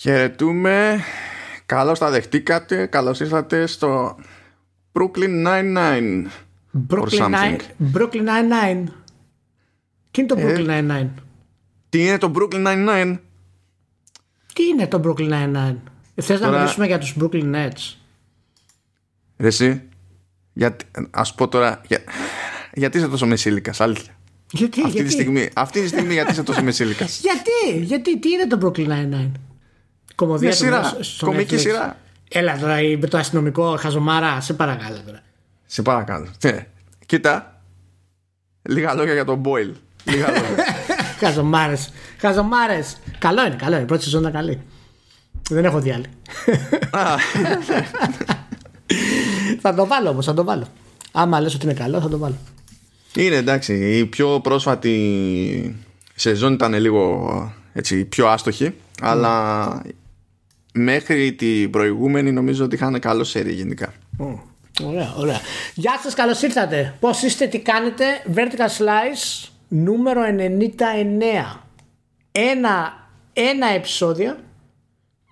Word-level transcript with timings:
Χαιρετούμε. 0.00 0.98
Καλώς 1.66 1.98
τα 1.98 2.10
δεχτήκατε. 2.10 2.86
Καλώς 2.86 3.20
ήρθατε 3.20 3.66
στο 3.66 4.16
Brooklyn 4.92 5.46
Nine-Nine. 5.46 6.26
Brooklyn 6.88 7.30
Nine- 7.34 7.58
Brooklyn 7.94 8.26
Nine-Nine. 8.28 8.84
Τι 10.10 10.20
είναι 10.20 10.26
το 10.28 10.34
Ε. 10.38 10.44
Brooklyn 10.46 10.66
Nine-Nine? 10.70 11.08
Τι 11.88 12.06
είναι 12.06 12.18
το 12.18 12.32
Brooklyn 12.36 12.66
Nine-Nine? 12.66 13.18
Τι 14.54 14.62
είναι 14.66 14.86
το 14.86 15.00
Brooklyn 15.04 15.30
Nine-Nine? 15.32 15.76
Θες 16.14 16.40
να 16.40 16.46
Τώρα- 16.46 16.58
μιλήσουμε 16.58 16.86
για 16.86 16.98
τους 16.98 17.16
Brooklyn 17.20 17.54
Nets? 17.54 17.94
Ρε 19.38 19.46
εσύ, 19.46 19.82
γιατί, 20.52 20.84
ας 21.10 21.34
πω 21.34 21.48
τώρα, 21.48 21.80
για, 21.86 21.98
γιατί 22.74 22.98
είσαι 22.98 23.08
τόσο 23.08 23.26
μεσήλικας, 23.26 23.80
αλήθεια; 23.80 24.12
Γιατί, 24.50 24.80
Αυτή 24.80 24.92
γιατί, 24.92 25.06
τη, 25.08 25.12
στιγμή, 25.12 25.48
αυτή 25.54 25.80
τη 25.80 25.86
στιγμή 25.88 26.12
γιατί 26.12 26.30
είσαι 26.32 26.42
τόσο 26.42 26.62
μεσήλικας; 26.62 27.20
γιατί, 27.26 27.84
γιατί, 27.84 28.18
τι 28.18 28.30
είναι 28.30 28.46
το 28.46 28.58
Brooklyn 28.62 28.88
Nine-Nine? 28.88 29.30
Κομμωδία 30.20 30.48
Μια 30.48 30.56
του 30.56 30.64
σειρά, 30.64 30.92
Netflix, 30.94 30.98
στο 31.00 31.26
κομική 31.26 31.54
Netflix. 31.54 31.60
σειρά. 31.60 31.96
Έλα 32.28 32.58
τώρα 32.58 32.80
η- 32.80 32.96
με 32.96 33.06
το 33.06 33.18
αστυνομικό 33.18 33.76
χαζομάρα, 33.78 34.40
σε 34.40 34.52
παρακαλώ 34.54 34.96
τώρα. 35.06 35.20
Σε 35.66 35.82
παρακαλώ. 35.82 36.26
Ναι. 36.44 36.66
Κοίτα, 37.06 37.60
λίγα 38.62 38.94
λόγια 38.94 39.12
για 39.12 39.24
τον 39.24 39.42
Boyle. 39.44 39.72
Λίγα 40.04 40.26
λόγια. 40.26 40.64
Χαζομάρες, 41.20 41.92
χαζομάρες. 42.20 42.96
Καλό 43.18 43.46
είναι, 43.46 43.56
καλό 43.56 43.74
είναι, 43.74 43.82
η 43.82 43.86
πρώτη 43.86 44.02
σεζόν 44.02 44.20
ήταν 44.20 44.32
καλή. 44.32 44.60
Δεν 45.50 45.64
έχω 45.64 45.80
δει 45.80 45.90
άλλη. 45.92 46.06
Α, 46.90 47.14
θα 49.62 49.74
το 49.74 49.86
βάλω 49.86 50.08
όμως, 50.08 50.24
θα 50.26 50.34
το 50.34 50.44
βάλω. 50.44 50.66
Άμα 51.12 51.40
λες 51.40 51.54
ότι 51.54 51.64
είναι 51.64 51.74
καλό, 51.74 52.00
θα 52.00 52.08
το 52.08 52.18
βάλω. 52.18 52.36
είναι 53.14 53.34
εντάξει, 53.36 53.98
η 53.98 54.06
πιο 54.06 54.40
πρόσφατη 54.40 55.76
σεζόν 56.14 56.52
ήταν 56.52 56.74
λίγο 56.74 57.54
έτσι, 57.72 58.04
πιο 58.04 58.28
άστοχη, 58.28 58.74
αλλά 59.00 59.82
μέχρι 60.74 61.32
την 61.32 61.70
προηγούμενη 61.70 62.32
νομίζω 62.32 62.64
ότι 62.64 62.74
είχαν 62.74 62.98
καλό 63.00 63.24
σερί 63.24 63.52
γενικά. 63.52 63.92
Ωραία, 64.84 65.14
ωραία. 65.16 65.40
Γεια 65.74 65.98
σας, 66.02 66.14
καλώς 66.14 66.42
ήρθατε. 66.42 66.94
Πώς 67.00 67.22
είστε, 67.22 67.46
τι 67.46 67.58
κάνετε; 67.60 68.04
Vertical 68.34 68.78
Slice 68.78 69.48
νούμερο 69.68 70.20
99. 70.24 71.60
Ένα, 72.32 72.92
ένα 73.32 73.66
επεισόδιο 73.66 74.36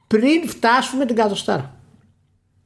πριν 0.06 0.48
φτάσουμε 0.48 1.06
την 1.06 1.16
κατοστάρα. 1.16 1.72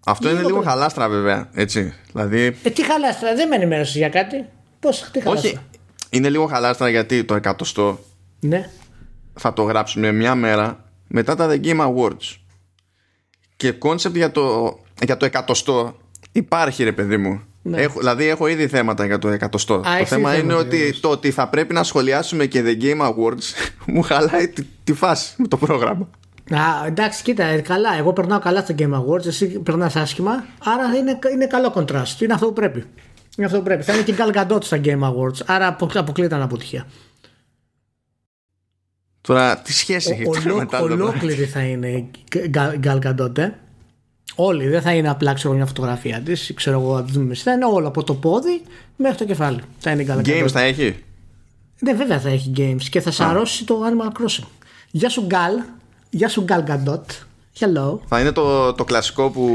Αυτό 0.06 0.28
είναι 0.28 0.36
Λίγο 0.36 0.48
λίγο 0.48 0.60
πριν. 0.60 0.70
χαλάστρα 0.70 1.08
βέβαια, 1.08 1.48
έτσι. 1.54 1.94
Δηλαδή, 2.12 2.56
Ε, 2.62 2.70
τι 2.70 2.84
χαλάστρα, 2.84 3.34
δεν 3.34 3.48
με 3.48 3.54
ενημέρωσες 3.56 3.96
για 3.96 4.08
κάτι. 4.08 4.44
Πώς, 4.80 5.10
τι 5.12 5.20
χαλάστρα; 5.20 5.50
όχι, 5.50 5.58
είναι 6.10 6.28
λίγο 6.28 6.46
χαλάστρα 6.46 6.88
γιατί 6.88 7.24
το 7.24 7.34
εκατοστό 7.34 7.98
Ναι. 8.40 8.70
θα 9.34 9.52
το 9.52 9.62
γράψουμε 9.62 10.12
μια 10.12 10.34
μέρα 10.34 10.84
μετά 11.08 11.36
τα 11.36 11.48
The 11.50 11.64
Game 11.64 11.80
Awards. 11.80 12.36
Και 13.62 13.72
concept 13.72 14.16
για 14.16 14.30
το, 14.30 14.78
για 15.04 15.16
το 15.16 15.24
εκατοστό 15.24 15.96
υπάρχει 16.32 16.84
ρε 16.84 16.92
παιδί 16.92 17.16
μου. 17.16 17.40
Έχω, 17.72 17.98
δηλαδή 17.98 18.28
έχω 18.28 18.46
ήδη 18.46 18.66
θέματα 18.66 19.06
για 19.06 19.18
το 19.18 19.28
εκατοστό. 19.28 19.80
το 19.80 19.90
έχεις 19.96 20.08
θέμα 20.08 20.30
ήδη 20.32 20.40
είναι 20.42 20.48
θέματα, 20.52 20.66
ότι 20.68 20.76
είδες. 20.76 21.00
το 21.00 21.08
ότι 21.08 21.30
θα 21.30 21.48
πρέπει 21.48 21.74
να 21.74 21.82
σχολιάσουμε 21.82 22.46
και 22.46 22.62
The 22.66 22.82
Game 22.82 23.00
Awards 23.08 23.42
μου 23.92 24.02
χαλάει 24.02 24.48
τη, 24.48 24.62
τη 24.84 24.92
φάση 24.92 25.34
με 25.36 25.46
το 25.48 25.56
πρόγραμμα. 25.56 26.08
Α, 26.50 26.86
εντάξει, 26.86 27.22
κοίτα, 27.22 27.44
ε, 27.44 27.60
καλά. 27.60 27.96
Εγώ 27.98 28.12
περνάω 28.12 28.38
καλά 28.38 28.60
στα 28.60 28.74
Game 28.78 28.92
Awards, 28.94 29.26
εσύ 29.26 29.46
περνάς 29.46 29.96
άσχημα. 29.96 30.44
Άρα 30.64 30.96
είναι, 30.96 31.18
είναι 31.32 31.46
καλό 31.46 31.72
contrast. 31.76 32.20
Είναι 32.20 32.32
αυτό 32.34 32.46
που 32.46 32.52
πρέπει. 32.52 32.84
Είναι 33.36 33.46
αυτό 33.46 33.58
που 33.58 33.64
πρέπει. 33.64 33.82
Θα 33.82 33.92
είναι 33.92 34.02
και 34.02 34.14
Gal 34.18 34.36
Gadot 34.36 34.64
στα 34.64 34.80
Game 34.84 35.00
Awards. 35.00 35.44
Άρα 35.46 35.66
απο- 35.66 35.90
αποκλείται 35.94 36.34
αναποτυχία. 36.34 36.86
Τώρα 39.22 39.58
τι 39.58 39.72
σχέση 39.72 40.10
έχει 40.12 40.28
αυτό 40.28 40.40
Ολό- 40.48 40.56
με 40.58 40.66
τα 40.66 40.76
άλλα 40.76 40.92
ολόκληρη 40.92 41.44
θα 41.44 41.60
είναι 41.60 41.88
η 41.88 42.10
Gal- 42.54 42.86
Gal 42.86 42.98
Gadot, 43.06 43.38
ε. 43.38 43.48
Όλοι, 44.34 44.68
δεν 44.68 44.82
θα 44.82 44.92
είναι 44.92 45.10
απλά 45.10 45.32
ξέρω, 45.32 45.54
μια 45.54 45.66
φωτογραφία 45.66 46.20
της, 46.20 46.52
ξέρω 46.54 46.80
εγώ, 46.80 46.94
να 46.96 47.04
τη 47.04 47.12
δούμε. 47.12 47.34
Θα 47.34 47.52
είναι 47.52 47.64
όλο 47.64 47.88
από 47.88 48.04
το 48.04 48.14
πόδι 48.14 48.62
μέχρι 48.96 49.16
το 49.16 49.24
κεφάλι. 49.24 49.60
Θα 49.78 49.90
είναι 49.90 50.02
η 50.02 50.06
Gal 50.10 50.26
Games 50.26 50.44
Gadot. 50.44 50.48
θα 50.48 50.60
έχει; 50.60 51.04
Ναι, 51.80 51.92
βέβαια 51.94 52.20
θα 52.20 52.28
έχει 52.28 52.52
games 52.56 52.82
και 52.90 53.00
θα 53.00 53.10
σαρώσει 53.10 53.64
το 53.64 53.80
Animal 53.86 54.06
Crossing. 54.20 54.46
Γεια 54.90 55.08
σου 55.08 55.26
Gal. 55.30 55.64
Γεια 56.10 56.28
σου 56.28 56.44
Gal 56.48 56.64
Gadot. 56.70 57.04
Hello. 57.58 57.98
Θα 58.06 58.20
είναι 58.20 58.32
το, 58.32 58.72
το 58.72 58.84
κλασικό 58.84 59.30
που 59.30 59.48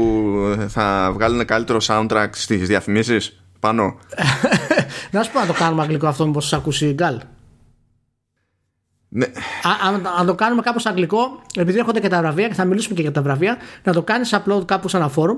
θα 0.68 1.10
βγάλουν 1.14 1.44
καλύτερο 1.44 1.78
soundtrack 1.82 2.28
στις 2.32 2.68
διαφημίσεις 2.68 3.40
πάνω; 3.60 3.98
να 5.10 5.22
σου 5.22 5.32
πω 5.32 5.38
να 5.40 5.46
το 5.46 5.52
κάνουμε 5.52 5.82
αγγλικό 5.82 6.06
αυτό 6.06 6.26
μήπως 6.26 6.48
σας 6.48 6.58
ακούσει 6.58 6.86
η 6.86 6.94
Gal. 6.98 7.16
Ναι, 9.08 9.24
Α- 9.62 9.88
Αν, 9.88 10.08
αν 10.18 10.26
το 10.26 10.34
κάνουμε 10.34 10.62
κάπως 10.62 10.86
αγγλικό, 10.86 11.42
επειδή 11.56 11.78
έρχονται 11.78 12.00
και 12.00 12.08
τα 12.08 12.18
βραβεία 12.18 12.48
και 12.48 12.54
θα 12.54 12.64
μιλήσουμε 12.64 12.94
και 12.94 13.02
για 13.02 13.12
τα 13.12 13.22
βραβεία, 13.22 13.56
να 13.84 13.92
το 13.92 14.02
κάνεις 14.02 14.34
upload 14.34 14.64
κάπου 14.66 14.88
σε 14.88 14.96
ένα 14.96 15.10
forum 15.16 15.36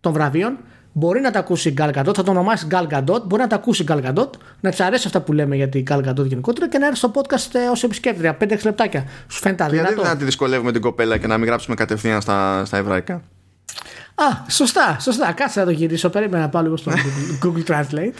των 0.00 0.12
βραβείων. 0.12 0.56
Μπορεί 0.96 1.20
να 1.20 1.30
τα 1.30 1.38
ακούσει 1.38 1.68
η 1.68 1.74
Gal 1.78 1.88
Gadot, 1.90 2.14
θα 2.14 2.22
το 2.22 2.30
ονομάσεις 2.30 2.66
Gal 2.70 2.86
Gadot, 2.86 3.22
μπορεί 3.24 3.42
να 3.42 3.46
τα 3.48 3.56
ακούσει 3.56 3.82
η 3.82 3.86
Gal 3.88 4.04
Gadot, 4.04 4.30
να 4.60 4.70
της 4.70 4.80
αρέσει 4.80 5.06
αυτά 5.06 5.20
που 5.20 5.32
λέμε 5.32 5.56
για 5.56 5.68
την 5.68 5.84
Gal 5.90 5.98
Gadot 6.08 6.24
γενικότερα 6.26 6.68
και 6.68 6.78
να 6.78 6.86
έρθει 6.86 6.98
στο 6.98 7.10
podcast 7.14 7.54
ε, 7.54 7.68
ως 7.70 7.82
επισκέπτρια. 7.82 8.36
5-6 8.40 8.58
λεπτάκια. 8.64 9.04
Σου 9.28 9.38
φαίνεται 9.40 9.64
γιατί 9.64 9.78
αδύνατο. 9.86 10.08
δεν 10.08 10.18
τη 10.18 10.24
δυσκολεύουμε 10.24 10.72
την 10.72 10.80
κοπέλα 10.80 11.16
και 11.18 11.26
να 11.26 11.38
μην 11.38 11.46
γράψουμε 11.46 11.74
κατευθείαν 11.76 12.20
στα, 12.20 12.64
στα 12.64 12.76
εβραϊκά; 12.76 13.14
Α, 14.14 14.24
σωστά, 14.50 14.96
σωστά. 15.00 15.32
Κάτσε 15.32 15.58
να 15.60 15.64
το 15.66 15.70
γυρίσω. 15.72 16.08
Περίμενα 16.10 16.42
να 16.42 16.48
πάω 16.48 16.62
λίγο 16.62 16.76
στο 16.76 16.92
Google- 16.92 17.46
Google 17.46 17.64
Translate. 17.70 18.12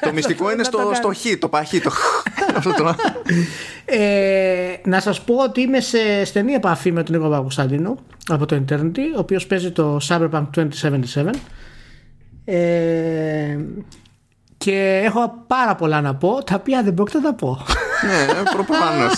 το 0.00 0.12
μυστικό 0.12 0.44
είναι 0.44 0.54
Να 0.54 0.62
το 0.62 0.68
στο, 0.68 0.78
κάνω. 0.78 0.94
στο 0.94 1.12
χ, 1.14 1.38
το 1.38 1.48
παχύ. 1.48 1.80
Το... 1.80 1.88
Αυτό 2.24 2.39
το... 2.39 2.39
Ε, 3.84 4.76
να 4.84 5.00
σας 5.00 5.20
πω 5.20 5.34
ότι 5.34 5.60
είμαι 5.60 5.80
σε 5.80 6.24
στενή 6.24 6.52
επαφή 6.52 6.92
με 6.92 7.02
τον 7.02 7.14
Νίκο 7.16 7.28
Παπακοσταντίνο 7.28 7.96
από 8.28 8.46
το 8.46 8.62
Eternity, 8.68 8.98
ο 9.16 9.18
οποίος 9.18 9.46
παίζει 9.46 9.70
το 9.70 9.98
Cyberpunk 10.08 10.46
2077 10.54 11.30
ε, 12.44 13.58
και 14.56 15.02
έχω 15.04 15.44
πάρα 15.46 15.74
πολλά 15.74 16.00
να 16.00 16.14
πω, 16.14 16.44
τα 16.44 16.54
οποία 16.54 16.82
δεν 16.82 16.94
πρόκειται 16.94 17.18
να 17.18 17.24
τα 17.24 17.34
πω. 17.34 17.58
ναι, 18.06 18.42
προ, 18.50 18.64
προφανώς. 18.64 19.14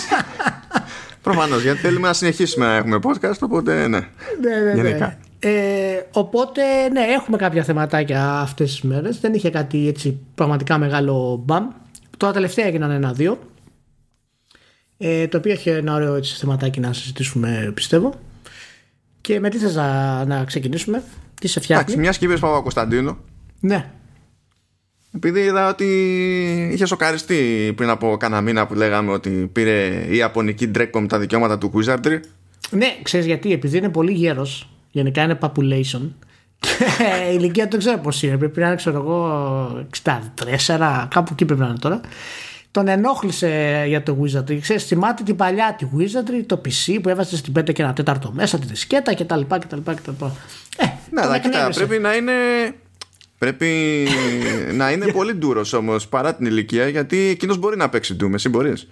προφανώς, 1.23 1.63
γιατί 1.63 1.79
θέλουμε 1.79 2.07
να 2.07 2.13
συνεχίσουμε 2.13 2.67
να 2.67 2.75
έχουμε 2.75 2.99
podcast, 3.03 3.39
οπότε 3.41 3.75
ναι. 3.75 3.87
ναι, 3.89 4.57
ναι, 4.65 4.83
Γενικά. 4.83 5.07
ναι. 5.07 5.17
Ε, 5.45 6.07
οπότε, 6.13 6.63
ναι, 6.93 7.01
έχουμε 7.01 7.37
κάποια 7.37 7.63
θεματάκια 7.63 8.39
αυτές 8.39 8.71
τις 8.71 8.83
μέρες. 8.83 9.21
Δεν 9.21 9.35
είχε 9.35 9.51
κάτι 9.51 9.89
έτσι 9.89 10.19
πραγματικά 10.35 10.79
μεγάλο 10.79 11.43
μπαμ. 11.45 11.69
Τώρα 12.23 12.35
τελευταία 12.35 12.67
έγιναν 12.67 12.91
ένα-δύο. 12.91 13.39
Ε, 14.99 15.29
το 15.29 15.39
οποίο 15.39 15.53
έχει 15.53 15.69
ένα 15.69 15.95
ωραίο 15.95 16.15
έτσι, 16.15 16.35
θεματάκι 16.35 16.81
να 16.81 16.93
συζητήσουμε, 16.93 17.71
πιστεύω. 17.75 18.15
Και 19.21 19.41
με 19.41 19.49
τι 19.49 19.59
θες 19.59 19.75
να, 19.75 20.25
να 20.25 20.45
ξεκινήσουμε, 20.45 21.03
τι 21.41 21.49
σε 21.49 21.61
φτιάχνει; 21.61 21.83
Εντάξει, 21.85 22.01
μιας 22.01 22.19
και 22.19 22.25
είπες 22.25 22.41
Παπα-Κωνσταντίνο, 22.41 23.19
Ναι. 23.61 23.91
επειδή 25.15 25.41
είδα 25.41 25.69
ότι 25.69 25.85
είχε 26.73 26.87
σοκαριστεί 26.87 27.73
πριν 27.77 27.89
από 27.89 28.17
κάνα 28.17 28.41
μήνα 28.41 28.67
που 28.67 28.75
λέγαμε 28.75 29.13
ότι 29.13 29.31
πήρε 29.53 30.07
η 30.09 30.17
Ιαπωνική 30.17 30.71
Dreadcom 30.75 31.05
τα 31.09 31.19
δικαιώματα 31.19 31.59
του 31.59 31.73
Wizardry. 31.75 32.21
ναι, 32.71 32.97
ξέρεις 33.03 33.27
γιατί, 33.27 33.53
επειδή 33.53 33.79
είναι 33.79 33.89
πολύ 33.89 34.13
γέρος, 34.13 34.69
γενικά 34.91 35.23
είναι 35.23 35.39
population. 35.41 36.11
Και 36.63 37.31
η 37.33 37.35
ηλικία 37.39 37.65
του 37.65 37.71
δεν 37.71 37.79
ξέρω 37.79 37.99
πώς 37.99 38.23
είναι. 38.23 38.37
Πρέπει 38.37 38.61
να 38.61 38.67
είναι, 38.67 38.77
ξέρω 38.77 38.99
εγώ, 38.99 39.87
64, 40.05 41.07
κάπου 41.09 41.29
εκεί 41.33 41.45
πρέπει 41.45 41.61
να 41.61 41.67
είναι 41.67 41.79
τώρα. 41.79 42.01
Τον 42.71 42.89
ενόχλησε 42.89 43.85
για 43.87 44.03
το 44.03 44.17
Wizardry. 44.23 44.59
Ξέρεις, 44.61 44.85
θυμάται 44.85 45.23
την 45.23 45.37
παλιά 45.37 45.75
τη 45.79 45.87
Wizardry, 45.99 46.45
το 46.47 46.61
PC 46.65 46.99
που 47.03 47.09
έβαζε 47.09 47.37
στην 47.37 47.53
5 47.59 47.73
και 47.73 47.83
ένα 47.83 47.93
τέταρτο 47.93 48.33
μέσα, 48.35 48.59
τη 48.59 48.67
δισκέτα 48.67 49.15
κτλ. 49.15 49.41
κτλ, 49.49 49.77
κτλ. 49.85 50.11
Ε, 50.77 50.85
Ναι, 51.11 51.21
τον 51.21 51.23
αλλά 51.23 51.39
κοίτα, 51.39 51.49
εκνεύρισε. 51.49 51.85
πρέπει 51.87 52.03
να 52.03 52.15
είναι. 52.15 52.33
Πρέπει 53.39 53.69
να 54.75 54.91
είναι 54.91 55.07
πολύ 55.13 55.35
ντούρος 55.35 55.73
όμως 55.73 56.09
παρά 56.09 56.35
την 56.35 56.47
ηλικία 56.47 56.89
γιατί 56.89 57.17
εκείνος 57.29 57.59
μπορεί 57.59 57.77
να 57.77 57.89
παίξει 57.89 58.17
Doom. 58.23 58.33
Εσύ 58.35 58.49
μπορείς. 58.49 58.89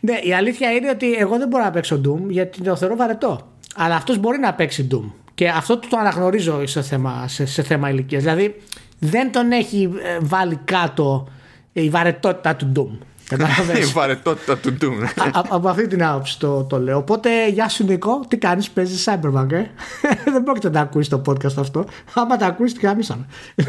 Ναι, 0.00 0.18
η 0.22 0.34
αλήθεια 0.34 0.70
είναι 0.70 0.90
ότι 0.90 1.12
εγώ 1.12 1.38
δεν 1.38 1.48
μπορώ 1.48 1.64
να 1.64 1.70
παίξω 1.70 2.00
Doom 2.06 2.28
γιατί 2.28 2.60
το 2.62 2.76
θεωρώ 2.76 2.96
βαρετό. 2.96 3.52
Αλλά 3.76 3.94
αυτός 3.94 4.18
μπορεί 4.18 4.38
να 4.38 4.54
παίξει 4.54 4.88
Doom. 4.92 5.10
Και 5.36 5.48
αυτό 5.48 5.78
το 5.78 5.96
αναγνωρίζω 6.00 6.66
σε 6.66 6.82
θέμα, 6.82 7.24
σε, 7.28 7.46
σε 7.46 7.62
θέμα 7.62 7.90
ηλικίας. 7.90 8.22
Δηλαδή 8.22 8.62
δεν 8.98 9.32
τον 9.32 9.50
έχει 9.52 9.90
ε, 10.02 10.18
βάλει 10.20 10.58
κάτω 10.64 11.28
η 11.72 11.88
βαρετότητα 11.90 12.56
του 12.56 12.72
Doom. 12.76 12.98
Η 13.26 13.28
Κατάλαβες. 13.36 13.92
βαρετότητα 13.92 14.56
του 14.58 14.76
Doom. 14.80 15.04
Α- 15.16 15.38
α- 15.38 15.44
από 15.48 15.68
αυτή 15.68 15.86
την 15.86 16.04
άποψη 16.04 16.38
το, 16.38 16.64
το 16.64 16.80
λέω. 16.80 16.96
Οπότε, 16.96 17.48
γεια 17.48 17.68
σου 17.68 17.84
Νίκο, 17.84 18.20
τι 18.28 18.36
κάνεις, 18.36 18.70
παίζεις 18.70 19.08
Cyberpunk, 19.08 19.52
ε; 19.52 19.62
Δεν 20.32 20.42
πρόκειται 20.44 20.70
να 20.70 20.80
ακούσει 20.80 21.10
το 21.10 21.22
podcast 21.26 21.56
αυτό. 21.58 21.84
Άμα 22.14 22.36
τα 22.36 22.46
ακούσει, 22.46 22.74
τι 22.74 22.86
χάμισαμε. 22.86 23.26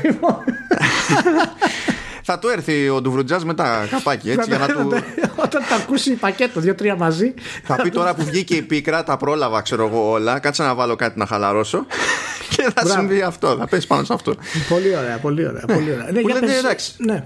Λοιπόν, 2.28 2.40
Θα 2.40 2.40
του 2.40 2.48
έρθει 2.48 2.90
ο 2.90 3.02
Ντουβρουτζάς 3.02 3.46
μετά 3.46 3.88
καπάκι 3.92 4.30
έτσι 4.30 4.50
για 4.50 4.58
να 4.58 4.68
του. 4.68 4.90
Όταν 5.36 5.62
τα 5.70 5.76
ακούσει 5.76 6.14
πακέτο, 6.14 6.60
δύο-τρία 6.60 6.96
μαζί. 6.96 7.34
Θα 7.64 7.76
πει 7.76 7.90
τώρα 7.90 8.16
που 8.16 8.24
βγήκε 8.24 8.56
η 8.56 8.62
πίκρα, 8.62 9.04
τα 9.04 9.18
πρόλαβα, 9.18 9.62
ξέρω 9.62 9.88
εγώ 9.88 10.10
όλα. 10.10 10.40
Κάτσε 10.40 10.64
να 10.64 10.76
βάλω 10.76 10.96
κάτι 10.96 11.20
να 11.20 11.26
χαλαρώσω. 11.26 11.86
Και 12.56 12.62
θα 12.64 12.72
Μπράβο. 12.84 13.00
συμβεί 13.00 13.22
αυτό. 13.22 13.56
Θα 13.60 13.68
πέσει 13.68 13.88
πάνω 13.88 14.04
σε 14.04 14.14
αυτό. 14.14 14.36
Πολύ 14.70 14.96
ωραία, 14.98 15.18
πολύ 15.18 15.48
ωραία. 15.48 15.64
Πολύ 15.68 15.92
ωραία. 15.92 16.12
Ναι, 16.12 16.20
που 16.22 16.28
για 16.28 16.34
λένε, 16.34 16.46
πες- 16.48 16.58
εντάξει. 16.58 16.94
Ναι. 16.98 17.24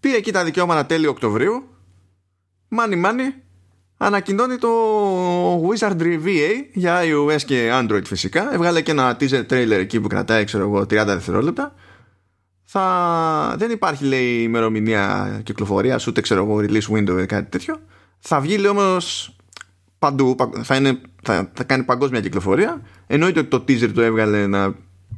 Πήρε 0.00 0.16
εκεί 0.16 0.32
τα 0.32 0.44
δικαιώματα 0.44 0.86
τέλειο 0.86 1.10
Οκτωβρίου. 1.10 1.64
Μάνι, 2.68 2.96
μάνι. 2.96 3.34
ανακοινώνει 3.96 4.56
το 4.56 4.68
Wizardry 5.68 6.18
VA 6.24 6.50
για 6.72 7.00
iOS 7.02 7.42
και 7.46 7.70
Android 7.72 8.04
φυσικά. 8.06 8.54
Έβγαλε 8.54 8.80
και 8.80 8.90
ένα 8.90 9.16
teaser 9.20 9.46
trailer 9.50 9.70
εκεί 9.78 10.00
που 10.00 10.08
κρατάει 10.08 10.44
ξέρω 10.44 10.62
εγώ 10.64 10.80
30 10.80 10.86
δευτερόλεπτα. 11.06 11.74
Θα... 12.72 13.54
Δεν 13.58 13.70
υπάρχει 13.70 14.04
λέει 14.04 14.42
ημερομηνία 14.42 15.40
κυκλοφορίας 15.44 16.06
ούτε 16.06 16.20
ξέρω 16.20 16.44
εγώ 16.44 16.56
release 16.56 16.96
window 16.96 17.22
ή 17.22 17.26
κάτι 17.26 17.50
τέτοιο. 17.50 17.80
Θα 18.18 18.40
βγει 18.40 18.56
λέει 18.56 18.70
όμως 18.70 19.36
παντού, 19.98 20.36
θα, 20.62 20.76
είναι, 20.76 21.00
θα, 21.22 21.50
θα 21.52 21.64
κάνει 21.64 21.82
παγκόσμια 21.82 22.20
κυκλοφορία. 22.20 22.82
Εννοείται 23.06 23.40
ότι 23.40 23.48
το 23.48 23.64
teaser 23.68 23.90
το 23.94 24.00
έβγαλε 24.00 24.46
να 24.46 24.74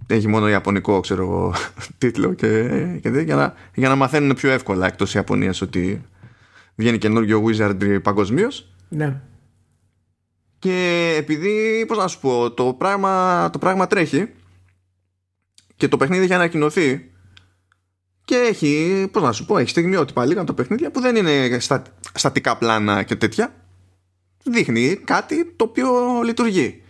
έχει 0.07 0.29
μόνο 0.29 0.49
ιαπωνικό 0.49 1.01
ξέρω 1.01 1.23
εγώ, 1.23 1.55
τίτλο 1.99 2.33
και, 2.33 2.69
και 3.03 3.09
για, 3.09 3.37
να, 3.37 3.55
για 3.75 3.89
να 3.89 3.95
μαθαίνουν 3.95 4.35
πιο 4.35 4.51
εύκολα 4.51 4.87
εκτός 4.87 5.15
Ιαπωνίας 5.15 5.61
ότι 5.61 6.05
βγαίνει 6.75 6.99
καινούργιο 6.99 7.45
Wizardry 7.47 7.99
παγκοσμίως. 8.03 8.69
Ναι. 8.89 9.21
Και 10.59 11.15
επειδή, 11.19 11.85
πώς 11.89 11.99
να 11.99 12.09
σου 12.09 12.21
πω, 12.21 12.51
το 12.51 12.75
πράγμα, 12.79 13.51
το 13.51 13.59
πράγμα 13.59 13.87
τρέχει 13.87 14.29
και 15.77 15.89
το 15.89 15.97
παιχνίδι 15.97 16.25
έχει 16.25 16.35
ανακοινωθεί 16.35 17.12
και 18.25 18.37
έχει, 18.37 19.07
πώς 19.13 19.23
να 19.23 19.33
σου 19.33 19.45
πω, 19.45 19.59
έχει 19.59 19.69
στιγμιότυπα 19.69 20.27
λίγα 20.27 20.45
το 20.45 20.55
παιχνίδια 20.55 20.91
που 20.91 21.01
δεν 21.01 21.17
είναι 21.17 21.59
στα, 21.61 21.83
στατικά 22.15 22.57
πλάνα 22.57 23.03
και 23.03 23.17
τέτοια. 23.17 23.55
Δείχνει 24.45 24.97
κάτι 25.05 25.53
το 25.57 25.65
οποίο 25.65 26.21
λειτουργεί. 26.25 26.83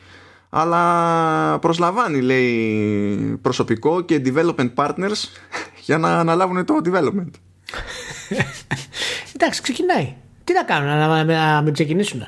Αλλά 0.50 1.58
προσλαμβάνει, 1.58 2.20
λέει, 2.20 3.38
προσωπικό 3.42 4.00
και 4.00 4.22
development 4.24 4.74
partners 4.74 5.28
για 5.86 5.98
να 5.98 6.18
αναλάβουν 6.18 6.64
το 6.64 6.80
development. 6.84 7.30
Εντάξει, 9.34 9.62
ξεκινάει. 9.62 10.14
Τι 10.44 10.52
να 10.52 10.62
κάνουν, 10.62 10.88
να, 10.88 11.24
να, 11.24 11.62
να 11.62 11.70
ξεκινήσουν. 11.70 12.20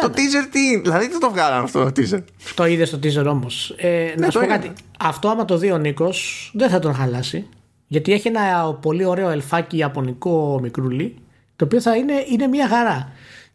Το 0.00 0.12
teaser 0.14 0.48
τι, 0.50 0.80
δηλαδή 0.80 1.08
δεν 1.08 1.20
το 1.20 1.30
βγάλανε 1.30 1.62
αυτό 1.62 1.84
το 1.84 1.92
teaser. 1.96 2.22
Το 2.54 2.66
είδες 2.66 2.90
το 2.90 2.98
teaser 3.02 3.26
όμως. 3.26 3.74
Ε, 3.76 4.14
να 4.16 4.30
σου 4.30 4.40
πω 4.40 4.46
κάτι. 4.46 4.72
Αυτό 4.98 5.28
άμα 5.28 5.44
το 5.44 5.58
δει 5.58 5.70
ο 5.70 5.78
Νίκος 5.78 6.50
δεν 6.54 6.70
θα 6.70 6.78
τον 6.78 6.94
χαλάσει. 6.94 7.48
Γιατί 7.88 8.12
έχει 8.12 8.28
ένα 8.28 8.74
πολύ 8.74 9.04
ωραίο 9.04 9.28
ελφάκι 9.28 9.76
ιαπωνικό 9.76 10.58
μικρούλι 10.62 11.16
το 11.56 11.64
οποίο 11.64 11.80
θα 11.80 11.96
είναι, 11.96 12.12
είναι 12.32 12.46
μια 12.46 12.68
χαρά. 12.68 13.12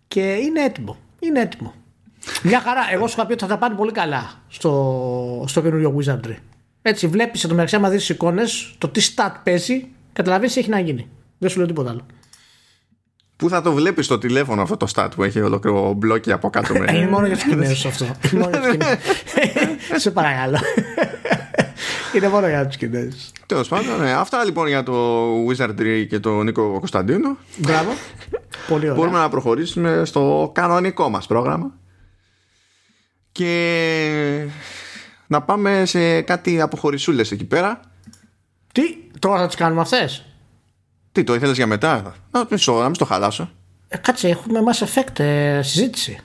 Και 0.08 0.22
είναι 0.22 0.64
έτοιμο. 0.64 0.98
Είναι 1.20 1.40
έτοιμο. 1.40 1.74
Μια 2.44 2.60
χαρά. 2.60 2.82
Εγώ 2.92 3.08
σου 3.08 3.14
είχα 3.18 3.26
πει 3.26 3.34
ότι 3.34 3.42
θα 3.42 3.48
τα 3.50 3.58
πάνε 3.58 3.76
πολύ 3.76 3.92
καλά 3.92 4.32
στο, 4.48 5.44
στο 5.48 5.62
καινούριο 5.62 5.96
Wizardry. 5.98 6.36
Έτσι, 6.82 7.08
βλέπεις 7.08 7.42
το 7.42 7.48
μεταξύ, 7.48 7.76
άμα 7.76 7.90
δεις 7.90 8.10
εικόνες, 8.10 8.76
το 8.78 8.90
τι 8.90 9.14
stat 9.16 9.32
παίζει, 9.44 9.88
καταλαβαίνεις 10.14 10.54
τι 10.54 10.60
έχει 10.60 10.70
να 10.70 10.80
γίνει. 10.80 11.10
Δεν 11.38 11.50
σου 11.50 11.58
λέω 11.58 11.68
τίποτα 11.68 11.90
άλλο. 11.90 12.06
Πού 13.36 13.50
θα 13.50 13.62
το 13.62 13.72
βλέπεις 13.72 14.06
στο 14.06 14.18
τηλέφωνο 14.18 14.62
αυτό 14.62 14.78
το 14.78 14.88
stat 14.96 15.10
που 15.16 15.24
έχει 15.24 15.42
ολόκληρο 15.42 15.94
μπλόκι 15.94 16.32
από 16.32 16.50
κάτω 16.50 16.74
με. 16.74 16.96
Είναι 16.96 17.08
μόνο 17.08 17.28
για 17.28 17.38
του 17.38 17.50
Κινέζου 17.50 17.88
αυτό. 17.88 18.06
Σε 19.96 20.12
παρακαλώ. 20.12 20.60
Είναι 22.16 22.30
μόνο 22.30 22.48
για 22.48 22.68
τους 22.68 22.78
Κινέζους. 22.78 23.32
Τέλος 23.46 23.68
πάντων, 23.68 24.00
ναι. 24.00 24.12
αυτά 24.12 24.44
λοιπόν 24.44 24.68
για 24.68 24.84
το 24.84 25.28
Wizardry 25.48 26.06
και 26.10 26.20
τον 26.20 26.44
Νίκο 26.44 26.78
Κωνσταντίνο. 26.80 27.38
Μπράβο. 27.58 27.92
Πολύ 28.68 28.84
ωραία. 28.84 28.96
Μπορούμε 28.96 29.18
να 29.18 29.30
προχωρήσουμε 29.30 30.02
στο 30.06 30.52
κανονικό 30.54 31.10
μας 31.10 31.28
πρόγραμμα. 31.28 31.74
Και 33.32 34.46
να 35.28 35.42
πάμε 35.42 35.86
σε 35.86 36.22
κάτι 36.22 36.62
αποχωρησούλες 36.62 37.32
εκεί 37.32 37.46
πέρα. 37.46 37.80
Τι, 38.72 38.82
τώρα 39.20 39.40
θα 39.40 39.48
τις 39.48 39.56
κάνουμε 39.56 39.82
αυτές; 39.82 40.26
Τι, 41.12 41.24
το 41.24 41.34
ήθελες 41.34 41.56
για 41.56 41.68
μετά; 41.68 42.16
Να 42.32 42.48
μην 42.84 42.94
το 42.98 43.06
χαλάσω. 43.06 43.52
Ε, 43.88 43.98
κάτσε, 43.98 44.28
έχουμε 44.28 44.60
Mass 44.60 44.86
Effect 44.86 45.20
ε, 45.20 45.62
συζήτηση. 45.62 46.20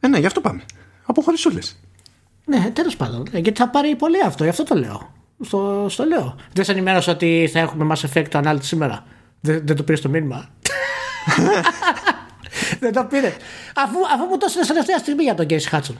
Ε, 0.00 0.08
ναι, 0.08 0.18
γι' 0.18 0.26
αυτό 0.26 0.40
πάμε. 0.40 0.62
Αποχωρησούλες. 1.06 1.76
Ναι, 2.46 2.70
τέλος 2.72 2.96
πάντων. 2.96 3.26
Ε, 3.32 3.38
γιατί 3.38 3.60
θα 3.60 3.68
πάρει 3.68 3.96
πολύ 3.96 4.22
αυτό, 4.24 4.44
γι' 4.44 4.50
αυτό 4.50 4.62
το 4.62 4.74
λέω. 4.74 5.14
Στο, 5.40 5.86
στο 5.88 6.04
λέω. 6.04 6.36
Δεν 6.52 6.64
σε 6.64 6.72
ενημέρωσα 6.72 7.12
ότι 7.12 7.50
θα 7.52 7.58
έχουμε 7.58 7.94
Mass 7.94 8.08
Effect 8.08 8.28
το 8.28 8.38
ανάλυση 8.38 8.66
σήμερα. 8.66 9.04
Δεν, 9.40 9.62
δεν 9.64 9.76
το 9.76 9.82
πήρες 9.82 10.00
το 10.00 10.08
μήνυμα. 10.08 10.48
δεν 12.80 12.92
το 12.92 13.04
πήρες. 13.04 13.34
Αφού, 13.74 13.98
αφού 14.14 14.24
μου 14.24 14.36
το 14.36 14.44
έστειλες 14.46 14.66
τελευταία 14.66 14.98
στιγμή 14.98 15.22
για 15.22 15.34
τον 15.34 15.46
Casey 15.50 15.76
Hudson. 15.76 15.94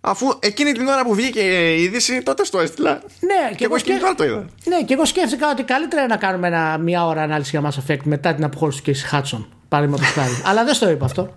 Αφού 0.00 0.26
εκείνη 0.40 0.72
την 0.72 0.86
ώρα 0.86 1.04
που 1.04 1.14
βγήκε 1.14 1.40
η 1.74 1.82
είδηση, 1.82 2.22
τότε 2.22 2.44
στο 2.44 2.58
έστειλα. 2.58 3.02
Ναι, 3.20 3.54
και, 3.56 3.64
εγώ 3.64 3.78
σκέφτηκα. 3.78 4.14
Το 4.14 4.24
είδα. 4.24 4.44
Ναι, 4.64 4.82
και 4.82 4.94
εγώ 4.94 5.04
σκέφτηκα 5.04 5.50
ότι 5.50 5.62
καλύτερα 5.62 6.02
είναι 6.02 6.14
να 6.14 6.20
κάνουμε 6.20 6.46
ένα, 6.46 6.78
μια 6.78 7.06
ώρα 7.06 7.22
ανάλυση 7.22 7.58
για 7.58 7.70
Mass 7.70 7.90
Effect 7.90 8.02
μετά 8.02 8.34
την 8.34 8.44
αποχώρηση 8.44 8.82
του 8.82 8.90
Casey 8.90 9.16
Hudson. 9.16 9.44
Παραδείγματο 9.68 10.04
χάρη. 10.04 10.42
Αλλά 10.48 10.64
δεν 10.64 10.74
στο 10.74 10.90
είπα 10.90 11.04
αυτό. 11.04 11.34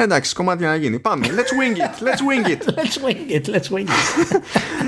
Εντάξει, 0.00 0.34
κομμάτι 0.34 0.64
να 0.64 0.76
γίνει. 0.76 0.98
Πάμε. 0.98 1.26
Let's 1.26 1.30
wing 1.30 1.76
it. 1.76 2.06
Let's 2.06 2.20
wing 2.20 2.50
it. 2.50 2.62
let's 2.78 2.98
wing 3.04 3.30
it. 3.30 3.48
Let's 3.48 3.70
wing 3.70 3.88
it. 3.88 4.40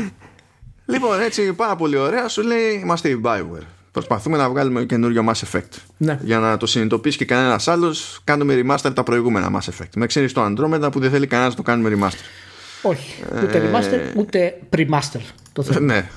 λοιπόν, 0.92 1.20
έτσι 1.20 1.52
πάρα 1.52 1.76
πολύ 1.76 1.96
ωραία 1.96 2.28
σου 2.28 2.42
λέει 2.42 2.80
είμαστε 2.82 3.08
η 3.08 3.20
Bioware. 3.24 3.66
Προσπαθούμε 3.92 4.36
να 4.36 4.48
βγάλουμε 4.48 4.84
καινούριο 4.84 5.24
Mass 5.28 5.48
Effect. 5.50 5.78
Ναι. 5.96 6.18
Για 6.22 6.38
να 6.38 6.56
το 6.56 6.66
συνειδητοποιήσει 6.66 7.16
και 7.16 7.24
κανένας 7.24 7.68
άλλος, 7.68 8.20
κάνουμε 8.24 8.62
remaster 8.62 8.90
τα 8.94 9.02
προηγούμενα 9.02 9.50
Mass 9.54 9.70
Effect. 9.70 9.90
Με 9.96 10.06
ξέρεις 10.06 10.32
το 10.32 10.44
Andromeda 10.44 10.88
που 10.92 11.00
δεν 11.00 11.10
θέλει 11.10 11.26
κανένας 11.26 11.56
να 11.56 11.56
το 11.56 11.62
κάνουμε 11.62 11.96
remaster. 11.96 12.24
Όχι. 12.82 13.22
Ούτε 13.42 13.58
ε... 13.58 13.70
remaster, 13.70 14.16
ούτε 14.16 14.58
pre-master. 14.76 15.20
Το 15.52 15.62
θέλω. 15.62 15.80
ναι. 15.80 16.08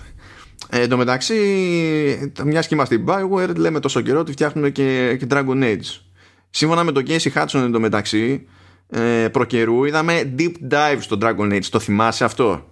Ε, 0.69 0.81
εν 0.81 0.89
τω 0.89 0.97
μεταξύ, 0.97 1.35
μιας 2.43 2.67
και 2.67 2.75
είμαστε 2.75 2.95
η 2.95 3.03
Bioware, 3.07 3.55
λέμε 3.55 3.79
τόσο 3.79 4.01
καιρό 4.01 4.19
ότι 4.19 4.31
φτιάχνουμε 4.31 4.69
και, 4.69 5.15
και 5.19 5.27
Dragon 5.29 5.63
Age. 5.63 5.99
Σύμφωνα 6.49 6.83
με 6.83 6.91
το 6.91 7.03
Casey 7.07 7.31
Hudson 7.33 7.59
εν 7.59 7.71
τω 7.71 7.79
μεταξύ, 7.79 8.47
ε, 8.93 9.27
προκαιρού 9.27 9.83
είδαμε 9.83 10.33
deep 10.37 10.53
dive 10.71 10.97
στο 10.99 11.17
Dragon 11.21 11.53
Age. 11.53 11.65
Το 11.69 11.79
θυμάσαι 11.79 12.23
αυτό; 12.23 12.65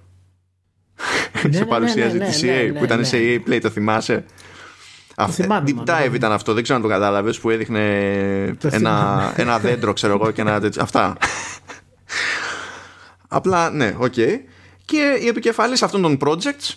Ναι, 1.46 1.52
σε 1.54 1.60
ναι, 1.60 1.66
παρουσίαση 1.66 2.18
ναι, 2.18 2.26
της 2.26 2.42
ναι, 2.42 2.62
EA 2.62 2.72
ναι, 2.72 2.80
που 2.80 2.84
ήταν 2.84 3.00
ναι. 3.00 3.04
σε 3.06 3.18
EA 3.20 3.50
Play, 3.50 3.60
το 3.62 3.70
θυμάσαι; 3.70 4.26
Αυτό, 5.16 5.44
θυμάμαι, 5.44 5.70
deep 5.70 5.74
μα, 5.74 5.84
dive 5.84 6.10
ναι. 6.10 6.16
ήταν 6.16 6.32
αυτό, 6.32 6.54
δεν 6.54 6.64
ξέρω 6.64 6.78
αν 6.78 6.84
το 6.84 6.90
κατάλαβες 6.92 7.40
που 7.40 7.50
έδειχνε 7.50 7.80
Το 8.60 8.68
ένα, 8.68 8.78
θυμάμαι. 8.78 9.34
ένα 9.36 9.60
δέντρο 9.60 9.94
ξέρω 9.94 10.14
εγώ 10.14 10.32
και 10.32 10.42
ένα 10.42 10.60
τέτοιο. 10.60 10.82
Αυτά. 10.88 11.18
Απλά 13.28 13.70
ναι, 13.70 13.96
οκ. 13.98 14.14
Και 14.86 15.20
οι 15.22 15.28
επικεφαλής 15.28 15.84
αυτών 15.84 16.02
των 16.02 16.18
projects 16.22 16.76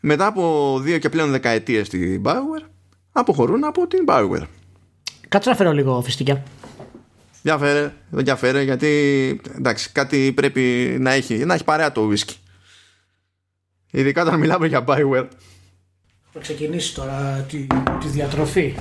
μετά 0.00 0.26
από 0.26 0.78
δύο 0.82 0.98
και 0.98 1.08
πλέον 1.08 1.30
δεκαετίες 1.30 1.86
στην 1.86 2.22
Bioware 2.24 2.66
αποχωρούν 3.12 3.64
από 3.64 3.86
την 3.86 4.04
Bioware. 4.08 4.46
Κάτσε 5.28 5.50
να 5.50 5.56
φέρω 5.56 5.72
λίγο 5.72 6.02
φιστικιά. 6.02 6.42
Για 7.42 7.58
φέρε, 7.58 7.92
για 8.10 8.36
φέρε, 8.36 8.62
γιατί 8.62 9.40
εντάξει, 9.56 9.90
κάτι 9.92 10.32
πρέπει 10.32 10.96
να 11.00 11.10
έχει, 11.10 11.34
να 11.34 11.54
έχει 11.54 11.64
παρέα 11.64 11.92
το 11.92 12.10
whisky. 12.10 12.34
Ειδικά 13.90 14.22
όταν 14.22 14.38
μιλάμε 14.38 14.66
για 14.66 14.84
Bioware. 14.86 15.26
Θα 16.32 16.40
ξεκινήσεις 16.40 16.92
τώρα 16.92 17.46
τη, 17.48 17.66
τη 18.00 18.08
διατροφή. 18.08 18.74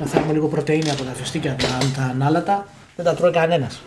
Να 0.00 0.06
φέρουμε 0.06 0.32
λίγο 0.32 0.48
πρωτεΐνη 0.48 0.90
από 0.90 1.02
τα 1.02 1.10
φιστίκια, 1.10 1.56
τα, 1.56 1.78
τα 1.96 2.02
ανάλατα. 2.02 2.68
Δεν 2.96 3.04
τα 3.04 3.14
τρώει 3.14 3.32
κανένας. 3.32 3.82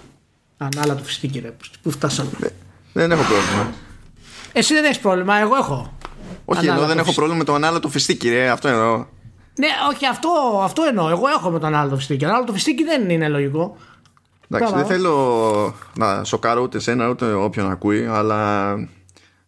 Ανάλατο 0.57 1.03
φιστίκι, 1.03 1.39
ρε. 1.39 1.53
Πού 1.81 1.91
φτάσαμε. 1.91 2.29
Δεν 2.93 3.11
έχω 3.11 3.23
πρόβλημα. 3.23 3.73
Εσύ 4.53 4.73
δεν 4.73 4.83
έχεις 4.83 4.99
πρόβλημα, 4.99 5.37
εγώ 5.37 5.55
έχω. 5.55 5.97
Όχι, 6.45 6.59
εδώ 6.59 6.71
Ανάλατο 6.71 6.87
δεν 6.87 6.97
έχω 6.97 7.05
φιστίκι. 7.05 7.15
πρόβλημα 7.15 7.37
με 7.37 7.43
το 7.43 7.53
ανάλατο 7.53 7.89
φιστίκι, 7.89 8.29
ρε. 8.29 8.49
Αυτό 8.49 8.67
εννοώ. 8.67 9.05
Ναι, 9.59 9.67
όχι, 9.93 10.05
αυτό, 10.05 10.29
αυτό 10.63 10.83
εννοώ. 10.83 11.09
Εγώ 11.09 11.27
έχω 11.27 11.49
με 11.49 11.59
το 11.59 11.65
ανάλατο 11.65 11.95
φιστίκι. 11.95 12.19
Το 12.19 12.29
ανάλατο 12.29 12.53
φιστίκι 12.53 12.83
δεν 12.83 13.09
είναι 13.09 13.27
λογικό. 13.27 13.77
Εντάξει, 14.51 14.73
Μπράβο. 14.73 14.87
δεν 14.87 14.97
θέλω 14.97 15.75
να 15.97 16.23
σοκάρω 16.23 16.61
ούτε 16.61 16.79
σένα 16.79 17.09
ούτε 17.09 17.33
όποιον 17.33 17.71
ακούει, 17.71 18.05
αλλά 18.05 18.75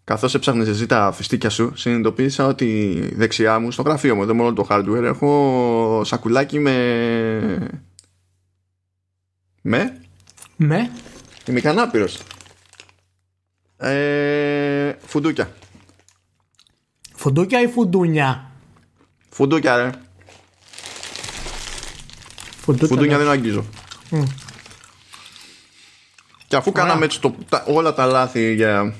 καθώς 0.04 0.36
έψαχνες 0.36 0.68
εσύ 0.68 0.86
τα 0.86 1.12
φιστίκια 1.12 1.50
σου, 1.50 1.72
συνειδητοποίησα 1.76 2.46
ότι 2.46 3.00
δεξιά 3.16 3.60
μου, 3.60 3.72
στο 3.72 3.82
γραφείο 3.82 4.16
μου, 4.16 4.26
δεν 4.26 4.36
μόνο 4.36 4.54
το 4.54 4.68
hardware, 4.70 5.04
έχω 5.04 6.02
σακουλάκι 6.06 6.60
με. 6.60 7.82
Με; 9.62 10.02
Με. 10.56 10.92
Είμαι 11.46 11.60
ικανάπηρος. 11.60 12.20
Ε, 13.78 14.94
φουντούκια. 15.06 15.52
Φουντούκια 17.16 17.62
ή 17.62 17.68
φουντούνια; 17.68 18.52
Φουντούκια, 19.30 19.76
ρε. 19.78 19.90
Φουντούκια. 22.62 22.88
Φουντούκια 22.88 23.18
ναι. 23.18 23.24
δεν 23.24 23.32
αγγίζω. 23.32 23.66
Και 26.52 26.58
αφού 26.58 26.72
κάναμε 26.72 27.06
έτσι 27.06 27.22
το, 27.22 27.36
τα- 27.50 27.64
όλα 27.68 27.94
τα 27.94 28.06
λάθη 28.06 28.54
για, 28.54 28.94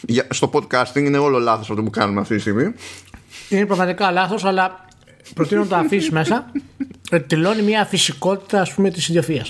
για, 0.00 0.26
στο 0.30 0.50
podcasting, 0.52 0.96
είναι 0.96 1.18
όλο 1.18 1.38
λάθος 1.38 1.70
αυτό 1.70 1.82
που 1.82 1.90
κάνουμε 1.90 2.20
αυτή 2.20 2.34
τη 2.34 2.40
στιγμή. 2.40 2.74
Είναι 3.48 3.66
πραγματικά 3.66 4.10
λάθος, 4.10 4.44
αλλά 4.44 4.84
προτείνω 5.34 5.60
να 5.60 5.66
το 5.66 5.76
αφήσεις 5.76 6.10
μέσα. 6.18 6.50
Γιατί 7.08 7.26
τελειώνει 7.26 7.62
μια 7.62 7.84
φυσικότητα, 7.84 8.60
ας 8.60 8.74
πούμε, 8.74 8.90
της 8.90 9.08
ιδιοφία. 9.08 9.46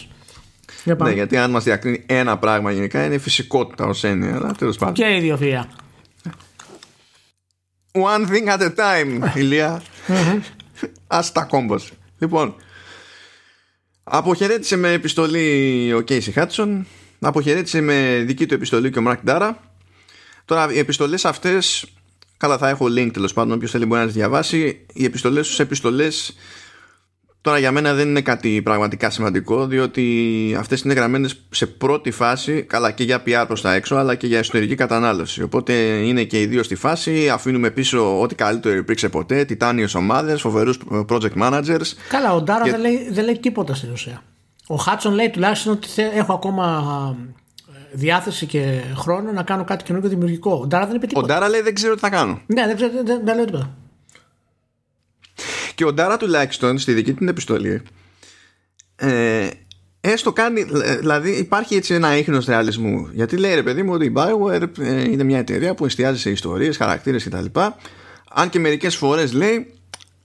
Για 0.85 0.97
πάμε. 0.97 1.11
Ναι, 1.11 1.17
γιατί 1.17 1.37
αν 1.37 1.51
μας 1.51 1.65
διακρίνει 1.65 2.03
ένα 2.07 2.39
πράγμα 2.39 2.71
γενικά 2.73 3.05
είναι 3.05 3.15
η 3.15 3.19
φυσικότητα 3.19 3.85
ως 3.87 4.05
έννοια, 4.05 4.35
αλλά 4.35 4.53
τέλος 4.59 4.77
πάντων. 4.77 4.95
Και 4.95 5.05
η 5.05 5.17
ιδιοφία. 5.17 5.69
One 7.93 8.27
thing 8.29 8.49
at 8.59 8.61
a 8.61 8.71
time, 8.77 9.37
Ηλία. 9.37 9.83
Ας 11.07 11.33
τα 11.33 11.43
κόμπος. 11.43 11.93
Λοιπόν, 12.19 12.55
Αποχαιρέτησε 14.05 14.77
με 14.77 14.93
επιστολή 14.93 15.93
ο 15.93 16.05
Casey 16.09 16.33
Hudson, 16.35 16.81
αποχαιρέτησε 17.21 17.81
με 17.81 18.23
δική 18.27 18.47
του 18.47 18.55
επιστολή 18.55 18.91
και 18.91 18.99
ο 18.99 19.03
Mark 19.07 19.29
Dara. 19.31 19.53
Τώρα 20.45 20.73
οι 20.73 20.79
επιστολές 20.79 21.25
αυτές, 21.25 21.87
καλά 22.37 22.59
θα 22.59 22.69
έχω 22.69 22.87
link 22.87 23.11
τέλος 23.13 23.33
πάντων, 23.33 23.53
όποιος 23.53 23.71
θέλει 23.71 23.85
μπορεί 23.85 24.01
να 24.01 24.07
τις 24.07 24.15
διαβάσει. 24.17 24.87
Οι 24.93 25.05
επιστολές 25.05 25.49
τους 25.49 25.59
επιστολές 25.59 26.37
Τώρα 27.45 27.59
για 27.59 27.73
μένα 27.73 27.95
δεν 27.95 28.09
είναι 28.09 28.21
κάτι 28.21 28.63
πραγματικά 28.63 29.11
σημαντικό 29.11 29.67
διότι 29.67 30.57
αυτές 30.59 30.81
είναι 30.81 30.95
γραμμένες 30.95 31.41
σε 31.51 31.67
πρώτη 31.67 32.11
φάση 32.11 32.63
καλά 32.63 32.91
και 32.91 33.05
για 33.05 33.23
PR 33.27 33.45
προς 33.47 33.61
τα 33.61 33.75
έξω 33.75 33.97
αλλά 33.97 34.15
και 34.15 34.27
για 34.27 34.39
εσωτερική 34.39 34.75
κατανάλωση 34.75 35.43
οπότε 35.43 35.73
είναι 35.73 36.25
και 36.25 36.41
οι 36.41 36.47
δύο 36.47 36.63
στη 36.63 36.75
φάση 36.75 37.29
αφήνουμε 37.29 37.71
πίσω 37.71 38.21
ό,τι 38.21 38.35
καλύτερο 38.35 38.77
υπήρξε 38.77 39.09
ποτέ 39.09 39.45
τιτάνιες 39.45 39.95
ομάδες, 39.95 40.41
φοβερούς 40.41 40.79
project 41.09 41.43
managers 41.43 41.93
Καλά 42.09 42.35
ο 42.35 42.43
Ντάρα 42.43 42.65
και... 42.65 42.71
δεν, 42.71 42.81
λέει, 42.81 43.09
δεν 43.11 43.25
λέει 43.25 43.39
τίποτα 43.39 43.75
στην 43.75 43.93
ουσία 43.93 44.23
ο 44.67 44.75
Χάτσον 44.75 45.13
λέει 45.13 45.31
τουλάχιστον 45.31 45.73
ότι 45.73 45.89
έχω 46.15 46.33
ακόμα 46.33 46.85
ε, 47.69 47.79
διάθεση 47.93 48.47
και 48.47 48.83
χρόνο 48.97 49.33
να 49.33 49.43
κάνω 49.43 49.65
κάτι 49.65 49.85
καινούργιο 49.85 50.11
δημιουργικό. 50.11 50.59
Ο 50.63 50.67
Ντάρα 50.67 50.87
δεν 50.87 50.97
είπε 50.97 51.07
τίποτα. 51.07 51.27
Ο 51.27 51.29
Ντάρα 51.29 51.49
λέει 51.49 51.61
δεν 51.61 51.75
ξέρω 51.75 51.95
τι 51.95 52.01
θα 52.01 52.11
κάνω. 52.11 52.41
Ναι, 52.47 52.67
δεν, 52.67 52.77
ξέρω, 52.77 52.93
δεν, 53.05 53.21
δεν 53.25 53.37
λέει 53.37 53.45
τίποτα. 53.45 53.75
Και 55.75 55.85
ο 55.85 55.93
Ντάρα 55.93 56.17
τουλάχιστον 56.17 56.79
στη 56.79 56.93
δική 56.93 57.15
την 57.15 57.29
επιστολή 57.29 57.83
ε, 58.97 59.49
έστω 60.01 60.33
κάνει, 60.33 60.63
δηλαδή 60.99 61.31
υπάρχει 61.31 61.75
έτσι 61.75 61.95
ένα 61.95 62.17
ίχνος 62.17 62.47
ρεαλισμού. 62.47 63.09
Γιατί 63.13 63.37
λέει 63.37 63.55
ρε 63.55 63.63
παιδί 63.63 63.83
μου 63.83 63.93
ότι 63.93 64.05
η 64.05 64.13
Bioware 64.17 64.69
ε, 64.79 65.03
είναι 65.03 65.23
μια 65.23 65.39
εταιρεία 65.39 65.75
που 65.75 65.85
εστιάζει 65.85 66.21
σε 66.21 66.31
ιστορίες, 66.31 66.77
χαρακτήρες 66.77 67.25
κτλ. 67.25 67.61
Αν 68.31 68.49
και 68.49 68.59
μερικές 68.59 68.97
φορές 68.97 69.33
λέει 69.33 69.75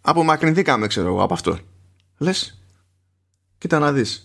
απομακρυνθήκαμε 0.02 0.88
ξέρω 0.88 1.08
εγώ 1.08 1.24
από 1.24 1.34
αυτό. 1.34 1.58
Λες, 2.18 2.62
κοίτα 3.58 3.80
να 3.80 3.92
δεις. 3.92 4.24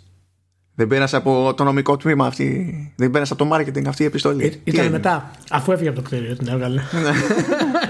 Δεν 0.75 0.87
πέρασε 0.87 1.17
από 1.17 1.55
το 1.57 1.65
νομικό 1.65 1.97
τμήμα 1.97 2.27
αυτή, 2.27 2.93
δεν 2.97 3.11
πέρασε 3.11 3.33
από 3.33 3.45
το 3.45 3.57
marketing 3.57 3.87
αυτή 3.87 4.03
η 4.03 4.07
επιστολή. 4.07 4.45
Ε, 4.45 4.71
ήταν 4.71 4.91
μετά, 4.91 5.31
αφού 5.51 5.73
έφυγε 5.73 5.89
από 5.89 5.99
το 5.99 6.05
κτίριο 6.05 6.37
την 6.37 6.49
έβγαλε. 6.49 6.83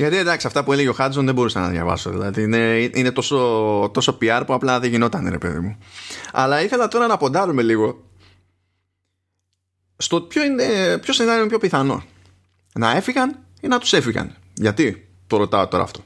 Ναι. 0.00 0.06
Γιατί 0.06 0.16
εντάξει, 0.16 0.46
αυτά 0.46 0.64
που 0.64 0.72
έλεγε 0.72 0.88
ο 0.88 0.92
Χάτζον 0.92 1.24
δεν 1.24 1.34
μπορούσα 1.34 1.60
να 1.60 1.68
διαβάσω. 1.68 2.10
Δηλαδή 2.10 2.42
είναι, 2.42 2.90
είναι 2.94 3.10
τόσο, 3.10 3.90
τόσο 3.92 4.18
PR 4.20 4.42
που 4.46 4.54
απλά 4.54 4.80
δεν 4.80 4.90
γινόταν, 4.90 5.28
ρε 5.28 5.38
παιδί 5.38 5.58
μου. 5.58 5.78
Αλλά 6.32 6.62
ήθελα 6.62 6.88
τώρα 6.88 7.06
να 7.06 7.16
ποντάρουμε 7.16 7.62
λίγο 7.62 8.04
στο 9.96 10.20
ποιο, 10.20 10.44
είναι, 10.44 10.98
ποιο 10.98 11.12
σενάριο 11.12 11.40
είναι 11.40 11.48
πιο 11.48 11.58
πιθανό. 11.58 12.04
Να 12.74 12.96
έφυγαν 12.96 13.38
ή 13.60 13.68
να 13.68 13.78
τους 13.78 13.92
έφυγαν. 13.92 14.34
Γιατί 14.54 15.08
το 15.26 15.36
ρωτάω 15.36 15.68
τώρα 15.68 15.82
αυτό. 15.82 16.00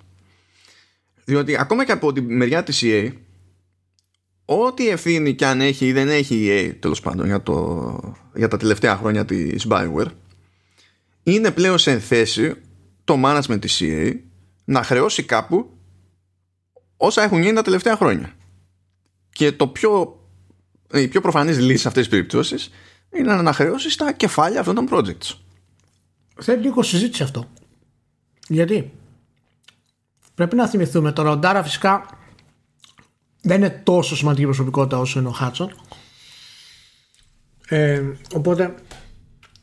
Διότι 1.25 1.61
ακόμα 1.61 1.85
και 1.85 1.93
από 1.93 2.13
τη 2.13 2.21
μεριά 2.21 2.63
της 2.63 2.83
EA 2.85 3.13
ό,τι 4.45 4.89
ευθύνη 4.89 5.35
και 5.35 5.47
αν 5.47 5.61
έχει 5.61 5.87
ή 5.87 5.93
δεν 5.93 6.09
έχει 6.09 6.35
η 6.35 6.49
EA 6.49 6.77
τέλος 6.81 7.01
πάντων 7.01 7.27
για, 7.27 7.43
το, 7.43 8.15
για 8.35 8.49
τα 8.49 8.57
τελευταία 8.57 8.97
χρόνια 8.97 9.25
της 9.25 9.67
Bioware 9.69 10.07
είναι 11.23 11.51
πλέον 11.51 11.79
σε 11.79 11.99
θέση 11.99 12.55
το 13.05 13.23
management 13.25 13.61
της 13.61 13.81
CA 13.81 14.15
να 14.65 14.83
χρεώσει 14.83 15.23
κάπου 15.23 15.71
όσα 16.97 17.23
έχουν 17.23 17.43
γίνει 17.43 17.55
τα 17.55 17.63
τελευταία 17.63 17.97
χρόνια. 17.97 18.35
Και 19.31 19.53
το 19.53 19.69
πιο, 19.69 20.21
η 20.93 21.09
πιο 21.09 21.21
προφανής 21.21 21.59
λύση 21.59 21.81
σε 21.81 21.89
αυτές 21.89 22.03
τις 22.03 22.13
περιπτώσεις 22.13 22.71
είναι 23.13 23.35
να 23.35 23.53
χρεώσεις 23.53 23.93
στα 23.93 24.13
κεφάλια 24.13 24.61
αυτών 24.61 24.75
των 24.75 24.89
projects. 24.91 25.37
Θέλει 26.41 26.63
λίγο 26.63 26.83
συζήτηση 26.83 27.23
αυτό. 27.23 27.49
Γιατί; 28.49 28.93
Πρέπει 30.35 30.57
να 30.57 30.69
θυμηθούμε 30.69 31.13
τώρα 31.13 31.31
ο 31.31 31.37
Ντάρα 31.37 31.63
φυσικά 31.63 32.07
δεν 33.41 33.57
είναι 33.57 33.81
τόσο 33.85 34.17
σημαντική 34.17 34.45
προσωπικότητα 34.45 34.99
όσο 34.99 35.19
είναι 35.19 35.29
ο 35.29 35.33
Χάτσον. 35.33 35.75
Ε, 37.69 38.03
οπότε 38.35 38.75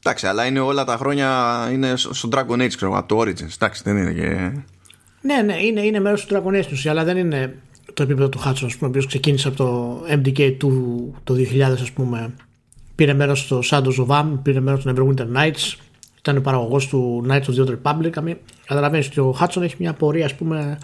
Εντάξει, 0.03 0.27
αλλά 0.27 0.45
είναι 0.45 0.59
όλα 0.59 0.83
τα 0.83 0.97
χρόνια 0.97 1.69
είναι 1.71 1.93
στο 1.95 2.29
Dragon 2.31 2.61
Age, 2.61 2.73
ξέρω 2.75 2.97
από 2.97 3.07
το 3.07 3.21
Origins. 3.21 3.53
Εντάξει, 3.55 3.81
δεν 3.85 3.97
είναι 3.97 4.13
και. 4.13 4.51
Ναι, 5.21 5.41
ναι, 5.41 5.63
είναι, 5.63 5.81
είναι 5.81 5.99
μέρος 5.99 6.25
του 6.25 6.35
Dragon 6.35 6.63
Age 6.63 6.87
αλλά 6.89 7.03
δεν 7.03 7.17
είναι 7.17 7.55
το 7.93 8.03
επίπεδο 8.03 8.29
του 8.29 8.39
Hudson, 8.45 8.69
ο 8.81 8.85
οποίος 8.85 9.07
ξεκίνησε 9.07 9.47
από 9.47 9.57
το 9.57 10.01
MDK 10.09 10.55
του 10.57 11.13
το 11.23 11.33
2000, 11.33 11.59
ας 11.61 11.91
πούμε. 11.91 12.33
Πήρε 12.95 13.13
μέρος 13.13 13.39
στο 13.39 13.61
Shadows 13.63 14.07
of 14.07 14.07
Am, 14.07 14.39
πήρε 14.43 14.59
μέρος 14.59 14.81
στο 14.81 14.93
Neverwinter 14.95 15.37
Nights, 15.37 15.75
ήταν 16.17 16.37
ο 16.37 16.41
παραγωγός 16.41 16.87
του 16.87 17.25
Knights 17.29 17.43
of 17.43 17.55
the 17.55 17.65
Old 17.65 17.77
Republic. 17.81 18.35
Καταλαβαίνεις 18.65 19.07
ότι 19.07 19.19
ο 19.19 19.37
Hudson 19.39 19.61
έχει 19.61 19.75
μια 19.79 19.93
πορεία, 19.93 20.25
ας 20.25 20.35
πούμε, 20.35 20.77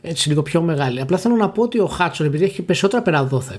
έτσι 0.00 0.28
λίγο 0.28 0.42
πιο 0.42 0.62
μεγάλη. 0.62 1.00
Απλά 1.00 1.18
θέλω 1.18 1.36
να 1.36 1.48
πω 1.50 1.62
ότι 1.62 1.78
ο 1.78 1.90
Hudson, 1.98 2.24
επειδή 2.24 2.44
έχει 2.44 2.62
περισσότερα 2.62 3.02
περαδόθε, 3.02 3.58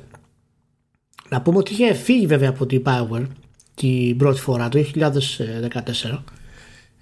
να 1.30 1.42
πούμε 1.42 1.58
ότι 1.58 1.72
είχε 1.72 1.94
φύγει 1.94 2.26
βέβαια 2.26 2.50
από 2.50 2.66
την 2.66 2.84
Power 2.86 3.26
την 3.80 4.18
πρώτη 4.18 4.40
φορά 4.40 4.70
το 4.70 4.86
2014 4.96 6.22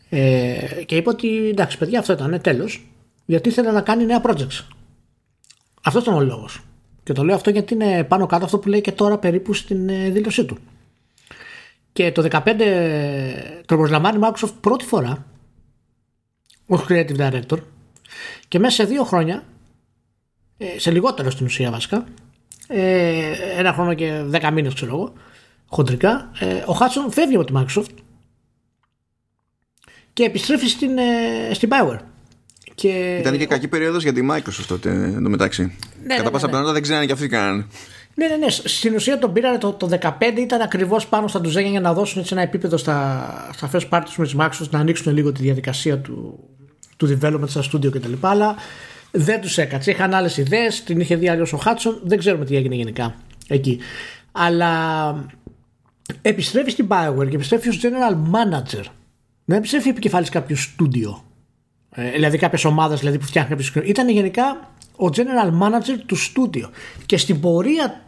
ε, 0.10 0.84
και 0.86 0.96
είπε 0.96 1.10
ότι 1.10 1.48
εντάξει 1.48 1.78
παιδιά 1.78 2.00
αυτό 2.00 2.14
ήταν 2.14 2.42
τέλος 2.42 2.88
γιατί 3.26 3.50
ήθελε 3.50 3.72
να 3.72 3.82
κάνει 3.82 4.06
νέα 4.06 4.22
projects. 4.26 4.64
Αυτός 5.84 6.02
ήταν 6.02 6.14
ο 6.14 6.22
λόγος. 6.22 6.62
Και 7.04 7.14
το 7.14 7.24
λέω 7.24 7.36
αυτό 7.36 7.50
γιατί 7.50 7.74
είναι 7.74 8.04
πάνω 8.04 8.26
κάτω 8.26 8.46
αυτό 8.46 8.60
που 8.60 8.70
λέει 8.70 8.82
και 8.82 8.92
τώρα 8.92 9.18
περίπου 9.18 9.54
στην 9.54 9.90
ε, 9.90 10.10
δήλωσή 10.10 10.46
του. 10.46 10.58
Και 11.94 12.12
το 12.12 12.28
2015 12.32 12.42
το 13.66 13.78
προσλαμβάνει 13.78 14.20
Microsoft 14.22 14.54
πρώτη 14.62 14.86
φορά 14.86 15.26
ως 16.68 16.86
Creative 16.90 17.18
Director 17.18 17.58
και 18.48 18.60
μέσα 18.60 18.76
σε 18.76 18.84
δύο 18.84 19.04
χρόνια 19.04 19.44
ε, 20.58 20.80
σε 20.80 20.92
λιγότερο 20.92 21.30
στην 21.30 21.46
ουσία 21.46 21.72
βασικά 21.72 22.06
ε, 22.68 23.32
ένα 23.58 23.74
χρόνο 23.74 23.94
και 23.94 24.22
δέκα 24.26 24.52
μήνες 24.52 24.74
ξέρω 24.74 24.96
εγώ 24.96 25.14
χοντρικά, 25.68 26.32
ε, 26.40 26.64
ο 26.66 26.74
Χάτσον 26.74 27.12
φεύγει 27.12 27.36
από 27.36 27.46
τη 27.46 27.54
Microsoft 27.56 27.96
και 30.14 30.24
επιστρέφει 30.24 30.68
στην, 30.68 30.98
ε, 30.98 31.54
στην 31.54 31.70
Power. 31.72 31.98
Και... 32.76 33.18
Ήταν 33.20 33.38
και 33.38 33.46
κακή 33.46 33.68
περίοδος 33.68 34.04
για 34.04 34.14
τη 34.14 34.22
Microsoft 34.32 34.66
τότε 34.68 34.90
μεταξύ. 35.20 35.62
Ναι, 35.62 36.16
Κατά 36.16 36.24
ναι, 36.24 36.30
πάσα 36.30 36.46
ναι, 36.46 36.52
πιθανότητα 36.52 36.74
δεν 36.74 36.82
ξέρανε 36.82 37.06
και 37.06 37.12
αυτοί 37.12 37.28
κάνανε. 37.28 37.66
Ναι, 38.16 38.28
ναι, 38.28 38.36
ναι. 38.36 38.50
Στην 38.50 38.96
ουσία 38.96 39.20
τον 39.20 39.34
πήρανε 39.34 39.58
το, 39.58 39.74
το 39.74 39.90
15 40.02 40.12
ήταν 40.38 40.62
ακριβώς 40.62 41.08
πάνω 41.08 41.28
στα 41.28 41.42
ντουζένια 41.42 41.70
για 41.70 41.80
να 41.80 41.94
δώσουν 41.94 42.22
έτσι 42.22 42.34
ένα 42.34 42.44
επίπεδο 42.44 42.78
στα, 42.78 43.50
στα 43.54 43.70
first 43.74 43.90
parties 43.90 44.14
με 44.18 44.26
τη 44.26 44.34
Microsoft 44.38 44.70
να 44.70 44.80
ανοίξουν 44.80 45.14
λίγο 45.14 45.32
τη 45.32 45.42
διαδικασία 45.42 46.00
του, 46.00 46.40
του 46.98 47.20
development 47.22 47.50
στα 47.50 47.64
studio 47.64 47.92
κτλ. 47.92 48.14
Αλλά 48.20 48.56
δεν 49.12 49.42
τους 49.42 49.58
έκατσε. 49.58 49.92
Είχαν 49.92 50.14
άλλες 50.14 50.38
ιδέες, 50.38 50.84
την 50.84 51.00
είχε 51.00 51.16
δει 51.16 51.30
αλλιώς 51.30 51.54
ο 51.54 51.58
Χάτσον. 51.58 52.00
Δεν 52.04 52.18
ξέρουμε 52.18 52.46
τι 52.46 52.56
έγινε 52.56 52.76
γενικά 52.76 53.16
εκεί. 53.48 53.80
Αλλά 54.32 55.14
επιστρέφει 56.22 56.72
στην 56.72 56.88
Bioware 56.90 57.28
και 57.30 57.36
επιστρέφει 57.36 57.70
ως 57.70 57.80
general 57.82 58.14
manager. 58.14 58.84
Δεν 59.46 59.58
επιστρέφει 59.58 59.90
επικεφαλής 59.90 60.30
κάποιου 60.30 60.56
στούντιο. 60.56 61.24
Ε, 61.90 62.12
δηλαδή 62.12 62.38
κάποιες 62.38 62.66
ομάδες 62.66 63.00
δηλαδή, 63.00 63.18
που 63.18 63.26
φτιάχνει 63.26 63.56
κάποιο 63.56 63.82
Ήταν 63.86 64.10
γενικά 64.10 64.74
ο 64.96 65.06
general 65.06 65.62
manager 65.62 66.02
του 66.06 66.16
στούντιο. 66.16 66.70
Και 67.06 67.18
στην 67.18 67.40
πορεία 67.40 68.02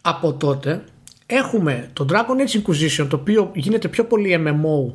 από 0.00 0.32
τότε 0.32 0.84
έχουμε 1.26 1.90
το 1.92 2.06
Dragon 2.10 2.46
Age 2.46 2.62
Inquisition 2.62 3.06
το 3.08 3.16
οποίο 3.16 3.50
γίνεται 3.54 3.88
πιο 3.88 4.04
πολύ 4.04 4.44
MMO 4.46 4.92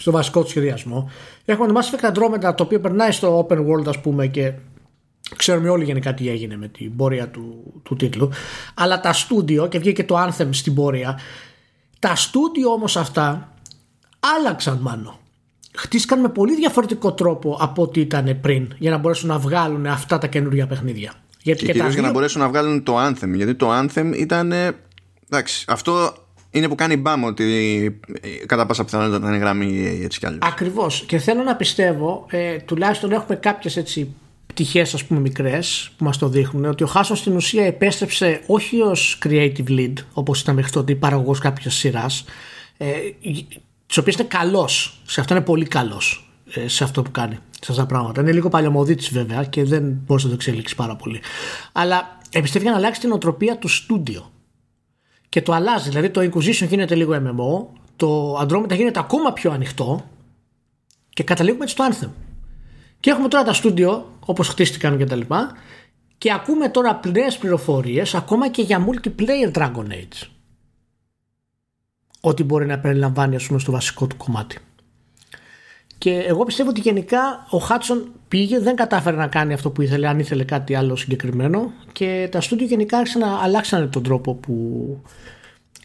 στο 0.00 0.10
βασικό 0.10 0.42
του 0.42 0.48
σχεδιασμό. 0.48 1.10
Έχουμε 1.44 1.72
το 1.72 1.80
Mass 1.80 1.94
Effect 1.94 2.12
Andromeda 2.12 2.54
το 2.56 2.62
οποίο 2.62 2.80
περνάει 2.80 3.12
στο 3.12 3.46
open 3.48 3.58
world 3.58 3.86
ας 3.86 4.00
πούμε 4.00 4.26
και 4.26 4.52
ξέρουμε 5.36 5.68
όλοι 5.68 5.84
γενικά 5.84 6.14
τι 6.14 6.28
έγινε 6.28 6.56
με 6.56 6.68
την 6.68 6.96
πορεία 6.96 7.28
του, 7.28 7.72
του 7.82 7.96
τίτλου. 7.96 8.30
Αλλά 8.74 9.00
τα 9.00 9.12
στούντιο 9.12 9.66
και 9.66 9.78
βγήκε 9.78 10.04
το 10.04 10.16
Anthem 10.18 10.48
στην 10.50 10.74
πορεία 10.74 11.18
τα 12.02 12.16
στούντιο 12.16 12.70
όμως 12.70 12.96
αυτά 12.96 13.52
άλλαξαν 14.38 14.78
μάλλον. 14.80 15.16
Χτίστηκαν 15.74 16.20
με 16.20 16.28
πολύ 16.28 16.54
διαφορετικό 16.54 17.12
τρόπο 17.12 17.56
από 17.60 17.82
ό,τι 17.82 18.00
ήταν 18.00 18.38
πριν 18.40 18.74
για 18.78 18.90
να 18.90 18.96
μπορέσουν 18.96 19.28
να 19.28 19.38
βγάλουν 19.38 19.86
αυτά 19.86 20.18
τα 20.18 20.26
καινούργια 20.26 20.66
παιχνίδια. 20.66 21.12
Γιατί 21.42 21.64
και, 21.64 21.72
και 21.72 21.82
για 21.88 22.02
να 22.02 22.10
μπορέσουν 22.10 22.40
να 22.40 22.48
βγάλουν 22.48 22.82
το 22.82 23.06
Anthem. 23.06 23.28
Γιατί 23.34 23.54
το 23.54 23.70
Anthem 23.78 24.12
ήταν. 24.16 24.52
Εντάξει, 25.28 25.64
αυτό 25.68 26.14
είναι 26.50 26.68
που 26.68 26.74
κάνει 26.74 26.96
μπάμ 26.96 27.24
ότι 27.24 28.00
κατά 28.46 28.66
πάσα 28.66 28.84
πιθανότητα 28.84 29.20
θα 29.20 29.28
είναι 29.28 29.36
γραμμή 29.36 30.00
έτσι 30.02 30.18
κι 30.18 30.26
αλλιώς. 30.26 30.42
Ακριβώς. 30.42 31.04
Και 31.06 31.18
θέλω 31.18 31.42
να 31.42 31.56
πιστεύω, 31.56 32.26
ε, 32.30 32.56
τουλάχιστον 32.56 33.12
έχουμε 33.12 33.36
κάποιες 33.36 33.76
έτσι 33.76 34.14
πτυχές 34.52 34.94
ας 34.94 35.04
πούμε 35.04 35.20
μικρές 35.20 35.90
που 35.96 36.04
μας 36.04 36.18
το 36.18 36.28
δείχνουν 36.28 36.64
ότι 36.64 36.82
ο 36.82 36.86
Χάσον 36.86 37.16
στην 37.16 37.36
ουσία 37.36 37.64
επέστρεψε 37.64 38.42
όχι 38.46 38.80
ως 38.80 39.18
creative 39.24 39.68
lead 39.68 39.92
όπως 40.12 40.40
ήταν 40.40 40.54
μέχρι 40.54 40.70
τότε 40.70 40.94
παραγωγός 40.94 41.38
κάποιας 41.38 41.74
σειράς 41.74 42.24
ε, 42.76 42.86
τις 43.86 43.96
οποίες 43.96 44.14
είναι 44.14 44.28
καλός. 44.28 45.00
Σε 45.04 45.20
αυτό 45.20 45.34
είναι 45.34 45.44
πολύ 45.44 45.64
καλός 45.64 46.32
ε, 46.54 46.68
σε 46.68 46.84
αυτό 46.84 47.02
που 47.02 47.10
κάνει 47.10 47.34
σε 47.34 47.70
αυτά 47.70 47.82
τα 47.82 47.86
πράγματα. 47.86 48.20
Είναι 48.20 48.32
λίγο 48.32 48.48
παλαιομοδίτης 48.48 49.12
βέβαια 49.12 49.44
και 49.44 49.64
δεν 49.64 50.00
μπορείς 50.06 50.22
να 50.22 50.28
το 50.28 50.34
εξελίξεις 50.34 50.76
πάρα 50.76 50.96
πολύ. 50.96 51.20
Αλλά 51.72 52.18
επιστρέφει 52.30 52.66
να 52.66 52.74
αλλάξει 52.74 53.00
την 53.00 53.12
οτροπία 53.12 53.58
του 53.58 53.68
στούντιο. 53.68 54.30
Και 55.28 55.42
το 55.42 55.52
αλλάζει. 55.52 55.88
Δηλαδή 55.88 56.10
το 56.10 56.20
Inquisition 56.20 56.68
γίνεται 56.68 56.94
λίγο 56.94 57.14
MMO 57.14 57.78
το 57.96 58.38
Andromeda 58.40 58.76
γίνεται 58.76 58.98
ακόμα 58.98 59.32
πιο 59.32 59.50
ανοιχτό 59.50 60.04
και 61.08 61.22
καταλήγουμε 61.22 61.66
στο 61.66 61.88
Anthem 61.90 62.08
και 63.02 63.10
έχουμε 63.10 63.28
τώρα 63.28 63.44
τα 63.44 63.52
στούντιο, 63.52 64.18
όπως 64.26 64.48
χτίστηκαν 64.48 64.98
και 64.98 65.04
τα 65.04 65.16
λοιπά, 65.16 65.56
και 66.18 66.32
ακούμε 66.32 66.68
τώρα 66.68 67.00
νέες 67.12 67.38
πληροφορίες 67.38 68.14
ακόμα 68.14 68.48
και 68.48 68.62
για 68.62 68.86
multiplayer 68.88 69.52
Dragon 69.52 69.86
Age 69.88 70.28
ό,τι 72.20 72.44
μπορεί 72.44 72.66
να 72.66 72.78
περιλαμβάνει 72.78 73.36
ας 73.36 73.46
πούμε 73.46 73.58
στο 73.58 73.72
βασικό 73.72 74.06
του 74.06 74.16
κομμάτι 74.16 74.58
και 76.02 76.18
εγώ 76.18 76.44
πιστεύω 76.44 76.70
ότι 76.70 76.80
γενικά 76.80 77.46
ο 77.50 77.58
Χάτσον 77.58 78.12
πήγε, 78.28 78.58
δεν 78.58 78.76
κατάφερε 78.76 79.16
να 79.16 79.26
κάνει 79.26 79.52
αυτό 79.52 79.70
που 79.70 79.82
ήθελε, 79.82 80.08
αν 80.08 80.18
ήθελε 80.18 80.44
κάτι 80.44 80.74
άλλο 80.74 80.96
συγκεκριμένο. 80.96 81.72
Και 81.92 82.28
τα 82.30 82.40
στούντιο 82.40 82.66
γενικά 82.66 82.98
άρχισαν 82.98 83.20
να 83.20 83.42
αλλάξανε 83.42 83.86
τον 83.86 84.02
τρόπο 84.02 84.34
που, 84.34 84.52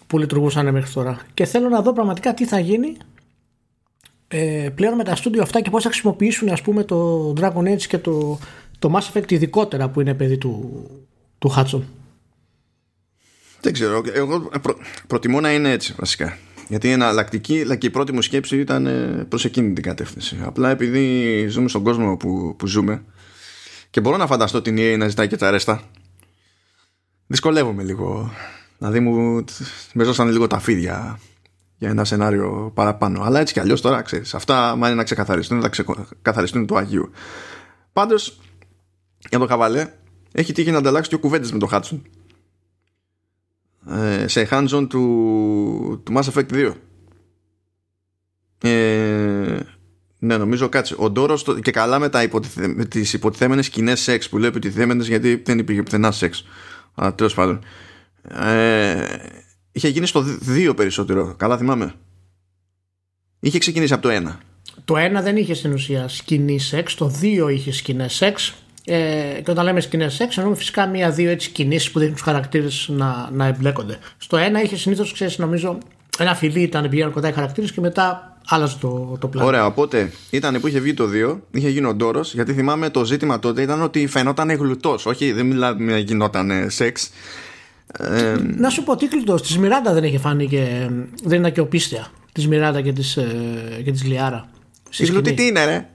που 0.08 0.18
λειτουργούσαν 0.18 0.72
μέχρι 0.72 0.94
τώρα. 0.94 1.20
Και 1.34 1.46
θέλω 1.46 1.70
να 1.70 1.82
δω 1.82 1.94
πραγματικά 1.94 2.34
τι 2.34 2.46
θα 2.46 2.60
γίνει 2.60 2.98
ε, 4.28 4.70
πλέον 4.76 4.96
με 4.96 5.04
τα 5.04 5.16
στούντιο 5.16 5.42
αυτά 5.42 5.62
και 5.62 5.70
πώς 5.70 5.84
θα 5.84 5.90
χρησιμοποιήσουν 5.90 6.50
ας 6.50 6.62
πούμε 6.62 6.84
το 6.84 7.34
Dragon 7.38 7.74
Age 7.74 7.82
και 7.82 7.98
το, 7.98 8.40
το 8.80 8.94
Mass 8.96 9.14
Effect 9.14 9.32
ειδικότερα 9.32 9.90
που 9.90 10.02
είναι 10.02 10.14
παιδί 10.14 10.38
του, 10.38 10.84
του 11.38 11.54
Hudson. 11.58 11.82
Δεν 13.62 13.74
ξέρω. 13.74 14.04
Εγώ 14.14 14.50
προτιμώ 15.08 15.40
να 15.40 15.54
είναι 15.54 15.72
έτσι 15.72 15.94
βασικά. 15.98 16.38
Γιατί 16.68 16.88
είναι 16.88 16.96
εναλλακτική, 16.96 17.62
αλλά 17.62 17.76
και 17.76 17.88
η 17.88 17.90
πρώτη 17.90 18.12
μου 18.12 18.22
σκέψη 18.22 18.60
ήταν 18.60 18.86
ε, 18.86 19.26
προ 19.30 19.40
εκείνη 19.44 19.74
την 19.74 19.84
κατεύθυνση. 19.84 20.38
Απλά 20.44 20.70
επειδή 20.70 21.46
ζούμε 21.48 21.68
στον 21.68 21.84
κόσμο 21.84 22.18
που, 22.18 22.56
που 22.58 22.68
ζούμε 22.68 23.04
και 23.90 24.02
μπορώ 24.02 24.18
να 24.18 24.28
φανταστώ 24.28 24.62
την 24.62 24.76
EA 24.80 24.96
να 24.98 25.08
ζητάει 25.08 25.28
και 25.28 25.36
τα 25.36 25.52
ρέστα, 25.52 25.84
δυσκολεύομαι 27.28 27.84
λίγο. 27.84 28.32
Δηλαδή 28.78 29.00
μου 29.00 29.44
με 29.94 30.04
ζώσανε 30.04 30.32
λίγο 30.32 30.48
τα 30.48 30.60
φίδια 30.60 31.20
για 31.78 31.90
ένα 31.90 32.06
σενάριο 32.06 32.72
παραπάνω. 32.74 33.22
Αλλά 33.22 33.40
έτσι 33.40 33.54
κι 33.54 33.60
αλλιώς 33.60 33.82
τώρα 33.82 34.02
ξέρεις. 34.02 34.34
Αυτά, 34.34 34.76
μα 34.76 34.88
είναι 34.88 34.96
να 34.96 35.04
ξεκαθαριστούν, 35.04 35.62
θα 35.62 35.70
ξεκαθαριστούν 35.70 36.66
του 36.66 36.78
Αγίου. 36.78 37.12
Πάντως, 37.94 38.40
για 39.30 39.40
το 39.40 39.48
χαβαλέ, 39.48 39.94
έχει 40.32 40.54
τύχει 40.54 40.72
να 40.72 40.78
ανταλλάξει 40.78 41.10
και 41.10 41.16
κουβέντε 41.16 41.48
με 41.52 41.60
το 41.60 41.66
Χάτσον. 41.66 42.02
Ε, 43.90 44.28
σε 44.28 44.48
hands-on 44.52 44.86
του, 44.90 46.02
του 46.04 46.14
Mass 46.16 46.24
Effect 46.34 46.52
2. 46.52 46.74
Ε, 48.62 49.60
ναι, 50.20 50.38
νομίζω 50.38 50.70
κάτσε. 50.70 50.96
Ο 50.98 51.10
Ντόρος 51.10 51.46
και 51.62 51.72
καλά 51.72 52.00
με, 52.00 52.10
τα 52.10 52.24
υποτιθε, 52.24 52.68
με 52.68 52.86
τις 52.86 53.14
υποτιθέμενες 53.14 53.66
σκηνέ 53.66 53.96
σεξ 53.96 54.30
που 54.30 54.38
λέω 54.38 54.50
υποτιθέμενες 54.50 55.08
γιατί 55.08 55.36
δεν 55.46 55.60
υπήρχε 55.60 55.84
πουθενά 55.84 56.12
σεξ. 56.12 56.46
Αλλά 56.96 57.16
τέλος 57.16 57.34
πάντων. 57.34 57.64
Ε, 58.22 59.06
είχε 59.78 59.88
γίνει 59.88 60.06
στο 60.06 60.26
2 60.70 60.74
περισσότερο. 60.76 61.34
Καλά 61.38 61.58
θυμάμαι. 61.58 61.94
Είχε 63.40 63.58
ξεκινήσει 63.58 63.94
από 63.94 64.02
το 64.02 64.10
1. 64.10 64.36
Το 64.86 64.96
1 65.20 65.22
δεν 65.24 65.38
είχε 65.38 65.54
στην 65.54 65.74
ουσία 65.74 66.08
σκηνή 66.08 66.60
σεξ. 66.60 66.96
Το 66.96 67.12
2 67.22 67.50
είχε 67.52 67.72
σκηνέ 67.72 68.08
σεξ. 68.08 68.54
Ε, 68.86 69.42
και 69.44 69.52
όταν 69.52 69.66
λέμε 69.66 69.80
σκηνέ 69.80 70.10
σεξ, 70.10 70.38
εννοούμε 70.38 70.58
φυσικά 70.58 70.88
μία-δύο 70.88 71.30
έτσι 71.30 71.50
κινήσεις 71.50 71.92
που 71.92 72.00
δείχνουν 72.00 72.16
τους 72.16 72.26
χαρακτήρες 72.26 72.88
να, 72.92 73.30
να 73.32 73.46
εμπλέκονται. 73.46 73.98
Στο 74.18 74.38
ένα 74.38 74.62
είχε 74.62 74.78
συνήθως, 74.78 75.14
ξέρεις, 75.14 75.38
νομίζω, 75.38 75.78
ένα 76.18 76.36
φιλί 76.36 76.62
ήταν 76.62 76.90
πηγαίνουν 76.90 77.14
κοντά 77.14 77.30
οι 77.30 77.32
χαρακτήρες 77.32 77.72
και 77.72 77.82
μετά 77.82 78.38
άλλαζε 78.48 78.78
το, 78.80 79.18
το 79.20 79.28
πλάνο. 79.28 79.48
Ωραία, 79.48 79.66
οπότε 79.66 80.12
ήταν 80.30 80.60
που 80.60 80.68
είχε 80.68 80.80
βγει 80.80 80.94
το 80.94 81.10
2, 81.14 81.38
είχε 81.52 81.70
γίνει 81.70 81.88
ο 81.88 81.94
Ντόρος, 81.94 82.34
γιατί 82.34 82.54
θυμάμαι 82.54 82.90
το 82.90 83.06
ζήτημα 83.06 83.40
τότε 83.40 83.62
ήταν 83.62 83.82
ότι 83.82 84.08
φαινόταν 84.08 84.52
γλουτός. 84.52 85.06
Όχι, 85.06 85.32
δεν 85.32 85.46
μιλάμε 85.46 85.98
γινόταν 85.98 86.70
σεξ. 86.70 87.10
Ε, 87.94 88.36
να 88.58 88.70
σου 88.70 88.84
πω 88.84 88.96
τι 88.96 89.06
γλουτό. 89.06 89.36
Της 89.36 89.58
Μιράντα 89.58 89.94
δεν 89.94 90.04
είχε 90.04 90.18
φάνει 90.18 90.48
και. 90.48 90.90
Δεν 91.24 91.40
ήταν 91.40 91.52
και 91.52 91.60
οπίστια. 91.60 92.12
Της 92.32 92.48
Μιράντα 92.48 92.82
και 92.82 92.94
της 92.94 93.18
ε, 93.18 93.82
της 93.86 94.04
Λιάρα. 94.04 94.50
Η 94.98 95.06
γλουτή 95.06 95.34
τι 95.34 95.46
είναι, 95.46 95.66
ρε; 95.66 95.90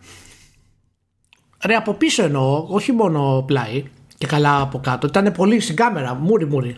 Ρε 1.65 1.75
από 1.75 1.95
πίσω 1.95 2.25
εννοώ, 2.25 2.67
όχι 2.69 2.93
μόνο 2.93 3.45
πλάι 3.47 3.85
και 4.19 4.27
καλά 4.27 4.61
από 4.61 4.81
κάτω. 4.81 5.07
Ήταν 5.07 5.33
πολύ 5.33 5.61
στην 5.61 5.77
κάμερα, 5.77 6.15
μούρι 6.15 6.47
μούρι. 6.47 6.77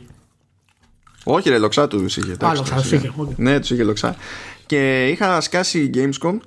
Όχι 1.25 1.49
ρε, 1.49 1.59
λοξά 1.59 1.89
τους 1.89 2.17
είχε. 2.17 2.37
Α, 2.41 2.55
λοξά 2.55 2.77
τους 2.77 2.93
είχε. 2.93 3.13
Ναι, 3.37 3.61
τους 3.61 3.71
είχε 3.71 3.83
λοξά. 3.83 4.17
Και 4.67 5.09
είχα 5.09 5.41
σκάσει 5.41 5.91
Gamescom 5.95 6.39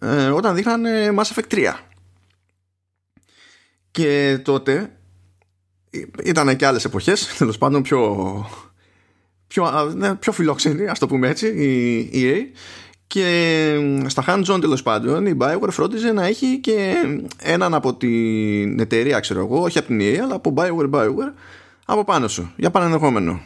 ε, 0.00 0.26
όταν 0.26 0.54
δείχνανε 0.54 1.14
Mass 1.18 1.22
Effect 1.22 1.54
3. 1.54 1.74
Και 3.90 4.40
τότε 4.44 4.92
ήταν 6.24 6.56
και 6.56 6.66
άλλες 6.66 6.84
εποχές, 6.84 7.36
τέλος 7.38 7.58
πάντων 7.58 7.82
πιο, 7.82 8.26
πιο, 9.46 9.92
ναι, 9.94 10.14
πιο 10.14 10.32
φιλόξενη, 10.32 10.86
ας 10.86 10.98
το 10.98 11.06
πούμε 11.06 11.28
έτσι, 11.28 11.46
η 12.10 12.10
EA 12.12 12.58
και 13.06 13.74
στα 14.06 14.24
hands-on 14.26 14.58
τέλος 14.60 14.82
πάντων 14.82 15.26
η 15.26 15.36
Bioware 15.40 15.70
φρόντιζε 15.70 16.12
να 16.12 16.24
έχει 16.24 16.58
και 16.58 16.94
έναν 17.38 17.74
από 17.74 17.94
την 17.94 18.80
εταιρεία, 18.80 19.20
ξέρω 19.20 19.40
εγώ, 19.40 19.62
όχι 19.62 19.78
από 19.78 19.86
την 19.86 20.00
EA, 20.00 20.16
αλλά 20.16 20.34
από 20.34 20.54
Bioware 20.56 20.90
Bioware 20.90 21.32
από 21.84 22.04
πάνω 22.04 22.28
σου, 22.28 22.52
για 22.56 22.70
πανενδεχόμενο. 22.70 23.42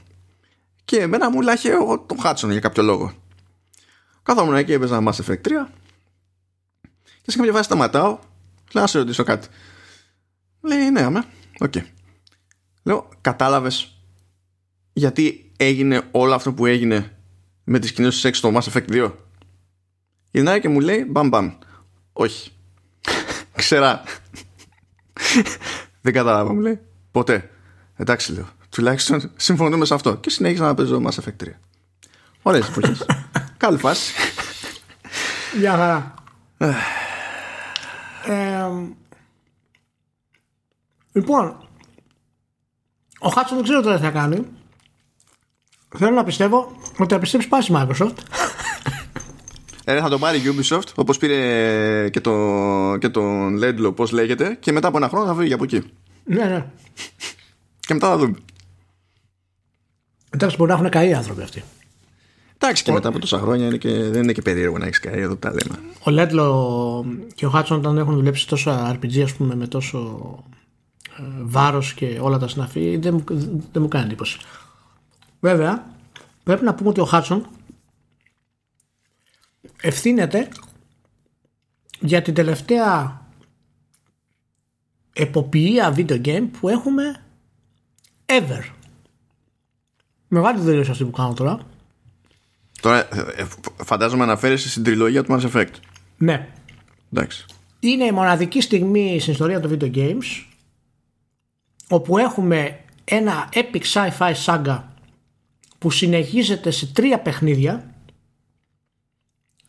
Και 0.85 1.01
εμένα 1.01 1.31
μου 1.31 1.41
λάχε 1.41 1.71
εγώ 1.71 1.99
τον 2.07 2.19
Hudson 2.25 2.51
για 2.51 2.61
κάποιο 2.61 2.83
λόγο. 2.83 3.13
Καθόμουν 4.23 4.55
εκεί, 4.55 4.73
έπαιζα 4.73 5.03
Mass 5.03 5.25
Effect 5.25 5.41
3 5.49 5.67
και 7.23 7.31
σε 7.31 7.37
κάποια 7.37 7.53
φάση 7.53 7.65
σταματάω. 7.65 8.19
Λέω 8.73 8.83
να 8.83 8.87
σε 8.87 8.99
ρωτήσω 8.99 9.25
κάτι. 9.25 9.49
Λέει 10.61 10.91
ναι, 10.91 11.01
αμέ. 11.01 11.25
Οκ. 11.59 11.73
Okay. 11.75 11.83
Λέω, 12.85 13.09
κατάλαβες 13.21 13.95
γιατί 14.93 15.53
έγινε 15.57 16.03
όλο 16.11 16.35
αυτό 16.35 16.53
που 16.53 16.67
έγινε 16.67 17.17
με 17.65 17.79
τις 17.79 17.93
σκηνές 17.93 18.15
του 18.15 18.21
σεξ 18.21 18.39
στο 18.39 18.53
Mass 18.55 18.73
Effect 18.73 18.91
2. 18.91 19.13
Γυρνάει 20.31 20.61
και 20.61 20.69
μου 20.69 20.81
λέει 20.81 21.07
μπαμ 21.09 21.29
μπαμ. 21.29 21.53
Όχι. 22.13 22.53
Ξερά. 23.57 24.03
Δεν 26.03 26.13
κατάλαβα 26.13 26.53
μου 26.53 26.61
λέει. 26.61 26.81
Ποτέ. 27.11 27.51
Εντάξει 27.97 28.33
λέω. 28.33 28.49
Τουλάχιστον 28.69 29.31
συμφωνούμε 29.37 29.85
σε 29.85 29.95
αυτό. 29.95 30.17
Και 30.17 30.31
συνέχισα 30.31 30.65
να 30.65 30.75
παίζω 30.75 31.03
Mass 31.05 31.23
Effect 31.23 31.45
3. 31.45 31.49
Ωραίες 32.43 32.69
εποχές. 32.69 33.07
Καλή 33.57 33.79
φάση. 33.79 34.13
Γεια 35.59 35.71
χαρά. 35.71 36.15
ε, 38.27 38.69
λοιπόν, 41.13 41.69
ο 43.25 43.29
Χάτσον 43.29 43.57
δεν 43.57 43.65
ξέρω 43.65 43.81
τι 43.81 44.03
θα 44.03 44.11
κάνει. 44.11 44.45
Θέλω 45.97 46.15
να 46.15 46.25
πιστεύω 46.25 46.77
ότι 46.99 47.15
θα 47.15 47.21
πιστέψει 47.21 47.49
πάση 47.49 47.73
Microsoft. 47.77 48.17
Ε, 49.85 50.01
θα 50.01 50.09
το 50.09 50.19
πάρει 50.19 50.39
η 50.39 50.43
Ubisoft 50.45 50.89
όπως 50.95 51.19
πήρε 51.19 52.09
και, 52.09 52.21
το, 52.21 52.33
και 53.01 53.09
τον 53.09 53.59
Ledlo 53.63 53.93
πώς 53.97 54.11
λέγεται 54.11 54.57
και 54.61 54.73
μετά 54.73 54.89
από 54.89 54.97
ένα 54.97 55.09
χρόνο 55.09 55.27
θα 55.27 55.35
φύγει 55.35 55.53
από 55.53 55.65
εκεί. 55.65 55.83
Ναι, 56.25 56.45
ναι. 56.45 56.67
Και 57.81 57.95
μετά 57.95 58.09
θα 58.09 58.19
δούμε. 58.19 58.37
Εντάξει, 60.31 60.57
μπορεί 60.57 60.71
να 60.71 60.77
έχουν 60.77 60.89
καεί 60.89 61.15
άνθρωποι 61.15 61.43
αυτοί. 61.43 61.63
Εντάξει, 62.59 62.83
και 62.83 62.93
μετά 62.93 63.09
από 63.09 63.19
τόσα 63.19 63.39
χρόνια 63.39 63.67
είναι 63.67 63.77
και, 63.77 63.89
δεν 63.89 64.23
είναι 64.23 64.33
και 64.33 64.43
περίεργο 64.43 64.79
να 64.79 64.87
έχεις 64.87 65.01
καεί 65.01 65.21
εδώ 65.21 65.33
που 65.33 65.39
τα 65.39 65.49
λέμε. 65.49 65.79
Ο 66.03 66.11
Λέτλο 66.11 67.07
και 67.35 67.47
ο 67.47 67.51
Χάτσον 67.51 67.79
όταν 67.79 67.99
έχουν 67.99 68.15
δουλέψει 68.15 68.49
τόσο 68.49 68.71
RPG, 68.93 69.21
ας 69.21 69.35
πούμε, 69.35 69.55
με 69.55 69.67
τόσο 69.67 70.19
ε, 71.19 71.23
βάρος 71.43 71.95
και 71.95 72.19
όλα 72.21 72.39
τα 72.39 72.49
συναφή, 72.49 72.97
δεν, 72.97 73.15
μου, 73.15 73.25
δεν 73.73 73.83
μου 73.83 73.89
κάνει 73.89 74.05
εντύπωση. 74.05 74.39
Βέβαια, 75.41 75.87
πρέπει 76.43 76.65
να 76.65 76.75
πούμε 76.75 76.89
ότι 76.89 77.01
ο 77.01 77.05
Χάτσον 77.05 77.47
ευθύνεται 79.81 80.49
για 82.01 82.23
την 82.23 82.35
τελευταία 82.35 83.23
εποποιία 85.13 85.95
video 85.97 86.25
game 86.25 86.49
που 86.61 86.69
έχουμε 86.69 87.23
ever. 88.27 88.63
Μεγάλη 90.29 90.61
δηλώση 90.61 90.91
αυτή 90.91 91.05
που 91.05 91.11
κάνω 91.11 91.33
τώρα. 91.33 91.59
Τώρα 92.81 92.99
ε, 92.99 93.25
ε, 93.37 93.47
φαντάζομαι 93.85 94.23
αναφέρεσαι 94.23 94.69
στην 94.69 94.83
τριλογία 94.83 95.25
του 95.25 95.33
Mass 95.33 95.51
Effect. 95.53 95.73
Ναι. 96.17 96.49
Εντάξει. 97.13 97.45
Είναι 97.81 98.05
η 98.05 98.13
μοναδική 98.13 98.61
στιγμή 98.61 99.19
στην 99.21 99.33
ιστορία 99.33 99.61
των 99.61 99.79
video 99.79 99.95
games 99.95 100.45
όπου 101.89 102.19
έχουμε 102.19 102.81
ένα 103.05 103.49
epic 103.53 103.83
sci-fi 103.93 104.33
saga 104.45 104.83
που 105.79 105.91
συνεχίζεται 105.91 106.71
σε 106.71 106.87
τρία 106.87 107.19
παιχνίδια 107.19 107.95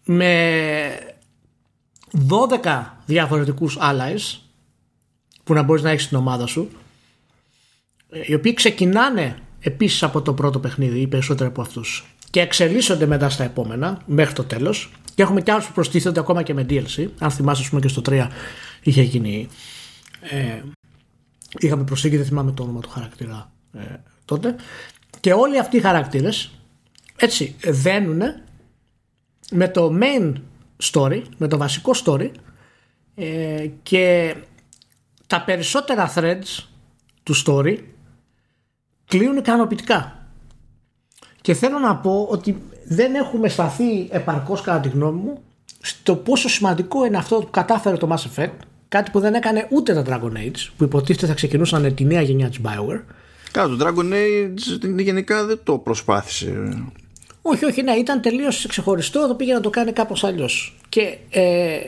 με 0.05 1.15
12 2.63 2.85
διαφορετικούς 3.05 3.77
allies 3.81 4.39
που 5.43 5.53
να 5.53 5.63
μπορείς 5.63 5.81
να 5.83 5.89
έχεις 5.89 6.03
στην 6.03 6.17
ομάδα 6.17 6.47
σου 6.47 6.69
ε, 8.09 8.21
οι 8.25 8.33
οποίοι 8.33 8.53
ξεκινάνε 8.53 9.39
επίσης 9.59 10.03
από 10.03 10.21
το 10.21 10.33
πρώτο 10.33 10.59
παιχνίδι 10.59 10.99
ή 10.99 11.07
περισσότερο 11.07 11.49
από 11.49 11.61
αυτούς 11.61 12.15
και 12.35 12.41
εξελίσσονται 12.41 13.05
μετά 13.05 13.29
στα 13.29 13.43
επόμενα 13.43 14.01
μέχρι 14.05 14.33
το 14.33 14.43
τέλος. 14.43 14.91
Και 15.15 15.21
έχουμε 15.21 15.41
και 15.41 15.51
άλλους 15.51 15.65
που 15.65 15.73
προστίθενται 15.73 16.19
ακόμα 16.19 16.43
και 16.43 16.53
με 16.53 16.65
DLC. 16.69 17.07
Αν 17.19 17.31
θυμάσαι 17.31 17.69
πούμε 17.69 17.81
και 17.81 17.87
στο 17.87 18.01
3 18.05 18.27
είχε 18.83 19.01
γίνει 19.01 19.47
ε, 20.21 20.61
είχαμε 21.59 21.83
προσθήκη 21.83 22.17
δεν 22.17 22.25
θυμάμαι 22.25 22.51
το 22.51 22.63
όνομα 22.63 22.79
του 22.79 22.89
χαρακτήρα 22.89 23.51
ε, 23.73 23.79
τότε 24.25 24.55
και 25.19 25.33
όλοι 25.33 25.59
αυτοί 25.59 25.77
οι 25.77 25.81
χαρακτήρες 25.81 26.51
έτσι 27.15 27.55
δένουν 27.63 28.21
με 29.51 29.67
το 29.67 29.91
main 30.01 30.33
story, 30.91 31.21
με 31.37 31.47
το 31.47 31.57
βασικό 31.57 31.91
story 32.05 32.31
ε, 33.15 33.67
και 33.83 34.35
τα 35.27 35.43
περισσότερα 35.43 36.13
threads 36.15 36.65
του 37.23 37.35
story 37.45 37.77
κλείνουν 39.05 39.37
ικανοποιητικά. 39.37 40.27
Και 41.41 41.53
θέλω 41.53 41.79
να 41.79 41.95
πω 41.95 42.27
ότι 42.29 42.63
δεν 42.85 43.15
έχουμε 43.15 43.49
σταθεί 43.49 44.07
επαρκώς 44.09 44.61
κατά 44.61 44.79
τη 44.79 44.89
γνώμη 44.89 45.19
μου 45.19 45.41
στο 45.81 46.15
πόσο 46.15 46.49
σημαντικό 46.49 47.05
είναι 47.05 47.17
αυτό 47.17 47.35
που 47.35 47.49
κατάφερε 47.51 47.97
το 47.97 48.15
Mass 48.15 48.35
Effect 48.35 48.57
κάτι 48.95 49.11
που 49.11 49.19
δεν 49.19 49.33
έκανε 49.33 49.67
ούτε 49.71 49.93
τα 49.93 50.03
Dragon 50.07 50.37
Age 50.37 50.69
που 50.77 50.83
υποτίθεται 50.83 51.27
θα 51.27 51.33
ξεκινούσαν 51.33 51.95
τη 51.95 52.05
νέα 52.05 52.21
γενιά 52.21 52.49
της 52.49 52.59
Bioware 52.63 53.01
Κάτω, 53.51 53.75
το 53.75 53.85
Dragon 53.85 54.13
Age 54.13 54.99
γενικά 54.99 55.45
δεν 55.45 55.59
το 55.63 55.77
προσπάθησε 55.77 56.73
όχι, 57.47 57.65
όχι, 57.65 57.81
ναι, 57.81 57.91
ήταν 57.91 58.21
τελείως 58.21 58.65
ξεχωριστό. 58.67 59.27
Το 59.27 59.35
πήγε 59.35 59.53
να 59.53 59.59
το 59.59 59.69
κάνει 59.69 59.91
κάπως 59.91 60.23
αλλιώς. 60.23 60.77
Και 60.89 61.17
ε, 61.29 61.79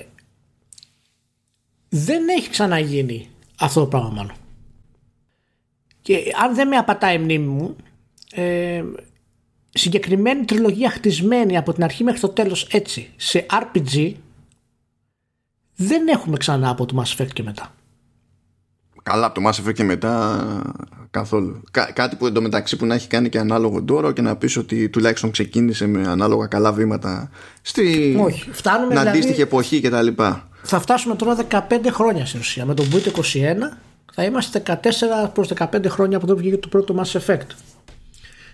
δεν 1.90 2.28
έχει 2.28 2.50
ξαναγίνει 2.50 3.30
αυτό 3.60 3.80
το 3.80 3.86
πράγμα 3.86 4.10
μάλλον. 4.10 4.36
Και 6.02 6.24
αν 6.44 6.56
δεν 6.56 6.68
με 6.68 6.76
απατάει 6.76 7.16
η 7.16 7.18
μνήμη 7.18 7.46
μου, 7.46 7.76
ε, 8.34 8.84
συγκεκριμένη 9.70 10.46
τριλογία 10.46 10.90
χτισμένη 10.90 11.58
από 11.58 11.74
την 11.74 11.84
αρχή 11.84 12.04
μέχρι 12.04 12.20
το 12.20 12.30
τέλος 12.30 12.68
έτσι 12.72 13.10
σε 13.16 13.46
RPG 13.50 14.14
δεν 15.78 16.08
έχουμε 16.08 16.38
ξανά 16.38 16.70
από 16.70 16.86
το 16.86 17.02
Mass 17.04 17.16
Effect 17.18 17.34
και 17.34 17.44
μετά. 17.44 17.74
Καλά, 19.04 19.26
από 19.26 19.42
το 19.42 19.50
Mass 19.50 19.68
Effect 19.68 19.74
και 19.74 19.84
μετά 19.84 20.62
καθόλου. 21.12 21.64
κάτι 21.94 22.16
που 22.16 22.26
εντωμεταξύ 22.26 22.78
που 22.78 22.86
να 22.86 22.96
έχει 22.96 23.08
κάνει 23.08 23.30
και 23.30 23.40
ανάλογο 23.40 23.84
τώρα 23.84 24.14
και 24.14 24.22
να 24.22 24.36
πεις 24.36 24.58
ότι 24.58 24.90
τουλάχιστον 24.90 25.32
ξεκίνησε 25.32 25.88
με 25.88 26.08
ανάλογα 26.08 26.48
καλά 26.48 26.74
βήματα 26.74 27.30
στη 27.62 28.16
Όχι, 28.20 28.52
φτάνουμε 28.52 28.88
την 28.88 28.98
δηλαδή, 28.98 29.18
αντίστοιχη 29.18 29.42
εποχή 29.42 29.82
κτλ. 29.82 30.08
Θα 30.62 30.80
φτάσουμε 30.80 31.16
τώρα 31.16 31.38
15 31.50 31.62
χρόνια 31.90 32.26
στην 32.26 32.40
ουσία. 32.40 32.66
Με 32.66 32.74
τον 32.74 32.86
Boot 32.92 33.12
21 33.12 33.22
θα 34.14 34.24
είμαστε 34.24 34.64
14 34.66 35.30
προς 35.34 35.52
15 35.58 35.86
χρόνια 35.88 36.18
από 36.18 36.26
τότε 36.26 36.40
που 36.40 36.46
βγήκε 36.46 36.62
το 36.62 36.68
πρώτο 36.68 36.96
Mass 37.04 37.20
Effect. 37.20 37.48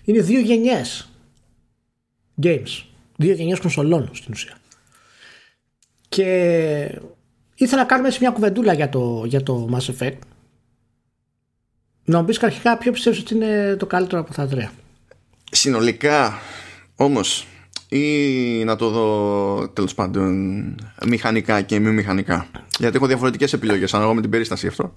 Είναι 0.04 0.22
δύο 0.22 0.40
γενιές 0.40 1.10
games. 2.42 2.86
Δύο 3.16 3.34
γενιές 3.34 3.60
κονσολών 3.60 4.10
στην 4.14 4.34
ουσία. 4.34 4.58
Και 6.14 7.00
ήθελα 7.56 7.82
να 7.82 7.88
κάνουμε 7.88 8.08
έτσι 8.08 8.20
μια 8.22 8.32
κουβεντούλα 8.32 8.74
για 8.74 8.90
το, 8.90 9.24
για 9.26 9.44
το 9.44 9.70
Mass 9.72 9.94
Effect 9.94 10.18
να 12.06 12.20
μου 12.20 12.26
πεις 12.26 12.44
αρχικά 12.44 12.78
ποιο 12.78 12.92
πιστεύεις 12.92 13.20
ότι 13.20 13.36
είναι 13.36 13.76
το 13.80 13.86
καλύτερο 13.86 14.22
από 14.22 14.34
τα 14.34 14.48
τρία. 14.48 14.72
Συνολικά 15.52 16.40
όμως, 16.96 17.48
ή 17.90 18.64
να 18.64 18.76
το 18.76 18.90
δω 18.90 19.70
τέλος 19.70 19.94
πάντων 19.94 20.32
μηχανικά 21.06 21.62
και 21.62 21.80
μη 21.80 21.92
μηχανικά. 21.92 22.48
Γιατί 22.80 22.96
έχω 22.96 23.08
διαφορετικές 23.08 23.54
επιλογές 23.54 23.94
ανάλογα 23.94 24.16
με 24.16 24.22
την 24.22 24.30
περίσταση 24.30 24.68
αυτό. 24.68 24.94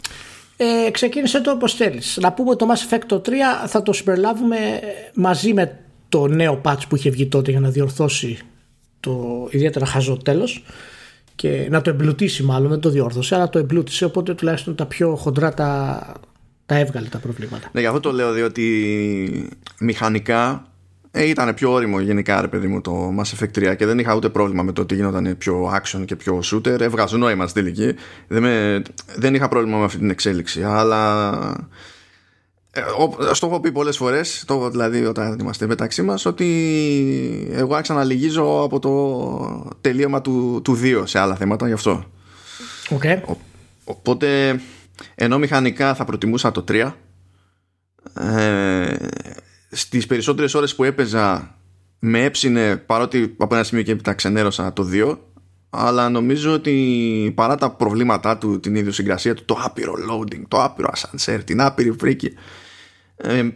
Ε, 0.57 0.91
ξεκίνησε 0.91 1.41
το 1.41 1.51
όπως 1.51 1.75
θέλεις. 1.75 2.19
Να 2.21 2.33
πούμε 2.33 2.51
ότι 2.51 2.67
το 2.67 2.73
Mass 2.73 2.95
Effect 2.95 3.17
3 3.17 3.31
θα 3.67 3.83
το 3.83 3.93
συμπεριλάβουμε 3.93 4.81
μαζί 5.15 5.55
με 5.55 5.79
το 6.09 6.27
νέο 6.27 6.61
patch 6.65 6.89
που 6.89 6.97
είχε 6.97 7.11
βγει 7.11 7.27
τότε 7.27 7.51
για 7.51 7.61
να 7.61 7.71
διορθώσει 7.71 8.39
το 9.01 9.47
ιδιαίτερα 9.51 9.87
χαζό 9.87 10.17
τέλος 10.17 10.65
και 11.37 11.67
να 11.71 11.81
το 11.81 11.91
εμπλουτίσει 11.91 12.43
μάλλον, 12.43 12.71
δεν 12.71 12.81
το 12.81 12.91
διόρθωσε, 12.91 13.35
αλλά 13.35 13.49
το 13.49 13.59
εμπλούτησε. 13.59 14.05
Οπότε 14.05 14.35
τουλάχιστον 14.35 14.75
τα 14.75 14.87
πιο 14.87 15.17
χοντρά 15.17 15.55
τα 15.55 16.01
τα 16.67 16.79
έβγαλε 16.79 17.09
τα 17.09 17.19
προβλήματα. 17.19 17.69
Ναι, 17.73 17.81
γι' 17.81 17.87
αυτό 17.87 18.01
το 18.01 18.13
λέω, 18.13 18.33
διότι 18.33 19.49
μηχανικά 19.81 20.67
ε, 21.11 21.29
ήταν 21.29 21.55
πιο 21.55 21.73
όριμο 21.73 22.01
γενικά, 22.01 22.41
ρε 22.41 22.49
παιδί 22.49 22.67
μου, 22.67 22.81
το 22.81 23.15
Mass 23.19 23.39
Effect 23.39 23.71
3 23.71 23.77
και 23.77 23.87
δεν 23.87 23.99
είχα 23.99 24.15
ούτε 24.15 24.29
πρόβλημα 24.29 24.63
με 24.63 24.73
το 24.73 24.81
ότι 24.81 24.95
γινόταν 24.95 25.37
πιο 25.39 25.73
action 25.75 26.05
και 26.05 26.17
πιο 26.17 26.41
shooter. 26.53 26.81
Έβγαζε 26.81 27.17
νόημα 27.17 27.47
στην 27.47 27.63
τελική. 27.63 27.95
Δεν, 28.29 28.43
με, 28.43 28.83
δεν 29.17 29.35
είχα 29.35 29.49
πρόβλημα 29.49 29.79
με 29.79 29.85
αυτή 29.85 29.99
την 29.99 30.11
εξέλιξη. 30.11 30.63
Αλλά. 30.63 31.69
Ε, 32.77 33.35
στο 33.35 33.47
έχω 33.47 33.61
πει 33.61 33.73
πολλές 33.73 33.97
φορές, 33.97 34.45
δηλαδή 34.71 35.05
όταν 35.05 35.39
είμαστε 35.41 35.67
μεταξύ 35.67 36.03
μας, 36.03 36.27
ότι 36.27 37.49
εγώ 37.53 37.75
άρχισα 37.75 37.95
να 37.95 38.05
λυγίζω 38.05 38.63
από 38.63 38.79
το 38.79 39.77
τελείωμα 39.81 40.21
του, 40.21 40.61
του 40.65 40.79
2 40.83 41.03
σε 41.05 41.19
άλλα 41.19 41.37
θέματα 41.37 41.67
γι' 41.67 41.73
αυτό. 41.73 42.05
Okay. 42.89 43.21
οπότε 43.85 44.61
ενώ 45.15 45.39
μηχανικά 45.39 45.95
θα 45.95 46.05
προτιμούσα 46.05 46.53
το 46.53 46.65
3 46.69 46.93
ε, 48.15 48.95
στις 49.71 50.07
περισσότερες 50.07 50.55
ώρες 50.55 50.75
που 50.75 50.85
έπαιζα 50.85 51.55
με 51.99 52.25
έψινε 52.25 52.77
παρότι 52.77 53.35
από 53.39 53.55
ένα 53.55 53.65
σημείο 53.65 53.85
και 53.85 53.93
έπειτα 53.93 54.15
ξενέρωσα 54.15 54.73
το 54.73 54.89
2 54.93 55.19
αλλά 55.71 56.09
νομίζω 56.09 56.53
ότι 56.53 57.33
παρά 57.37 57.57
τα 57.57 57.71
προβλήματά 57.71 58.39
του 58.39 58.61
την 58.61 58.75
ιδιοσυγκρασία 58.75 59.35
του 59.35 59.45
το 59.45 59.59
άπειρο 59.63 59.95
loading, 60.11 60.43
το 60.49 60.63
άπειρο 60.63 60.89
ascensor 60.95 61.41
την 61.45 61.61
άπειρη 61.61 61.91
βρήκη 61.91 62.33
ε, 63.17 63.49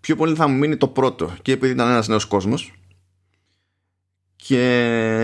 πιο 0.00 0.16
πολύ 0.16 0.34
θα 0.34 0.48
μου 0.48 0.58
μείνει 0.58 0.76
το 0.76 0.88
πρώτο 0.88 1.36
και 1.42 1.52
επειδή 1.52 1.72
ήταν 1.72 1.88
ένας 1.88 2.08
νέος 2.08 2.24
κόσμος 2.24 2.72
και 4.36 4.60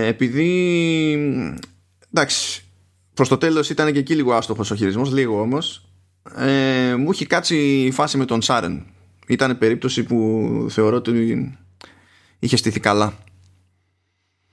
επειδή 0.07 1.11
εντάξει 2.13 2.65
Προς 3.15 3.27
το 3.27 3.37
τέλος 3.37 3.69
ήταν 3.69 3.93
και 3.93 3.99
εκεί 3.99 4.15
λίγο 4.15 4.33
άστοχος 4.33 4.71
ο 4.71 4.75
χειρισμός, 4.75 5.11
λίγο 5.11 5.41
όμως. 5.41 5.85
Ε, 6.35 6.95
μου 6.95 7.09
έχει 7.11 7.25
κάτσει 7.25 7.83
η 7.83 7.91
φάση 7.91 8.17
με 8.17 8.25
τον 8.25 8.41
Σάρεν. 8.41 8.85
Ήταν 9.27 9.57
περίπτωση 9.57 10.03
που 10.03 10.67
θεωρώ 10.69 10.95
ότι 10.95 11.57
είχε 12.39 12.55
στηθεί 12.55 12.79
καλά. 12.79 13.13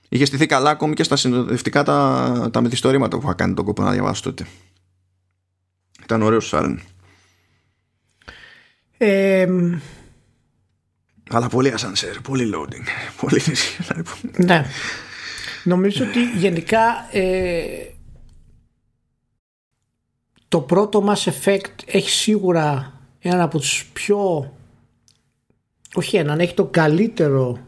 Είχε 0.09 0.25
στηθεί 0.25 0.45
καλά 0.45 0.69
ακόμη 0.69 0.93
και 0.93 1.03
στα 1.03 1.15
συνοδευτικά 1.15 1.83
τα, 1.83 2.49
τα 2.53 2.61
μυθιστορήματα 2.61 3.17
που 3.17 3.23
είχα 3.23 3.33
κάνει 3.33 3.53
τον 3.53 3.65
κόπο 3.65 3.83
να 3.83 3.91
διαβάσω 3.91 4.23
τότε. 4.23 4.47
Ήταν 6.03 6.21
ωραίος 6.21 6.45
ο 6.45 6.47
Σάρεν. 6.47 6.79
Ε, 9.05 9.47
Αλλά 11.29 11.47
πολύ 11.47 11.71
ασανσέρ, 11.71 12.21
πολύ 12.21 12.51
loading. 12.55 12.85
Πολύ 13.21 13.41
Ναι. 14.37 14.65
Νομίζω 15.63 16.05
ότι 16.05 16.29
γενικά 16.37 17.07
ε, 17.11 17.65
το 20.47 20.61
πρώτο 20.61 21.05
Mass 21.07 21.31
Effect 21.31 21.73
έχει 21.85 22.09
σίγουρα 22.09 22.93
έναν 23.19 23.41
από 23.41 23.59
τους 23.59 23.85
πιο 23.93 24.51
όχι 25.93 26.17
έναν, 26.17 26.39
έχει 26.39 26.53
το 26.53 26.65
καλύτερο 26.65 27.59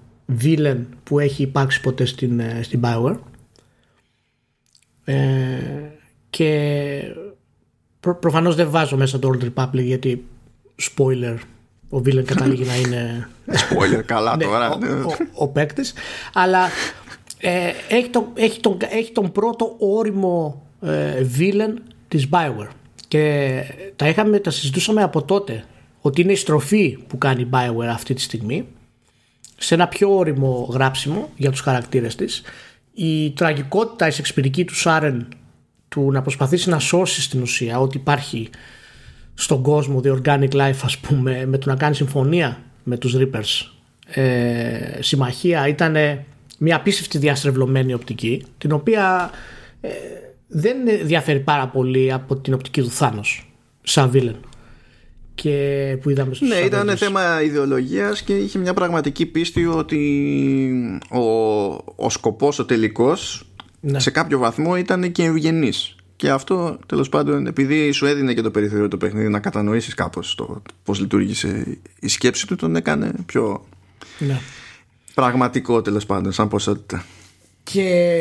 villain 0.41 0.85
που 1.03 1.19
έχει 1.19 1.41
υπάρξει 1.41 1.81
ποτέ 1.81 2.05
στην, 2.05 2.39
ε, 2.39 2.63
στην 2.63 2.81
Bioware 2.83 3.17
ε, 5.03 5.15
και 6.29 7.01
προ, 7.99 8.15
προφανώς 8.15 8.55
δεν 8.55 8.69
βάζω 8.69 8.97
μέσα 8.97 9.19
το 9.19 9.31
Old 9.33 9.49
Republic 9.49 9.83
γιατί 9.83 10.25
spoiler. 10.81 11.37
Ο 11.89 11.97
villain 11.97 12.23
καταλήγει 12.25 12.63
να 12.63 12.75
είναι 12.75 13.29
spoiler 13.69 14.03
καλά 14.05 14.35
ναι, 14.35 14.43
τώρα. 14.43 14.71
ο, 14.73 14.77
ο, 15.09 15.15
ο 15.33 15.47
παίκτης. 15.47 15.93
αλλά 16.33 16.69
ε, 17.39 17.71
έχει, 17.89 18.09
τον, 18.09 18.25
έχει, 18.33 18.59
τον, 18.59 18.77
έχει 18.89 19.11
τον 19.11 19.31
πρώτο 19.31 19.75
όριμο 19.79 20.65
ε, 20.81 21.25
villain 21.37 21.73
της 22.07 22.27
Bioware. 22.31 22.69
Και 23.07 23.61
τα, 23.95 24.07
είχαμε, 24.07 24.39
τα 24.39 24.49
συζητούσαμε 24.49 25.03
από 25.03 25.23
τότε 25.23 25.63
ότι 26.01 26.21
είναι 26.21 26.31
η 26.31 26.35
στροφή 26.35 26.97
που 27.07 27.17
κάνει 27.17 27.41
η 27.41 27.49
Bioware 27.51 27.89
αυτή 27.89 28.13
τη 28.13 28.21
στιγμή 28.21 28.67
σε 29.57 29.73
ένα 29.73 29.87
πιο 29.87 30.17
όριμο 30.17 30.69
γράψιμο 30.71 31.29
για 31.35 31.51
τους 31.51 31.59
χαρακτήρες 31.59 32.15
της. 32.15 32.41
Η 32.93 33.31
τραγικότητα, 33.31 34.07
η 34.07 34.11
σεξπυρική 34.11 34.65
του 34.65 34.75
Σάρεν 34.75 35.27
του 35.87 36.11
να 36.11 36.21
προσπαθήσει 36.21 36.69
να 36.69 36.79
σώσει 36.79 37.21
στην 37.21 37.41
ουσία 37.41 37.79
ότι 37.79 37.97
υπάρχει 37.97 38.49
στον 39.35 39.61
κόσμο 39.61 40.01
the 40.03 40.21
organic 40.21 40.51
life 40.51 40.79
ας 40.83 40.97
πούμε 40.97 41.45
με 41.45 41.57
το 41.57 41.69
να 41.69 41.75
κάνει 41.75 41.95
συμφωνία 41.95 42.61
με 42.83 42.97
τους 42.97 43.15
Reapers 43.17 43.69
ε, 44.05 44.99
συμμαχία 44.99 45.67
ήταν 45.67 45.95
μια 46.57 46.75
απίστευτη 46.75 47.17
διαστρεβλωμένη 47.17 47.93
οπτική 47.93 48.45
την 48.57 48.71
οποία 48.71 49.31
ε, 49.81 49.89
δεν 50.47 50.77
διαφέρει 51.03 51.39
πάρα 51.39 51.67
πολύ 51.67 52.13
από 52.13 52.35
την 52.35 52.53
οπτική 52.53 52.81
του 52.81 52.91
Θάνος 52.91 53.51
σαν 53.81 54.09
βίλεν 54.09 54.35
και 55.35 55.97
που 56.01 56.09
είδαμε 56.09 56.33
στους 56.33 56.47
Ναι, 56.49 56.55
ήταν 56.55 56.97
θέμα 56.97 57.41
ιδεολογίας 57.41 58.21
και 58.21 58.35
είχε 58.35 58.59
μια 58.59 58.73
πραγματική 58.73 59.25
πίστη 59.25 59.65
ότι 59.65 60.99
ο, 61.11 61.19
ο 61.95 62.09
σκοπός, 62.09 62.59
ο 62.59 62.65
τελικός 62.65 63.45
ναι. 63.79 63.99
σε 63.99 64.11
κάποιο 64.11 64.39
βαθμό 64.39 64.77
ήταν 64.77 65.11
και 65.11 65.23
ευγενής. 65.23 65.94
Και 66.15 66.29
αυτό 66.29 66.79
τέλος 66.85 67.09
πάντων, 67.09 67.47
επειδή 67.47 67.91
σου 67.91 68.05
έδινε 68.05 68.33
και 68.33 68.41
το 68.41 68.51
περιθώριο 68.51 68.87
το 68.87 68.97
παιχνίδι 68.97 69.29
να 69.29 69.39
κατανοήσεις 69.39 69.93
κάπως 69.93 70.39
πώς 70.83 70.99
λειτουργήσε 70.99 71.77
η 71.99 72.07
σκέψη 72.07 72.47
του, 72.47 72.55
τον 72.55 72.75
έκανε 72.75 73.11
πιο 73.25 73.65
ναι. 74.19 74.39
πραγματικό 75.13 75.81
τέλος 75.81 76.05
πάντων, 76.05 76.31
σαν 76.31 76.47
ποσότητα. 76.47 77.05
Και 77.63 78.19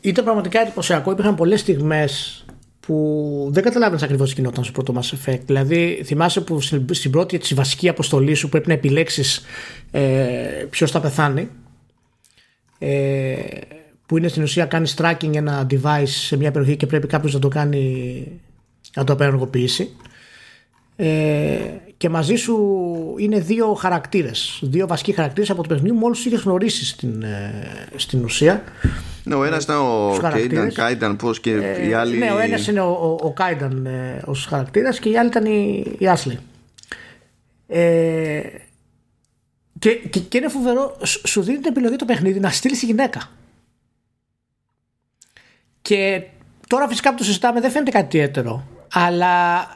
ήταν 0.00 0.24
πραγματικά 0.24 0.60
εντυπωσιακό. 0.60 1.10
Υπήρχαν 1.10 1.34
πολλές 1.34 1.60
στιγμές 1.60 2.44
που 2.80 3.48
δεν 3.52 3.62
καταλάβαινες 3.62 4.02
ακριβώς 4.02 4.28
τι 4.28 4.34
γινόταν 4.40 4.64
στο 4.64 4.72
πρώτο 4.72 5.00
Mass 5.00 5.14
Effect. 5.16 5.40
Δηλαδή, 5.46 6.02
θυμάσαι 6.04 6.40
που 6.40 6.60
στην 6.90 7.10
πρώτη 7.10 7.38
τη 7.38 7.54
βασική 7.54 7.88
αποστολή 7.88 8.34
σου 8.34 8.48
πρέπει 8.48 8.68
να 8.68 8.74
επιλέξεις 8.74 9.44
ε, 9.90 10.66
ποιος 10.70 10.90
θα 10.90 11.00
πεθάνει. 11.00 11.48
Ε, 12.78 13.34
που 14.12 14.18
είναι 14.18 14.28
στην 14.28 14.42
ουσία 14.42 14.64
κάνει 14.66 14.90
tracking 14.96 15.34
ένα 15.34 15.66
device 15.70 16.06
σε 16.06 16.36
μια 16.36 16.50
περιοχή 16.50 16.76
και 16.76 16.86
πρέπει 16.86 17.06
κάποιος 17.06 17.34
να 17.34 17.38
το 17.40 17.48
κάνει 17.48 18.26
να 18.94 19.04
το 19.04 19.12
απενεργοποιήσει. 19.12 19.90
ε, 20.96 21.58
και 21.96 22.08
μαζί 22.08 22.34
σου 22.34 22.56
είναι 23.18 23.40
δύο 23.40 23.74
χαρακτήρες 23.74 24.58
δύο 24.62 24.86
βασικοί 24.86 25.12
χαρακτήρες 25.12 25.50
από 25.50 25.62
το 25.62 25.68
παιχνίδι 25.68 25.96
μόλις 25.96 26.16
τους 26.16 26.26
είχες 26.26 26.40
γνωρίσει 26.40 26.86
στην, 26.86 27.22
ε, 27.22 27.88
στην 27.96 28.24
ουσία. 28.24 28.62
Ναι, 29.24 29.34
ο 29.34 29.44
ένας 29.44 29.64
ήταν 29.64 29.76
ο 29.76 30.18
Κέινταν, 30.34 30.72
Κάινταν 30.72 31.16
πώς 31.16 31.40
και 31.40 31.52
ε, 31.52 31.88
οι 31.88 31.92
άλλοι 31.92 32.16
ναι 32.16 32.30
ο 32.30 32.38
ένας 32.38 32.66
είναι 32.66 32.80
ο, 32.80 33.18
ο, 33.22 33.32
Κάινταν 33.32 33.86
ε, 33.86 34.22
ως 34.24 34.46
χαρακτήρας 34.46 34.98
και 34.98 35.08
οι 35.08 35.16
άλλοι 35.16 35.28
ήταν 35.28 35.44
η, 35.44 35.84
η 35.98 36.08
Άσλη 36.08 36.38
ε, 37.66 38.40
και, 39.78 39.90
και, 39.90 40.20
και, 40.20 40.38
είναι 40.38 40.48
φοβερό 40.48 40.96
σου 41.02 41.42
δίνει 41.42 41.58
την 41.58 41.70
επιλογή 41.70 41.96
το 41.96 42.04
παιχνίδι 42.04 42.40
να 42.40 42.50
στείλεις 42.50 42.82
γυναίκα 42.82 43.30
και 45.82 46.22
τώρα 46.66 46.88
φυσικά 46.88 47.10
που 47.10 47.16
το 47.16 47.24
συζητάμε 47.24 47.60
δεν 47.60 47.70
φαίνεται 47.70 47.90
κάτι 47.90 48.16
ιδιαίτερο 48.16 48.66
αλλά 48.92 49.66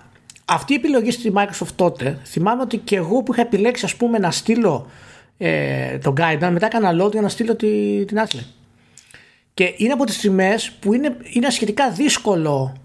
αυτή 0.44 0.72
η 0.72 0.76
επιλογή 0.76 1.10
στη 1.10 1.32
Microsoft 1.36 1.74
τότε, 1.76 2.18
θυμάμαι 2.24 2.62
ότι 2.62 2.76
και 2.76 2.96
εγώ 2.96 3.22
που 3.22 3.32
είχα 3.32 3.42
επιλέξει 3.42 3.84
ας 3.84 3.96
πούμε 3.96 4.18
να 4.18 4.30
στείλω 4.30 4.90
ε, 5.38 5.98
τον 5.98 6.14
Guidance, 6.18 6.50
μετά 6.52 6.66
έκανα 6.66 7.04
load 7.04 7.12
για 7.12 7.20
να 7.20 7.28
στείλω 7.28 7.56
τη, 7.56 8.04
την 8.04 8.18
Ashley. 8.26 8.44
Και 9.54 9.74
είναι 9.76 9.92
από 9.92 10.04
τις 10.04 10.14
στιγμές 10.14 10.70
που 10.70 10.92
είναι, 10.92 11.16
είναι 11.32 11.50
σχετικά 11.50 11.90
δύσκολο 11.90 12.76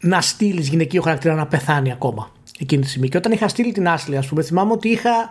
να 0.00 0.20
στείλεις 0.20 0.68
γυναικείο 0.68 1.02
χαρακτήρα 1.02 1.34
να 1.34 1.46
πεθάνει 1.46 1.92
ακόμα 1.92 2.32
εκείνη 2.58 2.82
τη 2.82 2.88
στιγμή. 2.88 3.08
Και 3.08 3.16
όταν 3.16 3.32
είχα 3.32 3.48
στείλει 3.48 3.72
την 3.72 3.86
Ashley, 3.88 4.14
ας 4.14 4.26
πούμε, 4.26 4.42
θυμάμαι 4.42 4.72
ότι 4.72 4.88
είχα, 4.88 5.30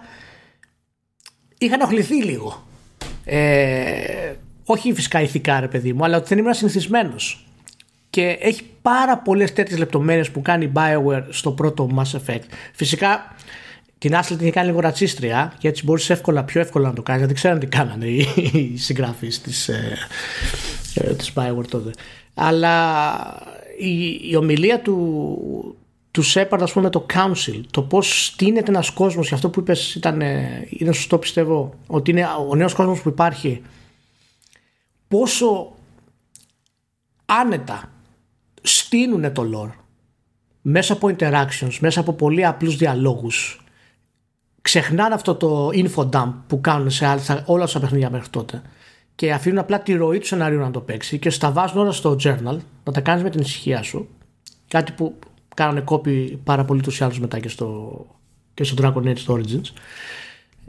είχα 1.58 1.74
ενοχληθεί 1.74 2.24
λίγο. 2.24 2.68
Ε, 3.26 4.34
όχι 4.70 4.94
φυσικά 4.94 5.22
ηθικά, 5.22 5.60
ρε 5.60 5.68
παιδί 5.68 5.94
μου, 5.94 6.04
αλλά 6.04 6.18
ότι 6.18 6.28
δεν 6.28 6.38
ήμουν 6.38 6.54
συνηθισμένος 6.54 7.46
και 8.10 8.38
έχει 8.42 8.62
πάρα 8.82 9.18
πολλές 9.18 9.54
τέτοιες 9.54 9.80
λεπτομέρειες 9.80 10.32
που 10.32 10.42
κάνει 10.42 10.66
η 10.66 10.72
Bioware 10.76 11.24
στο 11.30 11.52
πρώτο 11.52 11.90
Mass 11.96 12.18
Effect. 12.18 12.44
Φυσικά 12.74 13.36
την 13.98 14.14
Ashley 14.14 14.26
την 14.28 14.40
είχε 14.40 14.52
κάνει 14.52 14.68
λίγο 14.68 14.80
ρατσίστρια 14.80 15.54
και 15.58 15.68
έτσι 15.68 15.84
μπορείς 15.84 16.10
εύκολα, 16.10 16.44
πιο 16.44 16.62
εύκολα 16.62 16.88
να 16.88 16.94
το 16.94 17.02
κάνεις 17.02 17.22
γιατί 17.22 17.36
ξέρουν 17.36 17.60
τι 17.60 17.66
κάνανε 17.66 18.06
οι, 18.06 18.28
οι 18.54 18.78
συγγραφείς 18.78 19.42
της 19.42 19.70
ε, 19.70 19.98
ε, 20.94 21.14
της 21.14 21.32
Bioware 21.36 21.68
τότε. 21.70 21.92
Αλλά 22.34 23.06
η, 23.80 24.30
η 24.30 24.36
ομιλία 24.36 24.80
του, 24.80 25.76
του 26.12 26.24
Shepard, 26.34 26.60
ας 26.62 26.72
πούμε, 26.72 26.90
το 26.90 27.06
Council, 27.14 27.62
το 27.72 27.82
πώς 27.82 28.26
στείνεται 28.26 28.72
ένας 28.72 28.90
κόσμος, 28.90 29.28
και 29.28 29.34
αυτό 29.34 29.50
που 29.50 29.60
είπες 29.60 29.96
ήταν, 29.96 30.22
είναι 30.70 30.92
σωστό 30.92 31.18
πιστεύω, 31.18 31.74
ότι 31.88 32.12
είναι 32.12 32.28
ο 32.50 32.56
νέος 32.56 32.74
κόσμος 32.74 33.02
που 33.02 33.10
υπάρχει, 33.10 33.62
πόσο 35.08 35.76
άνετα 37.26 37.92
στείνουν 38.62 39.34
το 39.34 39.50
lore 39.54 39.76
μέσα 40.62 40.94
από 40.94 41.16
interactions, 41.18 41.78
μέσα 41.80 42.00
από 42.00 42.14
πολύ 42.14 42.46
απλούς 42.46 42.76
διαλόγους. 42.76 43.64
Ξεχνάνε 44.62 45.14
αυτό 45.14 45.36
το 45.36 45.70
info 45.74 46.10
dump 46.10 46.34
που 46.48 46.62
κάνουν 46.62 46.92
σε 46.92 47.06
όλα 47.46 47.66
τα 47.66 47.80
παιχνίδια 47.80 48.10
μέχρι 48.10 48.30
τότε 48.30 48.62
και 49.16 49.34
αφήνουν 49.34 49.58
απλά 49.58 49.82
τη 49.82 49.94
ροή 49.94 50.20
του 50.20 50.26
σενάριου 50.26 50.60
να 50.60 50.72
το 50.72 50.80
παίξει 50.82 51.20
και 51.20 51.30
στα 51.30 51.52
βάζουν 51.52 51.80
όλα 51.80 51.92
στο 51.92 52.16
journal 52.24 52.58
να 52.84 52.92
τα 52.92 53.02
κάνεις 53.02 53.24
με 53.24 53.30
την 53.30 53.42
ησυχία 53.42 53.82
σου. 53.82 54.08
Κάτι 54.68 54.92
που 54.92 55.20
κάνανε 55.56 55.82
κόπη 55.82 56.40
πάρα 56.44 56.66
πολύ 56.66 56.82
τους 56.82 57.02
άλλους 57.02 57.20
μετά 57.20 57.40
και 57.40 57.50
στο, 57.50 58.06
και 58.54 58.64
στο 58.64 58.76
Dragon 58.82 59.04
Age 59.04 59.26
Origins 59.26 59.72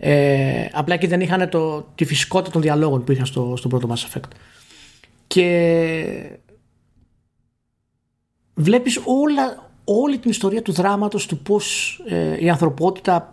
ε, 0.01 0.67
απλά 0.73 0.97
και 0.97 1.09
δεν 1.09 1.21
είχαν 1.21 1.49
το, 1.49 1.87
τη 1.95 2.05
φυσικότητα 2.05 2.51
των 2.51 2.63
διαλόγων 2.63 3.05
που 3.05 3.13
είχαν 3.13 3.27
στο, 3.27 3.55
στο 3.57 3.69
πρώτο 3.69 3.89
Mass 3.95 4.19
Effect 4.19 4.31
και 5.27 6.31
βλέπεις 8.55 9.01
όλα, 9.05 9.71
όλη 9.85 10.19
την 10.19 10.31
ιστορία 10.31 10.63
του 10.63 10.73
δράματος 10.73 11.27
του 11.27 11.39
πώς 11.39 11.99
ε, 12.09 12.45
η 12.45 12.51
ανθρωπότητα 12.51 13.33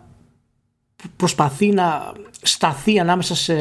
προσπαθεί 1.15 1.69
να 1.71 2.13
σταθεί 2.41 2.99
ανάμεσα 2.99 3.35
σε, 3.35 3.55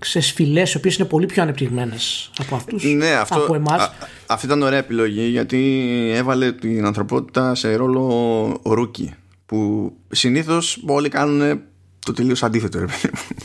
σε 0.00 0.20
φυλές 0.20 0.72
οι 0.72 0.76
οποίες 0.76 0.96
είναι 0.96 1.08
πολύ 1.08 1.26
πιο 1.26 1.42
ανεπτυγμένες 1.42 2.30
από 2.38 2.54
αυτούς 2.54 2.84
ναι, 2.84 3.10
αυτό, 3.10 3.38
από 3.38 3.54
εμάς. 3.54 3.90
αυτή 4.26 4.46
ήταν 4.46 4.62
ωραία 4.62 4.78
επιλογή 4.78 5.22
γιατί 5.22 5.90
έβαλε 6.14 6.52
την 6.52 6.84
ανθρωπότητα 6.84 7.54
σε 7.54 7.74
ρόλο 7.74 8.60
rookie 8.64 9.14
που 9.46 9.92
συνήθως 10.10 10.84
όλοι 10.86 11.08
κάνουν 11.08 11.60
το 12.08 12.14
τελείως 12.22 12.42
αντίθετο 12.42 12.84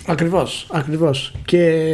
ακριβώς, 0.06 0.67
ακριβώς. 0.71 1.34
Και 1.45 1.89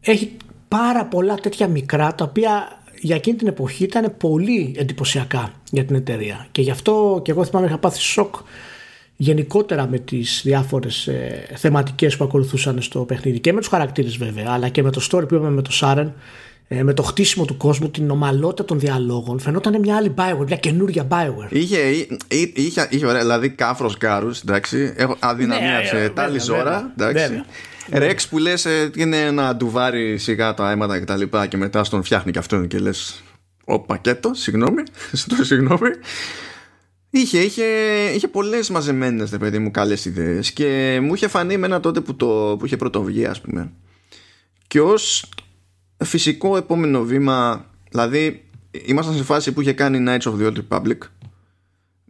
έχει 0.00 0.36
πάρα 0.68 1.04
πολλά 1.04 1.34
τέτοια 1.34 1.68
μικρά 1.68 2.14
τα 2.14 2.24
οποία 2.24 2.82
για 3.00 3.16
εκείνη 3.16 3.36
την 3.36 3.46
εποχή 3.46 3.84
ήταν 3.84 4.14
πολύ 4.16 4.74
εντυπωσιακά 4.76 5.52
για 5.70 5.84
την 5.84 5.96
εταιρεία. 5.96 6.46
Και 6.52 6.62
γι' 6.62 6.70
αυτό 6.70 7.20
και 7.24 7.30
εγώ 7.30 7.44
θυμάμαι 7.44 7.66
είχα 7.66 7.78
πάθει 7.78 8.00
σοκ 8.00 8.34
γενικότερα 9.16 9.88
με 9.88 9.98
τις 9.98 10.40
διάφορες 10.44 11.06
ε, 11.06 11.48
θεματικές 11.54 12.16
που 12.16 12.24
ακολουθούσαν 12.24 12.82
στο 12.82 13.00
παιχνίδι. 13.00 13.38
Και 13.38 13.52
με 13.52 13.58
τους 13.58 13.68
χαρακτήρες 13.68 14.16
βέβαια 14.16 14.46
αλλά 14.48 14.68
και 14.68 14.82
με 14.82 14.90
το 14.90 15.06
story 15.10 15.28
που 15.28 15.34
είπαμε 15.34 15.50
με 15.50 15.62
το 15.62 15.72
Saren 15.72 16.14
ε, 16.68 16.82
με 16.82 16.94
το 16.94 17.02
χτίσιμο 17.02 17.44
του 17.44 17.56
κόσμου, 17.56 17.90
την 17.90 18.10
ομαλότητα 18.10 18.64
των 18.64 18.78
διαλόγων. 18.78 19.38
Φαινόταν 19.38 19.80
μια 19.80 19.96
άλλη 19.96 20.14
Bioware, 20.16 20.46
μια 20.46 20.56
καινούργια 20.56 21.06
Bioware. 21.10 21.50
Είχε, 21.50 21.78
είχε, 21.78 22.52
είχε, 22.54 22.88
είχε 22.90 23.06
ωραία, 23.06 23.20
δηλαδή 23.20 23.50
κάφρος 23.50 23.96
Garrus, 23.96 24.40
εντάξει. 24.40 24.92
Έχω 24.96 25.16
αδυναμία 25.18 25.78
ναι, 25.78 25.84
σε 25.84 26.08
Tali'Zorah, 26.08 26.92
εντάξει. 26.98 27.42
Wrex 27.90 28.28
που 28.28 28.38
λες 28.38 28.64
ε, 28.64 28.90
είναι 28.94 29.30
ένα 29.30 29.56
ντουβάρι 29.56 30.18
σιγά 30.18 30.54
τα 30.54 30.70
αίματα 30.70 30.98
και 30.98 31.04
τα 31.04 31.16
λοιπά 31.16 31.46
και 31.46 31.56
μετά 31.56 31.84
στον 31.84 32.02
φτιάχνει 32.02 32.32
και 32.32 32.38
αυτόν 32.38 32.66
και 32.66 32.78
λες. 32.78 33.22
Ο 33.64 33.80
πακέτο, 33.80 34.34
συγγνώμη, 34.34 34.82
στο 35.12 35.44
συγγνώμη. 35.44 35.90
Είχε, 37.10 37.38
είχε, 37.38 37.64
είχε 38.14 38.28
πολλές 38.28 38.70
μαζεμένες 38.70 39.30
παιδί 39.30 39.58
μου 39.58 39.70
καλές 39.70 40.04
ιδέες 40.04 40.52
και 40.52 40.98
μου 41.02 41.14
είχε 41.14 41.28
φανεί 41.28 41.54
ένα 41.54 41.80
τότε 41.80 42.00
που, 42.00 42.16
το, 42.16 42.56
που 42.58 42.66
είχε 42.66 42.76
πρωτοβγεί, 42.76 43.26
ας 43.26 43.40
πούμε. 43.40 43.72
Και 44.66 44.80
ως 44.80 45.28
φυσικό 46.04 46.56
επόμενο 46.56 47.02
βήμα, 47.02 47.66
δηλαδή 47.90 48.44
ήμασταν 48.86 49.14
σε 49.14 49.22
φάση 49.22 49.52
που 49.52 49.60
είχε 49.60 49.72
κάνει 49.72 50.04
Knights 50.08 50.32
of 50.32 50.40
the 50.40 50.52
Old 50.52 50.56
Republic. 50.68 50.98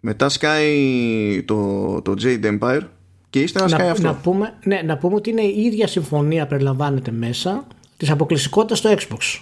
Μετά 0.01 0.29
σκάει 0.29 1.43
το, 1.43 2.03
το 2.03 2.15
Jade 2.23 2.59
Empire 2.59 2.83
και 3.31 3.41
ύστερα 3.41 3.69
να, 3.69 3.91
αυτό. 3.91 4.03
Να 4.03 4.15
πούμε, 4.15 4.59
ναι, 4.65 4.83
να 4.85 4.99
πούμε 4.99 5.15
ότι 5.15 5.31
είναι 5.31 5.43
η 5.43 5.61
ίδια 5.61 5.87
συμφωνία 5.87 6.47
περιλαμβάνεται 6.47 7.11
μέσα 7.11 7.67
της 7.97 8.11
αποκλειστικότητας 8.11 8.79
στο 8.79 8.91
Xbox. 8.91 9.41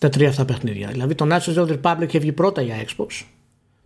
Τα 0.00 0.08
τρία 0.08 0.28
αυτά 0.28 0.44
παιχνίδια. 0.44 0.88
Δηλαδή 0.88 1.14
το 1.14 1.26
National 1.30 1.54
of 1.54 1.66
the 1.66 1.80
Republic 1.82 2.06
είχε 2.08 2.18
βγει 2.18 2.32
πρώτα 2.32 2.62
για 2.62 2.76
Xbox. 2.86 3.24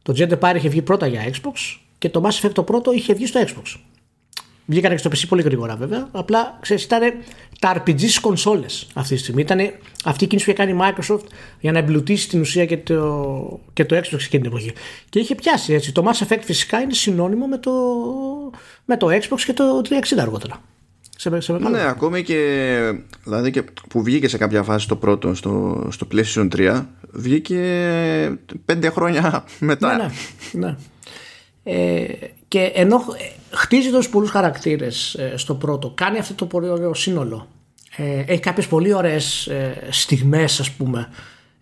Το 0.02 0.14
Jet 0.16 0.38
Empire 0.38 0.56
είχε 0.56 0.68
βγει 0.68 0.82
πρώτα 0.82 1.06
για 1.06 1.20
Xbox. 1.32 1.78
Και 1.98 2.08
το 2.08 2.22
Mass 2.24 2.46
Effect 2.46 2.52
το 2.52 2.62
πρώτο 2.62 2.92
είχε 2.92 3.14
βγει 3.14 3.26
στο 3.26 3.40
Xbox. 3.40 3.80
Βγήκαν 4.70 4.90
και 4.90 4.96
στο 4.96 5.10
PC 5.10 5.24
πολύ 5.28 5.42
γρήγορα 5.42 5.76
βέβαια. 5.76 6.08
Απλά 6.12 6.58
ξέρεις, 6.60 6.84
ήταν 6.84 7.00
τα 7.58 7.76
RPG 7.76 7.98
στις 7.98 8.20
κονσόλες 8.20 8.86
αυτή 8.94 9.14
τη 9.14 9.20
στιγμή. 9.20 9.40
Ήταν 9.40 9.58
αυτή 10.04 10.24
η 10.24 10.26
κίνηση 10.26 10.46
που 10.46 10.50
είχε 10.50 10.64
κάνει 10.64 10.78
η 10.78 10.80
Microsoft 10.80 11.24
για 11.60 11.72
να 11.72 11.78
εμπλουτίσει 11.78 12.28
την 12.28 12.40
ουσία 12.40 12.66
και 12.66 12.76
το, 12.76 13.60
και 13.72 13.84
το 13.84 13.96
Xbox 13.96 14.12
εκείνη 14.12 14.42
την 14.42 14.44
εποχή. 14.44 14.72
Και 15.08 15.18
είχε 15.18 15.34
πιάσει 15.34 15.72
έτσι. 15.72 15.92
Το 15.92 16.04
Mass 16.06 16.26
Effect 16.26 16.40
φυσικά 16.42 16.80
είναι 16.80 16.92
συνώνυμο 16.92 17.46
με 17.46 17.58
το, 17.58 17.72
με 18.84 18.96
το 18.96 19.06
Xbox 19.06 19.40
και 19.46 19.52
το 19.52 19.82
360 19.88 20.18
αργότερα. 20.18 20.62
Σε, 21.16 21.40
σε 21.40 21.52
ναι, 21.52 21.88
ακόμη 21.88 22.22
και, 22.22 22.92
δηλαδή 23.24 23.50
και 23.50 23.62
που 23.88 24.02
βγήκε 24.02 24.28
σε 24.28 24.38
κάποια 24.38 24.62
φάση 24.62 24.88
το 24.88 24.96
πρώτο 24.96 25.34
στο, 25.34 25.86
στο 25.90 26.06
PlayStation 26.12 26.48
3, 26.56 26.84
βγήκε 27.10 27.58
πέντε 28.64 28.90
χρόνια 28.90 29.44
μετά. 29.58 29.96
Ναι, 29.96 30.10
ναι. 30.52 30.66
ναι. 30.66 30.76
Ε, 31.62 32.04
και 32.48 32.60
ενώ 32.74 33.04
χτίζει 33.50 33.90
τόσους 33.90 34.10
πολλούς 34.10 34.30
χαρακτήρες 34.30 35.14
ε, 35.14 35.32
στο 35.36 35.54
πρώτο, 35.54 35.90
κάνει 35.90 36.18
αυτό 36.18 36.34
το 36.34 36.46
πολύ 36.46 36.68
ωραίο 36.68 36.94
σύνολο. 36.94 37.48
Ε, 37.96 38.24
έχει 38.26 38.40
κάποιες 38.40 38.66
πολύ 38.66 38.92
ωραίες 38.92 39.46
ε, 39.46 39.88
στιγμές, 39.90 40.60
ας 40.60 40.70
πούμε, 40.70 41.08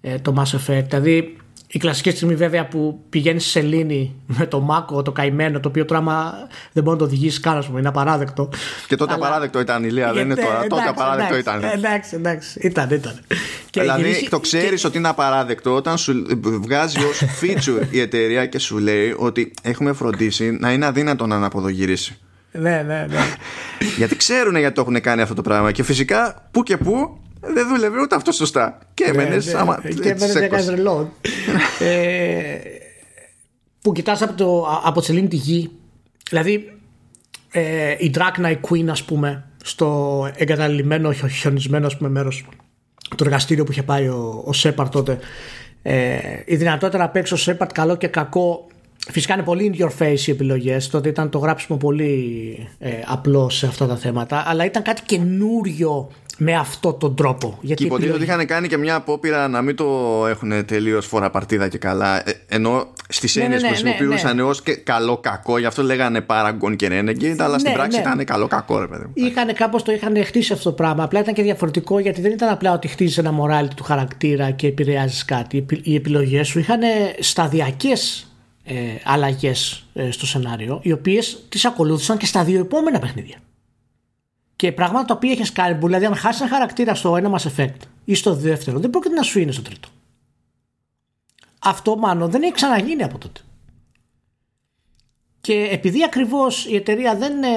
ε, 0.01 0.19
το 0.19 0.35
Mass 0.37 0.57
Effect. 0.57 0.85
Δηλαδή, 0.89 1.37
η 1.71 1.79
κλασική 1.79 2.11
στιγμή 2.11 2.35
βέβαια 2.35 2.69
που 2.69 3.05
πηγαίνεις 3.09 3.45
σε 3.45 3.51
σελήνη 3.51 4.15
με 4.27 4.47
το 4.47 4.61
Μάκο, 4.61 5.03
το 5.03 5.13
καημένο, 5.13 5.61
το 5.61 5.69
οποίο 5.69 5.85
τράμα 5.85 6.35
δεν 6.73 6.83
μπορεί 6.83 6.97
να 6.97 7.03
το 7.03 7.05
οδηγήσεις 7.05 7.41
καν, 7.41 7.65
πούμε, 7.67 7.79
είναι 7.79 7.89
απαράδεκτο. 7.89 8.49
Και 8.87 8.97
τότε 8.97 9.13
Αλλά... 9.13 9.27
απαράδεκτο 9.27 9.61
ήταν 9.61 9.85
η 9.85 9.91
Λία, 9.91 10.13
δεν 10.13 10.25
είναι 10.25 10.35
τώρα. 10.35 10.49
Εντάξει, 10.49 10.69
τότε 10.69 10.89
απαράδεκτο 10.89 11.35
εντάξει, 11.35 11.59
ήταν. 11.59 11.79
Εντάξει, 11.79 12.15
εντάξει, 12.15 12.59
ήταν, 12.63 12.91
ήταν. 12.91 13.21
Και 13.71 13.81
δηλαδή 13.81 14.03
γυρίσει... 14.03 14.29
το 14.29 14.41
ξέρεις 14.41 14.81
και... 14.81 14.87
ότι 14.87 14.99
είναι 14.99 15.09
απαράδεκτο 15.09 15.75
όταν 15.75 15.99
σου 15.99 16.25
βγάζει 16.43 16.99
ως 17.05 17.23
feature 17.41 17.87
η 17.91 18.01
εταιρεία 18.01 18.47
και 18.47 18.59
σου 18.59 18.79
λέει 18.79 19.15
ότι 19.19 19.55
έχουμε 19.63 19.93
φροντίσει 19.93 20.57
να 20.61 20.73
είναι 20.73 20.87
αδύνατο 20.87 21.27
να 21.27 21.37
αναποδογυρίσει. 21.37 22.19
Ναι, 22.53 22.83
ναι, 22.87 23.07
ναι. 23.09 23.19
γιατί 23.99 24.17
ξέρουν 24.17 24.57
γιατί 24.57 24.75
το 24.75 24.81
έχουν 24.81 25.01
κάνει 25.01 25.23
αυτό 25.23 25.35
το 25.35 25.43
πράγμα. 25.43 25.73
Και 25.73 25.83
φυσικά 25.83 26.49
που 26.51 26.63
και 26.63 26.77
που 26.77 27.21
δεν 27.41 27.69
δούλευε 27.69 28.01
ούτε 28.01 28.15
αυτός 28.15 28.37
σωστά. 28.37 28.79
Και 28.95 29.05
ναι, 29.05 29.11
έμενες. 29.11 29.47
Ναι, 29.47 29.59
άμα... 29.59 29.81
Και 29.83 30.09
έμενες 30.09 30.35
να 30.35 30.47
κάνει 30.47 30.67
reload. 30.69 31.07
ε, 31.81 32.59
που 33.81 33.93
κοιτάς 33.93 34.23
από, 34.23 34.33
το, 34.33 34.67
από 34.85 35.01
τη 35.01 35.07
σελήνη 35.07 35.29
τη 35.29 35.37
γη. 35.37 35.71
Δηλαδή 36.29 36.73
ε, 37.51 37.95
η 37.99 38.11
Drag 38.15 38.45
Knight 38.45 38.61
Queen, 38.71 38.87
ας 38.89 39.05
πούμε, 39.05 39.45
στο 39.63 40.31
εγκαταλειμμένο, 40.37 41.13
χιονισμένο 41.13 41.87
ας 41.87 41.97
πούμε, 41.97 42.09
μέρος 42.09 42.47
το 43.09 43.25
εργαστήριο 43.25 43.65
που 43.65 43.73
είχε 43.73 43.83
πάει 43.83 44.09
ο, 44.09 44.43
ο 44.47 44.53
Σέπαρτ 44.53 44.93
τότε. 44.93 45.19
Ε, 45.83 46.19
η 46.45 46.57
δυνατότητα 46.57 46.99
να 46.99 47.09
παίξει 47.09 47.35
ο 47.35 47.37
Σέπαρτ 47.37 47.73
καλό 47.73 47.97
και 47.97 48.07
κακό 48.07 48.67
Φυσικά 49.11 49.35
είναι 49.35 49.43
πολύ 49.43 49.75
in 49.75 49.83
your 49.83 49.91
face 49.99 50.21
οι 50.27 50.31
επιλογές. 50.31 50.89
Τότε 50.89 51.09
ήταν 51.09 51.31
το 51.31 51.39
γράψιμο 51.39 51.79
πολύ 51.79 52.69
ε, 52.79 52.91
απλό 53.07 53.49
σε 53.49 53.67
αυτά 53.67 53.87
τα 53.87 53.97
θέματα. 53.97 54.45
Αλλά 54.47 54.65
ήταν 54.65 54.83
κάτι 54.83 55.03
καινούριο 55.07 56.09
με 56.41 56.55
αυτόν 56.55 56.99
τον 56.99 57.15
τρόπο. 57.15 57.59
Γιατί 57.61 57.83
και 57.83 57.87
υποτίθεται 57.87 58.15
ότι 58.15 58.25
είχαν 58.25 58.47
κάνει 58.47 58.69
και 58.69 58.77
μια 58.77 58.95
απόπειρα 58.95 59.49
να 59.49 59.63
μην 59.63 59.77
το 59.77 59.87
έχουν 60.29 60.65
τελείως 60.65 61.07
φορά 61.07 61.31
παρτίδα 61.31 61.69
και 61.69 61.79
καλά. 61.79 62.29
Ε, 62.29 62.41
ενώ 62.49 62.93
στις 63.09 63.37
ναι, 63.37 63.43
έννοιε 63.43 63.59
ναι, 63.59 63.63
που 63.63 63.69
ναι, 63.69 63.77
χρησιμοποιούσαν 63.77 64.37
ναι, 64.37 64.43
ω 64.43 64.55
καλό 64.83 65.17
κακό, 65.17 65.59
γι' 65.59 65.67
αυτό 65.67 65.83
λέγανε 65.83 66.27
Paragon 66.27 66.77
και 66.77 66.89
Renegade, 66.91 67.37
αλλά 67.39 67.59
στην 67.59 67.73
πράξη 67.73 67.99
ήταν 67.99 68.25
καλό 68.25 68.47
κακό, 68.47 68.79
ρε 68.79 68.87
παιδί 68.87 69.05
μου. 69.05 69.13
Είχαν 69.15 69.55
κάπως 69.55 69.83
το 69.83 69.93
είχαν 69.93 70.25
χτίσει 70.25 70.53
αυτό 70.53 70.69
το 70.69 70.75
πράγμα. 70.75 71.05
Απλά 71.05 71.21
ήταν 71.21 71.35
και 71.35 71.43
διαφορετικό 71.43 71.99
γιατί 71.99 72.21
δεν 72.21 72.33
ήταν 72.33 72.49
απλά 72.49 72.73
ότι 72.73 72.89
χτίζεις 72.89 73.19
ένα 73.19 73.33
morality 73.41 73.75
του 73.77 73.85
χαρακτήρα 73.85 74.51
και 74.51 74.67
επηρεάζεις 74.67 75.25
κάτι. 75.25 75.67
Οι 75.83 75.95
επιλογές 75.95 76.49
σου 76.49 76.59
είχαν 76.59 76.81
σταδιακές 77.21 78.29
ε, 78.65 78.75
αλλαγές 79.05 79.87
ε, 79.95 80.11
στο 80.11 80.27
σενάριο, 80.27 80.81
οι 80.83 80.93
οποίες 80.93 81.45
τις 81.49 81.65
ακολούθησαν 81.65 82.17
και 82.17 82.27
στα 82.27 82.45
δύο 82.45 82.61
επόμενα 82.61 82.99
παιχνίδια. 82.99 83.37
Και 84.59 84.73
πράγματα 84.73 85.05
τα 85.05 85.15
οποία 85.15 85.31
έχεις 85.31 85.53
κάνει, 85.53 85.79
δηλαδή 85.85 86.05
αν 86.05 86.15
χάσεις 86.15 86.41
ένα 86.41 86.51
χαρακτήρα 86.51 86.95
στο 86.95 87.17
ένα 87.17 87.39
Mass 87.39 87.49
Effect 87.57 87.81
ή 88.05 88.15
στο 88.15 88.35
δεύτερο, 88.35 88.79
δεν 88.79 88.91
πρόκειται 88.91 89.15
να 89.15 89.23
σου 89.23 89.39
είναι 89.39 89.53
στο 89.53 89.63
τρίτο. 89.63 89.89
Αυτό 91.59 91.97
μάλλον 91.97 92.31
δεν 92.31 92.43
έχει 92.43 92.53
ξαναγίνει 92.53 93.03
από 93.03 93.19
τότε. 93.19 93.41
Και 95.41 95.69
επειδή 95.71 96.05
ακριβώς 96.05 96.67
η 96.67 96.77
εταιρεία 96.77 97.17
δεν, 97.17 97.43
ε, 97.43 97.49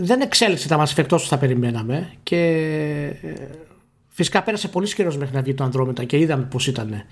δεν 0.00 0.20
εξέλιξε 0.20 0.68
τα 0.68 0.84
Mass 0.84 0.94
Effect 0.94 1.08
όσο 1.10 1.26
θα 1.26 1.38
περιμέναμε 1.38 2.12
και 2.22 2.36
ε, 3.22 3.32
φυσικά 4.08 4.42
πέρασε 4.42 4.68
πολύ 4.68 4.94
καιρός 4.94 5.16
μέχρι 5.16 5.34
να 5.34 5.42
βγει 5.42 5.54
το 5.54 5.64
Ανδρόμετα 5.64 6.04
και 6.04 6.18
είδαμε 6.18 6.44
πώς 6.44 6.66
ήταν 6.66 7.04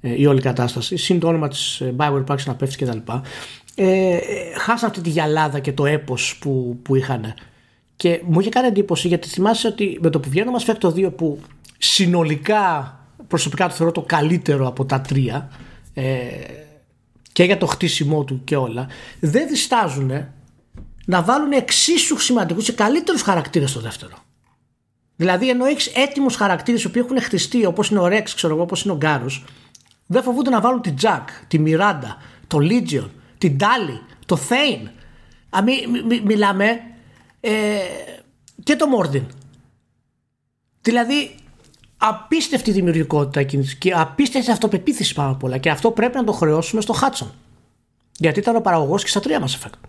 ε, 0.00 0.20
η 0.20 0.26
όλη 0.26 0.40
κατάσταση. 0.40 0.96
Συν 0.96 1.20
το 1.20 1.28
όνομα 1.28 1.48
της 1.48 1.82
Bioware 1.96 2.22
που 2.26 2.32
άρχισε 2.32 2.50
να 2.50 2.56
πέφτει 2.56 2.84
κτλ. 2.84 2.98
Ε, 3.74 4.18
χάσαν 4.58 4.88
αυτή 4.88 5.00
τη 5.00 5.10
γυαλάδα 5.10 5.58
και 5.58 5.72
το 5.72 5.86
έπος 5.86 6.38
που, 6.40 6.78
που 6.82 6.94
είχαν 6.94 7.34
και 7.96 8.22
μου 8.24 8.40
είχε 8.40 8.48
κάνει 8.48 8.66
εντύπωση 8.66 9.08
γιατί 9.08 9.28
θυμάσαι 9.28 9.66
ότι 9.66 9.98
με 10.02 10.10
το 10.10 10.20
που 10.20 10.28
βγαίνω 10.28 10.50
μας 10.50 10.64
το 10.64 10.94
2 10.96 11.16
που 11.16 11.40
συνολικά 11.78 12.94
προσωπικά 13.28 13.68
το 13.68 13.74
θεωρώ 13.74 13.92
το 13.92 14.02
καλύτερο 14.02 14.66
από 14.66 14.84
τα 14.84 15.00
τρία 15.00 15.50
ε, 15.94 16.04
και 17.32 17.44
για 17.44 17.58
το 17.58 17.66
χτίσιμό 17.66 18.24
του 18.24 18.40
και 18.44 18.56
όλα 18.56 18.88
δεν 19.20 19.48
διστάζουν 19.48 20.10
να 21.06 21.22
βάλουν 21.22 21.52
εξίσου 21.52 22.18
σημαντικούς 22.18 22.64
και 22.64 22.72
καλύτερους 22.72 23.22
χαρακτήρες 23.22 23.70
στο 23.70 23.80
δεύτερο. 23.80 24.14
Δηλαδή, 25.16 25.48
ενώ 25.48 25.64
έχεις 25.64 25.86
έτοιμους 25.86 26.36
χαρακτήρες 26.36 26.90
που 26.90 26.98
έχουν 26.98 27.20
χτιστεί, 27.20 27.66
όπως 27.66 27.90
είναι 27.90 28.00
ο 28.00 28.06
Ρεξ, 28.06 28.34
ξέρω 28.34 28.54
εγώ, 28.54 28.62
όπως 28.62 28.84
είναι 28.84 28.92
ο 28.92 28.96
Γκάρο, 28.96 29.26
δεν 30.06 30.22
φοβούνται 30.22 30.50
να 30.50 30.60
βάλουν 30.60 30.80
την 30.80 30.96
Τζακ, 30.96 31.28
τη 31.48 31.58
Μιράντα, 31.58 32.16
το 32.46 32.58
Legion, 32.60 33.08
την 33.38 33.58
Τάλι, 33.58 34.00
το 34.26 34.36
Θέιν. 34.36 34.88
μιλάμε 36.24 36.80
ε, 37.40 37.78
και 38.62 38.76
το 38.76 38.86
Μόρντιν. 38.86 39.24
Δηλαδή 40.80 41.34
απίστευτη 41.96 42.70
δημιουργικότητα 42.70 43.42
και 43.78 43.92
απίστευτη 43.94 44.50
αυτοπεποίθηση 44.50 45.14
πάνω 45.14 45.30
απ' 45.30 45.44
όλα 45.44 45.58
και 45.58 45.70
αυτό 45.70 45.90
πρέπει 45.90 46.16
να 46.16 46.24
το 46.24 46.32
χρεώσουμε 46.32 46.80
στο 46.80 46.92
Χάτσον. 46.92 47.32
Γιατί 48.18 48.38
ήταν 48.38 48.56
ο 48.56 48.60
παραγωγός 48.60 49.02
και 49.02 49.08
στα 49.08 49.20
τρία 49.20 49.40
μας 49.40 49.58
effect. 49.58 49.88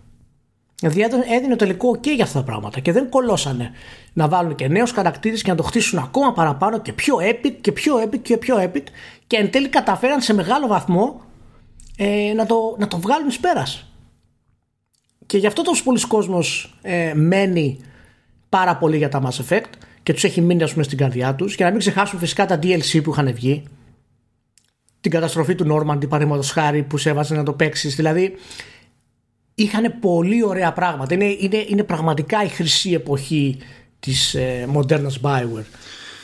Δηλαδή 0.79 1.01
έδινε 1.29 1.55
τελικό 1.55 1.97
ok 1.97 2.07
για 2.07 2.23
αυτά 2.23 2.39
τα 2.39 2.45
πράγματα 2.45 2.79
και 2.79 2.91
δεν 2.91 3.09
κολώσανε 3.09 3.71
να 4.13 4.27
βάλουν 4.27 4.55
και 4.55 4.67
νέους 4.67 4.91
χαρακτήρες 4.91 5.41
και 5.41 5.49
να 5.49 5.55
το 5.55 5.63
χτίσουν 5.63 5.99
ακόμα 5.99 6.33
παραπάνω 6.33 6.79
και 6.79 6.93
πιο 6.93 7.17
epic 7.21 7.53
και 7.61 7.71
πιο 7.71 8.03
epic 8.03 8.19
και 8.21 8.37
πιο 8.37 8.57
epic 8.59 8.83
και 9.27 9.37
εν 9.37 9.51
τέλει 9.51 9.69
καταφέραν 9.69 10.21
σε 10.21 10.33
μεγάλο 10.33 10.67
βαθμό 10.67 11.21
ε, 11.97 12.33
να, 12.35 12.45
το, 12.45 12.75
να 12.79 12.87
το 12.87 12.97
βγάλουν 12.97 13.27
εις 13.27 13.39
πέρας. 13.39 13.86
Και 15.27 15.37
γι' 15.37 15.47
αυτό 15.47 15.61
τόσος 15.61 15.83
πολλοί 15.83 16.01
κόσμος 16.07 16.73
ε, 16.81 17.13
μένει 17.13 17.79
πάρα 18.49 18.77
πολύ 18.77 18.97
για 18.97 19.09
τα 19.09 19.21
Mass 19.23 19.43
Effect 19.47 19.69
και 20.03 20.13
τους 20.13 20.23
έχει 20.23 20.41
μείνει 20.41 20.63
ας 20.63 20.71
πούμε 20.71 20.83
στην 20.83 20.97
καρδιά 20.97 21.35
τους. 21.35 21.55
Και 21.55 21.63
να 21.63 21.69
μην 21.69 21.79
ξεχάσουμε 21.79 22.21
φυσικά 22.21 22.45
τα 22.45 22.59
DLC 22.63 23.03
που 23.03 23.11
είχαν 23.11 23.33
βγει. 23.33 23.63
Την 25.01 25.11
καταστροφή 25.11 25.55
του 25.55 25.65
Normandy 25.71 26.09
παραδείγματος 26.09 26.51
χάρη 26.51 26.83
που 26.83 26.97
σε 26.97 27.09
έβαζε 27.09 27.35
να 27.35 27.43
το 27.43 27.53
παίξεις. 27.53 27.95
δηλαδή 27.95 28.33
είχαν 29.55 29.99
πολύ 29.99 30.43
ωραία 30.43 30.73
πράγματα. 30.73 31.13
Είναι, 31.13 31.25
είναι, 31.25 31.65
είναι 31.67 31.83
πραγματικά 31.83 32.43
η 32.43 32.47
χρυσή 32.47 32.91
εποχή 32.91 33.57
της 33.99 34.33
ε, 34.33 34.65
μοντέρνας 34.67 35.19
Bioware 35.23 35.65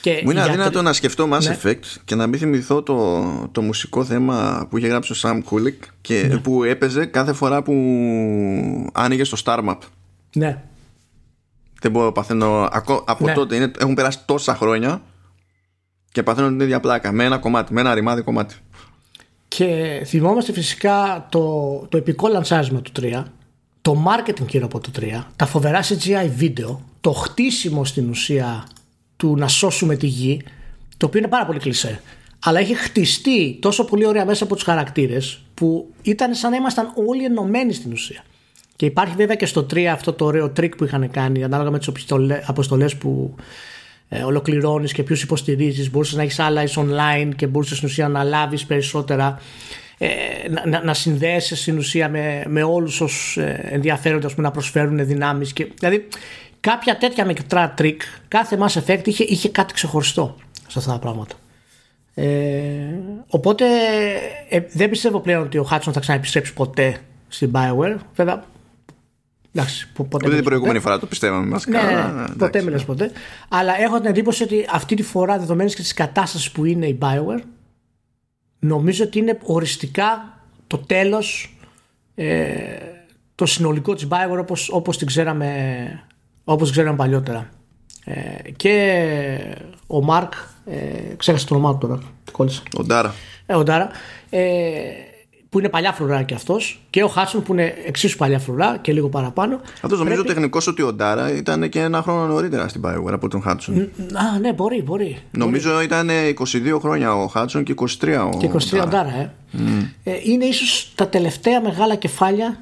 και 0.03 0.21
Μου 0.23 0.31
είναι 0.31 0.41
αδύνατο 0.41 0.81
να 0.81 0.93
σκεφτώ 0.93 1.29
Mass 1.33 1.41
ναι. 1.43 1.57
Effect 1.61 1.85
και 2.05 2.15
να 2.15 2.27
μην 2.27 2.39
θυμηθώ 2.39 2.83
το, 2.83 3.23
το 3.51 3.61
μουσικό 3.61 4.03
θέμα 4.03 4.67
που 4.69 4.77
είχε 4.77 4.87
γράψει 4.87 5.13
ο 5.13 5.15
Sam 5.21 5.41
Kulik 5.49 5.87
και 6.01 6.25
ναι. 6.27 6.37
που 6.37 6.63
έπαιζε 6.63 7.05
κάθε 7.05 7.33
φορά 7.33 7.63
που 7.63 7.73
άνοιγε 8.93 9.23
στο 9.23 9.37
Star 9.43 9.69
Map. 9.69 9.77
Ναι. 10.35 10.63
Δεν 11.81 11.91
μπορώ 11.91 12.05
να 12.05 12.11
παθαίνω. 12.11 12.69
Από 13.05 13.25
ναι. 13.25 13.33
τότε 13.33 13.55
είναι, 13.55 13.71
έχουν 13.79 13.93
περάσει 13.93 14.19
τόσα 14.25 14.55
χρόνια 14.55 15.01
και 16.11 16.23
παθαίνω 16.23 16.47
την 16.47 16.59
ίδια 16.59 16.79
πλάκα. 16.79 17.11
Με 17.11 17.23
ένα 17.23 17.37
κομμάτι, 17.37 17.73
με 17.73 17.79
ένα 17.79 17.93
ρημάδι 17.93 18.21
κομμάτι. 18.21 18.55
Και 19.47 20.01
θυμόμαστε 20.05 20.51
φυσικά 20.51 21.27
το, 21.29 21.75
το 21.89 21.97
επικό 21.97 22.27
λανσάρισμα 22.27 22.81
του 22.81 22.91
3, 22.99 23.23
το 23.81 24.03
marketing 24.07 24.45
κύριο 24.45 24.65
από 24.65 24.79
το 24.79 24.91
3, 24.99 25.01
τα 25.35 25.45
φοβερά 25.45 25.83
CGI 25.83 26.29
βίντεο, 26.35 26.81
το 27.01 27.11
χτίσιμο 27.11 27.85
στην 27.85 28.09
ουσία 28.09 28.67
του 29.23 29.35
να 29.37 29.47
σώσουμε 29.47 29.95
τη 29.95 30.07
γη, 30.07 30.41
το 30.97 31.05
οποίο 31.05 31.19
είναι 31.19 31.27
πάρα 31.27 31.45
πολύ 31.45 31.59
κλισέ. 31.59 32.01
Αλλά 32.43 32.59
έχει 32.59 32.75
χτιστεί 32.75 33.57
τόσο 33.61 33.85
πολύ 33.85 34.05
ωραία 34.05 34.25
μέσα 34.25 34.43
από 34.43 34.53
τους 34.55 34.63
χαρακτήρες 34.63 35.41
που 35.53 35.91
ήταν 36.01 36.33
σαν 36.33 36.51
να 36.51 36.57
ήμασταν 36.57 36.91
όλοι 37.07 37.23
ενωμένοι 37.23 37.73
στην 37.73 37.91
ουσία. 37.91 38.23
Και 38.75 38.85
υπάρχει 38.85 39.15
βέβαια 39.15 39.35
και 39.35 39.45
στο 39.45 39.65
3 39.73 39.83
αυτό 39.83 40.13
το 40.13 40.25
ωραίο 40.25 40.49
τρικ 40.49 40.75
που 40.75 40.83
είχαν 40.83 41.11
κάνει 41.11 41.43
ανάλογα 41.43 41.71
με 41.71 41.79
τις 41.79 41.89
αποστολές 42.45 42.95
που 42.95 43.35
ε, 44.09 44.23
ολοκληρώνεις 44.23 44.93
και 44.93 45.03
ποιους 45.03 45.23
υποστηρίζεις. 45.23 45.91
Μπορούσες 45.91 46.15
να 46.15 46.21
έχεις 46.21 46.39
άλλα 46.39 46.63
online 46.75 47.31
και 47.35 47.47
μπορούσες 47.47 47.77
στην 47.77 47.89
ουσία 47.89 48.07
να 48.07 48.23
λάβεις 48.23 48.65
περισσότερα. 48.65 49.41
Ε, 49.97 50.09
να, 50.69 50.83
να 50.83 50.93
συνδέεσαι 50.93 51.55
στην 51.55 51.77
ουσία 51.77 52.09
με, 52.09 52.43
με 52.47 52.63
όλους 52.63 53.01
όσους 53.01 53.37
ε, 53.37 53.69
ενδιαφέρονται 53.71 54.27
να 54.35 54.51
προσφέρουν 54.51 55.05
δυνάμεις. 55.05 55.53
Δηλαδή 55.79 56.07
κάποια 56.63 56.97
τέτοια 56.97 57.25
μικρά 57.25 57.71
τρικ, 57.71 58.01
κάθε 58.27 58.57
Mass 58.61 58.81
Effect 58.81 59.07
είχε, 59.07 59.23
είχε 59.23 59.49
κάτι 59.49 59.73
ξεχωριστό 59.73 60.35
σε 60.67 60.79
αυτά 60.79 60.91
τα 60.91 60.99
πράγματα. 60.99 61.35
Ε, 62.13 62.25
οπότε 63.27 63.65
ε, 64.49 64.59
δεν 64.71 64.89
πιστεύω 64.89 65.19
πλέον 65.19 65.43
ότι 65.43 65.57
ο 65.57 65.63
Hudson 65.63 65.93
θα 65.93 65.99
ξαναεπιστρέψει 65.99 66.53
ποτέ 66.53 66.97
στην 67.27 67.51
Bioware. 67.53 67.95
Βέβαια, 68.15 68.43
εντάξει, 69.51 69.89
ποτέ. 69.93 70.25
Ούτε 70.25 70.35
την 70.35 70.43
προηγούμενη 70.43 70.79
φορά 70.79 70.99
το 70.99 71.05
πιστεύαμε 71.05 71.45
μας. 71.45 71.65
Ναι, 71.65 71.81
ναι, 71.81 72.21
ναι, 72.21 72.35
ποτέ 72.37 72.61
μη 72.61 72.70
λες 72.70 72.83
ποτέ. 72.85 73.11
Αλλά 73.49 73.81
έχω 73.81 73.97
την 73.97 74.09
εντύπωση 74.09 74.43
ότι 74.43 74.65
αυτή 74.71 74.95
τη 74.95 75.03
φορά, 75.03 75.37
δεδομένης 75.37 75.75
και 75.75 75.81
της 75.81 75.93
κατάστασης 75.93 76.51
που 76.51 76.65
είναι 76.65 76.87
η 76.87 76.97
Bioware, 77.01 77.41
νομίζω 78.59 79.03
ότι 79.03 79.19
είναι 79.19 79.37
οριστικά 79.43 80.39
το 80.67 80.77
τέλος 80.77 81.57
ε, 82.15 82.55
το 83.35 83.45
συνολικό 83.45 83.93
της 83.93 84.07
Bioware 84.09 84.39
όπως, 84.39 84.69
όπως 84.69 84.97
την 84.97 85.07
ξέραμε 85.07 85.47
όπως 86.43 86.71
ξέραμε 86.71 86.95
παλιότερα. 86.95 87.49
Ε, 88.05 88.51
και 88.51 89.55
ο 89.87 90.03
Μάρκ, 90.03 90.33
ε, 90.65 90.77
ξέχασε 91.17 91.45
το 91.45 91.55
όνομά 91.55 91.77
του 91.77 91.87
τώρα, 91.87 92.01
κόλλησα. 92.31 92.61
Ο 92.77 92.83
Ντάρα. 92.83 93.13
Ε, 93.45 93.55
ο 93.55 93.63
Ντάρα, 93.63 93.89
ε, 94.29 94.41
που 95.49 95.59
είναι 95.59 95.69
παλιά 95.69 95.91
φρουρά 95.91 96.23
και 96.23 96.33
αυτός, 96.33 96.81
και 96.89 97.03
ο 97.03 97.07
Χάτσον 97.07 97.43
που 97.43 97.53
είναι 97.53 97.73
εξίσου 97.85 98.17
παλιά 98.17 98.39
φρουρά 98.39 98.77
και 98.81 98.93
λίγο 98.93 99.09
παραπάνω. 99.09 99.61
Αυτός 99.81 99.99
νομίζω 99.99 100.21
πρέπει... 100.21 100.33
τεχνικός 100.33 100.67
ότι 100.67 100.81
ο 100.81 100.93
Ντάρα 100.93 101.35
ήταν 101.35 101.69
και 101.69 101.79
ένα 101.79 102.01
χρόνο 102.01 102.25
νωρίτερα 102.25 102.67
στην 102.67 102.81
Bioware 102.85 103.11
από 103.11 103.27
τον 103.27 103.41
Χάτσον. 103.41 103.77
Α, 104.13 104.39
ναι, 104.39 104.53
μπορεί, 104.53 104.81
μπορεί. 104.81 105.17
Νομίζω 105.31 105.71
μπορεί. 105.71 105.85
ήταν 105.85 106.09
22 106.75 106.79
χρόνια 106.79 107.15
ο 107.15 107.27
Χάτσον 107.27 107.63
και 107.63 107.73
23 107.77 107.85
ο 108.33 108.37
Και 108.37 108.49
23 108.53 108.81
ο 108.83 108.87
Ντάρα, 108.87 109.15
ε. 109.15 109.31
Mm. 109.53 109.59
ε. 110.03 110.11
Είναι 110.23 110.45
ίσως 110.45 110.91
τα 110.95 111.07
τελευταία 111.07 111.61
μεγάλα 111.61 111.95
κεφάλια 111.95 112.57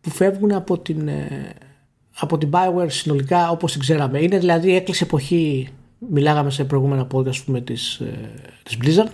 που 0.00 0.10
φεύγουν 0.10 0.52
από 0.52 0.78
την, 0.78 1.08
ε, 1.08 1.52
από 2.18 2.38
την 2.38 2.50
Bioware 2.52 2.90
συνολικά 2.90 3.50
όπως 3.50 3.72
την 3.72 3.80
ξέραμε. 3.80 4.22
Είναι 4.22 4.38
δηλαδή 4.38 4.74
έκλεισε 4.74 5.04
εποχή, 5.04 5.68
μιλάγαμε 5.98 6.50
σε 6.50 6.64
προηγούμενα 6.64 7.06
podcast 7.12 7.28
ας 7.28 7.42
πούμε, 7.42 7.60
της, 7.60 7.94
ε, 7.94 8.30
της 8.62 8.76
Blizzard. 8.82 9.10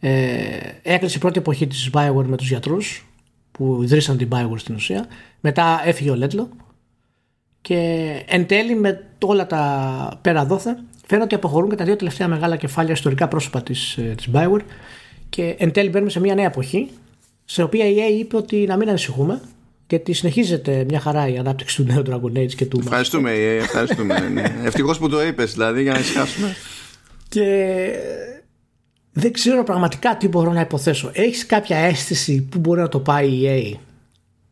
Ε, 0.00 0.58
έκλεισε 0.82 1.16
η 1.16 1.20
πρώτη 1.20 1.38
εποχή 1.38 1.66
της 1.66 1.90
Bioware 1.92 2.24
με 2.26 2.36
τους 2.36 2.48
γιατρούς 2.48 3.06
που 3.52 3.82
ιδρύσαν 3.82 4.16
την 4.16 4.28
Bioware 4.32 4.58
στην 4.58 4.74
ουσία. 4.74 5.06
Μετά 5.40 5.82
έφυγε 5.84 6.10
ο 6.10 6.14
Λέτλο 6.14 6.48
και 7.60 8.10
εν 8.26 8.46
τέλει 8.46 8.74
με 8.74 9.06
όλα 9.24 9.46
τα 9.46 10.18
πέρα 10.22 10.44
δόθε 10.44 10.78
φαίνεται 11.06 11.24
ότι 11.24 11.34
αποχωρούν 11.34 11.70
και 11.70 11.76
τα 11.76 11.84
δύο 11.84 11.96
τελευταία 11.96 12.28
μεγάλα 12.28 12.56
κεφάλια 12.56 12.92
ιστορικά 12.92 13.28
πρόσωπα 13.28 13.62
της, 13.62 13.96
ε, 13.96 14.14
της 14.16 14.28
Bioware 14.32 14.62
και 15.28 15.54
εν 15.58 15.72
τέλει 15.72 15.88
μπαίνουμε 15.88 16.10
σε 16.10 16.20
μια 16.20 16.34
νέα 16.34 16.46
εποχή 16.46 16.90
σε 17.44 17.62
οποία 17.62 17.86
η 17.86 17.94
EA 17.96 18.18
είπε 18.18 18.36
ότι 18.36 18.56
να 18.56 18.76
μην 18.76 18.88
ανησυχούμε 18.88 19.40
γιατί 19.86 20.12
συνεχίζεται 20.12 20.84
μια 20.88 21.00
χαρά 21.00 21.28
η 21.28 21.38
ανάπτυξη 21.38 21.76
του 21.76 21.92
νέου 21.92 22.02
Dragon 22.06 22.38
Age 22.38 22.54
και 22.54 22.66
του 22.66 22.78
Ευχαριστούμε, 22.82 23.32
ε, 23.32 23.56
ευχαριστούμε. 23.56 24.28
ναι. 24.32 24.56
Ευτυχώς 24.64 24.98
που 24.98 25.08
το 25.08 25.26
είπες, 25.26 25.52
δηλαδή, 25.52 25.82
για 25.82 25.92
να 25.92 25.98
ησυχάσουμε. 25.98 26.56
Και 27.28 27.90
δεν 29.12 29.32
ξέρω 29.32 29.64
πραγματικά 29.64 30.16
τι 30.16 30.28
μπορώ 30.28 30.52
να 30.52 30.60
υποθέσω. 30.60 31.10
Έχεις 31.14 31.46
κάποια 31.46 31.76
αίσθηση 31.76 32.42
που 32.42 32.58
μπορεί 32.58 32.80
να 32.80 32.88
το 32.88 33.00
πάει 33.00 33.28
η 33.28 33.44
EA 33.46 33.78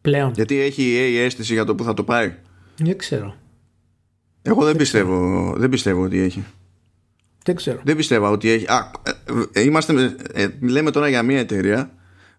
πλέον; 0.01 0.33
Γιατί 0.35 0.61
έχει 0.61 0.83
η 0.83 0.97
EA 0.97 1.25
αίσθηση 1.25 1.53
για 1.53 1.65
το 1.65 1.75
που 1.75 1.85
θα 1.85 1.95
το 1.95 2.05
πάει; 2.05 2.35
Δεν 2.77 2.99
ξέρω. 2.99 3.35
Εγώ 4.43 4.65
δεν, 4.65 4.77
πιστεύω, 4.77 5.53
δεν 5.57 5.69
πιστεύω 5.69 6.03
ότι 6.03 6.19
έχει. 6.19 6.45
Δεν 7.45 7.57
ξέρω. 7.57 7.81
Δεν 7.85 7.97
πιστεύω 7.97 8.31
ότι 8.31 8.51
έχει. 8.51 8.65
Α, 8.67 8.91
ε, 9.53 9.61
ε, 9.61 9.63
είμαστε, 9.63 10.17
ε, 10.33 10.47
λέμε 10.61 10.91
τώρα 10.91 11.09
για 11.09 11.23
μια 11.23 11.39
εταιρεία 11.39 11.91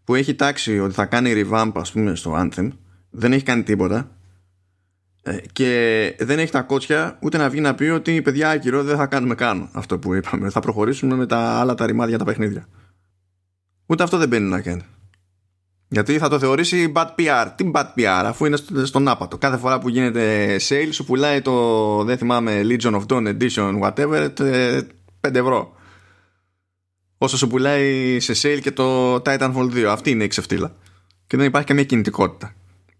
που 0.03 0.15
έχει 0.15 0.33
τάξει 0.33 0.79
ότι 0.79 0.93
θα 0.93 1.05
κάνει 1.05 1.33
revamp 1.35 1.71
ας 1.73 1.91
πούμε 1.91 2.15
στο 2.15 2.33
Anthem. 2.37 2.69
Δεν 3.15 3.33
έχει 3.33 3.43
κάνει 3.43 3.63
τίποτα. 3.63 4.11
Ε, 5.23 5.37
και 5.51 6.15
δεν 6.19 6.39
έχει 6.39 6.51
τα 6.51 6.61
κότσια 6.61 7.17
ούτε 7.21 7.37
να 7.37 7.49
βγει 7.49 7.61
να 7.61 7.75
πει 7.75 7.83
ότι 7.83 8.21
παιδιά 8.21 8.49
άκυρο 8.49 8.83
δεν 8.83 8.97
θα 8.97 9.05
κάνουμε 9.05 9.35
καν 9.35 9.69
αυτό 9.71 9.99
που 9.99 10.13
είπαμε. 10.13 10.49
Θα 10.49 10.59
προχωρήσουμε 10.59 11.15
με 11.15 11.25
τα 11.25 11.37
άλλα 11.37 11.73
τα 11.73 11.85
ρημάδια 11.85 12.17
τα 12.17 12.25
παιχνίδια. 12.25 12.67
Ούτε 13.85 14.03
αυτό 14.03 14.17
δεν 14.17 14.27
μπαίνει 14.27 14.49
να 14.49 14.61
κάνει. 14.61 14.81
Γιατί 15.87 16.17
θα 16.17 16.29
το 16.29 16.39
θεωρήσει 16.39 16.91
bad 16.95 17.07
PR. 17.17 17.47
Τι 17.55 17.71
bad 17.73 17.85
PR, 17.97 18.23
αφού 18.25 18.45
είναι 18.45 18.57
στον 18.83 19.07
άπατο. 19.07 19.37
Κάθε 19.37 19.57
φορά 19.57 19.79
που 19.79 19.89
γίνεται 19.89 20.55
sale 20.69 20.89
σου 20.91 21.05
πουλάει 21.05 21.41
το, 21.41 22.03
δεν 22.03 22.17
θυμάμαι, 22.17 22.61
Legion 22.63 23.01
of 23.01 23.05
Dawn 23.07 23.37
Edition, 23.37 23.79
whatever, 23.81 24.29
5 25.21 25.35
ευρώ. 25.35 25.75
Όσο 27.17 27.37
σου 27.37 27.47
πουλάει 27.47 28.19
σε 28.19 28.33
sale 28.41 28.59
και 28.61 28.71
το 28.71 29.15
Titanfall 29.15 29.71
2. 29.73 29.83
Αυτή 29.83 30.09
είναι 30.09 30.23
η 30.23 30.27
ξεφτύλα. 30.27 30.75
Και 31.27 31.37
δεν 31.37 31.45
υπάρχει 31.45 31.67
καμία 31.67 31.83
κινητικότητα. 31.83 32.53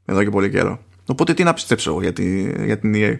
Εδώ 0.05 0.23
και 0.23 0.29
πολύ 0.29 0.49
καιρό. 0.49 0.79
Οπότε 1.05 1.33
τι 1.33 1.43
να 1.43 1.53
πιστέψω 1.53 1.89
εγώ 1.89 2.01
για, 2.01 2.13
τη, 2.13 2.51
για 2.65 2.79
την 2.79 2.93
EA. 2.95 3.17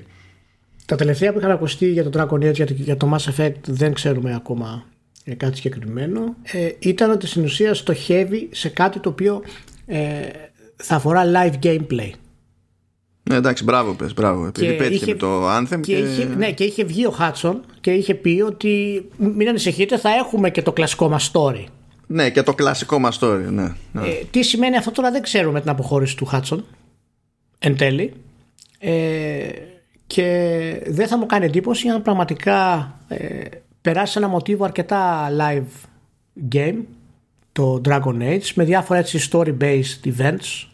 Τα 0.86 0.96
τελευταία 0.96 1.34
που 1.34 1.40
είχαν 1.40 1.52
ακουστεί 1.52 1.92
για 1.92 2.10
το 2.10 2.20
Dragon 2.20 2.50
Age, 2.50 2.76
για 2.76 2.98
το 2.98 3.16
Mass 3.16 3.34
Effect, 3.34 3.56
δεν 3.68 3.94
ξέρουμε 3.94 4.36
ακόμα 4.36 4.86
ε, 5.24 5.34
κάτι 5.34 5.56
συγκεκριμένο. 5.56 6.36
Ε, 6.44 6.70
ήταν 6.80 7.12
ότι 7.12 7.28
στην 7.28 7.44
ουσία 7.44 7.74
στοχεύει 7.74 8.50
σε 8.52 8.70
κάτι 8.70 9.00
το 9.00 9.10
οποίο 9.10 9.42
ε, 9.86 10.00
θα 10.76 10.96
αφορά 10.96 11.24
live 11.26 11.66
gameplay. 11.66 12.10
Ναι, 13.30 13.36
εντάξει, 13.36 13.64
μπράβο 13.64 13.94
πες, 13.94 14.14
μπράβο. 14.14 14.46
Επειδή 14.46 14.74
πέτυχε 14.76 14.96
είχε, 14.96 15.12
με 15.12 15.18
το 15.18 15.58
Anthem. 15.58 15.80
Και, 15.82 15.96
και... 15.96 15.98
Είχε, 15.98 16.26
ναι, 16.26 16.52
και 16.52 16.64
είχε 16.64 16.84
βγει 16.84 17.06
ο 17.06 17.12
Χάτσον 17.12 17.62
και 17.82 17.92
είχε 17.92 18.16
πει 18.16 18.44
ότι 18.46 19.06
μην 19.18 19.48
ανησυχείτε, 19.48 19.98
θα 19.98 20.10
έχουμε 20.10 20.50
και 20.50 20.62
το 20.62 20.72
κλασικό 20.72 21.10
μας 21.10 21.32
story. 21.34 21.64
Ναι, 22.14 22.30
και 22.30 22.44
το 22.44 22.54
κλασικό 22.54 23.00
μας 23.00 23.20
story, 23.22 23.46
ναι. 23.50 23.74
ναι. 23.92 24.08
Ε, 24.08 24.24
τι 24.32 24.44
σημαίνει 24.44 24.78
αυτό 24.78 24.92
τώρα 24.92 25.12
δεν 25.12 25.22
ξέρουμε 25.22 25.62
την 25.62 25.70
αποχώρηση 25.70 26.18
του 26.18 26.26
Χάτσον 26.26 26.66
εν 27.60 27.78
τέλει. 27.78 28.14
Ε, 28.80 29.50
και 30.08 30.84
δεν 30.88 31.08
θα 31.08 31.18
μου 31.18 31.26
κάνει 31.26 31.46
εντύπωση 31.46 31.88
αν 31.88 32.02
πραγματικά 32.02 32.92
ε, 33.08 33.46
περάσει 33.82 34.18
ένα 34.18 34.28
μοτίβο 34.28 34.64
αρκετά 34.64 35.30
live 35.40 35.88
game 36.56 36.78
το 37.52 37.82
Dragon 37.86 38.22
Age 38.22 38.52
με 38.56 38.64
διάφορα 38.64 39.00
έτσι 39.00 39.30
story 39.32 39.58
based 39.62 40.14
events 40.18 40.68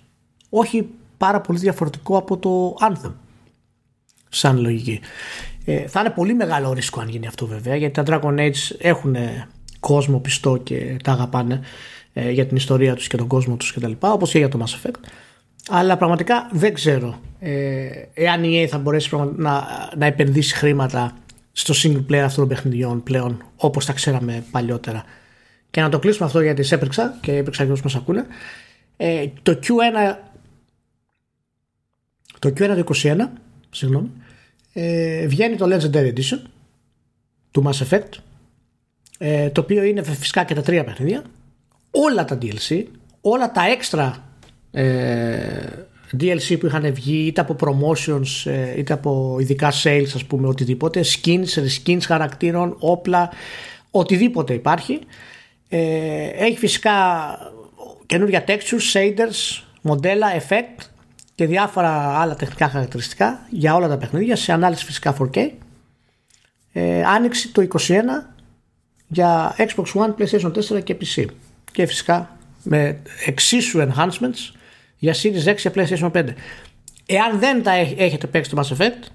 όχι 0.50 0.90
πάρα 1.18 1.42
πολύ 1.42 1.60
διαφορετικό 1.60 2.18
από 2.18 2.38
το 2.38 2.76
Anthem 2.90 3.14
σαν 4.30 4.60
λογική 4.60 5.00
ε, 5.66 5.88
θα 5.88 6.00
είναι 6.00 6.10
πολύ 6.10 6.34
μεγάλο 6.34 6.74
ρίσκο 6.74 7.02
αν 7.02 7.10
γίνει 7.10 7.28
αυτό 7.28 7.48
βέβαια 7.48 7.76
γιατί 7.76 8.04
τα 8.04 8.20
Dragon 8.22 8.40
Age 8.40 8.76
έχουν 8.78 9.16
κόσμο 9.80 10.20
πιστό 10.20 10.58
και 10.58 10.98
τα 11.04 11.12
αγαπάνε 11.12 11.62
ε, 12.14 12.32
για 12.32 12.46
την 12.46 12.58
ιστορία 12.58 12.96
τους 12.96 13.08
και 13.08 13.18
τον 13.18 13.28
κόσμο 13.28 13.56
τους 13.56 13.74
κτλ 13.74 13.92
όπως 14.00 14.32
και 14.32 14.38
για 14.38 14.50
το 14.50 14.66
Mass 14.66 14.88
Effect 14.88 15.00
αλλά 15.70 15.98
πραγματικά 15.98 16.50
δεν 16.52 16.74
ξέρω 16.74 17.20
ε, 17.40 17.88
εάν 18.14 18.44
η 18.44 18.64
EA 18.64 18.68
θα 18.68 18.78
μπορέσει 18.78 19.16
να, 19.36 19.68
να 19.98 20.06
επενδύσει 20.06 20.56
χρήματα 20.56 21.14
στο 21.52 21.74
single 21.84 22.12
player 22.12 22.16
αυτών 22.16 22.48
των 22.48 22.48
παιχνιδιών 22.48 23.04
πλέον 23.04 23.44
όπως 23.56 23.86
τα 23.86 23.94
ξέραμε 23.94 24.44
παλιότερα. 24.52 25.04
Και 25.70 25.82
να 25.82 25.90
το 25.90 26.00
κλείσουμε 26.00 26.26
αυτό 26.26 26.42
γιατί 26.42 26.64
σε 26.64 26.76
έπαιξα 26.76 27.18
και 27.22 27.36
έπαιξα 27.36 27.66
και 27.66 27.72
όσους 27.72 27.84
μας 27.84 27.96
ακούνε. 27.96 28.26
Ε, 28.98 29.28
το 29.42 29.60
Q1 29.64 30.16
το 32.40 32.50
Q1 32.50 32.84
το 32.86 32.96
21 32.96 33.16
συγγνώμη, 33.70 34.12
ε, 34.74 35.28
βγαίνει 35.28 35.56
το 35.56 35.66
Legendary 35.66 36.14
Edition 36.14 36.40
του 37.52 37.64
Mass 37.66 37.88
Effect 37.88 38.10
ε, 39.22 39.50
το 39.50 39.62
οποίο 39.62 39.84
είναι 39.84 40.04
φυσικά 40.04 40.44
και 40.44 40.54
τα 40.54 40.62
τρία 40.62 40.84
παιχνίδια. 40.84 41.24
Όλα 41.92 42.26
τα 42.26 42.38
DLC 42.42 42.84
όλα 43.22 43.52
τα 43.52 43.68
έξτρα 43.68 44.24
ε, 44.72 45.86
DLC 46.22 46.60
που 46.60 46.66
είχαν 46.66 46.94
βγει 46.94 47.26
είτε 47.26 47.42
από 47.42 47.56
promotions 47.60 48.52
ε, 48.52 48.80
είτε 48.80 48.94
από 48.94 49.38
ειδικά 49.40 49.72
sales 49.84 50.10
ας 50.16 50.26
πούμε 50.26 50.48
οτιδήποτε 50.48 51.04
skins, 51.04 51.46
skins 51.84 52.02
χαρακτήρων, 52.06 52.76
όπλα 52.80 53.30
οτιδήποτε 53.92 54.54
υπάρχει. 54.54 55.00
Ε, 55.70 56.28
έχει 56.28 56.58
φυσικά 56.58 56.94
καινούργια 58.06 58.44
textures, 58.48 58.94
shaders, 58.94 59.64
μοντέλα, 59.82 60.28
effect 60.40 60.86
και 61.36 61.46
διάφορα 61.46 62.20
άλλα 62.20 62.36
τεχνικά 62.36 62.70
χαρακτηριστικά 62.70 63.48
για 63.50 63.76
όλα 63.76 63.88
τα 63.88 63.98
παιχνίδια 63.98 64.36
σε 64.36 64.52
ανάλυση 64.52 64.86
φυσικά 64.86 65.16
4K 65.20 65.50
ε, 66.74 67.04
άνοιξη 67.04 67.52
το 67.52 67.68
21 67.72 67.86
για 69.10 69.56
Xbox 69.58 69.86
One, 69.94 70.16
PlayStation 70.18 70.52
4 70.78 70.84
και 70.84 70.98
PC 71.02 71.26
και 71.72 71.86
φυσικά 71.86 72.38
με 72.64 73.02
εξίσου 73.26 73.80
enhancements 73.80 74.54
για 74.98 75.16
Series 75.16 75.46
X 75.46 75.56
και 75.56 75.72
PlayStation 75.76 76.12
5. 76.12 76.26
Εάν 77.06 77.40
δεν 77.40 77.64
τα 77.64 77.72
έχετε 77.72 78.28
παίξει 78.28 78.50
το 78.50 78.62
Mass 78.62 78.78
Effect, 78.78 79.08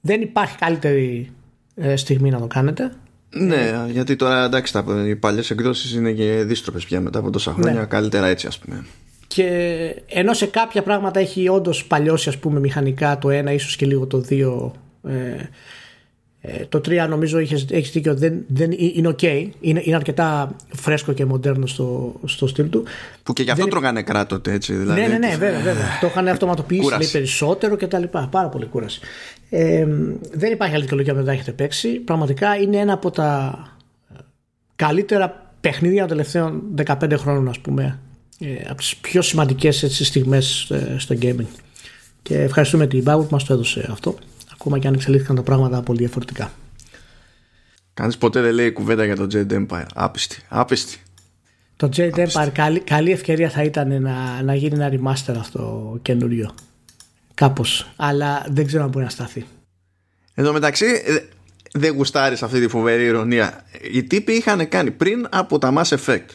δεν 0.00 0.20
υπάρχει 0.20 0.56
καλύτερη 0.56 1.32
ε, 1.74 1.96
στιγμή 1.96 2.30
να 2.30 2.38
το 2.38 2.46
κάνετε. 2.46 2.92
Ναι, 3.30 3.86
γιατί 3.90 4.16
τώρα 4.16 4.44
εντάξει, 4.44 4.72
τα, 4.72 4.84
οι 5.06 5.16
παλιές 5.16 5.50
εκδόσεις 5.50 5.92
είναι 5.92 6.12
και 6.12 6.42
δίστροπε 6.46 6.78
πια 6.78 7.00
μετά 7.00 7.18
από 7.18 7.30
τόσα 7.30 7.52
χρόνια. 7.52 7.80
Ναι. 7.80 7.86
Καλύτερα 7.86 8.26
έτσι, 8.26 8.46
ας 8.46 8.58
πούμε. 8.58 8.84
Και 9.26 9.46
ενώ 10.06 10.32
σε 10.32 10.46
κάποια 10.46 10.82
πράγματα 10.82 11.20
έχει 11.20 11.48
όντως 11.48 11.84
παλιώσει, 11.84 12.28
ας 12.28 12.38
πούμε, 12.38 12.60
μηχανικά 12.60 13.18
το 13.18 13.30
ένα, 13.30 13.52
ίσως 13.52 13.76
και 13.76 13.86
λίγο 13.86 14.06
το 14.06 14.24
2 14.30 14.70
ε, 15.10 15.36
ε, 16.42 16.64
το 16.64 16.78
3 16.78 17.06
νομίζω 17.08 17.38
έχεις, 17.38 17.66
έχεις 17.70 17.90
δίκιο 17.90 18.14
δεν, 18.14 18.44
δεν 18.46 18.70
είναι 18.70 19.08
ok. 19.08 19.48
Είναι, 19.60 19.82
είναι 19.84 19.96
αρκετά 19.96 20.56
φρέσκο 20.68 21.12
και 21.12 21.24
μοντέρνο 21.24 21.66
στο, 21.66 22.14
στο 22.24 22.46
στυλ 22.46 22.68
του. 22.68 22.84
Που 23.22 23.32
και 23.32 23.42
γι' 23.42 23.50
αυτό 23.50 23.62
δεν... 23.62 23.72
τρώγανε 23.72 24.02
κράτοτε 24.02 24.52
έτσι 24.52 24.74
δηλαδή. 24.74 25.00
ναι 25.00 25.06
ναι 25.06 25.18
ναι 25.18 25.36
βέβαια, 25.36 25.60
βέβαια. 25.60 25.98
το 26.00 26.06
είχαν 26.06 26.28
αυτοματοποιήσει 26.28 26.98
λέει, 26.98 27.08
περισσότερο 27.12 27.76
και 27.76 27.86
τα 27.86 27.98
λοιπά. 27.98 28.28
Πάρα 28.30 28.48
πολύ 28.48 28.66
κούραση. 28.66 29.00
Ε, 29.50 29.86
δεν 30.32 30.52
υπάρχει 30.52 30.74
άλλη 30.74 30.82
δικαιολογία 30.82 31.12
που 31.12 31.18
δεν 31.18 31.26
τα 31.28 31.32
έχετε 31.32 31.52
παίξει. 31.52 31.88
Πραγματικά 31.88 32.56
είναι 32.56 32.76
ένα 32.76 32.92
από 32.92 33.10
τα 33.10 33.58
καλύτερα 34.76 35.52
παιχνίδια 35.60 36.00
των 36.00 36.08
τελευταίων 36.08 36.62
15 36.86 37.14
χρόνων 37.16 37.48
ας 37.48 37.58
πούμε. 37.58 37.98
Ε, 38.38 38.46
από 38.68 38.76
τις 38.76 38.96
πιο 38.96 39.22
σημαντικές 39.22 39.82
έτσι, 39.82 40.04
στιγμές 40.04 40.70
ε, 40.70 40.94
στο 40.98 41.16
gaming. 41.20 41.46
Και 42.22 42.40
ευχαριστούμε 42.42 42.86
την 42.86 43.04
Bauer 43.06 43.20
που 43.20 43.28
μας 43.30 43.44
το 43.44 43.52
έδωσε 43.52 43.88
αυτό 43.90 44.14
ακόμα 44.60 44.78
και 44.78 44.86
αν 44.86 44.94
εξελίχθηκαν 44.94 45.36
τα 45.36 45.42
πράγματα 45.42 45.82
πολύ 45.82 45.98
διαφορετικά. 45.98 46.52
Κανείς 47.94 48.18
ποτέ 48.18 48.40
δεν 48.40 48.54
λέει 48.54 48.72
κουβέντα 48.72 49.04
για 49.04 49.16
το 49.16 49.26
Jade 49.32 49.52
Empire. 49.52 49.86
Άπιστη. 49.94 50.42
Άπιστη. 50.48 50.98
Το 51.76 51.88
Jade 51.96 52.14
Empire 52.14 52.48
καλή, 52.52 52.80
καλή 52.80 53.10
ευκαιρία 53.10 53.50
θα 53.50 53.62
ήταν 53.62 54.02
να, 54.02 54.42
να 54.42 54.54
γίνει 54.54 54.74
ένα 54.74 54.90
remaster 54.92 55.34
αυτό 55.38 55.96
καινούριο. 56.02 56.54
Κάπως. 57.34 57.92
Αλλά 57.96 58.46
δεν 58.48 58.66
ξέρω 58.66 58.82
αν 58.82 58.88
μπορεί 58.88 59.04
να 59.04 59.10
σταθεί. 59.10 59.46
Εδώ 60.34 60.52
μεταξύ 60.52 60.86
ε, 61.04 61.18
δεν 61.72 61.94
γουστάρεις 61.94 62.42
αυτή 62.42 62.60
τη 62.60 62.68
φοβερή 62.68 63.04
ηρωνία. 63.04 63.64
Οι 63.92 64.02
τύποι 64.02 64.32
είχαν 64.32 64.68
κάνει 64.68 64.90
πριν 64.90 65.26
από 65.30 65.58
τα 65.58 65.72
Mass 65.76 65.96
Effect. 65.96 66.26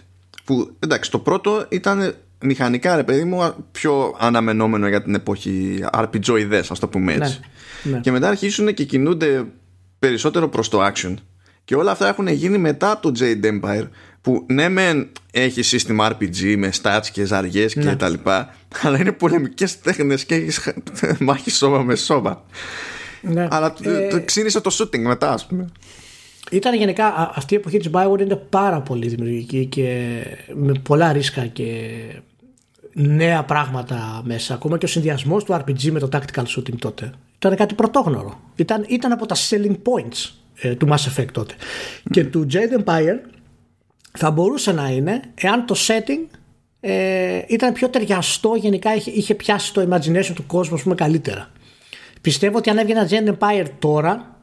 Που 0.43 0.75
εντάξει, 0.79 1.11
το 1.11 1.19
πρώτο 1.19 1.65
ήταν 1.69 2.15
μηχανικά 2.43 2.95
ρε 2.95 3.03
παιδί 3.03 3.23
μου 3.23 3.53
πιο 3.71 4.15
αναμενόμενο 4.19 4.87
για 4.87 5.01
την 5.01 5.15
εποχή 5.15 5.85
RPG 5.93 6.61
ας 6.69 6.79
το 6.79 6.87
πούμε 6.87 7.13
έτσι. 7.13 7.39
Ναι, 7.83 7.91
ναι. 7.91 7.99
Και 7.99 8.11
μετά 8.11 8.27
αρχίσουν 8.27 8.73
και 8.73 8.83
κινούνται 8.83 9.45
περισσότερο 9.99 10.49
προς 10.49 10.69
το 10.69 10.85
action. 10.85 11.13
Και 11.63 11.75
όλα 11.75 11.91
αυτά 11.91 12.07
έχουν 12.07 12.27
γίνει 12.27 12.57
μετά 12.57 12.99
το 12.99 13.11
Jade 13.19 13.45
Empire 13.45 13.87
που 14.21 14.45
ναι 14.47 14.69
μεν 14.69 15.09
έχει 15.31 15.61
σύστημα 15.61 16.11
RPG 16.11 16.55
με 16.57 16.71
stats 16.81 17.05
και 17.11 17.25
ζαριές 17.25 17.73
και 17.73 17.79
ναι. 17.79 17.95
τα 17.95 18.09
λοιπά 18.09 18.55
αλλά 18.83 18.99
είναι 18.99 19.11
πολεμικές 19.11 19.79
τέχνες 19.81 20.25
και 20.25 20.35
έχεις 20.35 20.73
μάχη 21.19 21.51
σώμα 21.51 21.81
με 21.81 21.95
σώμα. 21.95 22.45
Ναι. 23.21 23.47
Αλλά 23.51 23.75
ε... 23.81 24.19
ξύνησε 24.19 24.61
το 24.61 24.77
shooting 24.79 24.99
μετά 24.99 25.31
ας 25.31 25.45
πούμε. 25.47 25.67
Ήταν 26.51 26.75
γενικά 26.75 27.31
αυτή 27.35 27.53
η 27.53 27.57
εποχή 27.57 27.77
της 27.77 27.89
Bioware 27.93 28.19
είναι 28.19 28.35
πάρα 28.35 28.81
πολύ 28.81 29.07
δημιουργική 29.07 29.65
και 29.65 30.11
με 30.53 30.71
πολλά 30.83 31.11
ρίσκα 31.11 31.45
και 31.45 31.91
νέα 32.93 33.43
πράγματα 33.43 34.21
μέσα. 34.23 34.53
Ακόμα 34.53 34.77
και 34.77 34.85
ο 34.85 34.87
συνδυασμός 34.87 35.43
του 35.43 35.53
RPG 35.53 35.91
με 35.91 35.99
το 35.99 36.09
tactical 36.11 36.43
shooting 36.57 36.77
τότε 36.79 37.11
ήταν 37.37 37.55
κάτι 37.55 37.73
πρωτόγνωρο. 37.73 38.39
Ήταν, 38.55 38.85
ήταν 38.87 39.11
από 39.11 39.25
τα 39.25 39.35
selling 39.35 39.75
points 39.75 40.31
ε, 40.55 40.75
του 40.75 40.87
Mass 40.89 41.21
Effect 41.21 41.31
τότε. 41.31 41.53
Και 42.11 42.23
του 42.23 42.47
Jade 42.51 42.83
Empire 42.83 43.17
θα 44.17 44.31
μπορούσε 44.31 44.71
να 44.71 44.89
είναι 44.89 45.21
εάν 45.35 45.65
το 45.65 45.75
setting 45.87 46.37
ε, 46.79 47.41
ήταν 47.47 47.73
πιο 47.73 47.89
ταιριαστό, 47.89 48.55
γενικά 48.55 48.95
είχε, 48.95 49.11
είχε 49.11 49.35
πιάσει 49.35 49.73
το 49.73 49.87
imagination 49.89 50.31
του 50.35 50.45
κόσμου 50.45 50.79
πούμε, 50.83 50.95
καλύτερα. 50.95 51.51
Πιστεύω 52.21 52.57
ότι 52.57 52.69
αν 52.69 52.77
έβγαινε 52.77 52.99
ένα 52.99 53.09
Jade 53.09 53.37
Empire 53.37 53.67
τώρα 53.79 54.34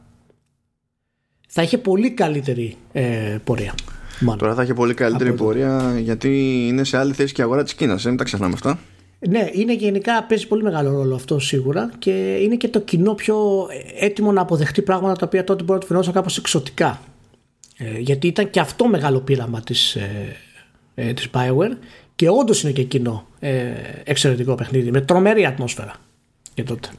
θα 1.55 1.61
είχε 1.61 1.77
πολύ 1.77 2.11
καλύτερη 2.11 2.75
ε, 2.91 3.37
πορεία. 3.43 3.73
Μάλλον. 4.19 4.37
Τώρα 4.39 4.53
θα 4.53 4.61
έχει 4.61 4.73
πολύ 4.73 4.93
καλύτερη 4.93 5.29
Από 5.29 5.37
το- 5.37 5.43
πορεία 5.43 5.99
γιατί 5.99 6.29
είναι 6.67 6.83
σε 6.83 6.97
άλλη 6.97 7.13
θέση 7.13 7.33
και 7.33 7.41
η 7.41 7.43
αγορά 7.43 7.63
της 7.63 7.73
Κίνας. 7.73 8.05
Μην 8.05 8.17
τα 8.17 8.23
ξεχνάμε 8.23 8.53
αυτά. 8.53 8.79
Ναι, 9.29 9.49
είναι 9.51 9.73
γενικά 9.73 10.23
παίζει 10.23 10.47
πολύ 10.47 10.63
μεγάλο 10.63 10.91
ρόλο 10.91 11.15
αυτό 11.15 11.39
σίγουρα 11.39 11.89
και 11.99 12.11
είναι 12.41 12.55
και 12.55 12.67
το 12.67 12.79
κοινό 12.81 13.13
πιο 13.13 13.67
έτοιμο 13.99 14.31
να 14.31 14.41
αποδεχτεί 14.41 14.81
πράγματα 14.81 15.13
τα 15.15 15.25
οποία 15.25 15.43
τότε 15.43 15.63
μπορεί 15.63 15.73
να 15.73 15.79
του 15.79 15.87
φαινόταν 15.87 16.13
κάπως 16.13 16.37
εξωτικά. 16.37 17.01
Ε, 17.77 17.99
γιατί 17.99 18.27
ήταν 18.27 18.49
και 18.49 18.59
αυτό 18.59 18.87
μεγάλο 18.87 19.19
πείραμα 19.19 19.61
της, 19.61 19.95
ε, 19.95 20.35
ε, 20.95 21.13
της 21.13 21.29
Bioware 21.33 21.77
και 22.15 22.29
όντως 22.29 22.63
είναι 22.63 22.71
και 22.71 22.83
κοινό 22.83 23.27
ε, 23.39 23.61
εξαιρετικό 24.03 24.55
παιχνίδι 24.55 24.91
με 24.91 25.01
τρομερή 25.01 25.45
ατμόσφαιρα 25.45 25.93
και 26.53 26.63
τότε. 26.63 26.89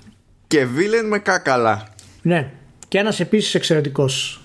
Και 0.47 0.65
βίλεν 0.65 1.07
με 1.07 1.19
κάκαλα. 1.19 1.89
Ναι, 2.23 2.51
και 2.89 2.99
ένας 2.99 3.21
επίσης 3.21 3.55
εξαιρετικός 3.55 4.39
ε, 4.39 4.44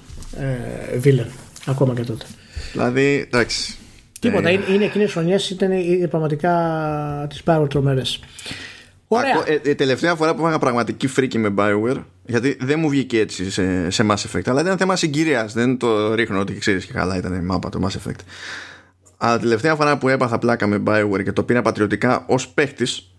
βίλεν 0.98 1.28
ακόμα 1.66 1.94
και 1.94 2.02
τότε. 2.04 2.26
Δηλαδή, 2.72 3.28
εντάξει. 3.32 3.76
Τίποτα, 4.20 4.50
Ε, 4.50 4.52
είναι, 4.52 4.64
είναι 4.70 4.84
εκείνες 4.86 5.10
οι 5.10 5.12
χρονιές 5.12 5.50
ήταν 5.50 5.72
είναι 5.72 6.08
πραγματικά 6.08 6.52
τις 7.30 7.42
Bioware 7.46 7.70
τρομερές. 7.70 8.20
Ωραία. 9.08 9.32
ακό- 9.36 9.50
ε, 9.50 9.70
ε, 9.70 9.76
τελευταία 9.76 10.16
φορά 10.16 10.36
που 10.36 10.48
είχα 10.48 10.60
πραγματική 10.60 11.08
φρίκη 11.08 11.38
με 11.38 11.54
Bioware, 11.58 12.04
γιατί 12.26 12.58
δεν 12.62 12.80
μου 12.80 12.90
βγήκε 12.90 13.20
έτσι 13.20 13.52
σε, 13.52 13.90
σε 13.90 14.06
Mass 14.10 14.16
Effect, 14.16 14.42
αλλά 14.46 14.62
ήταν 14.62 14.78
θέμα 14.78 14.96
συγκυρίας. 14.96 15.54
Δεν 15.54 15.78
το 15.78 16.14
ρίχνω 16.14 16.40
ότι 16.40 16.54
ξέρεις 16.54 16.86
και 16.86 16.94
καλά 16.94 17.18
ήταν 17.18 17.34
η 17.34 17.42
μάπα 17.42 17.70
το 17.70 17.80
Mass 17.84 17.92
Effect. 18.10 18.20
Αλλά 19.18 19.40
τελευταία 19.40 19.76
φορά 19.76 19.98
που 19.98 20.10
έπαθα 20.10 20.40
πλάκα 20.40 20.68
με 20.68 20.84
Bioware 20.88 21.24
και 21.24 21.32
το 21.32 21.44
πήρα 21.44 21.62
πατριωτικά 21.62 22.24
ως 22.28 22.48
παίχτης, 22.48 23.12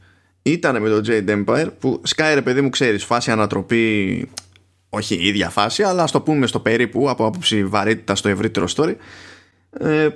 ήταν 0.43 0.83
με 0.83 0.89
το 0.89 1.03
Jade 1.07 1.45
Empire 1.45 1.67
που 1.79 2.01
σκάει 2.05 2.35
ρε 2.35 2.43
παιδί 2.43 2.61
μου, 2.61 2.69
ξέρεις, 2.71 3.05
φάση 3.05 3.31
ανατροπή. 3.31 4.29
Όχι 4.91 5.15
η 5.15 5.27
ίδια 5.27 5.51
φάση, 5.51 5.83
αλλά 5.83 6.03
ας 6.03 6.11
το 6.11 6.21
πούμε 6.21 6.47
στο 6.47 6.61
περίπου 6.61 7.11
από 7.11 7.25
άποψη 7.27 7.65
βαρύτητα 7.65 8.15
στο 8.15 8.29
ευρύτερο 8.29 8.67
story. 8.77 8.95
Ε, 9.71 10.09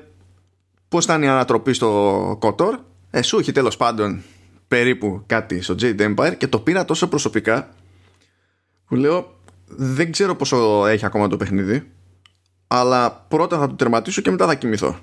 Πώς 0.88 1.04
ήταν 1.04 1.22
η 1.22 1.28
ανατροπή 1.28 1.72
στο 1.72 2.36
Κότορ, 2.40 2.78
ε, 3.10 3.22
σου 3.22 3.38
έχει 3.38 3.52
τέλος 3.52 3.76
πάντων 3.76 4.22
περίπου 4.68 5.22
κάτι 5.26 5.62
στο 5.62 5.74
Jade 5.80 6.14
Empire 6.14 6.34
και 6.38 6.46
το 6.46 6.58
πήρα 6.58 6.84
τόσο 6.84 7.08
προσωπικά 7.08 7.68
που 8.86 8.94
λέω 8.94 9.38
δεν 9.66 10.12
ξέρω 10.12 10.34
πόσο 10.34 10.86
έχει 10.86 11.04
ακόμα 11.04 11.28
το 11.28 11.36
παιχνίδι 11.36 11.90
αλλά 12.66 13.12
πρώτα 13.28 13.58
θα 13.58 13.66
το 13.66 13.74
τερματίσω 13.74 14.20
και 14.20 14.30
μετά 14.30 14.46
θα 14.46 14.54
κοιμηθώ 14.54 14.98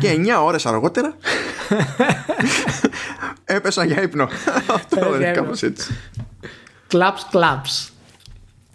και 0.00 0.14
9 0.16 0.42
ώρες 0.42 0.66
αργότερα 0.66 1.16
έπεσα 3.44 3.84
για 3.84 4.02
ύπνο 4.02 4.28
αυτό 4.74 4.96
Έπεσα 4.96 5.08
για 5.08 5.16
είναι 5.16 5.28
ύπνο. 5.30 5.42
κάπως 5.42 5.62
έτσι 5.62 5.92
Κλαψ, 6.86 7.26
κλαψ. 7.30 7.91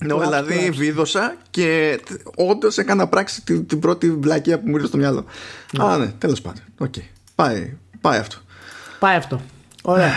Ναι, 0.02 0.08
Κλαπ, 0.14 0.22
δηλαδή 0.24 0.58
κλαπ. 0.60 0.74
βίδωσα 0.74 1.36
και 1.50 2.00
όντως 2.36 2.78
έκανα 2.78 3.08
πράξη 3.08 3.42
την, 3.44 3.66
την 3.68 3.80
πρώτη 3.80 4.12
βλακεία 4.12 4.60
που 4.60 4.68
μου 4.70 4.76
ήρθε 4.76 4.88
στο 4.88 4.98
μυαλό. 4.98 5.26
Α, 5.80 5.98
ναι, 5.98 6.08
τέλος 6.08 6.42
πάντων. 6.42 6.62
Οκ. 6.78 6.94
Πάει, 7.36 7.78
πάει 8.02 8.20
αυτό. 8.20 8.38
Πάει 9.00 9.16
αυτό. 9.16 9.42
Ωραία. 9.84 10.12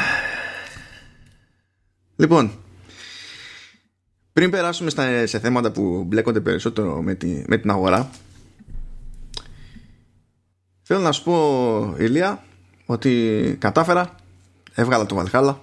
Λοιπόν, 2.16 2.52
πριν 4.32 4.50
περάσουμε 4.50 4.90
στα, 4.90 5.26
σε 5.26 5.38
θέματα 5.38 5.70
που 5.72 6.04
μπλέκονται 6.06 6.40
περισσότερο 6.40 7.02
με, 7.02 7.14
τη, 7.14 7.42
με 7.46 7.56
την 7.56 7.70
αγορά, 7.70 8.10
θέλω 10.82 11.00
να 11.00 11.12
σου 11.12 11.22
πω, 11.22 11.94
Ηλία, 11.98 12.44
ότι 12.86 13.56
κατάφερα, 13.60 14.14
έβγαλα 14.74 15.06
το 15.06 15.24
Valhalla, 15.24 15.54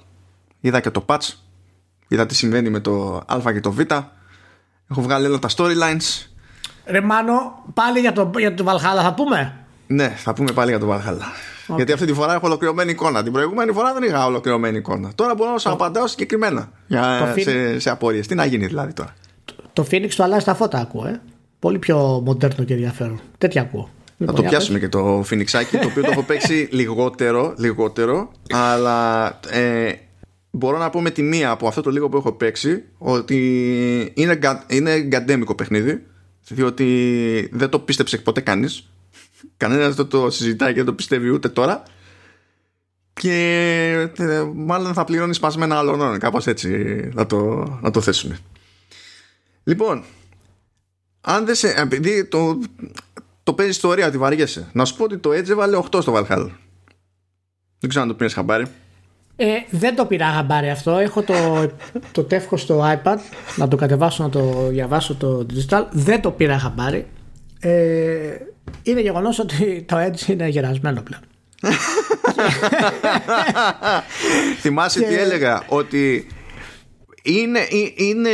είδα 0.60 0.80
και 0.80 0.90
το 0.90 1.06
patch, 1.08 1.30
είδα 2.08 2.26
τι 2.26 2.36
συμβαίνει 2.36 2.70
με 2.70 2.80
το 2.80 3.22
α 3.28 3.52
και 3.54 3.60
το 3.60 3.72
β, 3.72 3.80
έχω 4.90 5.02
βγάλει 5.02 5.26
όλα 5.26 5.40
τα 5.40 5.50
storylines, 5.56 6.28
Ρε 6.86 7.02
Μάνο, 7.02 7.64
πάλι 7.74 8.00
για 8.00 8.12
το, 8.12 8.32
για 8.38 8.54
το 8.54 8.66
Valhalla 8.68 9.02
θα 9.02 9.14
πούμε; 9.14 9.56
Ναι, 9.88 10.08
θα 10.18 10.34
πούμε 10.34 10.52
πάλι 10.52 10.70
για 10.70 10.80
το 10.80 10.94
Valhalla. 10.94 11.76
Γιατί 11.76 11.92
αυτή 11.92 12.06
τη 12.06 12.14
φορά 12.14 12.34
έχω 12.34 12.46
ολοκληρωμένη 12.46 12.92
εικόνα. 12.92 13.24
Την 13.24 13.32
προηγούμενη 13.32 13.72
φορά 13.72 13.94
δεν 13.94 14.04
είχα 14.04 14.26
ολοκληρωμένη 14.26 14.78
εικόνα. 14.78 15.12
Τώρα 15.16 15.36
μπορώ 15.36 15.52
να 15.52 15.58
σου 15.58 15.70
απαντάω 15.70 16.08
συγκεκριμένα 16.08 16.70
για, 16.88 17.34
Το 17.36 17.42
σε, 17.42 17.80
σε 17.80 17.90
απορίες. 17.90 18.28
Τι 18.28 18.36
να 18.36 18.46
γίνει 18.46 18.66
δηλαδή 18.66 18.94
τώρα; 18.94 19.14
Το 19.74 19.86
Phoenix 19.92 20.10
το 20.16 20.24
αλλάζει 20.24 20.46
τα 20.46 20.56
φώτα 20.56 20.80
ακούω, 20.80 21.08
ε. 21.08 21.22
Πολύ 21.60 21.80
πιο 21.80 22.22
μοντέρνο 22.26 22.66
και 22.66 22.74
ενδιαφέρον. 22.74 23.20
Τέτοια 23.38 23.62
ακούω. 23.62 23.90
Θα 24.06 24.14
Λοιπόν, 24.18 24.36
το 24.36 24.42
για 24.42 24.50
πιάσουμε 24.50 24.80
και 24.80 24.90
το 24.90 25.20
Phoenixάκι, 25.20 25.78
το 25.82 25.88
οποίο 25.88 26.04
το 26.04 26.12
έχω 26.12 26.24
παίξει 26.24 26.68
λιγότερο, 26.80 27.54
λιγότερο, 27.58 28.32
αλλά 28.54 29.26
ε, 29.50 29.92
μπορώ 30.58 30.78
να 30.78 30.90
πω 30.90 31.02
με 31.02 31.12
τη 31.12 31.22
μία 31.22 31.50
από 31.50 31.68
αυτό 31.68 31.82
το 31.82 31.90
λίγο 31.90 32.10
που 32.10 32.18
έχω 32.18 32.32
παίξει 32.32 32.84
ότι 32.98 33.38
είναι, 34.16 34.34
γκα- 34.34 34.66
είναι 34.68 35.00
γκαντέμικο 35.00 35.56
παιχνίδι, 35.56 36.06
διότι 36.48 37.50
δεν 37.52 37.70
το 37.70 37.80
πίστεψε 37.80 38.18
ποτέ 38.18 38.42
κανείς. 38.42 38.90
Κανένας 39.58 39.96
δεν 39.96 40.08
το 40.08 40.30
συζητάει 40.30 40.70
και 40.70 40.76
δεν 40.76 40.86
το 40.86 40.94
πιστεύει 40.94 41.30
ούτε 41.30 41.50
τώρα. 41.50 41.84
Και 43.14 44.10
ε, 44.18 44.44
μάλλον 44.54 44.94
θα 44.94 45.04
πληρώνει 45.04 45.34
σπασμένα 45.34 45.78
άλλων, 45.78 46.20
κάπως 46.20 46.48
έτσι 46.48 46.70
να 47.14 47.26
το, 47.26 47.38
να 47.82 47.92
το 47.92 48.02
θέσουμε. 48.02 48.40
Λοιπόν, 49.64 50.04
αν 51.22 51.46
δεν 51.46 51.56
σε. 51.56 51.74
Επειδή 51.78 52.26
το, 52.26 52.60
το 53.44 53.54
παίζεις 53.54 53.76
ιστορία 53.76 54.08
ότι 54.08 54.18
βαριέσαι. 54.18 54.70
Να 54.74 54.86
σου 54.86 54.96
πω 54.96 55.04
ότι 55.04 55.18
το 55.18 55.30
Edge 55.30 55.50
έβαλε 55.50 55.80
8 55.92 56.02
στο 56.02 56.14
Valhalla. 56.16 56.50
Δεν 57.80 57.90
ξέρω 57.90 58.02
αν 58.02 58.08
το 58.08 58.14
πήρες 58.14 58.34
χαμπάρι. 58.34 58.66
Ε, 59.40 59.46
δεν 59.70 59.96
το 59.96 60.06
πήρα 60.06 60.26
χαμπάρι 60.26 60.70
αυτό. 60.70 60.92
Έχω 60.98 61.22
το, 61.22 61.34
το 62.12 62.24
τεύχος 62.24 62.62
στο 62.62 62.84
iPad 63.04 63.18
να 63.56 63.68
το 63.68 63.76
κατεβάσω 63.76 64.24
να 64.24 64.30
το 64.30 64.68
διαβάσω 64.70 65.16
το 65.16 65.46
digital. 65.54 65.84
Δεν 65.92 66.22
το 66.22 66.32
πήρα 66.32 66.60
χαμπάρι. 66.60 67.08
Ε, 67.60 68.36
είναι 68.84 69.02
γεγονός 69.02 69.40
ότι 69.40 69.86
το 69.88 69.98
Edge 70.00 70.28
είναι 70.28 70.48
γερασμένο 70.48 71.02
πλέον. 71.02 71.22
Θυμάσαι 74.60 75.00
Και- 75.00 75.06
τι 75.06 75.14
έλεγα, 75.16 75.64
ότι 75.68 76.28
είναι, 77.24 77.60
ε- 77.60 77.94
είναι, 78.04 78.30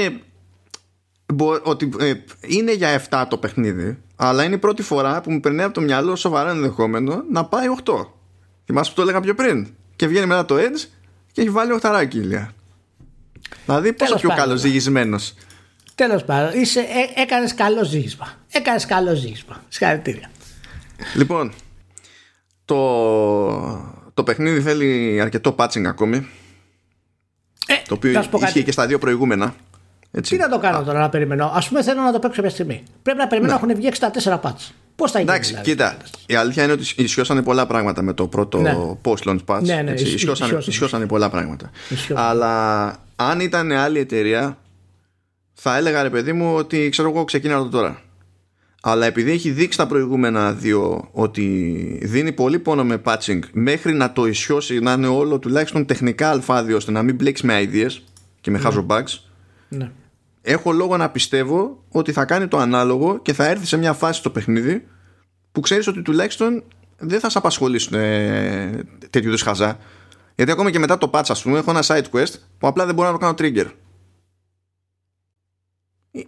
μπο- 1.33 1.59
ότι, 1.63 1.89
ε, 1.99 2.13
είναι 2.47 2.73
για 2.73 3.01
7 3.09 3.25
το 3.29 3.37
παιχνίδι, 3.37 3.97
αλλά 4.15 4.43
είναι 4.43 4.55
η 4.55 4.57
πρώτη 4.57 4.81
φορά 4.81 5.21
που 5.21 5.31
μου 5.31 5.39
περνάει 5.39 5.65
από 5.65 5.73
το 5.73 5.81
μυαλό 5.81 6.15
σοβαρά 6.15 6.49
ενδεχόμενο 6.49 7.23
να 7.31 7.45
πάει 7.45 7.65
8. 7.83 7.93
Θυμάσαι 8.65 8.89
που 8.89 8.95
το 8.95 9.01
έλεγα 9.01 9.19
πιο 9.19 9.33
πριν; 9.35 9.67
Και 9.95 10.07
βγαίνει 10.07 10.25
μετά 10.25 10.45
το 10.45 10.55
Edge 10.57 10.87
και 11.33 11.41
έχει 11.41 11.49
βάλει 11.49 11.79
8 11.81 12.07
ηλία. 12.13 12.53
Δηλαδή 13.65 13.93
πόσο 13.93 14.05
Τέλος 14.05 14.19
πιο 14.21 14.29
πάντων. 14.29 14.45
καλοζυγισμένος. 14.45 15.33
Τέλος 15.95 16.23
πάντων, 16.23 16.61
είσαι, 16.61 16.79
ε, 16.79 17.21
έκανες 17.21 17.53
καλό 17.53 17.83
ζήγισμα. 17.83 18.33
Έκανες 18.51 18.85
καλό 18.85 19.15
ζήγισμα. 19.15 19.63
Συγχαρητήρια. 19.69 20.29
Λοιπόν, 21.15 21.53
το, 22.65 22.77
το 24.13 24.23
παιχνίδι 24.23 24.61
θέλει 24.61 25.19
αρκετό 25.21 25.55
patching 25.57 25.83
ακόμη. 25.85 26.27
Ε, 27.67 27.73
Το 27.87 27.93
οποίο 27.93 28.11
να 28.11 28.21
σου 28.21 28.29
πω 28.29 28.37
κάτι. 28.37 28.49
ίσχυε 28.49 28.61
και 28.63 28.71
στα 28.71 28.87
δύο 28.87 28.97
προηγούμενα. 28.99 29.55
Έτσι. 30.11 30.35
Τι 30.35 30.41
να 30.41 30.49
το 30.49 30.59
κάνω 30.59 30.83
τώρα 30.83 30.99
να 30.99 31.09
περιμένω. 31.09 31.45
Α 31.45 31.63
πούμε 31.69 31.83
θέλω 31.83 32.01
να 32.01 32.11
το 32.11 32.19
παίξω 32.19 32.35
κάποια 32.41 32.53
στιγμή. 32.55 32.83
Πρέπει 33.03 33.17
να 33.19 33.27
περιμένω 33.27 33.53
να 33.53 33.59
έχουν 33.59 33.75
βγει 33.75 33.91
64 34.23 34.39
patch. 34.41 34.71
Πώς 34.95 35.11
θα 35.11 35.19
γίνει. 35.19 35.29
Ναι. 35.31 35.35
Εντάξει, 35.37 35.49
δηλαδή. 35.53 35.69
κοίτα. 35.69 35.97
Η 36.25 36.35
αλήθεια 36.35 36.63
είναι 36.63 36.71
ότι 36.71 36.93
ισιώσανε 36.95 37.41
πολλά 37.41 37.67
πράγματα 37.67 38.01
με 38.01 38.13
το 38.13 38.27
πρώτο 38.27 38.59
Ναι. 38.59 38.77
post-launch 39.03 39.39
patch. 39.45 39.61
Ναι, 39.61 39.81
ναι, 39.81 39.91
έτσι, 39.91 40.03
ισ- 40.05 40.13
ισιώσανε, 40.13 40.47
ισιώσανε. 40.49 40.63
ισιώσανε 40.75 41.05
πολλά 41.05 41.29
πράγματα. 41.29 41.71
Ισιώσανε. 41.89 42.27
Αλλά 42.27 42.95
αν 43.15 43.39
ήταν 43.39 43.71
άλλη 43.71 43.99
εταιρεία, 43.99 44.57
θα 45.53 45.77
έλεγα 45.77 46.03
ρε 46.03 46.09
παιδί 46.09 46.33
μου 46.33 46.55
ότι 46.55 46.89
ξέρω 46.89 47.09
εγώ 47.09 47.23
ξεκίνα 47.23 47.57
το 47.57 47.69
τώρα. 47.69 48.01
Αλλά 48.85 49.05
επειδή 49.05 49.31
έχει 49.31 49.49
δείξει 49.51 49.77
τα 49.77 49.87
προηγούμενα 49.87 50.53
δύο 50.53 51.09
ότι 51.11 51.99
δίνει 52.03 52.31
πολύ 52.31 52.59
πόνο 52.59 52.83
με 52.83 53.01
patching 53.05 53.39
μέχρι 53.51 53.93
να 53.93 54.13
το 54.13 54.25
ισιώσει, 54.25 54.79
να 54.79 54.91
είναι 54.93 55.07
όλο 55.07 55.39
τουλάχιστον 55.39 55.85
τεχνικά 55.85 56.29
αλφάδιο 56.29 56.75
ώστε 56.75 56.91
να 56.91 57.03
μην 57.03 57.15
μπλέξει 57.15 57.45
με 57.45 57.69
ideas 57.71 57.91
και 58.41 58.51
με 58.51 58.57
χάζο 58.57 58.85
bugs, 58.89 59.19
Ναι. 59.69 59.91
Έχω 60.45 60.71
λόγο 60.71 60.97
να 60.97 61.09
πιστεύω 61.09 61.83
ότι 61.89 62.11
θα 62.11 62.25
κάνει 62.25 62.47
το 62.47 62.57
ανάλογο 62.57 63.19
και 63.21 63.33
θα 63.33 63.45
έρθει 63.47 63.65
σε 63.65 63.77
μια 63.77 63.93
φάση 63.93 64.19
στο 64.19 64.29
παιχνίδι 64.29 64.87
που 65.51 65.59
ξέρεις 65.59 65.87
ότι 65.87 66.01
τουλάχιστον 66.01 66.63
δεν 66.97 67.19
θα 67.19 67.29
σε 67.29 67.37
απασχολήσουν 67.37 67.93
ε, 67.93 68.83
τέτοιου 69.09 69.27
είδους 69.27 69.41
χαζά. 69.41 69.77
Γιατί 70.35 70.51
ακόμα 70.51 70.71
και 70.71 70.79
μετά 70.79 70.97
το 70.97 71.09
patch, 71.13 71.25
ας 71.27 71.41
πούμε, 71.41 71.57
έχω 71.57 71.69
ένα 71.71 71.83
side 71.87 72.03
quest 72.11 72.33
που 72.57 72.67
απλά 72.67 72.85
δεν 72.85 72.95
μπορώ 72.95 73.07
να 73.11 73.13
το 73.13 73.19
κάνω 73.19 73.33
trigger. 73.37 73.71
Ε, 76.11 76.21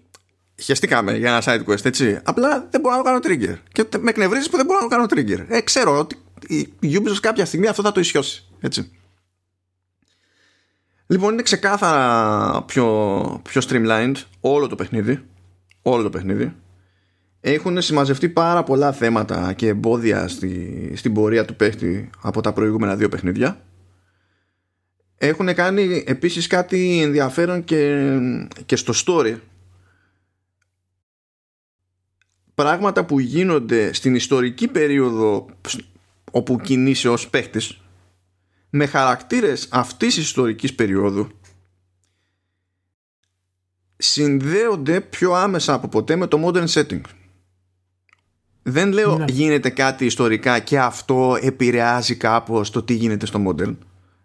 Χαιστήκαμε 0.62 1.18
για 1.18 1.30
ένα 1.30 1.44
side 1.46 1.66
quest, 1.72 1.86
έτσι. 1.86 2.20
Απλά 2.24 2.68
δεν 2.72 2.82
μπορώ 2.82 2.96
να 2.96 3.04
το 3.04 3.08
κάνω 3.10 3.20
trigger. 3.24 3.56
Και 3.72 3.84
τε- 3.84 4.02
με 4.02 4.10
εκνευρίζεις 4.10 4.50
που 4.50 4.58
δεν 4.58 4.66
μπορώ 4.66 4.80
να 4.80 4.88
το 4.88 4.96
κάνω 4.96 5.06
trigger. 5.10 5.46
Ε, 5.48 5.62
ξέρω 5.62 6.00
ότι 6.00 6.16
η 6.80 7.00
Ubisoft 7.02 7.20
κάποια 7.22 7.46
στιγμή 7.46 7.68
αυτό 7.68 7.82
θα 7.82 7.92
το 7.92 8.00
ισιώσει. 8.00 8.46
Έτσι. 8.60 8.92
Λοιπόν, 11.08 11.34
είναι 11.34 11.42
ξεκάθαρα 11.42 12.64
πιο, 12.64 13.42
πιο 13.44 13.62
streamlined 13.70 14.16
όλο 14.40 14.68
το 14.68 14.76
παιχνίδι. 14.76 15.26
Όλο 15.82 16.04
το 16.04 16.10
παιχνίδι. 16.10 16.56
Έχουν 17.40 17.82
συμμαζευτεί 17.82 18.30
πάρα 18.30 18.64
πολλά 18.64 18.92
θέματα 18.92 19.54
και 19.54 19.68
εμπόδια 19.68 20.28
στη, 20.28 20.92
στην 20.96 21.14
πορεία 21.14 21.46
του 21.46 21.56
παίχτη 21.56 22.10
από 22.22 22.42
τα 22.42 22.54
προηγούμενα 22.54 22.96
δύο 22.96 23.10
παιχνίδια. 23.10 23.62
Έχουν 25.18 25.54
κάνει 25.54 26.04
επίσης 26.08 26.48
κάτι 26.48 27.02
ενδιαφέρον 27.02 27.64
και, 27.64 28.10
και 28.66 28.76
στο 28.76 28.94
story 29.06 29.36
πράγματα 32.56 33.06
που 33.06 33.20
γίνονται 33.20 33.94
στην 33.94 34.16
ιστορική 34.16 34.68
περίοδο 34.68 35.46
όπου 36.32 36.60
κινείσαι 36.60 37.10
ως 37.10 37.30
παίχτης 37.30 37.80
με 38.70 38.86
χαρακτήρες 38.86 39.68
αυτής 39.72 40.16
της 40.16 40.24
ιστορικής 40.24 40.76
περίοδου 40.76 41.32
συνδέονται 43.98 45.02
πιο 45.02 45.34
άμεσα 45.34 45.74
από 45.74 45.88
ποτέ 45.88 46.16
με 46.16 46.28
το 46.28 46.40
modern 46.46 46.68
setting. 46.68 47.02
Δεν 48.64 48.92
λέω 48.92 49.18
ναι. 49.18 49.26
γίνεται 49.30 49.70
κάτι 49.70 50.06
ιστορικά 50.06 50.60
και 50.60 50.80
αυτό 50.80 51.38
επηρεάζει 51.42 52.16
κάπως 52.16 52.70
το 52.70 52.84
τι 52.84 52.94
γίνεται 52.94 53.26
στο 53.26 53.44
modern. 53.48 53.76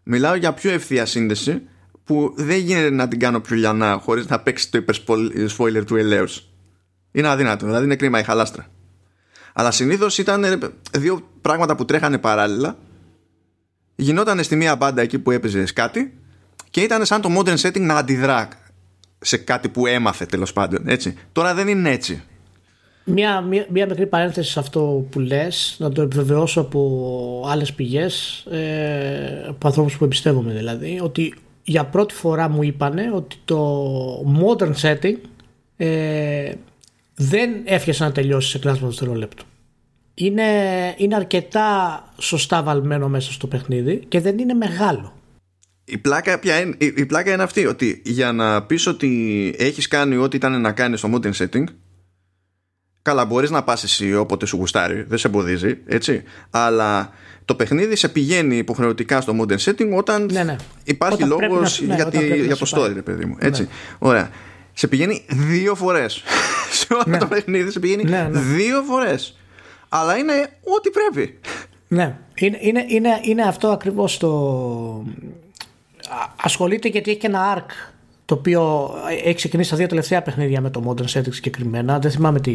Μιλάω 0.02 0.34
για 0.34 0.52
πιο 0.52 0.70
ευθεία 0.70 1.06
σύνδεση 1.06 1.62
που 2.04 2.34
δεν 2.36 2.58
γίνεται 2.58 2.90
να 2.90 3.08
την 3.08 3.18
κάνω 3.18 3.40
πιο 3.40 3.56
λιανά 3.56 3.98
χωρίς 4.02 4.26
να 4.26 4.40
παίξει 4.40 4.70
το 4.70 4.78
υπερ 4.78 5.84
του 5.84 5.96
ελέους. 5.96 6.48
Είναι 7.12 7.28
αδύνατο, 7.28 7.66
δηλαδή 7.66 7.84
είναι 7.84 7.96
κρίμα 7.96 8.18
η 8.18 8.22
χαλάστρα. 8.22 8.66
Αλλά 9.52 9.70
συνήθως 9.70 10.18
ήταν 10.18 10.72
δύο 10.98 11.28
πράγματα 11.40 11.76
που 11.76 11.84
τρέχανε 11.84 12.18
παράλληλα. 12.18 12.78
Γινόταν 14.00 14.42
στη 14.42 14.56
μία 14.56 14.76
μπάντα 14.76 15.02
εκεί 15.02 15.18
που 15.18 15.30
έπαιζε 15.30 15.64
κάτι 15.74 16.12
και 16.70 16.80
ήταν 16.80 17.04
σαν 17.04 17.20
το 17.20 17.28
modern 17.38 17.56
setting 17.56 17.80
να 17.80 17.94
αντιδρά 17.94 18.48
σε 19.20 19.36
κάτι 19.36 19.68
που 19.68 19.86
έμαθε 19.86 20.26
τέλος 20.26 20.52
πάντων. 20.52 20.88
Έτσι. 20.88 21.14
Τώρα 21.32 21.54
δεν 21.54 21.68
είναι 21.68 21.90
έτσι. 21.90 22.22
Μία, 23.04 23.40
μία, 23.40 23.66
μία 23.70 23.86
μικρή 23.86 24.06
παρένθεση 24.06 24.50
σε 24.50 24.58
αυτό 24.58 25.06
που 25.10 25.20
λες 25.20 25.76
να 25.78 25.92
το 25.92 26.02
επιβεβαιώσω 26.02 26.60
από 26.60 27.46
άλλες 27.48 27.72
πηγές 27.72 28.46
ε, 28.50 29.44
από 29.48 29.66
ανθρώπους 29.66 29.96
που 29.96 30.04
εμπιστεύομαι 30.04 30.52
δηλαδή 30.52 31.00
ότι 31.02 31.34
για 31.62 31.84
πρώτη 31.84 32.14
φορά 32.14 32.48
μου 32.48 32.62
είπανε 32.62 33.10
ότι 33.14 33.36
το 33.44 33.84
modern 34.40 34.72
setting 34.82 35.16
ε, 35.76 36.52
δεν 37.14 37.50
έφτιασε 37.64 38.04
να 38.04 38.12
τελειώσει 38.12 38.48
σε 38.48 38.58
κλάσμα 38.58 38.88
δευτερολέπτου. 38.88 39.44
Είναι, 40.22 40.44
είναι 40.96 41.14
αρκετά 41.14 42.02
σωστά 42.18 42.62
βαλμένο 42.62 43.08
μέσα 43.08 43.32
στο 43.32 43.46
παιχνίδι 43.46 44.04
και 44.08 44.20
δεν 44.20 44.38
είναι 44.38 44.54
μεγάλο. 44.54 45.14
Η 45.84 45.98
πλάκα, 45.98 46.38
πια 46.38 46.60
είναι, 46.60 46.74
η, 46.78 47.06
πλάκα 47.06 47.32
είναι 47.32 47.42
αυτή 47.42 47.66
ότι 47.66 48.02
για 48.04 48.32
να 48.32 48.62
πεις 48.62 48.86
ότι 48.86 49.54
έχεις 49.58 49.88
κάνει 49.88 50.16
ό,τι 50.16 50.36
ήταν 50.36 50.60
να 50.60 50.72
κάνεις 50.72 50.98
στο 50.98 51.10
modern 51.14 51.32
setting 51.32 51.64
καλά 53.02 53.24
μπορείς 53.24 53.50
να 53.50 53.62
πας 53.62 53.82
εσύ 53.82 54.14
όποτε 54.14 54.46
σου 54.46 54.56
γουστάρει 54.56 55.02
δεν 55.08 55.18
σε 55.18 55.26
εμποδίζει 55.26 55.78
έτσι 55.86 56.22
αλλά 56.50 57.12
το 57.44 57.54
παιχνίδι 57.54 57.96
σε 57.96 58.08
πηγαίνει 58.08 58.56
υποχρεωτικά 58.56 59.20
στο 59.20 59.34
modern 59.40 59.58
setting 59.58 59.90
όταν 59.96 60.28
ναι, 60.32 60.42
ναι. 60.42 60.56
υπάρχει 60.84 61.22
όταν 61.22 61.28
λόγος 61.28 61.80
να, 61.80 61.86
ναι, 61.86 61.94
για, 62.34 62.56
το 62.56 62.66
story 62.74 62.92
ρε 62.94 63.02
παιδί 63.02 63.24
μου 63.24 63.36
έτσι. 63.40 63.62
Ναι. 63.62 63.68
Ωραία 63.98 64.30
σε 64.72 64.88
πηγαίνει 64.88 65.24
δύο 65.28 65.74
φορές. 65.74 66.22
σε 66.78 66.86
όλο 66.90 67.02
ναι. 67.06 67.18
το 67.18 67.26
παιχνίδι 67.26 67.70
σε 67.70 67.78
πηγαίνει 67.78 68.04
ναι, 68.04 68.28
ναι. 68.32 68.40
δύο 68.40 68.82
φορές. 68.82 69.39
Αλλά 69.92 70.16
είναι 70.16 70.32
ό,τι 70.64 70.90
πρέπει. 70.90 71.38
Ναι, 71.88 72.18
είναι, 72.34 72.58
είναι, 72.60 72.84
είναι, 72.88 73.20
είναι 73.22 73.42
αυτό 73.42 73.68
ακριβώς 73.68 74.18
το. 74.18 75.04
Ασχολείται 76.42 76.88
γιατί 76.88 77.10
έχει 77.10 77.20
και 77.20 77.26
ένα 77.26 77.56
arc 77.58 77.89
το 78.30 78.36
οποίο 78.36 78.90
έχει 79.24 79.34
ξεκινήσει 79.34 79.70
τα 79.70 79.76
δύο 79.76 79.86
τελευταία 79.86 80.22
παιχνίδια 80.22 80.60
με 80.60 80.70
το 80.70 80.82
Modern 80.86 81.18
Setting 81.18 81.32
συγκεκριμένα. 81.32 81.98
Δεν 81.98 82.10
θυμάμαι 82.10 82.40
τη, 82.40 82.52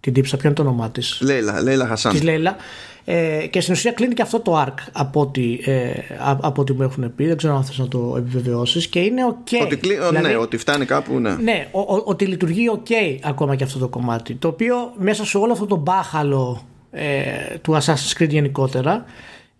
την 0.00 0.12
τύψα, 0.12 0.36
ποιο 0.36 0.48
είναι 0.48 0.56
το 0.56 0.62
όνομά 0.62 0.90
της. 0.90 1.20
Λέιλα, 1.22 1.62
Λέιλα 1.62 1.86
Χασάν. 1.86 2.12
Της 2.12 2.22
Λέιλα. 2.22 2.56
Ε, 3.04 3.46
και 3.50 3.60
στην 3.60 3.74
ουσία 3.74 3.92
κλείνει 3.92 4.14
και 4.14 4.22
αυτό 4.22 4.40
το 4.40 4.62
arc 4.66 4.74
από 4.92 5.20
ό,τι, 5.20 5.58
ε, 5.64 5.90
από 6.18 6.60
ό,τι 6.60 6.72
μου 6.72 6.82
έχουν 6.82 7.14
πει. 7.14 7.26
Δεν 7.26 7.36
ξέρω 7.36 7.56
αν 7.56 7.64
θες 7.64 7.78
να 7.78 7.88
το 7.88 8.14
επιβεβαιώσεις. 8.18 8.86
Και 8.86 9.00
είναι 9.00 9.22
ok. 9.28 9.62
Ότι, 9.62 9.76
κλει... 9.76 9.94
δηλαδή, 9.94 10.28
ναι, 10.28 10.36
ότι 10.36 10.56
φτάνει 10.56 10.84
κάπου, 10.84 11.18
ναι. 11.18 11.34
Ναι, 11.34 11.68
ο, 11.70 11.80
ο, 11.80 12.02
ότι 12.04 12.26
λειτουργεί 12.26 12.70
ok 12.74 13.18
ακόμα 13.22 13.56
και 13.56 13.64
αυτό 13.64 13.78
το 13.78 13.88
κομμάτι. 13.88 14.34
Το 14.34 14.48
οποίο 14.48 14.74
μέσα 14.96 15.24
σε 15.24 15.38
όλο 15.38 15.52
αυτό 15.52 15.66
το 15.66 15.76
μπάχαλο 15.76 16.62
ε, 16.90 17.56
του 17.62 17.72
Assassin's 17.72 18.22
Creed 18.22 18.28
γενικότερα 18.28 19.04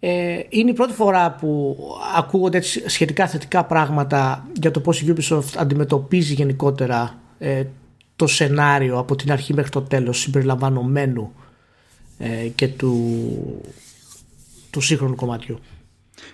ε, 0.00 0.40
είναι 0.48 0.70
η 0.70 0.74
πρώτη 0.74 0.92
φορά 0.92 1.30
που 1.30 1.76
ακούγονται 2.16 2.60
σχετικά 2.86 3.26
θετικά 3.26 3.64
πράγματα 3.64 4.46
για 4.60 4.70
το 4.70 4.80
πώς 4.80 5.00
η 5.00 5.14
Ubisoft 5.16 5.54
αντιμετωπίζει 5.56 6.34
γενικότερα 6.34 7.18
ε, 7.38 7.64
το 8.16 8.26
σενάριο 8.26 8.98
από 8.98 9.16
την 9.16 9.32
αρχή 9.32 9.54
μέχρι 9.54 9.70
το 9.70 9.82
τέλος 9.82 10.18
συμπεριλαμβανομένου 10.18 11.32
ε, 12.18 12.48
και 12.54 12.68
του, 12.68 13.22
του 14.70 14.80
σύγχρονου 14.80 15.14
κομματιού. 15.14 15.58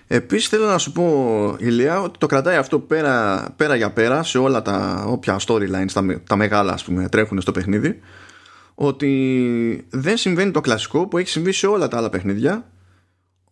Επίσης 0.07 0.49
θέλω 0.49 0.65
να 0.65 0.77
σου 0.77 0.91
πω 0.91 1.55
Ηλία 1.59 2.01
ότι 2.01 2.17
το 2.17 2.25
κρατάει 2.25 2.55
αυτό 2.55 2.79
πέρα, 2.79 3.47
πέρα 3.55 3.75
για 3.75 3.91
πέρα 3.91 4.23
σε 4.23 4.37
όλα 4.37 4.61
τα 4.61 5.05
όποια 5.07 5.39
storylines 5.47 5.91
τα, 5.93 6.21
τα 6.27 6.35
μεγάλα 6.35 6.73
ας 6.73 6.83
πούμε 6.83 7.09
τρέχουν 7.09 7.41
στο 7.41 7.51
παιχνίδι 7.51 7.99
ότι 8.75 9.87
δεν 9.89 10.17
συμβαίνει 10.17 10.51
το 10.51 10.61
κλασικό 10.61 11.07
που 11.07 11.17
έχει 11.17 11.29
συμβεί 11.29 11.51
σε 11.51 11.67
όλα 11.67 11.87
τα 11.87 11.97
άλλα 11.97 12.09
παιχνίδια 12.09 12.65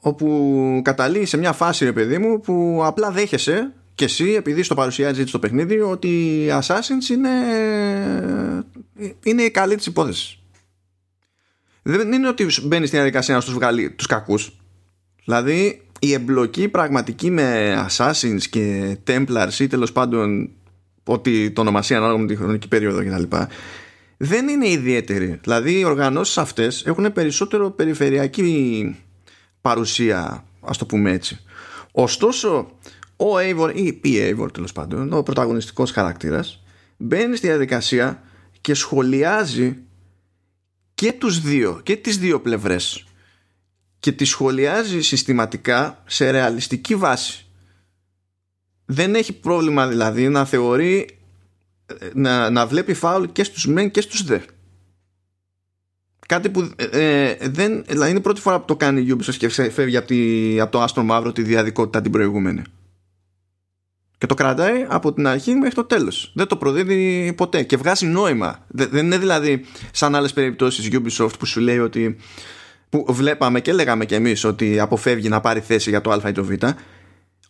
όπου 0.05 0.81
καταλήγει 0.83 1.25
σε 1.25 1.37
μια 1.37 1.53
φάση 1.53 1.85
ρε 1.85 1.91
παιδί 1.91 2.17
μου 2.17 2.41
που 2.41 2.81
απλά 2.83 3.11
δέχεσαι 3.11 3.73
και 3.95 4.05
εσύ 4.05 4.33
επειδή 4.33 4.63
στο 4.63 4.75
παρουσιάζει 4.75 5.25
στο 5.25 5.39
παιχνίδι 5.39 5.79
ότι 5.79 6.07
οι 6.07 6.49
Assassins 6.51 7.09
είναι, 7.11 7.29
είναι 9.23 9.41
η 9.41 9.51
καλή 9.51 9.75
της 9.75 9.85
υπόθεσης. 9.85 10.39
Δεν 11.81 12.11
είναι 12.11 12.27
ότι 12.27 12.47
μπαίνει 12.63 12.85
στην 12.85 12.97
διαδικασία 12.97 13.35
να 13.35 13.41
τους 13.41 13.53
βγάλει 13.53 13.91
τους 13.91 14.05
κακούς. 14.05 14.59
Δηλαδή 15.23 15.81
η 15.99 16.13
εμπλοκή 16.13 16.67
πραγματική 16.67 17.31
με 17.31 17.75
Assassins 17.89 18.41
και 18.49 18.97
Templars 19.07 19.59
ή 19.59 19.67
τέλος 19.67 19.91
πάντων 19.91 20.49
ότι 21.03 21.51
το 21.51 21.61
ονομασία 21.61 21.97
ανάλογα 21.97 22.19
με 22.19 22.27
τη 22.27 22.35
χρονική 22.35 22.67
περίοδο 22.67 23.03
κτλ. 23.05 23.37
Δεν 24.17 24.47
είναι 24.47 24.69
ιδιαίτερη. 24.69 25.39
Δηλαδή 25.43 25.79
οι 25.79 25.83
οργανώσεις 25.83 26.37
αυτές 26.37 26.85
έχουν 26.85 27.13
περισσότερο 27.13 27.71
περιφερειακή 27.71 28.95
παρουσία, 29.65 30.45
ας 30.61 30.77
το 30.77 30.85
πούμε 30.85 31.11
έτσι. 31.11 31.39
Ωστόσο, 31.91 32.71
ο 33.15 33.25
Eivor 33.37 33.71
ή 33.75 33.99
η 34.01 34.01
Eivor 34.03 34.53
τέλος 34.53 34.71
πάντων, 34.71 35.13
ο 35.13 35.23
πρωταγωνιστικός 35.23 35.91
χαρακτήρας, 35.91 36.63
μπαίνει 36.97 37.35
στη 37.35 37.47
διαδικασία 37.47 38.23
και 38.61 38.73
σχολιάζει 38.73 39.77
και 40.95 41.13
τους 41.13 41.41
δύο, 41.41 41.79
και 41.83 41.95
τις 41.95 42.17
δύο 42.17 42.41
πλευρές 42.41 43.05
και 43.99 44.11
τις 44.11 44.29
σχολιάζει 44.29 45.01
συστηματικά 45.01 46.03
σε 46.05 46.29
ρεαλιστική 46.29 46.95
βάση. 46.95 47.45
Δεν 48.85 49.15
έχει 49.15 49.33
πρόβλημα 49.33 49.87
δηλαδή 49.87 50.29
να 50.29 50.45
θεωρεί 50.45 51.19
να, 52.13 52.49
να 52.49 52.67
βλέπει 52.67 52.93
φάουλ 52.93 53.25
και 53.31 53.43
στους 53.43 53.67
μεν 53.67 53.91
και 53.91 54.01
στους 54.01 54.23
δε. 54.23 54.39
Κάτι 56.27 56.49
που 56.49 56.69
ε, 56.75 56.85
ε, 57.29 57.37
δεν, 57.49 57.83
δηλαδή 57.87 58.09
είναι 58.09 58.19
η 58.19 58.21
πρώτη 58.21 58.41
φορά 58.41 58.59
που 58.59 58.65
το 58.65 58.75
κάνει 58.75 59.01
η 59.01 59.15
Ubisoft 59.17 59.35
και 59.35 59.49
φεύγει 59.49 59.97
από, 59.97 60.07
τη, 60.07 60.59
από 60.59 60.71
το 60.71 60.81
άστρο 60.81 61.03
μαύρο 61.03 61.31
τη 61.31 61.41
διαδικότητα 61.41 62.01
την 62.01 62.11
προηγούμενη. 62.11 62.61
Και 64.17 64.25
το 64.25 64.33
κρατάει 64.33 64.85
από 64.89 65.13
την 65.13 65.27
αρχή 65.27 65.53
μέχρι 65.53 65.75
το 65.75 65.83
τέλος. 65.83 66.31
Δεν 66.35 66.47
το 66.47 66.57
προδίδει 66.57 67.33
ποτέ 67.37 67.63
και 67.63 67.77
βγάζει 67.77 68.05
νόημα. 68.05 68.65
Δεν 68.67 69.05
είναι 69.05 69.17
δηλαδή 69.17 69.65
σαν 69.91 70.15
άλλες 70.15 70.33
περιπτώσεις 70.33 70.89
Ubisoft 70.91 71.39
που 71.39 71.45
σου 71.45 71.59
λέει 71.59 71.79
ότι. 71.79 72.17
που 72.89 73.05
βλέπαμε 73.09 73.61
και 73.61 73.73
λέγαμε 73.73 74.05
κι 74.05 74.13
εμείς 74.13 74.43
ότι 74.43 74.79
αποφεύγει 74.79 75.29
να 75.29 75.39
πάρει 75.39 75.59
θέση 75.59 75.89
για 75.89 76.01
το 76.01 76.11
Α 76.11 76.21
ή 76.27 76.31
το 76.31 76.43
Β. 76.43 76.51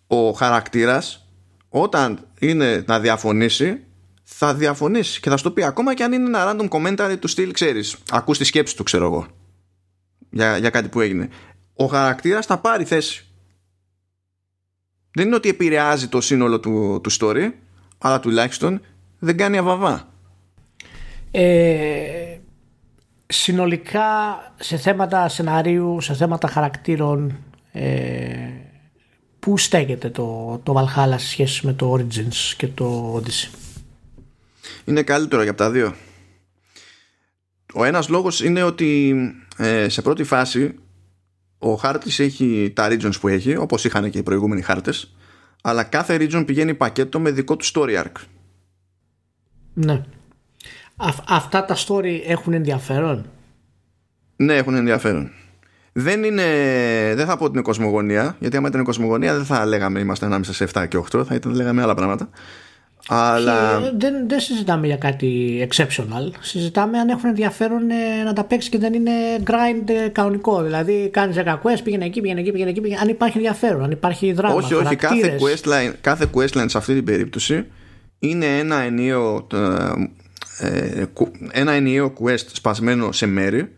Ο 0.07 0.32
χαρακτήρας 0.32 1.30
όταν 1.69 2.19
είναι 2.39 2.84
να 2.88 2.99
διαφωνήσει 2.99 3.84
θα 4.28 4.53
διαφωνήσει 4.53 5.19
και 5.19 5.30
θα 5.30 5.38
σου 5.38 5.43
το 5.43 5.51
πει 5.51 5.63
ακόμα 5.63 5.93
και 5.93 6.03
αν 6.03 6.13
είναι 6.13 6.26
ένα 6.26 6.55
random 6.55 6.67
commentary 6.69 7.15
του 7.19 7.28
στυλ, 7.28 7.51
ξέρεις, 7.51 7.95
ακούς 8.11 8.38
τη 8.38 8.43
σκέψη 8.43 8.76
του, 8.76 8.84
ξέρω 8.84 9.05
εγώ, 9.05 9.28
για, 10.30 10.57
για 10.57 10.69
κάτι 10.69 10.88
που 10.88 11.01
έγινε. 11.01 11.30
Ο 11.73 11.86
χαρακτήρας 11.86 12.45
θα 12.45 12.57
πάρει 12.57 12.84
θέση. 12.86 13.26
Δεν 15.11 15.26
είναι 15.26 15.36
ότι 15.36 15.49
επηρεάζει 15.49 16.07
το 16.07 16.21
σύνολο 16.21 16.59
του, 16.59 16.99
του 17.03 17.11
story, 17.19 17.51
αλλά 17.97 18.19
τουλάχιστον 18.19 18.82
δεν 19.19 19.38
κάνει 19.38 19.57
αβαβά. 19.57 20.07
Ε, 21.32 22.38
συνολικά 23.28 24.03
σε 24.59 24.78
θέματα 24.78 25.30
σενάριου, 25.30 26.01
σε 26.01 26.13
θέματα 26.13 26.47
χαρακτήρων, 26.47 27.38
ε, 27.71 28.49
πού 29.39 29.57
στέκεται 29.57 30.09
το, 30.09 30.59
το 30.63 30.73
Valhalla 30.78 31.15
σε 31.17 31.28
σχέση 31.28 31.65
με 31.65 31.73
το 31.73 31.93
Origins 31.93 32.53
και 32.57 32.67
το 32.67 33.15
Odyssey; 33.15 33.64
Είναι 34.86 35.03
καλύτερο 35.03 35.43
για 35.43 35.55
τα 35.55 35.71
δύο. 35.71 35.95
Ο 37.73 37.83
ένας 37.83 38.09
λόγος 38.09 38.43
είναι 38.43 38.63
ότι 38.63 39.15
ε, 39.57 39.89
σε 39.89 40.01
πρώτη 40.01 40.23
φάση 40.23 40.75
ο 41.57 41.73
χάρτης 41.73 42.19
έχει 42.19 42.71
τα 42.75 42.88
regions 42.89 43.19
που 43.19 43.27
έχει, 43.27 43.55
όπως 43.57 43.86
είχαν 43.86 44.09
και 44.09 44.17
οι 44.17 44.23
προηγούμενοι 44.23 44.61
χάρτες, 44.61 45.15
αλλά 45.61 45.83
κάθε 45.83 46.17
region 46.19 46.43
πηγαίνει 46.45 46.73
πακέτο 46.73 47.19
με 47.19 47.31
δικό 47.31 47.55
του 47.55 47.65
story 47.65 48.03
arc. 48.03 48.11
Ναι. 49.73 50.03
αυτά 51.27 51.65
τα 51.65 51.75
story 51.88 52.21
έχουν 52.27 52.53
ενδιαφέρον; 52.53 53.25
Ναι, 54.36 54.55
έχουν 54.55 54.75
ενδιαφέρον. 54.75 55.31
Δεν 55.93 56.23
είναι, 56.23 56.43
δεν 57.15 57.25
θα 57.25 57.38
πω 57.38 57.43
ότι 57.43 57.53
είναι 57.53 57.61
κοσμογονία, 57.61 58.36
γιατί 58.39 58.57
άμα 58.57 58.67
ήταν 58.67 58.83
κοσμογονία 58.83 59.36
δεν 59.36 59.45
θα 59.45 59.65
λέγαμε 59.65 59.99
είμαστε 59.99 60.25
ανάμεσα 60.25 60.53
σε 60.53 60.67
7 60.73 60.88
και 60.88 60.97
8, 60.97 61.25
θα 61.25 61.36
ήταν 61.36 61.53
λέγαμε 61.53 61.81
άλλα 61.81 61.95
πράγματα. 61.95 62.29
Αλλά... 63.08 63.80
δεν, 63.97 64.28
δεν 64.28 64.39
συζητάμε 64.39 64.88
για 64.88 64.97
κάτι 64.97 65.60
exceptional. 65.70 66.32
Συζητάμε 66.39 66.99
αν 66.99 67.10
έχουν 67.10 67.30
ενδιαφέρον 67.30 67.89
ε, 67.89 68.24
να 68.24 68.34
τα 68.34 68.43
παίξει 68.43 68.70
και 68.70 68.78
δεν 68.78 68.93
είναι 68.93 69.12
grind 69.43 69.89
ε, 69.89 70.08
κανονικό. 70.08 70.62
Δηλαδή 70.62 71.10
κάνεις 71.10 71.36
10 71.39 71.43
quest, 71.43 71.84
πήγαινε 71.84 72.06
εκεί, 72.06 72.22
πήγαινε 72.22 72.39
εκεί, 72.39 72.51
πήγαινε 72.51 72.70
εκεί. 72.70 72.82
Πήγαινε... 72.82 73.01
Αν 73.01 73.10
υπάρχει 73.10 73.38
ενδιαφέρον, 73.38 73.84
αν 73.84 73.91
υπάρχει 73.91 74.32
δράμα. 74.32 74.53
Όχι, 74.53 74.74
όχι. 74.74 74.95
Κάθε 74.95 75.38
questline, 75.39 75.93
κάθε 76.01 76.30
questline 76.34 76.66
σε 76.66 76.78
αυτή 76.78 76.93
την 76.93 77.03
περίπτωση 77.03 77.66
είναι 78.20 78.58
ένα 78.58 78.80
ενίο, 78.80 79.47
ε, 80.60 81.06
ένα 81.51 81.72
ενίο 81.72 82.14
quest 82.20 82.45
σπασμένο 82.51 83.12
σε 83.12 83.26
μέρη 83.26 83.76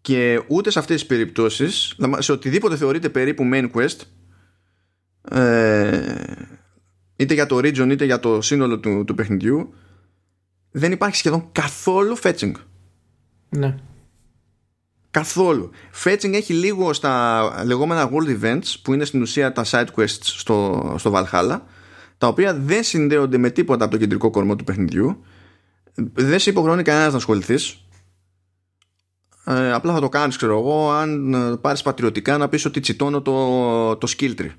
και 0.00 0.42
ούτε 0.46 0.70
σε 0.70 0.78
αυτές 0.78 0.96
τις 0.96 1.06
περιπτώσεις 1.06 1.96
σε 2.18 2.32
οτιδήποτε 2.32 2.76
θεωρείται 2.76 3.08
περίπου 3.08 3.50
main 3.52 3.70
quest 3.74 3.96
ε, 5.38 6.14
είτε 7.22 7.34
για 7.34 7.46
το 7.46 7.56
region 7.56 7.88
είτε 7.90 8.04
για 8.04 8.20
το 8.20 8.40
σύνολο 8.40 8.78
του, 8.78 9.04
του 9.04 9.14
παιχνιδιού 9.14 9.74
δεν 10.70 10.92
υπάρχει 10.92 11.16
σχεδόν 11.16 11.48
καθόλου 11.52 12.18
fetching 12.22 12.52
ναι 13.48 13.76
Καθόλου. 15.10 15.70
Fetching 16.04 16.32
έχει 16.32 16.52
λίγο 16.52 16.92
στα 16.92 17.42
λεγόμενα 17.64 18.10
world 18.10 18.42
events 18.42 18.74
που 18.82 18.92
είναι 18.92 19.04
στην 19.04 19.22
ουσία 19.22 19.52
τα 19.52 19.64
side 19.66 19.86
quests 19.96 20.18
στο, 20.20 20.94
στο 20.98 21.12
Valhalla 21.14 21.60
τα 22.18 22.26
οποία 22.26 22.54
δεν 22.54 22.82
συνδέονται 22.82 23.38
με 23.38 23.50
τίποτα 23.50 23.84
από 23.84 23.92
το 23.92 23.98
κεντρικό 23.98 24.30
κορμό 24.30 24.56
του 24.56 24.64
παιχνιδιού 24.64 25.24
δεν 26.12 26.38
σε 26.38 26.50
υποχρεώνει 26.50 26.82
κανένας 26.82 27.10
να 27.10 27.16
ασχοληθείς. 27.16 27.84
Ε, 29.44 29.72
απλά 29.72 29.92
θα 29.92 30.00
το 30.00 30.08
κάνεις 30.08 30.36
ξέρω 30.36 30.58
εγώ 30.58 30.90
αν 30.90 31.34
ε, 31.34 31.56
πάρεις 31.56 31.82
πατριωτικά 31.82 32.38
να 32.38 32.48
πεις 32.48 32.64
ότι 32.64 32.80
τσιτώνω 32.80 33.22
το, 33.22 33.96
το 33.96 34.12
skill 34.16 34.34
tree 34.34 34.50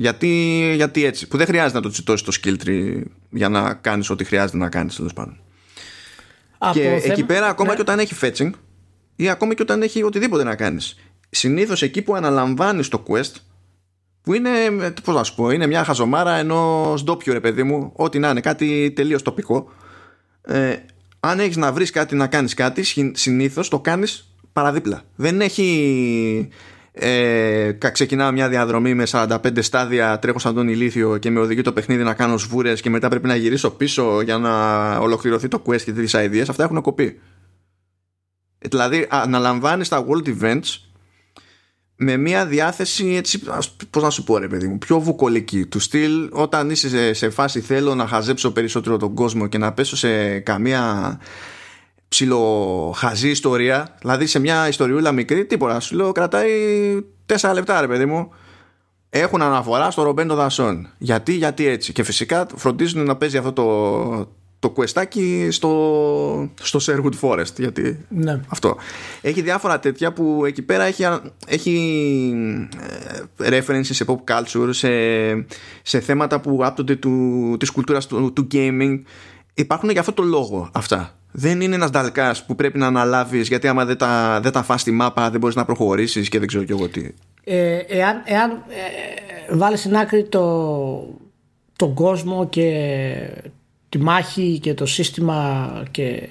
γιατί, 0.00 0.72
γιατί 0.74 1.04
έτσι 1.04 1.28
που 1.28 1.36
δεν 1.36 1.46
χρειάζεται 1.46 1.76
να 1.76 1.82
το 1.82 1.88
τσιτώσεις 1.88 2.26
το 2.26 2.32
skill 2.42 2.66
tree 2.66 3.02
για 3.30 3.48
να 3.48 3.74
κάνεις 3.74 4.10
ό,τι 4.10 4.24
χρειάζεται 4.24 4.56
να 4.56 4.68
κάνεις 4.68 4.96
τέλος 4.96 5.12
πάντων 5.12 5.40
και 6.72 7.00
εκεί 7.04 7.24
πέρα 7.24 7.46
ακόμα 7.46 7.68
ναι. 7.68 7.74
και 7.74 7.80
όταν 7.80 7.98
έχει 7.98 8.14
fetching 8.20 8.50
ή 9.16 9.28
ακόμα 9.28 9.54
και 9.54 9.62
όταν 9.62 9.82
έχει 9.82 10.02
οτιδήποτε 10.02 10.44
να 10.44 10.54
κάνεις 10.54 10.96
συνήθως 11.30 11.82
εκεί 11.82 12.02
που 12.02 12.14
αναλαμβάνεις 12.14 12.88
το 12.88 13.02
quest 13.08 13.32
που 14.22 14.34
είναι, 14.34 14.50
πώς 15.02 15.14
να 15.14 15.24
σου 15.24 15.34
πω, 15.34 15.50
είναι 15.50 15.66
μια 15.66 15.84
χαζομάρα 15.84 16.34
ενός 16.34 17.04
ντόπιου 17.04 17.32
ρε 17.32 17.40
παιδί 17.40 17.62
μου, 17.62 17.92
ό,τι 17.96 18.18
να 18.18 18.28
είναι, 18.28 18.40
κάτι 18.40 18.92
τελείως 18.96 19.22
τοπικό. 19.22 19.72
Ε, 20.42 20.76
αν 21.20 21.40
έχεις 21.40 21.56
να 21.56 21.72
βρεις 21.72 21.90
κάτι 21.90 22.16
να 22.16 22.26
κάνεις 22.26 22.54
κάτι, 22.54 22.82
συνήθως 23.12 23.68
το 23.68 23.80
κάνεις 23.80 24.34
παραδίπλα. 24.52 25.02
Δεν 25.16 25.40
έχει 25.40 26.48
ε, 26.92 27.72
ξεκινάω 27.92 28.32
μια 28.32 28.48
διαδρομή 28.48 28.94
με 28.94 29.04
45 29.10 29.38
στάδια, 29.60 30.18
τρέχω 30.18 30.38
σαν 30.38 30.54
τον 30.54 30.68
ηλίθιο 30.68 31.16
και 31.16 31.30
με 31.30 31.40
οδηγεί 31.40 31.62
το 31.62 31.72
παιχνίδι 31.72 32.02
να 32.02 32.14
κάνω 32.14 32.38
σβούρες 32.38 32.80
και 32.80 32.90
μετά 32.90 33.08
πρέπει 33.08 33.26
να 33.26 33.36
γυρίσω 33.36 33.70
πίσω 33.70 34.20
για 34.20 34.38
να 34.38 34.96
ολοκληρωθεί 34.98 35.48
το 35.48 35.62
quest 35.66 35.82
και 35.82 35.92
τις 35.92 36.14
ideas. 36.16 36.44
Αυτά 36.48 36.64
έχουν 36.64 36.80
κοπεί. 36.80 37.20
Ε, 38.58 38.68
δηλαδή 38.68 39.06
αναλαμβάνεις 39.10 39.88
τα 39.88 40.06
world 40.08 40.28
events 40.28 40.88
με 42.00 42.16
μια 42.16 42.46
διάθεση 42.46 43.06
έτσι, 43.06 43.42
πώς 43.90 44.02
να 44.02 44.10
σου 44.10 44.24
πω 44.24 44.38
ρε 44.38 44.48
παιδί 44.48 44.68
μου, 44.68 44.78
πιο 44.78 45.00
βουκολική 45.00 45.66
του 45.66 45.78
στυλ 45.78 46.28
όταν 46.32 46.70
είσαι 46.70 46.88
σε, 46.88 47.12
σε 47.12 47.30
φάση 47.30 47.60
θέλω 47.60 47.94
να 47.94 48.06
χαζέψω 48.06 48.52
περισσότερο 48.52 48.96
τον 48.96 49.14
κόσμο 49.14 49.46
και 49.46 49.58
να 49.58 49.72
πέσω 49.72 49.96
σε 49.96 50.38
καμία 50.38 51.18
ψιλοχαζή 52.08 53.28
ιστορία. 53.28 53.96
Δηλαδή 54.00 54.26
σε 54.26 54.38
μια 54.38 54.68
ιστοριούλα 54.68 55.12
μικρή 55.12 55.44
τίποτα. 55.44 55.80
Σου 55.80 55.96
λέω 55.96 56.12
κρατάει 56.12 56.50
τέσσερα 57.26 57.52
λεπτά 57.52 57.80
ρε 57.80 57.86
παιδί 57.86 58.06
μου. 58.06 58.32
Έχουν 59.10 59.42
αναφορά 59.42 59.90
στο 59.90 60.02
ρομπέντο 60.02 60.34
δασών. 60.34 60.88
Γιατί, 60.98 61.32
γιατί 61.32 61.66
έτσι. 61.66 61.92
Και 61.92 62.02
φυσικά 62.02 62.46
φροντίζουν 62.56 63.04
να 63.04 63.16
παίζει 63.16 63.36
αυτό 63.36 63.52
το, 63.52 64.28
το 64.58 64.70
κουεστάκι 64.70 65.48
στο, 65.50 66.50
στο 66.62 66.78
Sherwood 66.82 67.12
Forest. 67.20 67.54
Γιατί 67.56 68.06
ναι. 68.08 68.40
αυτό. 68.48 68.76
Έχει 69.20 69.42
διάφορα 69.42 69.80
τέτοια 69.80 70.12
που 70.12 70.44
εκεί 70.44 70.62
πέρα 70.62 70.84
έχει, 70.84 71.04
έχει 71.46 71.76
ε, 73.36 73.58
references 73.58 73.80
σε 73.82 74.04
pop 74.08 74.34
culture 74.34 74.68
σε, 74.70 74.90
σε 75.82 76.00
θέματα 76.00 76.40
που 76.40 76.60
άπτονται 76.62 76.96
του, 76.96 77.56
της 77.58 77.70
κουλτούρας 77.70 78.06
του, 78.06 78.32
του 78.32 78.46
gaming. 78.52 79.00
Υπάρχουν 79.54 79.90
για 79.90 80.00
αυτό 80.00 80.12
το 80.12 80.22
λόγο 80.22 80.70
αυτά 80.72 81.18
δεν 81.32 81.60
είναι 81.60 81.74
ένας 81.74 81.90
νταλκάς 81.90 82.44
που 82.44 82.54
πρέπει 82.54 82.78
να 82.78 82.86
αναλάβεις 82.86 83.48
γιατί 83.48 83.68
άμα 83.68 83.84
δεν 83.84 83.96
τα, 83.96 84.40
δεν 84.42 84.52
τα 84.52 84.62
φας 84.62 84.80
στη 84.80 84.90
μάπα 84.90 85.30
δεν 85.30 85.40
μπορείς 85.40 85.56
να 85.56 85.64
προχωρήσεις 85.64 86.28
και 86.28 86.38
δεν 86.38 86.48
ξέρω 86.48 86.64
και 86.64 86.72
εγώ 86.72 86.88
τι. 86.88 87.08
Ε, 87.44 87.76
εάν, 87.76 88.22
εάν 88.24 88.50
ε, 88.50 89.56
βάλεις 89.56 89.80
στην 89.80 89.96
άκρη 89.96 90.24
το, 90.24 91.18
τον 91.76 91.94
κόσμο 91.94 92.48
και 92.48 92.70
τη 93.88 93.98
μάχη 93.98 94.58
και 94.58 94.74
το 94.74 94.86
σύστημα 94.86 95.70
και 95.90 96.28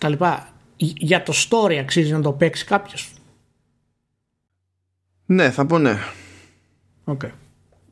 τα 0.00 0.08
λοιπά 0.08 0.48
για 0.76 1.22
το 1.22 1.32
story 1.32 1.74
αξίζει 1.74 2.12
να 2.12 2.20
το 2.20 2.32
παίξει 2.32 2.64
κάποιος; 2.64 3.12
Ναι 5.26 5.50
θα 5.50 5.66
πω 5.66 5.78
ναι. 5.78 5.98
Okay. 7.04 7.30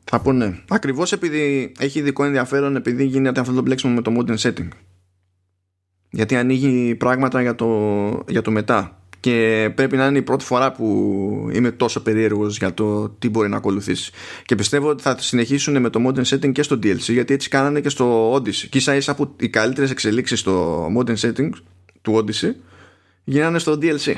θα 0.03 0.19
πω 0.21 0.31
ναι. 0.31 0.59
Ακριβώς 0.67 1.11
επειδή 1.11 1.71
έχει 1.79 1.99
ειδικό 1.99 2.23
ενδιαφέρον 2.23 2.75
επειδή 2.75 3.05
γίνεται 3.05 3.39
αυτό 3.39 3.53
το 3.53 3.61
μπλέξιμο 3.61 3.93
με 3.93 4.01
το 4.01 4.11
modern 4.17 4.37
setting 4.37 4.67
γιατί 6.15 6.35
ανοίγει 6.35 6.95
πράγματα 6.95 7.41
για 7.41 7.55
το, 7.55 7.67
για 8.27 8.41
το 8.41 8.51
μετά. 8.51 8.97
Και 9.19 9.69
πρέπει 9.75 9.95
να 9.97 10.05
είναι 10.05 10.17
η 10.17 10.21
πρώτη 10.21 10.45
φορά 10.45 10.71
που 10.71 11.49
είμαι 11.53 11.71
τόσο 11.71 12.01
περίεργος 12.01 12.57
για 12.57 12.73
το 12.73 13.09
τι 13.09 13.29
μπορεί 13.29 13.49
να 13.49 13.57
ακολουθήσει. 13.57 14.11
Και 14.45 14.55
πιστεύω 14.55 14.89
ότι 14.89 15.01
θα 15.01 15.15
συνεχίσουν 15.19 15.81
με 15.81 15.89
το 15.89 15.99
modern 16.07 16.23
setting 16.23 16.51
και 16.51 16.63
στο 16.63 16.75
DLC 16.75 16.97
γιατί 16.97 17.33
έτσι 17.33 17.49
κάνανε 17.49 17.79
και 17.79 17.89
στο 17.89 18.33
Odyssey. 18.33 18.67
Και 18.69 18.77
ίσα 18.77 18.95
ίσα 18.95 19.15
που 19.15 19.35
οι 19.39 19.49
καλύτερες 19.49 19.91
εξελίξεις 19.91 20.39
στο 20.39 20.85
modern 20.97 21.15
setting 21.17 21.49
του 22.01 22.23
Odyssey 22.25 22.51
γίνανε 23.23 23.59
στο 23.59 23.77
DLC 23.81 24.13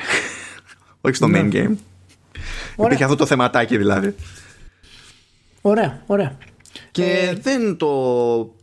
όχι 1.00 1.14
στο 1.14 1.26
main 1.26 1.30
ναι. 1.30 1.40
game. 1.40 1.52
Ωραία. 1.52 1.76
υπήρχε 2.76 3.04
αυτό 3.04 3.16
το 3.16 3.26
θεματάκι 3.26 3.76
δηλαδή. 3.76 4.14
Ωραία, 5.60 6.02
ωραία. 6.06 6.38
Και 6.90 7.04
ε... 7.04 7.34
δεν 7.42 7.76
το 7.76 7.88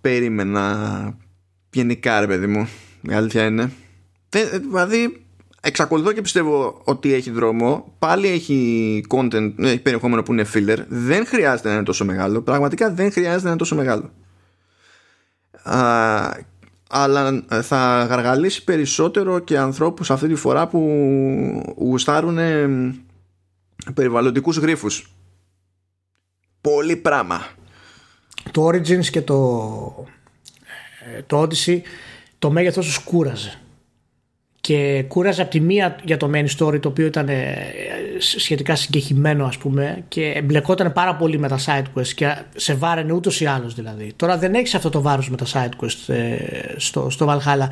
περίμενα 0.01 1.17
γενικά 1.71 2.19
ρε 2.19 2.27
παιδί 2.27 2.47
μου 2.47 2.67
η 3.09 3.13
αλήθεια 3.13 3.45
είναι 3.45 3.71
δηλαδή 4.69 5.25
εξακολουθώ 5.61 6.11
και 6.11 6.21
πιστεύω 6.21 6.81
ότι 6.83 7.13
έχει 7.13 7.31
δρόμο. 7.31 7.93
Πάλι 7.99 8.27
έχει 8.27 9.05
content, 9.09 9.53
έχει 9.57 9.79
περιεχόμενο 9.79 10.23
που 10.23 10.33
είναι 10.33 10.45
filler. 10.53 10.77
Δεν 10.87 11.25
χρειάζεται 11.25 11.67
να 11.67 11.73
είναι 11.73 11.83
τόσο 11.83 12.05
μεγάλο. 12.05 12.41
Πραγματικά 12.41 12.93
δεν 12.93 13.11
χρειάζεται 13.11 13.43
να 13.43 13.49
είναι 13.49 13.57
τόσο 13.57 13.75
μεγάλο. 13.75 14.11
Α, 15.63 16.31
αλλά 16.89 17.43
θα 17.61 18.05
γαργαλίσει 18.09 18.63
περισσότερο 18.63 19.39
και 19.39 19.57
ανθρώπους 19.57 20.11
αυτή 20.11 20.27
τη 20.27 20.35
φορά 20.35 20.67
που 20.67 20.79
γουστάρουν 21.77 22.37
περιβαλλοντικούς 23.93 24.57
γρίφους. 24.57 25.13
Πολύ 26.61 26.95
πράγμα. 26.95 27.45
Το 28.51 28.67
Origins 28.67 29.05
και 29.05 29.21
το, 29.21 30.05
ε, 31.15 31.21
το 31.21 31.41
Odyssey 31.41 31.81
το 32.43 32.51
μέγεθός 32.51 32.85
τους 32.85 32.97
κούραζε 32.97 33.53
και 34.61 35.05
κούραζε 35.07 35.41
από 35.41 35.51
τη 35.51 35.59
μία 35.59 35.95
για 36.03 36.17
το 36.17 36.29
main 36.33 36.45
story 36.57 36.81
το 36.81 36.87
οποίο 36.87 37.05
ήταν 37.05 37.29
ε, 37.29 37.55
σχετικά 38.17 38.75
συγκεχυμένο 38.75 39.45
ας 39.45 39.57
πούμε 39.57 40.03
και 40.07 40.31
εμπλεκόταν 40.35 40.93
πάρα 40.93 41.15
πολύ 41.15 41.39
με 41.39 41.47
τα 41.47 41.59
side 41.65 41.99
quest 41.99 42.07
και 42.07 42.35
σε 42.55 42.73
βάραινε 42.73 43.13
ούτως 43.13 43.41
ή 43.41 43.45
άλλως 43.45 43.73
δηλαδή. 43.73 44.13
Τώρα 44.15 44.37
δεν 44.37 44.53
έχεις 44.53 44.75
αυτό 44.75 44.89
το 44.89 45.01
βάρος 45.01 45.29
με 45.29 45.37
τα 45.37 45.45
side 45.53 45.83
quest 45.83 46.13
ε, 46.13 46.35
στο, 46.77 47.09
στο 47.09 47.25
Valhalla. 47.29 47.67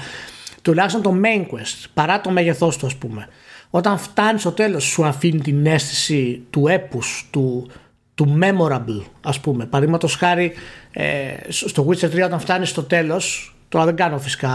Τουλάχιστον 0.62 1.02
το 1.02 1.16
main 1.24 1.42
quest 1.42 1.86
παρά 1.94 2.22
το 2.22 2.30
μέγεθός 2.30 2.78
του 2.78 2.86
ας 2.86 2.96
πούμε. 2.96 3.28
Όταν 3.70 3.98
φτάνει 3.98 4.40
στο 4.40 4.52
τέλος 4.52 4.84
σου 4.84 5.06
αφήνει 5.06 5.40
την 5.40 5.66
αίσθηση 5.66 6.42
του 6.50 6.68
έπους, 6.68 7.28
του, 7.32 7.70
του 8.16 8.40
memorable 8.42 9.06
ας 9.22 9.40
πούμε. 9.40 9.66
Παραδείγματος 9.66 10.16
χάρη 10.16 10.54
ε, 10.92 11.34
στο 11.50 11.88
Witcher 11.90 12.10
3 12.10 12.22
όταν 12.26 12.40
φτάνεις 12.40 12.70
στο 12.70 12.84
τέλος 12.84 13.56
Τώρα 13.72 13.86
δεν 13.86 13.96
κάνω 13.96 14.20
φυσικά 14.20 14.50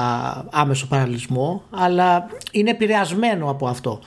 άμεσο 0.51 0.87
παραλυσμό, 0.87 1.62
αλλά 1.71 2.27
είναι 2.53 2.71
επηρεασμένο 2.71 3.51
από 3.51 3.69
αυτό 3.69 4.01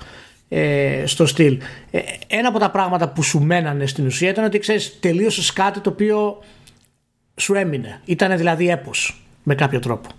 ε, 0.50 1.04
στο 1.06 1.26
στυλ. 1.26 1.60
Ε, 1.92 2.00
ένα 2.28 2.48
από 2.48 2.60
τα 2.60 2.72
πράγματα 2.72 3.10
που 3.10 3.24
σου 3.24 3.40
μένανε 3.40 3.86
στην 3.86 4.06
ουσία 4.06 4.30
ήταν 4.30 4.46
ότι 4.46 4.60
ξέρεις 4.60 5.00
τελείωσες 5.00 5.54
κάτι 5.54 5.80
το 5.80 5.90
οποίο 5.90 6.38
σου 7.36 7.54
έμεινε. 7.54 8.02
Ήταν 8.06 8.38
δηλαδή 8.38 8.70
έπος 8.70 9.24
με 9.44 9.56
κάποιο 9.56 9.80
τρόπο. 9.80 10.10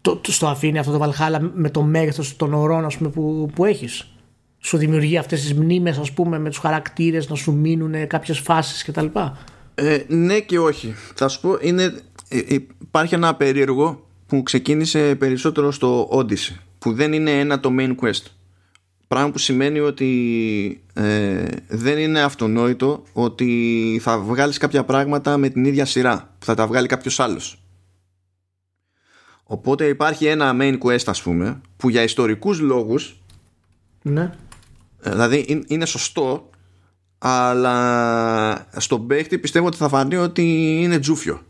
Το, 0.00 0.20
στο 0.22 0.46
αφήνει 0.46 0.78
αυτό 0.78 0.98
το 0.98 1.04
Valhalla 1.04 1.50
με 1.54 1.70
το 1.70 1.82
μέγεθος 1.82 2.36
των 2.36 2.54
ορών 2.54 2.84
ας 2.84 2.96
πούμε, 2.96 3.10
που, 3.10 3.50
που 3.54 3.64
έχεις. 3.64 4.06
Σου 4.58 4.76
δημιουργεί 4.76 5.16
αυτές 5.16 5.40
τις 5.40 5.54
μνήμες 5.54 5.98
ας 5.98 6.12
πούμε 6.12 6.38
με 6.38 6.48
τους 6.48 6.58
χαρακτήρες 6.58 7.28
να 7.28 7.36
σου 7.36 7.52
μείνουν 7.52 8.06
κάποιες 8.06 8.38
φάσεις 8.38 8.84
κτλ. 8.84 9.06
Ε, 9.74 9.98
ναι 10.08 10.40
και 10.40 10.58
όχι. 10.58 10.94
Θα 11.14 11.28
σου 11.28 11.40
πω, 11.40 11.56
είναι, 11.60 11.82
ε, 12.28 12.56
υπάρχει 12.80 13.14
ένα 13.14 13.34
περίεργο 13.34 14.06
που 14.28 14.42
ξεκίνησε 14.42 15.14
περισσότερο 15.14 15.70
στο 15.70 16.08
Odyssey 16.12 16.56
που 16.78 16.92
δεν 16.92 17.12
είναι 17.12 17.38
ένα 17.38 17.60
το 17.60 17.70
main 17.78 17.94
quest 18.00 18.22
πράγμα 19.08 19.30
που 19.30 19.38
σημαίνει 19.38 19.78
ότι 19.78 20.82
ε, 20.92 21.44
δεν 21.68 21.98
είναι 21.98 22.20
αυτονόητο 22.22 23.02
ότι 23.12 23.98
θα 24.02 24.18
βγάλεις 24.18 24.58
κάποια 24.58 24.84
πράγματα 24.84 25.36
με 25.36 25.48
την 25.48 25.64
ίδια 25.64 25.84
σειρά 25.84 26.34
που 26.38 26.46
θα 26.46 26.54
τα 26.54 26.66
βγάλει 26.66 26.86
κάποιος 26.86 27.20
άλλος 27.20 27.62
Οπότε 29.50 29.86
υπάρχει 29.86 30.26
ένα 30.26 30.56
main 30.60 30.78
quest 30.78 31.04
ας 31.06 31.22
πούμε 31.22 31.60
που 31.76 31.88
για 31.88 32.02
ιστορικούς 32.02 32.60
λόγους 32.60 33.20
Ναι. 34.02 34.32
ε, 35.02 35.10
δηλαδή 35.10 35.64
είναι 35.66 35.84
σωστό 35.86 36.50
αλλά 37.18 38.66
στον 38.76 39.06
παίχτη 39.06 39.38
πιστεύω 39.38 39.66
ότι 39.66 39.76
θα 39.76 39.88
φανεί 39.88 40.16
ότι 40.16 40.76
είναι 40.82 40.98
τζούφιο. 40.98 41.42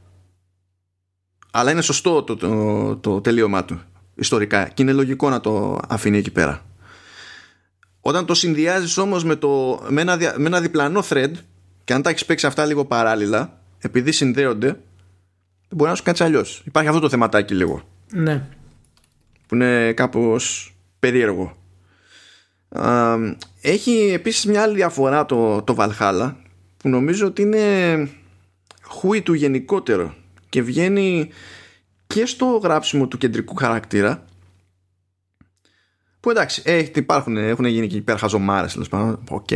Αλλά 1.59 1.71
είναι 1.71 1.81
σωστό 1.81 2.23
το, 2.23 2.37
το, 2.37 2.97
το 2.97 3.21
τελείωμά 3.21 3.65
του 3.65 3.81
ιστορικά 4.15 4.69
και 4.69 4.83
είναι 4.83 4.93
λογικό 4.93 5.29
να 5.31 5.41
το 5.41 5.81
αφήνει 5.89 6.19
εκεί 6.19 6.31
πέρα. 6.31 6.63
Όταν 8.01 8.27
το 8.27 8.35
συνδυάζεις 8.35 8.99
όμως 8.99 9.25
με, 9.25 9.37
το, 9.37 9.81
με, 9.89 10.01
ένα, 10.01 10.17
δια- 10.17 10.35
με 10.39 10.47
ένα 10.47 10.61
διπλανό 10.61 11.05
thread 11.09 11.31
και 11.85 11.93
αν 11.95 12.03
τα 12.03 12.11
έχεις 12.11 12.25
παίξει 12.25 12.47
αυτά 12.47 12.65
λίγο 12.65 12.85
παράλληλα 12.85 13.59
επειδή 13.79 14.13
συνδέονται 14.13 14.81
μπορεί 15.71 15.91
να 15.91 15.97
σου 15.97 16.03
κάτσει 16.03 16.23
αλλιώς. 16.25 16.63
Υπάρχει 16.65 16.89
αυτό 16.89 17.01
το 17.01 17.09
θεματάκι 17.09 17.55
λίγο 17.55 17.83
Ναι. 18.13 18.49
που 19.47 19.55
είναι 19.55 19.93
κάπως 19.93 20.75
περίεργο. 20.99 21.57
Α, 22.69 23.15
έχει 23.61 24.11
επίσης 24.15 24.45
μια 24.47 24.63
άλλη 24.63 24.75
διαφορά 24.75 25.27
το, 25.27 25.63
το 25.63 25.75
Valhalla 25.79 26.35
που 26.77 26.89
νομίζω 26.89 27.27
ότι 27.27 27.43
είναι 27.43 28.09
χούι 28.83 29.23
του 29.23 29.33
γενικότερο 29.33 30.15
και 30.49 30.63
βγαίνει 30.63 31.31
και 32.07 32.27
στο 32.27 32.47
γράψιμο 32.47 33.07
του 33.09 33.19
κεντρικού 33.19 33.55
χαρακτήρα 33.55 34.25
που 36.21 36.31
εντάξει 36.31 36.63
ε, 36.65 36.85
υπάρχουν, 36.95 37.37
έχουν 37.37 37.65
γίνει 37.65 37.87
και 37.87 37.97
υπερχαζομάρες 37.97 38.73
τέλος 38.73 38.89
πάντων, 38.89 39.21
οκ. 39.31 39.49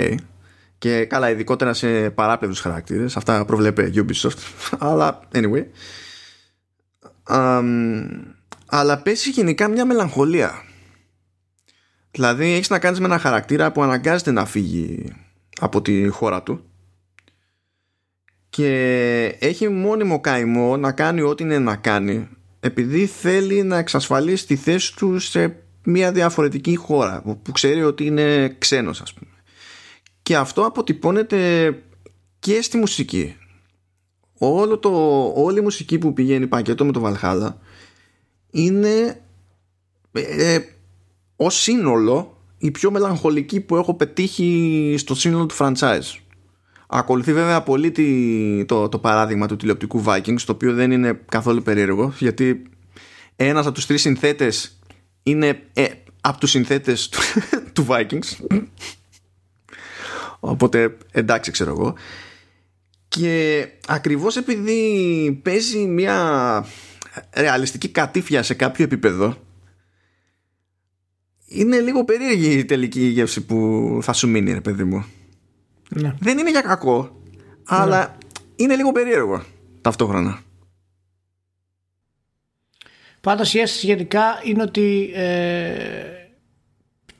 Και 0.78 1.04
καλά 1.04 1.30
ειδικότερα 1.30 1.72
σε 1.74 2.10
παράπλευρους 2.10 2.60
χαρακτήρες 2.60 3.16
αυτά 3.16 3.44
προβλέπει 3.44 3.92
Ubisoft 3.94 4.38
αλλά 4.78 5.20
anyway. 5.32 5.64
Αμ, 7.22 8.08
αλλά 8.66 9.02
πέσει 9.02 9.30
γενικά 9.30 9.68
μια 9.68 9.84
μελαγχολία. 9.84 10.64
Δηλαδή 12.10 12.52
έχεις 12.52 12.70
να 12.70 12.78
κάνεις 12.78 13.00
με 13.00 13.06
ένα 13.06 13.18
χαρακτήρα 13.18 13.72
που 13.72 13.82
αναγκάζεται 13.82 14.30
να 14.30 14.44
φύγει 14.44 15.12
από 15.60 15.82
τη 15.82 16.08
χώρα 16.08 16.42
του 16.42 16.64
και 18.56 19.36
έχει 19.38 19.68
μόνιμο 19.68 20.20
καημό 20.20 20.76
να 20.76 20.92
κάνει 20.92 21.20
ό,τι 21.20 21.42
είναι 21.42 21.58
να 21.58 21.76
κάνει 21.76 22.28
επειδή 22.60 23.06
θέλει 23.06 23.62
να 23.62 23.76
εξασφαλίσει 23.78 24.46
τη 24.46 24.56
θέση 24.56 24.96
του 24.96 25.18
σε 25.18 25.56
μια 25.84 26.12
διαφορετική 26.12 26.76
χώρα 26.76 27.22
που- 27.22 27.38
που 27.42 27.52
ξέρει 27.52 27.82
ότι 27.82 28.04
είναι 28.06 28.56
ξένος 28.58 29.00
ας 29.00 29.12
πούμε. 29.14 29.30
Και 30.22 30.36
αυτό 30.36 30.64
αποτυπώνεται 30.64 31.72
και 32.38 32.62
στη 32.62 32.76
μουσική. 32.78 33.36
Όλο 34.38 34.78
το, 34.78 34.90
όλη 35.36 35.58
η 35.58 35.62
μουσική 35.62 35.98
που 35.98 36.12
πηγαίνει 36.12 36.46
πακέτο 36.46 36.84
με 36.84 36.92
το 36.92 37.02
Valhalla 37.22 37.54
είναι 38.50 39.20
ε, 40.12 40.54
ε, 40.54 40.64
ως 41.36 41.54
σύνολο 41.60 42.36
η 42.58 42.70
πιο 42.70 42.90
μελαγχολική 42.90 43.60
που 43.60 43.76
έχω 43.76 43.94
πετύχει 43.94 44.94
στο 44.98 45.14
σύνολο 45.14 45.46
του 45.46 45.54
franchise. 45.58 46.16
Ακολουθεί 46.94 47.32
βέβαια 47.32 47.62
πολύ 47.62 47.90
τη- 47.90 48.64
το, 48.64 48.88
το 48.88 48.98
παράδειγμα 48.98 49.46
του 49.46 49.56
τηλεοπτικού 49.56 50.04
Vikings 50.06 50.40
το 50.46 50.52
οποίο 50.52 50.72
δεν 50.74 50.90
είναι 50.90 51.20
καθόλου 51.28 51.62
περίεργο 51.62 52.14
γιατί 52.18 52.62
ένας 53.36 53.66
από 53.66 53.74
τους 53.74 53.86
τρεις 53.86 54.00
συνθέτες 54.00 54.78
είναι 55.22 55.62
ε, 55.72 55.84
από 56.20 56.38
τους 56.38 56.50
συνθέτες 56.50 57.08
του, 57.08 57.18
του 57.74 57.86
Vikings. 57.88 58.58
Οπότε 60.40 60.96
εντάξει 61.12 61.50
ξέρω 61.50 61.70
εγώ. 61.70 61.94
Και 63.08 63.66
ακριβώς 63.86 64.36
επειδή 64.36 65.40
παίζει 65.42 65.78
μια 65.86 66.66
ρεαλιστική 67.36 67.88
κατήφια 67.88 68.42
σε 68.42 68.54
κάποιο 68.54 68.84
επίπεδο 68.84 69.36
είναι 71.46 71.80
λίγο 71.80 72.04
περίεργη 72.04 72.58
η 72.58 72.64
τελική 72.64 73.00
γεύση 73.06 73.40
που 73.44 73.98
θα 74.02 74.12
σου 74.12 74.28
μείνει 74.28 74.52
ρε 74.52 74.60
παιδί 74.60 74.84
μου 74.84 75.04
ναι. 75.94 76.14
δεν 76.20 76.38
είναι 76.38 76.50
για 76.50 76.60
κακό 76.60 77.20
αλλά 77.64 78.16
είναι 78.56 78.76
λίγο 78.76 78.92
περίεργο 78.92 79.42
ταυτόχρονα 79.80 80.40
Πάντως 83.20 83.54
η 83.54 83.58
αίσθηση 83.58 83.86
γενικά 83.86 84.40
είναι 84.44 84.62
ότι 84.62 85.10
ε, 85.14 85.72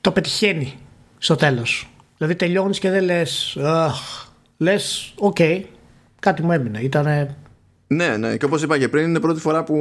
το 0.01 0.11
πετυχαίνει 0.11 0.73
στο 1.17 1.35
τέλος. 1.35 1.89
Δηλαδή 2.17 2.35
τελειώνεις 2.35 2.79
και 2.79 2.89
δεν 2.89 3.03
λες 3.03 3.57
«Αχ». 3.61 4.27
Λες 4.57 5.13
οκ, 5.17 5.37
κάτι 6.19 6.43
μου 6.43 6.51
έμεινε. 6.51 6.79
Ήτανε 6.79 7.37
ναι 7.87 8.17
ναι 8.17 8.37
και 8.37 8.45
όπως 8.45 8.63
είπα 8.63 8.77
και 8.77 8.89
πριν 8.89 9.03
είναι 9.07 9.17
η 9.17 9.21
πρώτη 9.21 9.39
φορά 9.39 9.63
που 9.63 9.73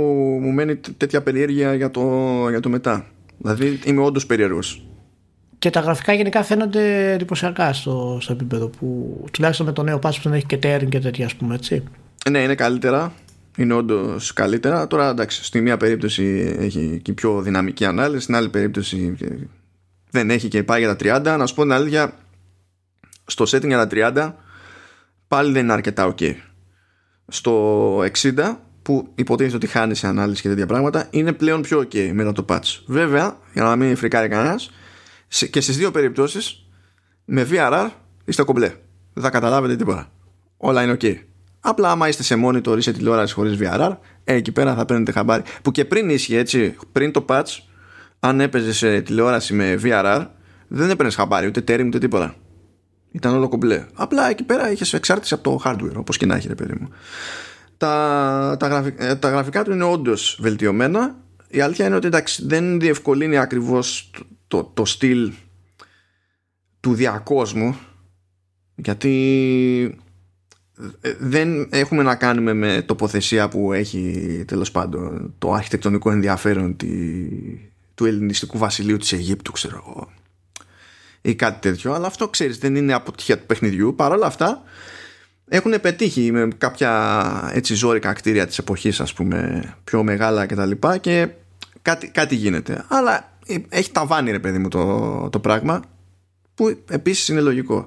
μου 0.42 0.50
μένει 0.52 0.76
τ- 0.76 0.90
τέτοια 0.96 1.22
περιέργεια 1.22 1.74
για 1.74 1.90
το, 1.90 2.02
για 2.48 2.60
το 2.60 2.68
μετά 2.68 3.06
δηλαδή 3.38 3.80
είμαι 3.84 4.02
όντως 4.02 4.26
περίεργος 4.26 4.86
Και 5.62 5.70
τα 5.70 5.80
γραφικά 5.80 6.12
γενικά 6.12 6.42
φαίνονται 6.42 7.12
εντυπωσιακά 7.12 7.72
στο, 7.72 8.18
στο 8.20 8.32
επίπεδο 8.32 8.68
που 8.68 9.24
τουλάχιστον 9.32 9.66
με 9.66 9.72
το 9.72 9.82
νέο 9.82 9.98
patch 10.02 10.14
που 10.14 10.20
δεν 10.22 10.32
έχει 10.32 10.46
και 10.46 10.58
tearing 10.62 10.88
και 10.88 10.98
τέτοια 10.98 11.26
ας 11.26 11.34
πούμε 11.34 11.54
έτσι. 11.54 11.82
Ναι, 12.30 12.38
είναι 12.38 12.54
καλύτερα. 12.54 13.12
Είναι 13.56 13.74
όντως 13.74 14.32
καλύτερα. 14.32 14.86
Τώρα 14.86 15.08
εντάξει, 15.08 15.44
στη 15.44 15.60
μία 15.60 15.76
περίπτωση 15.76 16.54
έχει 16.58 17.00
και 17.02 17.12
πιο 17.12 17.42
δυναμική 17.42 17.84
ανάλυση, 17.84 18.22
στην 18.22 18.34
άλλη 18.34 18.48
περίπτωση 18.48 19.16
δεν 20.10 20.30
έχει 20.30 20.48
και 20.48 20.62
πάει 20.62 20.80
για 20.80 20.96
τα 20.96 21.20
30. 21.34 21.38
Να 21.38 21.46
σου 21.46 21.54
πω 21.54 21.62
την 21.62 21.72
αλήθεια, 21.72 22.12
στο 23.26 23.44
setting 23.44 23.66
για 23.66 23.86
τα 23.86 24.12
30 24.14 24.32
πάλι 25.28 25.52
δεν 25.52 25.62
είναι 25.62 25.72
αρκετά 25.72 26.14
ok. 26.14 26.34
Στο 27.28 27.96
60 27.98 28.56
που 28.82 29.08
υποτίθεται 29.14 29.56
ότι 29.56 29.66
χάνεις 29.66 29.98
σε 29.98 30.06
ανάλυση 30.06 30.42
και 30.42 30.48
τέτοια 30.48 30.66
πράγματα 30.66 31.06
είναι 31.10 31.32
πλέον 31.32 31.62
πιο 31.62 31.78
ok 31.78 32.10
μετά 32.12 32.32
το 32.32 32.44
patch. 32.48 32.80
Βέβαια, 32.86 33.36
για 33.52 33.62
να 33.62 33.76
μην 33.76 33.96
φρικάρει 33.96 34.28
κανένας, 34.28 34.70
και 35.50 35.60
στις 35.60 35.76
δύο 35.76 35.90
περιπτώσεις 35.90 36.66
με 37.24 37.46
VRR 37.50 37.88
είστε 38.24 38.42
κομπλέ. 38.42 38.72
Δεν 39.12 39.22
θα 39.22 39.30
καταλάβετε 39.30 39.76
τίποτα. 39.76 40.12
Όλα 40.56 40.82
είναι 40.82 40.96
ok. 41.00 41.14
Απλά 41.60 41.90
άμα 41.90 42.08
είστε 42.08 42.22
σε 42.22 42.34
monitor 42.44 42.76
ή 42.76 42.80
σε 42.80 42.92
τηλεόραση 42.92 43.34
χωρίς 43.34 43.58
VRR, 43.60 43.96
ε, 44.24 44.34
εκεί 44.34 44.52
πέρα 44.52 44.74
θα 44.74 44.84
παίρνετε 44.84 45.12
χαμπάρι. 45.12 45.42
Που 45.62 45.70
και 45.70 45.84
πριν 45.84 46.10
ίσχυε 46.10 46.38
έτσι, 46.38 46.76
πριν 46.92 47.12
το 47.12 47.24
patch, 47.28 47.58
αν 48.20 48.40
έπαιζες 48.40 48.76
σε 48.76 49.00
τηλεόραση 49.00 49.54
με 49.54 49.80
VRR, 49.82 50.26
δεν 50.68 50.90
έπαιρνες 50.90 51.14
χαμπάρι, 51.14 51.46
ούτε 51.46 51.60
τέρι 51.60 51.84
ούτε 51.86 51.98
τίποτα. 51.98 52.34
Ήταν 53.10 53.34
όλο 53.34 53.48
κομπλέ. 53.48 53.86
Απλά 53.94 54.30
εκεί 54.30 54.42
πέρα 54.42 54.70
είχες 54.70 54.92
εξάρτηση 54.92 55.34
από 55.34 55.42
το 55.42 55.60
hardware, 55.64 55.94
όπως 55.96 56.16
και 56.16 56.26
να 56.26 56.34
έχει, 56.36 56.48
ρε 56.48 56.54
παιδί 56.54 56.74
μου. 56.80 56.88
Τα, 57.76 58.56
τα, 58.58 58.66
γραφι- 58.66 59.00
ε, 59.00 59.14
τα 59.14 59.28
γραφικά 59.28 59.64
του 59.64 59.72
είναι 59.72 59.84
όντως 59.84 60.38
βελτιωμένα. 60.40 61.16
Η 61.48 61.60
αλήθεια 61.60 61.86
είναι 61.86 61.96
ότι 61.96 62.06
εντάξει, 62.06 62.46
δεν 62.46 62.80
διευκολύνει 62.80 63.38
ακριβώς 63.38 64.10
το, 64.52 64.58
το, 64.58 64.70
το 64.74 64.84
στυλ 64.84 65.32
του 66.80 66.94
διακόσμου 66.94 67.76
γιατί 68.74 69.98
ε, 71.00 71.14
δεν 71.18 71.68
έχουμε 71.70 72.02
να 72.02 72.14
κάνουμε 72.14 72.52
με 72.52 72.82
τοποθεσία 72.82 73.48
που 73.48 73.72
έχει 73.72 74.44
τέλος 74.46 74.70
πάντων 74.70 75.34
το 75.38 75.52
αρχιτεκτονικό 75.52 76.10
ενδιαφέρον 76.10 76.76
τη, 76.76 76.88
του 77.94 78.04
ελληνιστικού 78.04 78.58
βασιλείου 78.58 78.96
της 78.96 79.12
Αιγύπτου 79.12 79.52
ξέρω 79.52 79.84
εγώ 79.86 80.12
ή 81.20 81.34
κάτι 81.34 81.60
τέτοιο. 81.60 81.92
Αλλά 81.92 82.06
αυτό 82.06 82.28
ξέρεις 82.28 82.58
δεν 82.58 82.76
είναι 82.76 82.92
αποτυχία 82.92 83.38
του 83.38 83.46
παιχνιδιού. 83.46 83.94
Παρ' 83.94 84.12
όλα 84.12 84.26
αυτά 84.26 84.62
έχουν 85.48 85.80
πετύχει 85.80 86.32
με 86.32 86.48
κάποια 86.58 87.50
έτσι 87.52 87.74
ζώρικα 87.74 88.12
κτίρια 88.12 88.46
της 88.46 88.58
εποχής 88.58 89.00
ας 89.00 89.12
πούμε 89.12 89.64
πιο 89.84 90.02
μεγάλα 90.02 90.46
και 90.46 90.54
τα 90.54 90.66
λοιπά 90.66 90.98
και 90.98 91.28
κάτι, 91.82 92.08
κάτι 92.08 92.34
γίνεται. 92.34 92.84
Αλλά 92.88 93.16
ε, 93.16 93.31
έχει 93.68 93.92
ταβάνει 93.92 94.30
ρε 94.30 94.38
παιδί 94.38 94.58
μου 94.58 94.68
το, 94.68 95.28
το 95.30 95.40
πράγμα 95.40 95.82
που 96.54 96.82
επίσης 96.88 97.28
είναι 97.28 97.40
λογικό. 97.40 97.86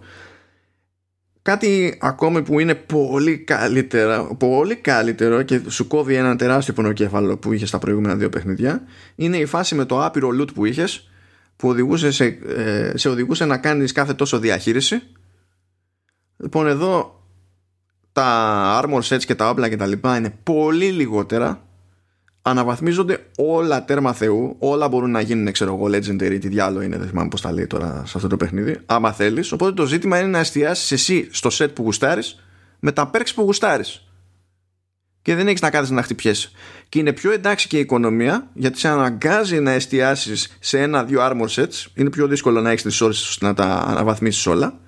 Κάτι 1.41 1.97
ακόμη 2.01 2.41
που 2.41 2.59
είναι 2.59 2.75
πολύ 2.75 3.37
καλύτερα, 3.37 4.23
πολύ 4.23 4.75
καλύτερο 4.75 5.41
και 5.41 5.61
σου 5.67 5.87
κόβει 5.87 6.15
ένα 6.15 6.35
τεράστιο 6.35 6.73
πονοκέφαλο 6.73 7.37
που 7.37 7.53
είχες 7.53 7.67
στα 7.67 7.79
προηγούμενα 7.79 8.15
δύο 8.15 8.29
παιχνίδια 8.29 8.83
είναι 9.15 9.37
η 9.37 9.45
φάση 9.45 9.75
με 9.75 9.85
το 9.85 10.05
άπειρο 10.05 10.29
loot 10.41 10.53
που 10.53 10.65
είχες 10.65 11.09
που 11.55 11.69
οδηγούσε 11.69 12.11
σε, 12.11 12.25
ε, 12.25 12.91
σε 12.95 13.09
οδηγούσε 13.09 13.45
να 13.45 13.57
κάνεις 13.57 13.91
κάθε 13.91 14.13
τόσο 14.13 14.39
διαχείριση. 14.39 15.01
Λοιπόν 16.37 16.67
εδώ 16.67 17.23
τα 18.11 18.81
armor 18.83 19.01
sets 19.01 19.23
και 19.25 19.35
τα 19.35 19.49
όπλα 19.49 19.69
και 19.69 19.77
τα 19.77 19.85
λοιπά 19.85 20.17
είναι 20.17 20.39
πολύ 20.43 20.91
λιγότερα 20.91 21.64
αναβαθμίζονται 22.47 23.25
όλα 23.37 23.85
τέρμα 23.85 24.13
θεού 24.13 24.55
όλα 24.59 24.87
μπορούν 24.87 25.11
να 25.11 25.21
γίνουν 25.21 25.51
ξέρω 25.51 25.73
εγώ 25.73 25.85
legendary 25.85 26.37
τι 26.41 26.47
διάλογο 26.47 26.81
είναι 26.81 26.97
δεν 26.97 27.07
θυμάμαι 27.07 27.29
πως 27.29 27.41
τα 27.41 27.51
λέει 27.51 27.67
τώρα 27.67 28.03
σε 28.05 28.13
αυτό 28.15 28.27
το 28.27 28.37
παιχνίδι 28.37 28.77
άμα 28.85 29.11
θέλεις. 29.11 29.51
Οπότε 29.51 29.71
το 29.71 29.85
ζήτημα 29.85 30.19
είναι 30.19 30.27
να 30.27 30.39
εστιάσεις 30.39 30.91
εσύ 30.91 31.27
στο 31.31 31.49
set 31.53 31.73
που 31.73 31.83
γουστάρεις 31.83 32.43
με 32.79 32.91
τα 32.91 33.09
perks 33.13 33.29
που 33.35 33.41
γουστάρεις. 33.41 34.07
Και 35.21 35.35
δεν 35.35 35.47
έχεις 35.47 35.61
να 35.61 35.69
κάθεσαι 35.69 35.93
να 35.93 36.01
χτυπιέσαι. 36.01 36.49
Και 36.89 36.99
είναι 36.99 37.13
πιο 37.13 37.31
εντάξει 37.31 37.67
και 37.67 37.77
η 37.77 37.79
οικονομία 37.79 38.49
γιατί 38.53 38.79
σε 38.79 38.87
αναγκάζει 38.87 39.59
να 39.59 39.71
εστιάσεις 39.71 40.57
σε 40.59 40.81
ένα-δύο 40.81 41.19
armor 41.21 41.47
sets. 41.47 41.85
Είναι 41.93 42.09
πιο 42.09 42.27
δύσκολο 42.27 42.61
να 42.61 42.69
έχεις 42.69 42.83
τις 42.83 43.01
ώρες 43.01 43.27
ώστε 43.27 43.45
να 43.45 43.53
τα 43.53 43.65
αναβαθμίσεις 43.87 44.45
όλα. 44.45 44.79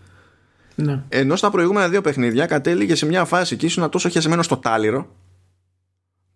Ναι. 0.76 1.03
ενώ 1.10 1.36
στα 1.36 1.49
προηγούμενα 1.49 1.89
δύο 1.89 2.01
παιχνίδια 2.01 2.45
κατέληγε 2.45 2.95
σε 2.95 3.05
μια 3.05 3.26
φάση 3.26 3.55
και 3.55 3.66
ήσουν 3.66 3.89
τόσο 3.89 4.10
χεσμένο 4.10 4.41
στο 4.41 4.58
τάλιρο 4.58 5.16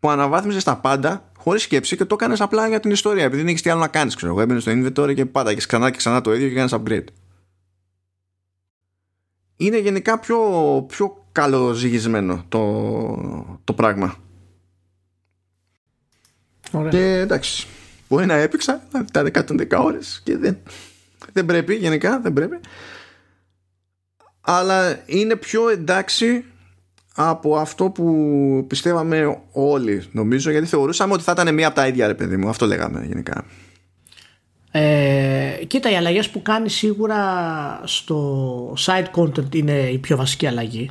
που 0.02 0.10
αναβάθμιζες 0.10 0.64
τα 0.64 0.78
πάντα 0.78 1.32
χωρίς 1.38 1.62
σκέψη 1.62 1.97
και 1.97 2.06
το 2.06 2.16
έκανες 2.20 2.41
απλά 2.41 2.68
για 2.68 2.80
την 2.80 2.91
ιστορία. 2.91 3.24
Επειδή 3.24 3.41
δεν 3.41 3.47
έχεις 3.47 3.62
τι 3.62 3.70
άλλο 3.70 3.80
να 3.80 3.88
κάνεις, 3.88 4.16
ξέρω 4.16 4.32
εγώ. 4.32 4.41
Έμπαινες 4.41 4.62
στο 4.62 4.72
inventory 4.72 5.16
και 5.16 5.26
πάντα 5.26 5.54
και 5.54 5.62
ξανά 5.68 5.91
και 5.91 5.97
ξανά 5.97 6.22
το 6.22 6.34
ίδιο 6.34 6.47
και 6.47 6.56
κάνεις 6.56 6.74
upgrade. 6.74 7.06
Είναι 9.56 9.78
γενικά 9.78 10.20
πιο, 10.20 10.39
πιο 10.88 11.26
καλοζυγισμένο 11.32 12.45
το, 12.49 13.60
το 13.64 13.74
πράγμα. 13.74 14.16
Ωραία. 16.72 16.91
Και 16.91 17.20
εντάξει, 17.20 17.68
μπορεί 18.10 18.26
να 18.26 18.34
έπαιξα 18.34 18.84
τα 19.12 19.24
110 19.34 19.68
ώρες 19.78 20.22
και 20.24 20.38
δεν, 20.38 20.58
δεν 21.34 21.45
πρέπει 21.45 21.76
γενικά, 21.76 22.20
δεν 22.20 22.34
πρέπει. 22.34 22.60
Αλλά 24.41 25.02
είναι 25.06 25.36
πιο 25.36 25.70
εντάξει 25.70 26.45
από 27.16 27.55
αυτό 27.55 27.89
που 27.89 28.66
πιστεύαμε 28.68 29.39
όλοι 29.51 30.03
νομίζω 30.12 30.51
γιατί 30.51 30.68
θεωρούσαμε 30.68 31.14
ότι 31.14 31.24
θα 31.24 31.32
ήταν 31.32 31.53
μία 31.53 31.68
από 31.68 31.76
τα 31.76 31.88
ίδια 31.88 32.07
ρε 32.07 32.14
παιδί 32.14 32.38
μου. 32.38 32.49
Αυτό 32.49 32.66
λέγαμε 32.66 33.05
γενικά. 33.07 33.45
Ε, 34.72 35.66
κοίτα 35.68 35.91
οι 35.91 35.95
αλλαγές 35.95 36.30
που 36.30 36.41
κάνει 36.41 36.70
σίγουρα 36.70 37.22
στο 37.84 38.74
side 38.78 39.05
content 39.16 39.55
είναι 39.55 39.72
η 39.72 39.97
πιο 39.97 40.18
βασική 40.18 40.47
αλλαγή 40.47 40.89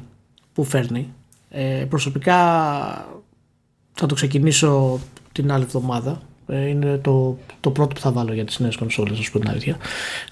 που 0.52 0.64
φέρνει. 0.64 1.14
Ε, 1.50 1.86
προσωπικά 1.88 2.36
θα 3.92 4.06
το 4.06 4.14
ξεκινήσω 4.14 5.00
την 5.32 5.52
άλλη 5.52 5.62
εβδομάδα. 5.62 6.22
Ε, 6.46 6.68
είναι 6.68 6.96
το, 6.96 7.38
το 7.60 7.70
πρώτο 7.70 7.94
που 7.94 8.00
θα 8.00 8.12
βάλω 8.12 8.32
για 8.32 8.44
τις 8.44 8.58
νέες 8.58 8.76
κονσόλες 8.76 9.18
να 9.18 9.24
σου 9.24 9.32
πω 9.32 9.38
την 9.38 9.50
αλήθεια. 9.50 9.76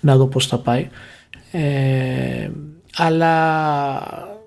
Να 0.01 0.17
δω 0.17 0.27
πως 0.27 0.47
θα 0.47 0.59
πάει. 0.59 0.89
Ε, 1.53 2.51
αλλά 2.97 4.38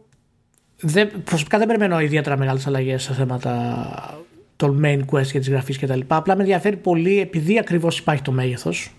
δεν, 0.81 1.11
προσωπικά 1.23 1.57
δεν 1.57 1.67
περιμένω 1.67 1.99
ιδιαίτερα 1.99 2.37
μεγάλες 2.37 2.67
αλλαγές 2.67 3.03
σε 3.03 3.13
θέματα 3.13 3.85
των 4.55 4.81
main 4.83 4.99
quest 5.11 5.27
και 5.27 5.39
της 5.39 5.49
γραφής 5.49 5.77
και 5.77 5.87
τα 5.87 5.95
λοιπά. 5.95 6.15
Απλά 6.15 6.35
με 6.35 6.41
ενδιαφέρει 6.41 6.75
πολύ 6.75 7.19
επειδή 7.19 7.59
ακριβώς 7.59 7.97
υπάρχει 7.97 8.21
το 8.21 8.31
μέγεθος 8.31 8.95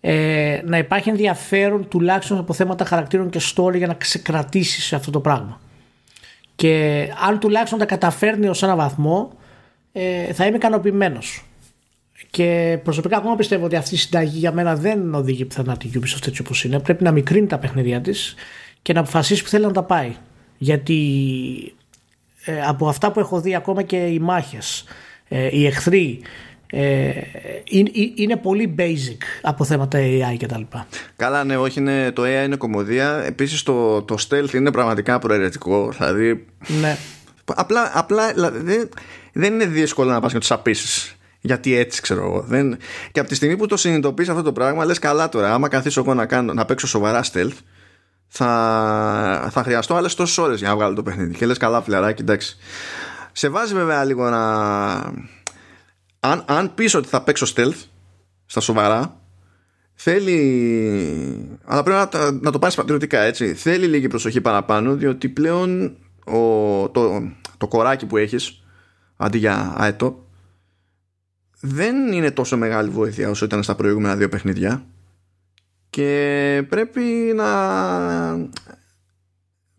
ε, 0.00 0.60
να 0.64 0.78
υπάρχει 0.78 1.08
ενδιαφέρον 1.08 1.88
τουλάχιστον 1.88 2.38
από 2.38 2.52
θέματα 2.52 2.84
χαρακτήρων 2.84 3.30
και 3.30 3.40
story 3.54 3.76
για 3.76 3.86
να 3.86 3.94
ξεκρατήσεις 3.94 4.84
σε 4.84 4.96
αυτό 4.96 5.10
το 5.10 5.20
πράγμα. 5.20 5.60
Και 6.54 7.08
αν 7.28 7.38
τουλάχιστον 7.38 7.78
τα 7.78 7.84
καταφέρνει 7.84 8.48
ως 8.48 8.62
ένα 8.62 8.76
βαθμό 8.76 9.32
ε, 9.92 10.32
θα 10.32 10.46
είμαι 10.46 10.56
ικανοποιημένος. 10.56 11.44
Και 12.30 12.78
προσωπικά 12.84 13.16
ακόμα 13.16 13.36
πιστεύω 13.36 13.64
ότι 13.64 13.76
αυτή 13.76 13.94
η 13.94 13.98
συνταγή 13.98 14.38
για 14.38 14.52
μένα 14.52 14.76
δεν 14.76 15.14
οδηγεί 15.14 15.44
πιθανά 15.44 15.76
τη 15.76 15.90
Ubisoft 15.94 16.26
έτσι 16.26 16.40
όπως 16.40 16.64
είναι. 16.64 16.78
Πρέπει 16.78 17.04
να 17.04 17.10
μικρύνει 17.10 17.46
τα 17.46 17.58
παιχνίδια 17.58 18.00
της 18.00 18.34
και 18.82 18.92
να 18.92 19.00
αποφασίσει 19.00 19.42
που 19.42 19.48
θέλει 19.48 19.64
να 19.64 19.72
τα 19.72 19.82
πάει. 19.82 20.14
Γιατί 20.62 21.00
ε, 22.44 22.62
από 22.62 22.88
αυτά 22.88 23.12
που 23.12 23.20
έχω 23.20 23.40
δει 23.40 23.54
ακόμα 23.54 23.82
και 23.82 23.96
οι 23.96 24.18
μάχες, 24.18 24.84
ε, 25.28 25.48
οι 25.56 25.66
εχθροί, 25.66 26.20
ε, 26.66 27.10
είναι, 27.64 27.90
είναι 28.14 28.36
πολύ 28.36 28.74
basic 28.78 29.22
από 29.42 29.64
θέματα 29.64 29.98
AI 29.98 30.36
και 30.36 30.46
τα 30.46 30.58
λοιπά. 30.58 30.86
Καλά 31.16 31.44
ναι, 31.44 31.56
όχι 31.56 31.78
είναι, 31.78 32.10
το 32.10 32.22
AI 32.22 32.44
είναι 32.44 32.56
κομμωδία. 32.56 33.22
Επίσης 33.24 33.62
το, 33.62 34.02
το 34.02 34.16
stealth 34.28 34.52
είναι 34.54 34.70
πραγματικά 34.70 35.18
προαιρετικό. 35.18 35.92
Δηλαδή, 35.98 36.46
ναι. 36.80 36.96
Απλά, 37.44 37.90
απλά 37.94 38.32
δηλαδή, 38.32 38.88
δεν 39.32 39.54
είναι 39.54 39.66
δύσκολο 39.66 40.10
να 40.10 40.20
πας 40.20 40.32
και 40.32 40.38
τους 40.38 40.50
απίσεις 40.50 41.16
γιατί 41.40 41.76
έτσι 41.76 42.02
ξέρω 42.02 42.24
εγώ. 42.24 42.40
Δεν... 42.40 42.76
Και 43.12 43.20
από 43.20 43.28
τη 43.28 43.34
στιγμή 43.34 43.56
που 43.56 43.66
το 43.66 43.76
συνειδητοποιείς 43.76 44.28
αυτό 44.28 44.42
το 44.42 44.52
πράγμα, 44.52 44.84
λες 44.84 44.98
καλά 44.98 45.28
τώρα. 45.28 45.54
Άμα 45.54 45.68
καθίσω 45.68 46.00
εγώ 46.00 46.14
να, 46.14 46.26
κάνω, 46.26 46.52
να 46.52 46.64
παίξω 46.64 46.86
σοβαρά 46.86 47.24
stealth, 47.32 47.56
θα, 48.34 49.48
θα 49.52 49.62
χρειαστώ 49.62 49.94
άλλες 49.94 50.14
τόσες 50.14 50.38
ώρες 50.38 50.58
για 50.58 50.68
να 50.68 50.74
βγάλω 50.74 50.94
το 50.94 51.02
παιχνίδι. 51.02 51.34
Και 51.34 51.46
λες 51.46 51.58
καλά, 51.58 51.82
φιλαράκι, 51.82 52.22
εντάξει. 52.22 52.56
Σε 53.32 53.48
βάζει 53.48 53.74
βέβαια 53.74 54.04
λίγο 54.04 54.30
να. 54.30 54.92
Αν, 56.20 56.44
αν 56.46 56.74
πεις 56.74 56.94
ότι 56.94 57.08
θα 57.08 57.22
παίξω 57.22 57.46
stealth 57.56 57.84
στα 58.46 58.60
σοβαρά, 58.60 59.20
θέλει. 59.94 61.58
Αλλά 61.64 61.82
πρέπει 61.82 61.98
να, 62.12 62.30
να 62.30 62.50
το 62.50 62.58
πάρεις 62.58 62.76
πατριωτικά 62.76 63.20
έτσι. 63.20 63.54
Θέλει 63.54 63.86
λίγη 63.86 64.08
προσοχή 64.08 64.40
παραπάνω, 64.40 64.94
διότι 64.94 65.28
πλέον 65.28 65.96
ο, 66.24 66.38
το, 66.90 67.32
το 67.58 67.68
κοράκι 67.68 68.06
που 68.06 68.16
έχεις 68.16 68.62
αντί 69.16 69.38
για 69.38 69.74
αετό 69.76 70.26
δεν 71.60 72.12
είναι 72.12 72.30
τόσο 72.30 72.56
μεγάλη 72.56 72.90
βοήθεια 72.90 73.30
όσο 73.30 73.44
ήταν 73.44 73.62
στα 73.62 73.74
προηγούμενα 73.74 74.16
δύο 74.16 74.28
παιχνίδια 74.28 74.84
και 75.92 76.64
πρέπει 76.68 77.32
να 77.34 77.48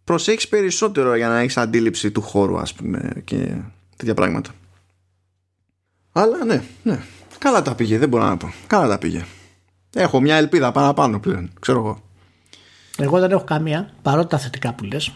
προσέχεις 0.04 0.48
περισσότερο 0.48 1.16
για 1.16 1.28
να 1.28 1.40
έχεις 1.40 1.58
αντίληψη 1.58 2.12
του 2.12 2.22
χώρου 2.22 2.58
ας 2.58 2.74
πούμε 2.74 3.12
και 3.24 3.56
τέτοια 3.96 4.14
πράγματα. 4.14 4.52
Αλλά 6.12 6.46
ναι, 6.46 6.64
ναι. 6.84 7.00
Καλά 7.38 7.62
τα 7.62 7.76
πήγε 7.76 7.98
δεν 7.98 8.10
μπορώ 8.10 8.24
να 8.24 8.38
πω. 8.38 8.54
Καλά 8.68 8.88
τα 8.88 8.98
πήγε. 8.98 9.26
Έχω 9.94 10.22
μια 10.22 10.36
ελπίδα 10.36 10.72
παραπάνω 10.72 11.20
πλέον 11.20 11.52
ξέρω 11.60 11.80
εγώ. 11.80 12.04
Εγώ 12.98 13.20
δεν 13.20 13.32
έχω 13.32 13.44
καμία 13.44 13.94
παρότι 14.02 14.30
τα 14.30 14.38
θετικά 14.38 14.74
που 14.74 14.84
λες 14.84 15.14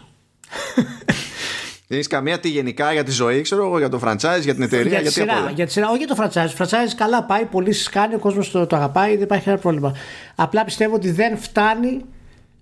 δεν 1.87 1.97
έχεις 1.97 2.07
καμία 2.07 2.39
τι 2.39 2.49
γενικά 2.49 2.93
για 2.93 3.03
τη 3.03 3.11
ζωή, 3.11 3.41
ξέρω 3.41 3.65
εγώ, 3.65 3.77
για 3.77 3.89
το 3.89 3.99
franchise, 4.03 4.41
για 4.41 4.53
την 4.53 4.61
εταιρεία, 4.63 4.91
για 4.91 5.01
τη 5.01 5.11
σειρά. 5.11 5.51
Για 5.55 5.65
τη 5.65 5.71
σειρά, 5.71 5.89
όχι 5.89 5.97
για 5.97 6.07
το 6.07 6.15
franchise. 6.23 6.49
Το 6.57 6.65
franchise 6.65 6.93
καλά 6.95 7.23
πάει, 7.23 7.45
πολύ 7.45 7.73
κάνει, 7.91 8.15
ο 8.15 8.19
κόσμος 8.19 8.51
το, 8.51 8.67
το 8.67 8.75
αγαπάει, 8.75 9.13
δεν 9.13 9.21
υπάρχει 9.21 9.43
κανένα 9.43 9.61
πρόβλημα. 9.61 9.95
Απλά 10.35 10.65
πιστεύω 10.65 10.95
ότι 10.95 11.11
δεν 11.11 11.37
φτάνει 11.37 12.01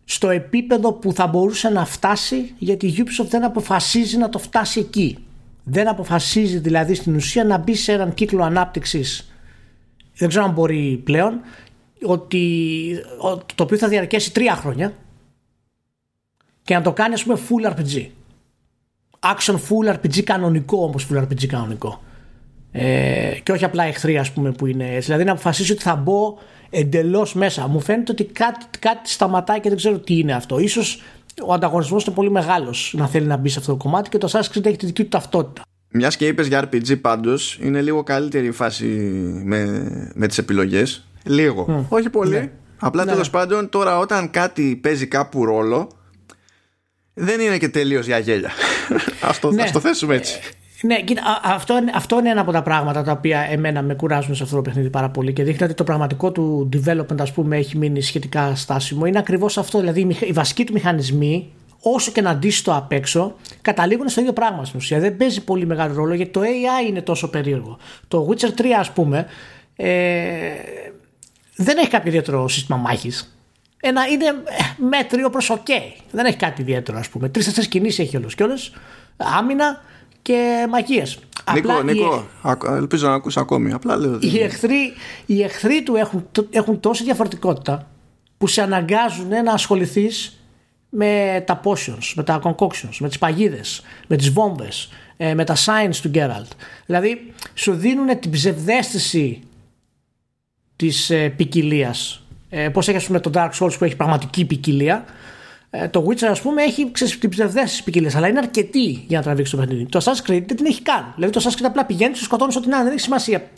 στο 0.06 0.30
επίπεδο 0.30 0.94
που 0.94 1.14
θα 1.14 1.28
μπορούσε 1.28 1.70
να 1.70 1.86
φτάσει 1.86 2.54
γιατί 2.58 2.88
η 2.88 2.96
Ubisoft 2.98 3.28
δεν 3.30 3.44
αποφασίζει 3.44 4.18
να 4.18 4.30
το 4.30 4.40
φτάσει 4.40 4.80
εκεί. 4.80 5.18
Δεν 5.64 5.88
αποφασίζει 5.88 6.58
δηλαδή 6.58 6.94
στην 6.94 7.16
ουσία 7.16 7.44
να 7.44 7.58
μπει 7.58 7.76
σε 7.76 7.92
έναν 7.92 8.14
κύκλο 8.14 8.44
ανάπτυξης. 8.44 9.34
Δεν 10.16 10.30
ξέρω 10.30 10.44
αν 10.44 10.52
μπορεί 10.52 11.02
πλέον. 11.04 11.40
Ότι, 12.02 12.76
το 13.56 13.64
οποίο 13.64 13.78
θα 13.78 13.88
διαρκέσει 13.88 14.34
τρία 14.34 14.56
χρόνια 14.56 14.94
και 16.64 16.74
να 16.74 16.82
το 16.82 16.94
κάνει 16.94 17.14
ας 17.14 17.24
πούμε 17.24 17.40
full 17.50 17.72
RPG 17.72 18.08
action 19.34 19.54
full 19.54 19.94
RPG 19.94 20.22
κανονικό 20.22 20.84
όμως 20.84 21.08
full 21.12 21.18
RPG 21.18 21.46
κανονικό 21.46 22.04
ε, 22.72 23.32
και 23.44 23.52
όχι 23.52 23.66
απλά 23.66 23.84
εχθροί 23.84 24.18
ας 24.18 24.32
πούμε 24.32 24.52
που 24.52 24.66
είναι 24.66 24.86
έτσι 24.86 25.06
δηλαδή 25.06 25.24
να 25.24 25.32
αποφασίσει 25.32 25.72
ότι 25.72 25.82
θα 25.82 25.96
μπω 25.96 26.38
εντελώς 26.70 27.34
μέσα 27.34 27.68
μου 27.68 27.80
φαίνεται 27.80 28.12
ότι 28.12 28.24
κάτι, 28.24 28.66
κάτι 28.80 29.10
σταματάει 29.10 29.60
και 29.60 29.70
δεν 29.70 29.78
ξέρω 29.78 30.00
τι 30.00 30.18
είναι 30.18 30.34
αυτό 30.34 30.60
ίσως 30.60 31.02
ο 31.46 31.54
ανταγωνισμός 31.54 32.06
είναι 32.06 32.16
πολύ 32.16 32.32
μεγάλος 32.32 32.94
να 32.98 33.08
θέλει 33.08 33.26
να 33.26 33.38
μπει 33.38 33.50
σε 33.50 33.60
αυτό 33.60 33.72
το 33.72 33.78
κομμάτι 33.78 34.10
και 34.10 34.18
το 34.18 34.30
Assassin's 34.32 34.58
Creed 34.58 34.66
έχει 34.66 34.78
τη 34.78 34.86
δική 34.86 35.04
του 35.04 35.10
ταυτότητα 35.10 35.62
μιας 35.96 36.16
και 36.16 36.28
είπες 36.28 36.48
για 36.48 36.70
RPG 36.70 37.02
πάντως, 37.02 37.60
είναι 37.62 37.82
λίγο 37.82 38.04
καλύτερη 38.04 38.46
η 38.46 38.52
φάση 38.52 38.86
με, 39.44 39.66
με 40.16 40.28
τις 40.28 40.38
επιλογές. 40.38 41.08
Λίγο. 41.24 41.86
Όχι 41.90 42.10
πολύ. 42.10 42.36
Ναι. 42.36 42.52
Απλά 42.80 43.06
ναι. 43.06 43.12
τέλος 43.12 43.30
πάντων, 43.30 43.70
τώρα 43.70 43.98
όταν 43.98 44.32
κάτι 44.32 44.80
παίζει 44.84 45.08
κάπου 45.08 45.46
ρόλο, 45.46 45.88
δεν 47.18 47.40
είναι 47.40 47.58
και 47.58 47.70
τελείως 47.70 48.06
για 48.06 48.18
γέλια. 48.18 48.50
Α 49.28 49.30
το, 49.42 49.52
ναι. 49.52 49.70
το 49.72 49.80
θέσουμε 49.80 50.16
έτσι. 50.16 50.40
Ναι, 50.82 51.02
κοίτα, 51.02 51.40
αυτό, 51.44 51.80
αυτό 51.94 52.20
είναι 52.20 52.30
ένα 52.30 52.42
από 52.42 52.52
τα 52.52 52.62
πράγματα 52.62 53.04
τα 53.04 53.12
οποία 53.12 53.40
εμένα 53.40 53.82
με 53.82 53.96
κουράζουν 53.96 54.36
σε 54.36 54.44
αυτό 54.44 54.56
το 54.56 54.62
παιχνίδι 54.62 54.90
πάρα 54.90 55.10
πολύ 55.10 55.34
και 55.34 55.44
δείχνει 55.44 55.66
ότι 55.66 55.74
το 55.74 55.84
πραγματικό 55.84 56.32
του 56.32 56.70
development 56.74 57.20
ας 57.20 57.32
πούμε 57.32 57.58
έχει 57.58 57.78
μείνει 57.78 58.02
σχετικά 58.02 58.56
στάσιμο. 58.56 59.06
Είναι 59.06 59.18
ακριβώς 59.18 59.58
αυτό, 59.58 59.80
δηλαδή 59.80 60.18
οι 60.20 60.32
βασικοί 60.32 60.64
του 60.64 60.74
μηχανισμοί 60.74 61.52
όσο 61.82 62.12
και 62.12 62.22
να 62.22 62.30
αντίσει 62.30 62.64
το 62.64 62.76
απ' 62.76 62.92
έξω, 62.92 63.36
καταλήγουν 63.62 64.10
στο 64.10 64.22
ίδιο 64.22 64.34
πράγμα 64.34 64.66
στην 64.66 64.80
ουσία. 64.80 65.00
Δεν 65.00 65.18
παίζει 65.18 65.44
πολύ 65.44 65.66
μεγάλο 65.66 65.94
ρόλο 65.94 66.14
γιατί 66.14 66.32
το 66.32 66.42
AI 66.42 66.88
είναι 66.88 67.02
τόσο 67.02 67.30
περίεργο. 67.30 67.78
Το 68.08 68.28
Witcher 68.30 68.62
3, 68.62 68.66
ας 68.80 68.92
πούμε, 68.92 69.26
ε, 69.76 69.90
δεν 71.56 71.78
έχει 71.78 71.90
κάποιο 71.90 72.10
ιδιαίτερο 72.10 72.48
σύστημα 72.48 72.78
μάχης 72.78 73.35
ένα, 73.88 74.08
είναι 74.08 74.26
ε, 74.26 74.34
μέτριο 74.78 75.30
προς 75.30 75.52
ok. 75.52 75.70
Δεν 76.12 76.26
έχει 76.26 76.38
κάτι 76.38 76.62
ιδιαίτερο, 76.62 76.98
ας 76.98 77.10
πούμε. 77.10 77.30
Τρει-τέσσερι 77.30 77.68
κινήσεις 77.68 78.00
έχει 78.00 78.18
όλος 78.18 78.36
και 78.36 78.44
όλες. 78.44 78.74
Άμυνα 79.18 79.82
και 80.22 80.68
μαγείε. 80.70 81.04
Νικό, 81.54 81.82
Νικό, 81.82 82.28
ελπίζω 82.68 83.08
να 83.08 83.14
ακούσει 83.14 83.40
ακόμη. 83.40 83.74
Απλά 83.74 83.98
λέω. 83.98 84.18
Οι 84.22 84.40
εχθροί, 84.40 84.94
οι 85.26 85.44
εχθροί 85.44 85.84
του 85.84 85.96
έχουν, 85.96 86.30
έχουν 86.50 86.80
τόση 86.80 87.04
διαφορετικότητα 87.04 87.88
που 88.38 88.48
σε 88.48 88.62
αναγκάζουν 88.62 89.28
να 89.28 89.54
ασχοληθείς 89.54 90.40
με 90.90 91.44
τα 91.46 91.62
potions, 91.64 92.14
με 92.16 92.24
τα 92.24 92.40
concoctions, 92.44 92.98
με 93.00 93.08
τις 93.08 93.18
παγίδες, 93.18 93.82
με 94.08 94.16
τις 94.16 94.30
βόμβες, 94.30 94.90
ε, 95.18 95.34
με 95.34 95.44
τα 95.44 95.56
signs 95.56 95.96
του 96.02 96.12
Geralt. 96.14 96.52
Δηλαδή 96.86 97.34
σου 97.54 97.74
δίνουν 97.74 98.20
την 98.20 98.32
ψευδέστηση 98.32 99.42
της 100.76 101.10
ε, 101.10 101.30
ποικιλίας 101.30 102.25
ε, 102.58 102.70
Πώς 102.70 102.88
έχει 102.88 103.06
πούμε, 103.06 103.20
το 103.20 103.32
Dark 103.34 103.50
Souls 103.60 103.78
που 103.78 103.84
έχει 103.84 103.96
πραγματική 103.96 104.46
ποικιλία. 104.46 105.06
Ε, 105.70 105.88
το 105.88 106.06
Witcher, 106.10 106.26
ας 106.26 106.42
πούμε, 106.42 106.64
έχει 106.64 106.92
την 107.20 107.30
ψευδέστηση 107.30 107.84
ποικιλία, 107.84 108.12
αλλά 108.16 108.28
είναι 108.28 108.40
αρκετή 108.40 109.06
για 109.08 109.18
να 109.18 109.24
τραβήξει 109.24 109.52
το 109.52 109.58
παιχνίδι. 109.58 109.86
Το 109.86 110.00
Assassin's 110.04 110.30
Creed 110.30 110.44
δεν 110.46 110.56
την 110.56 110.66
έχει 110.66 110.82
καν. 110.82 111.12
Δηλαδή 111.16 111.34
το 111.34 111.42
Assassin's 111.44 111.62
Creed 111.62 111.66
απλά 111.66 111.86
πηγαίνει, 111.86 112.14
και 112.14 112.24
σκοτώνεις 112.24 112.56
ό,τι 112.56 112.68
να 112.68 112.84
δεν 112.84 112.92
έχει 112.92 113.00
σημασία 113.00 113.50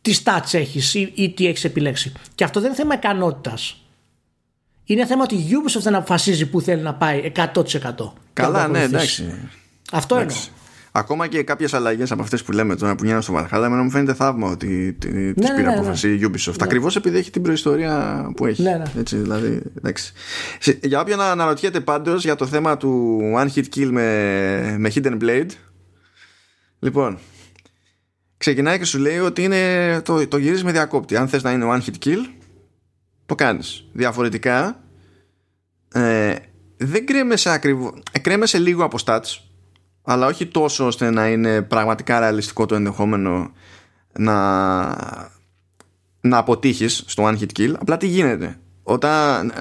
τι 0.00 0.16
stats 0.24 0.52
έχεις 0.52 0.94
ή, 0.94 1.12
ή, 1.14 1.30
τι 1.30 1.46
έχεις 1.46 1.64
επιλέξει. 1.64 2.12
Και 2.34 2.44
αυτό 2.44 2.60
δεν 2.60 2.68
είναι 2.68 2.78
θέμα 2.78 2.94
ικανότητας. 2.94 3.82
Είναι 4.84 5.06
θέμα 5.06 5.22
ότι 5.22 5.34
η 5.34 5.48
Ubisoft 5.50 5.80
δεν 5.82 5.94
αποφασίζει 5.94 6.46
που 6.46 6.60
θέλει 6.60 6.82
να 6.82 6.94
πάει 6.94 7.32
100%. 7.36 8.12
Καλά, 8.32 8.68
ναι, 8.68 8.82
εντάξει. 8.82 9.48
Αυτό 9.92 10.16
εντάξει. 10.16 10.50
Ακόμα 10.98 11.26
και 11.26 11.42
κάποιες 11.42 11.74
αλλαγές 11.74 12.12
από 12.12 12.22
αυτές 12.22 12.42
που 12.42 12.52
λέμε 12.52 12.76
τώρα 12.76 12.94
που 12.94 13.04
γίνανε 13.04 13.22
στο 13.22 13.34
Valhalla, 13.36 13.62
εμένα 13.64 13.82
μου 13.82 13.90
φαίνεται 13.90 14.14
θαύμα 14.14 14.50
ότι 14.50 14.92
τις 14.92 15.10
ναι, 15.12 15.32
πήρε 15.32 15.52
ναι, 15.52 15.62
ναι, 15.62 15.74
απόφαση 15.74 16.14
η 16.14 16.20
Ubisoft. 16.22 16.46
Ναι. 16.46 16.64
Ακριβώς 16.64 16.96
επειδή 16.96 17.18
έχει 17.18 17.30
την 17.30 17.42
προϊστορία 17.42 18.26
που 18.36 18.46
έχει. 18.46 18.62
Ναι, 18.62 18.76
ναι. 18.76 18.84
Έτσι, 18.98 19.16
δηλαδή, 19.16 19.62
εντάξει. 19.76 20.12
Για 20.82 21.00
όποιον 21.00 21.20
αναρωτιέται 21.20 21.80
πάντως 21.80 22.24
για 22.24 22.34
το 22.34 22.46
θέμα 22.46 22.76
του 22.76 23.20
One 23.36 23.48
Hit 23.54 23.64
Kill 23.74 23.88
με, 23.90 24.76
με 24.78 24.92
Hidden 24.94 25.18
Blade. 25.22 25.50
Λοιπόν, 26.78 27.18
ξεκινάει 28.36 28.78
και 28.78 28.84
σου 28.84 28.98
λέει 28.98 29.18
ότι 29.18 29.42
είναι 29.42 30.00
το, 30.00 30.28
το 30.28 30.36
γυρίζει 30.36 30.64
με 30.64 30.72
διακόπτη. 30.72 31.16
Αν 31.16 31.28
θες 31.28 31.42
να 31.42 31.52
είναι 31.52 31.66
One 31.68 31.80
Hit 31.80 32.06
Kill, 32.06 32.28
το 33.26 33.34
κάνεις. 33.34 33.84
Διαφορετικά, 33.92 34.82
ε, 35.92 36.34
δεν 36.76 37.06
κρέμεσαι 37.06 37.50
ακριβώ. 37.50 37.94
Ε, 38.12 38.18
κρέμεσαι 38.18 38.58
λίγο 38.58 38.84
από 38.84 38.98
stats 39.04 39.46
αλλά 40.08 40.26
όχι 40.26 40.46
τόσο 40.46 40.86
ώστε 40.86 41.10
να 41.10 41.28
είναι 41.28 41.62
πραγματικά 41.62 42.18
ρεαλιστικό 42.18 42.66
το 42.66 42.74
ενδεχόμενο 42.74 43.52
να, 44.12 44.36
να 46.20 46.38
αποτύχεις 46.38 47.04
στο 47.06 47.24
one 47.24 47.38
hit 47.38 47.58
kill. 47.58 47.74
Απλά 47.78 47.96
τι 47.96 48.06
γίνεται. 48.06 48.58
Όταν, 48.82 49.52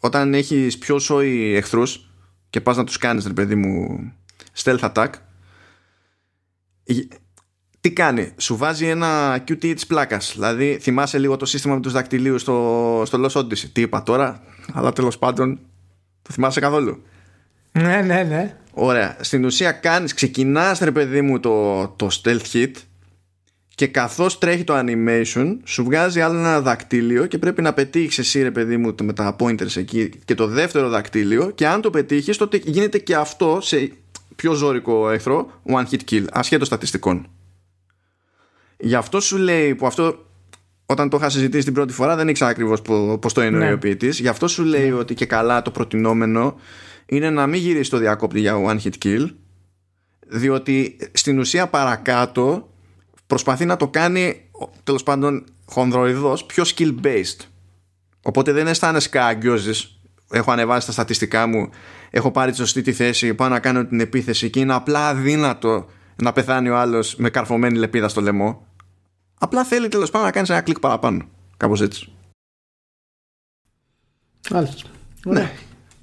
όταν 0.00 0.34
έχεις 0.34 0.78
πιο 0.78 0.98
σόι 0.98 1.54
εχθρούς 1.54 2.10
και 2.50 2.60
πας 2.60 2.76
να 2.76 2.84
τους 2.84 2.98
κάνεις 2.98 3.26
ρε 3.26 3.32
παιδί 3.32 3.54
μου 3.54 3.98
stealth 4.62 4.92
attack 4.92 5.10
τι 7.80 7.92
κάνει, 7.92 8.32
σου 8.36 8.56
βάζει 8.56 8.86
ένα 8.86 9.36
QT 9.48 9.58
της 9.58 9.86
πλάκας. 9.86 10.32
Δηλαδή 10.34 10.78
θυμάσαι 10.80 11.18
λίγο 11.18 11.36
το 11.36 11.46
σύστημα 11.46 11.74
με 11.74 11.80
τους 11.80 11.92
δακτυλίους 11.92 12.40
στο, 12.40 13.02
στο 13.06 13.24
Lost 13.24 13.40
Odyssey. 13.40 13.68
Τι 13.72 13.80
είπα 13.80 14.02
τώρα, 14.02 14.42
αλλά 14.72 14.92
τέλος 14.92 15.18
πάντων 15.18 15.58
το 16.22 16.32
θυμάσαι 16.32 16.60
καθόλου 16.60 17.02
ναι 17.80 18.02
ναι 18.02 18.22
ναι 18.22 18.56
Ωραία. 18.78 19.16
Στην 19.20 19.44
ουσία 19.44 19.72
κάνεις, 19.72 20.14
ξεκινάς 20.14 20.78
ρε 20.78 20.90
παιδί 20.90 21.20
μου 21.20 21.40
το, 21.40 21.88
το 21.88 22.08
stealth 22.22 22.52
hit 22.52 22.70
και 23.74 23.86
καθώς 23.86 24.38
τρέχει 24.38 24.64
το 24.64 24.74
animation 24.76 25.56
σου 25.64 25.84
βγάζει 25.84 26.20
άλλο 26.20 26.38
ένα 26.38 26.60
δακτύλιο 26.60 27.26
και 27.26 27.38
πρέπει 27.38 27.62
να 27.62 27.72
πετύχεις 27.72 28.18
εσύ 28.18 28.42
ρε 28.42 28.50
παιδί 28.50 28.76
μου 28.76 28.94
με 29.02 29.12
τα 29.12 29.36
pointers 29.38 29.76
εκεί 29.76 30.10
και 30.24 30.34
το 30.34 30.46
δεύτερο 30.46 30.88
δακτύλιο 30.88 31.50
και 31.50 31.66
αν 31.66 31.80
το 31.80 31.90
πετύχεις 31.90 32.36
τότε 32.36 32.60
γίνεται 32.64 32.98
και 32.98 33.14
αυτό 33.14 33.58
σε 33.60 33.92
πιο 34.36 34.52
ζώρικο 34.52 35.10
εχθρό 35.10 35.50
one 35.66 35.84
hit 35.90 36.00
kill 36.10 36.24
ασχέτως 36.32 36.66
στατιστικών. 36.66 37.26
Γι' 38.78 38.94
αυτό 38.94 39.20
σου 39.20 39.36
λέει 39.36 39.74
που 39.74 39.86
αυτό 39.86 40.26
όταν 40.86 41.08
το 41.08 41.16
είχα 41.16 41.28
συζητήσει 41.28 41.64
την 41.64 41.74
πρώτη 41.74 41.92
φορά 41.92 42.16
δεν 42.16 42.28
ήξερα 42.28 42.50
ακριβώς 42.50 42.82
πώς 43.20 43.32
το 43.32 43.40
εννοεί 43.40 43.66
ναι. 43.66 43.72
ο 43.72 43.78
ποιητής 43.78 44.18
γι' 44.18 44.28
αυτό 44.28 44.48
σου 44.48 44.64
λέει 44.64 44.88
ναι. 44.88 44.94
ότι 44.94 45.14
και 45.14 45.26
καλά 45.26 45.62
το 45.62 45.70
προτινόμενο 45.70 46.56
είναι 47.06 47.30
να 47.30 47.46
μην 47.46 47.60
γυρίσει 47.60 47.90
το 47.90 47.96
διακόπτη 47.96 48.40
για 48.40 48.54
one 48.66 48.78
hit 48.80 48.92
kill 49.04 49.28
διότι 50.26 50.96
στην 51.12 51.38
ουσία 51.38 51.66
παρακάτω 51.66 52.72
προσπαθεί 53.26 53.64
να 53.64 53.76
το 53.76 53.88
κάνει 53.88 54.50
τέλος 54.84 55.02
πάντων 55.02 55.44
χονδροειδώς 55.64 56.44
πιο 56.44 56.64
skill 56.66 56.94
based 57.02 57.40
οπότε 58.22 58.52
δεν 58.52 58.66
αισθάνεσαι 58.66 59.08
καγκιόζης 59.08 60.00
έχω 60.30 60.52
ανεβάσει 60.52 60.86
τα 60.86 60.92
στατιστικά 60.92 61.46
μου 61.46 61.70
έχω 62.10 62.30
πάρει 62.30 62.50
τη 62.50 62.56
σωστή 62.56 62.82
τη 62.82 62.92
θέση 62.92 63.34
πάω 63.34 63.48
να 63.48 63.60
κάνω 63.60 63.86
την 63.86 64.00
επίθεση 64.00 64.50
και 64.50 64.60
είναι 64.60 64.74
απλά 64.74 65.08
αδύνατο 65.08 65.86
να 66.22 66.32
πεθάνει 66.32 66.68
ο 66.68 66.76
άλλος 66.76 67.16
με 67.16 67.30
καρφωμένη 67.30 67.78
λεπίδα 67.78 68.08
στο 68.08 68.20
λαιμό. 68.20 68.66
Απλά 69.38 69.64
θέλει 69.64 69.88
τέλος 69.88 70.10
πάντων 70.10 70.26
να 70.26 70.32
κάνεις 70.32 70.50
ένα 70.50 70.60
κλικ 70.60 70.78
παραπάνω. 70.78 71.28
Κάπως 71.56 71.80
έτσι. 71.80 72.12
Μάλιστα. 74.50 74.90
Ναι 75.24 75.52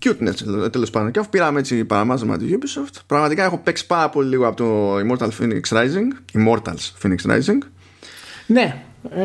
cuteness 0.03 0.71
τέλος 0.71 0.89
πάντων. 0.89 1.11
Και 1.11 1.19
αφού 1.19 1.29
πήραμε 1.29 1.59
έτσι 1.59 1.85
παραμάζωμα 1.85 2.37
του 2.37 2.45
Ubisoft, 2.49 2.95
πραγματικά 3.05 3.43
έχω 3.43 3.57
παίξει 3.57 3.85
πάρα 3.85 4.09
πολύ 4.09 4.29
λίγο 4.29 4.47
από 4.47 4.55
το 4.55 4.97
Immortal 4.97 5.29
Phoenix 5.39 5.61
Rising. 5.69 6.37
Immortals 6.37 6.91
Phoenix 7.03 7.31
Rising. 7.31 7.57
Ναι. 8.47 8.83
Ε... 9.09 9.23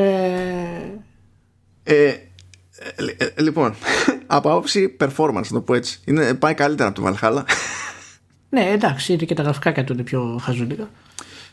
Ε, 1.82 2.08
ε, 2.08 3.14
ε 3.18 3.42
λοιπόν, 3.42 3.74
από 4.26 4.50
άποψη 4.50 4.96
performance, 5.00 5.34
να 5.34 5.42
το 5.42 5.60
πω 5.60 5.74
έτσι. 5.74 6.00
Είναι, 6.04 6.34
πάει 6.34 6.54
καλύτερα 6.54 6.88
από 6.88 7.02
το 7.02 7.16
Valhalla. 7.20 7.42
Ναι, 8.48 8.70
εντάξει, 8.70 9.12
είναι 9.12 9.24
και 9.24 9.34
τα 9.34 9.42
γραφικά 9.42 9.84
του 9.84 9.92
είναι 9.92 10.02
πιο 10.02 10.40
χαζούλικα. 10.42 10.90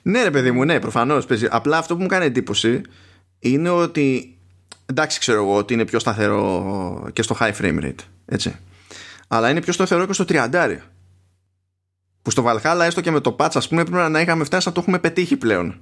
Ναι, 0.02 0.24
ρε 0.24 0.32
παιδί 0.32 0.52
μου, 0.52 0.64
ναι, 0.64 0.80
προφανώς 0.80 1.26
παίζει. 1.26 1.48
Απλά 1.50 1.78
αυτό 1.78 1.96
που 1.96 2.02
μου 2.02 2.08
κάνει 2.08 2.26
εντύπωση 2.26 2.82
είναι 3.40 3.70
ότι. 3.70 4.38
Εντάξει, 4.86 5.20
ξέρω 5.20 5.42
εγώ 5.42 5.56
ότι 5.56 5.74
είναι 5.74 5.86
πιο 5.86 6.00
σταθερό 6.00 7.10
και 7.14 7.22
στο 7.22 7.38
high 7.40 7.54
frame 7.62 7.84
rate. 7.84 8.04
Έτσι 8.26 8.56
αλλά 9.28 9.50
είναι 9.50 9.62
πιο 9.62 9.74
σταθερό 9.74 10.06
και 10.06 10.14
στο 10.14 10.26
30. 10.28 10.78
Που 12.22 12.32
στο 12.32 12.44
Valhalla 12.48 12.82
έστω 12.82 13.02
και 13.02 13.12
με 13.12 13.20
το 13.20 13.36
patch 13.40 13.52
ας 13.54 13.68
πούμε 13.68 13.84
πρέπει 13.84 14.12
να 14.12 14.22
είχαμε 14.22 14.44
φτάσει 14.44 14.68
να 14.68 14.74
το 14.74 14.80
έχουμε 14.80 15.00
πετύχει 15.00 15.38
πλέον. 15.38 15.82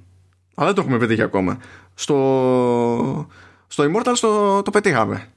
Αλλά 0.54 0.66
δεν 0.66 0.74
το 0.74 0.80
έχουμε 0.80 0.98
πετύχει 0.98 1.22
ακόμα. 1.22 1.58
Στο, 1.94 3.28
στο 3.66 3.84
Immortals 3.84 4.18
το, 4.20 4.62
το 4.62 4.70
πετύχαμε. 4.70 5.28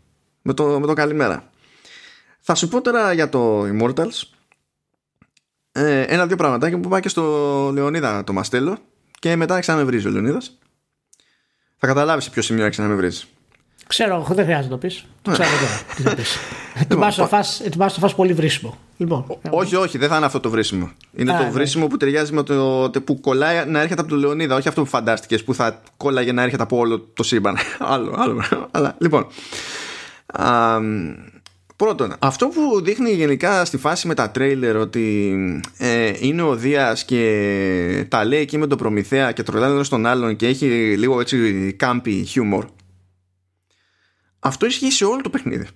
Με 0.42 0.54
το, 0.54 0.80
με 0.80 0.88
το 0.88 0.94
καλημέρα. 0.94 1.50
Θα 2.40 2.56
σου 2.56 2.68
πω 2.68 2.82
τώρα 2.82 3.14
για 3.14 3.30
το 3.30 3.62
Immortals 3.62 4.38
ε, 5.72 6.02
ένα-δύο 6.02 6.36
πραγματάκια 6.36 6.80
που 6.80 6.90
πάει 6.90 7.02
και 7.02 7.10
στο 7.10 7.24
Λεωνίδα 7.74 8.24
το 8.24 8.34
Μαστέλο 8.34 8.78
και 9.20 9.36
μετά 9.36 9.60
ξαναμευρίζει 9.60 10.08
ο 10.08 10.10
Λεωνίδας. 10.10 10.58
Θα 11.78 11.88
καταλάβεις 11.88 12.24
σε 12.24 12.30
ποιο 12.30 12.42
σημείο 12.42 12.66
έχει 12.66 12.82
να 12.82 12.88
με 12.88 12.96
βρει. 12.96 13.12
Ξέρω, 13.88 14.16
εγώ 14.16 14.34
δεν 14.34 14.44
χρειάζεται 14.46 14.74
να 14.74 14.80
το 14.80 14.88
πεις. 14.88 15.06
Το 15.22 15.32
ξέρω 15.32 15.50
τώρα. 15.50 15.82
Τι 15.96 16.02
θα 16.02 16.16
πεις. 16.16 16.38
Ετοιμάσαι 16.82 17.22
να 17.80 17.90
φας 17.90 18.16
πολύ 18.16 18.34
βρίσιμο. 18.34 18.78
Λοιπόν, 18.98 19.26
όχι, 19.50 19.76
όχι, 19.76 19.98
δεν 19.98 20.10
θα 20.10 20.16
είναι 20.16 20.26
αυτό 20.26 20.40
το 20.40 20.50
βρίσιμο. 20.50 20.92
Είναι 21.16 21.32
το 21.32 21.44
ναι. 21.44 21.50
βρίσιμο 21.50 21.88
που 21.88 21.98
ταιριάζει 21.98 22.34
με 22.34 22.44
το 22.44 22.92
που 23.04 23.20
κολλάει 23.20 23.66
να 23.68 23.82
έρχεται 23.82 24.02
από 24.02 24.10
τον 24.10 24.20
Λεωνίδα. 24.20 24.56
Όχι 24.56 24.68
αυτό 24.68 24.82
που 24.82 24.88
φαντάστηκες 24.88 25.44
που 25.44 25.54
θα 25.54 25.82
κόλλαγε 25.98 26.32
να 26.32 26.42
έρχεται 26.42 26.64
από 26.64 26.78
όλο 26.78 27.00
το 27.14 27.24
σύμπαν. 27.24 27.58
άλλο, 27.94 28.16
άλλο. 28.18 28.44
Αλλά, 28.72 28.96
λοιπόν. 29.00 29.28
Α, 30.26 30.78
πρώτον, 31.76 32.14
αυτό 32.20 32.48
που 32.48 32.82
δείχνει 32.84 33.12
γενικά 33.12 33.66
στη 33.66 33.78
φάση 33.78 34.08
με 34.08 34.14
τα 34.14 34.30
τρέιλερ 34.30 34.76
ότι 34.76 35.36
ε, 35.78 36.12
είναι 36.20 36.42
ο 36.42 36.56
Δίας 36.56 37.06
και 37.06 38.06
τα 38.08 38.26
λέει 38.26 38.40
εκεί 38.40 38.58
με 38.58 38.68
τον 38.68 38.78
Προμηθέα 38.78 39.32
και 39.32 39.44
τρολάει 39.44 39.72
ένα 39.72 39.84
στον 39.84 40.06
άλλον 40.06 40.36
και 40.36 40.48
έχει 40.48 40.66
λίγο 40.98 41.20
έτσι 41.20 41.74
κάμπι 41.78 42.24
χιούμορ 42.24 42.66
αυτό 44.40 44.66
ισχύει 44.66 44.92
σε 44.92 45.06
όλο 45.06 45.22
το 45.22 45.30
παιχνίδι. 45.30 45.68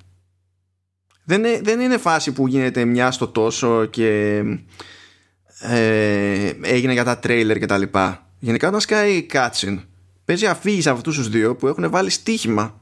Δεν 1.23 1.43
είναι, 1.43 1.61
δεν 1.63 1.79
είναι 1.79 1.97
φάση 1.97 2.31
που 2.31 2.47
γίνεται 2.47 2.85
μια 2.85 3.11
στο 3.11 3.27
τόσο 3.27 3.85
και 3.85 4.37
ε, 5.59 6.51
έγινε 6.61 6.93
για 6.93 7.03
τα 7.03 7.19
τρέιλερ 7.19 7.59
και 7.59 7.65
τα 7.65 7.77
λοιπά. 7.77 8.27
Γενικά 8.39 8.67
όταν 8.67 8.79
σκάει 8.79 9.15
η 9.15 9.23
Κάτσιν 9.23 9.81
παίζει 10.25 10.45
αφήγηση 10.45 10.89
από 10.89 10.97
αυτούς 10.97 11.15
τους 11.15 11.29
δύο 11.29 11.55
που 11.55 11.67
έχουν 11.67 11.89
βάλει 11.89 12.09
στοίχημα 12.09 12.81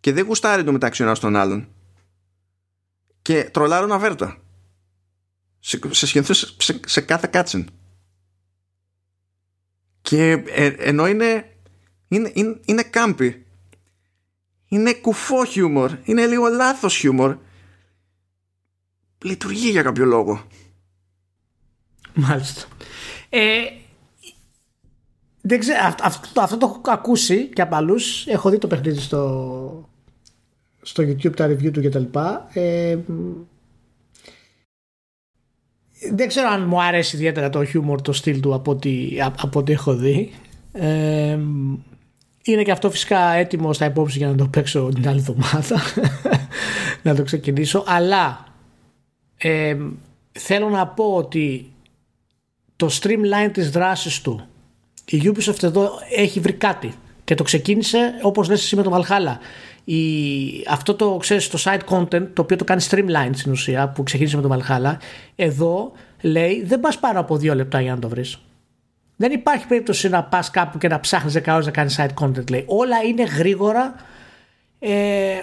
και 0.00 0.12
δεν 0.12 0.24
γουστάρει 0.24 0.64
το 0.64 0.72
μεταξύ 0.72 1.02
ένας 1.02 1.18
των 1.18 1.36
άλλων 1.36 1.68
και 3.22 3.44
τρολάρουν 3.52 3.92
αβέρτα 3.92 4.36
σε, 5.58 5.80
σε, 5.90 6.32
σε, 6.58 6.80
σε 6.86 7.00
κάθε 7.00 7.28
Κάτσιν 7.32 7.68
και 10.02 10.30
ε, 10.46 10.66
ενώ 10.66 11.06
είναι 11.06 11.50
είναι, 12.08 12.30
είναι, 12.34 12.60
είναι 12.64 12.82
κάμπι 12.82 13.46
είναι 14.70 14.92
κουφό 14.92 15.44
χιούμορ, 15.44 15.98
είναι 16.04 16.26
λίγο 16.26 16.46
λάθος 16.46 16.96
χιούμορ. 16.96 17.36
Λειτουργεί 19.24 19.70
για 19.70 19.82
κάποιο 19.82 20.04
λόγο. 20.04 20.46
Μάλιστα. 22.14 22.62
Ε, 23.28 23.40
δεν 25.40 25.58
ξέρω, 25.58 25.78
αυτό, 26.02 26.40
αυτό, 26.40 26.56
το 26.56 26.66
έχω 26.66 26.80
ακούσει 26.86 27.48
και 27.48 27.62
από 27.62 27.76
άλλους. 27.76 28.26
Έχω 28.26 28.50
δει 28.50 28.58
το 28.58 28.66
παιχνίδι 28.66 29.00
στο, 29.00 29.88
στο 30.82 31.02
YouTube, 31.02 31.36
τα 31.36 31.46
review 31.46 31.70
του 31.72 31.82
κτλ. 31.82 32.04
Ε, 32.52 32.98
δεν 36.12 36.28
ξέρω 36.28 36.48
αν 36.48 36.66
μου 36.66 36.82
αρέσει 36.82 37.16
ιδιαίτερα 37.16 37.50
το 37.50 37.64
χιούμορ, 37.64 38.02
το 38.02 38.12
στυλ 38.12 38.40
του 38.40 38.54
από 38.54 38.70
ό,τι, 38.70 39.16
από 39.40 39.58
ό,τι 39.58 39.72
έχω 39.72 39.94
δει. 39.94 40.32
Ε, 40.72 41.38
είναι 42.50 42.62
και 42.62 42.70
αυτό 42.70 42.90
φυσικά 42.90 43.32
έτοιμο 43.32 43.72
στα 43.72 43.84
υπόψη 43.84 44.18
για 44.18 44.28
να 44.28 44.34
το 44.34 44.46
παίξω 44.46 44.88
την 44.94 45.08
άλλη 45.08 45.18
εβδομάδα. 45.18 45.80
να 47.02 47.14
το 47.14 47.22
ξεκινήσω. 47.22 47.84
Αλλά 47.86 48.44
ε, 49.36 49.76
θέλω 50.32 50.68
να 50.68 50.86
πω 50.86 51.14
ότι 51.14 51.72
το 52.76 52.88
streamline 53.00 53.50
της 53.52 53.70
δράσης 53.70 54.20
του 54.20 54.48
η 55.10 55.22
Ubisoft 55.24 55.62
εδώ 55.62 55.90
έχει 56.16 56.40
βρει 56.40 56.52
κάτι 56.52 56.92
και 57.24 57.34
το 57.34 57.42
ξεκίνησε 57.42 58.14
όπως 58.22 58.48
λες 58.48 58.62
εσύ 58.62 58.76
με 58.76 58.82
το 58.82 58.96
Valhalla 58.96 59.36
η, 59.84 59.96
αυτό 60.68 60.94
το 60.94 61.16
ξέρεις 61.16 61.48
το 61.48 61.58
side 61.64 61.80
content 61.88 62.26
το 62.32 62.42
οποίο 62.42 62.56
το 62.56 62.64
κάνει 62.64 62.82
streamline 62.90 63.30
στην 63.32 63.52
ουσία 63.52 63.88
που 63.88 64.02
ξεκίνησε 64.02 64.36
με 64.36 64.42
το 64.42 64.56
Valhalla 64.56 64.96
εδώ 65.36 65.92
λέει 66.20 66.64
δεν 66.64 66.80
πας 66.80 66.98
πάρα 66.98 67.18
από 67.18 67.36
δύο 67.36 67.54
λεπτά 67.54 67.80
για 67.80 67.94
να 67.94 68.00
το 68.00 68.08
βρεις 68.08 68.38
δεν 69.20 69.32
υπάρχει 69.32 69.66
περίπτωση 69.66 70.08
να 70.08 70.24
πας 70.24 70.50
κάπου 70.50 70.78
και 70.78 70.88
να 70.88 71.00
ψάχνεις 71.00 71.36
10 71.38 71.42
ώρες 71.48 71.66
να 71.66 71.72
κάνεις 71.72 72.00
side 72.00 72.24
content. 72.24 72.50
Λέει. 72.50 72.64
Όλα 72.66 73.02
είναι 73.02 73.22
γρήγορα. 73.22 73.94
Ε, 74.78 74.90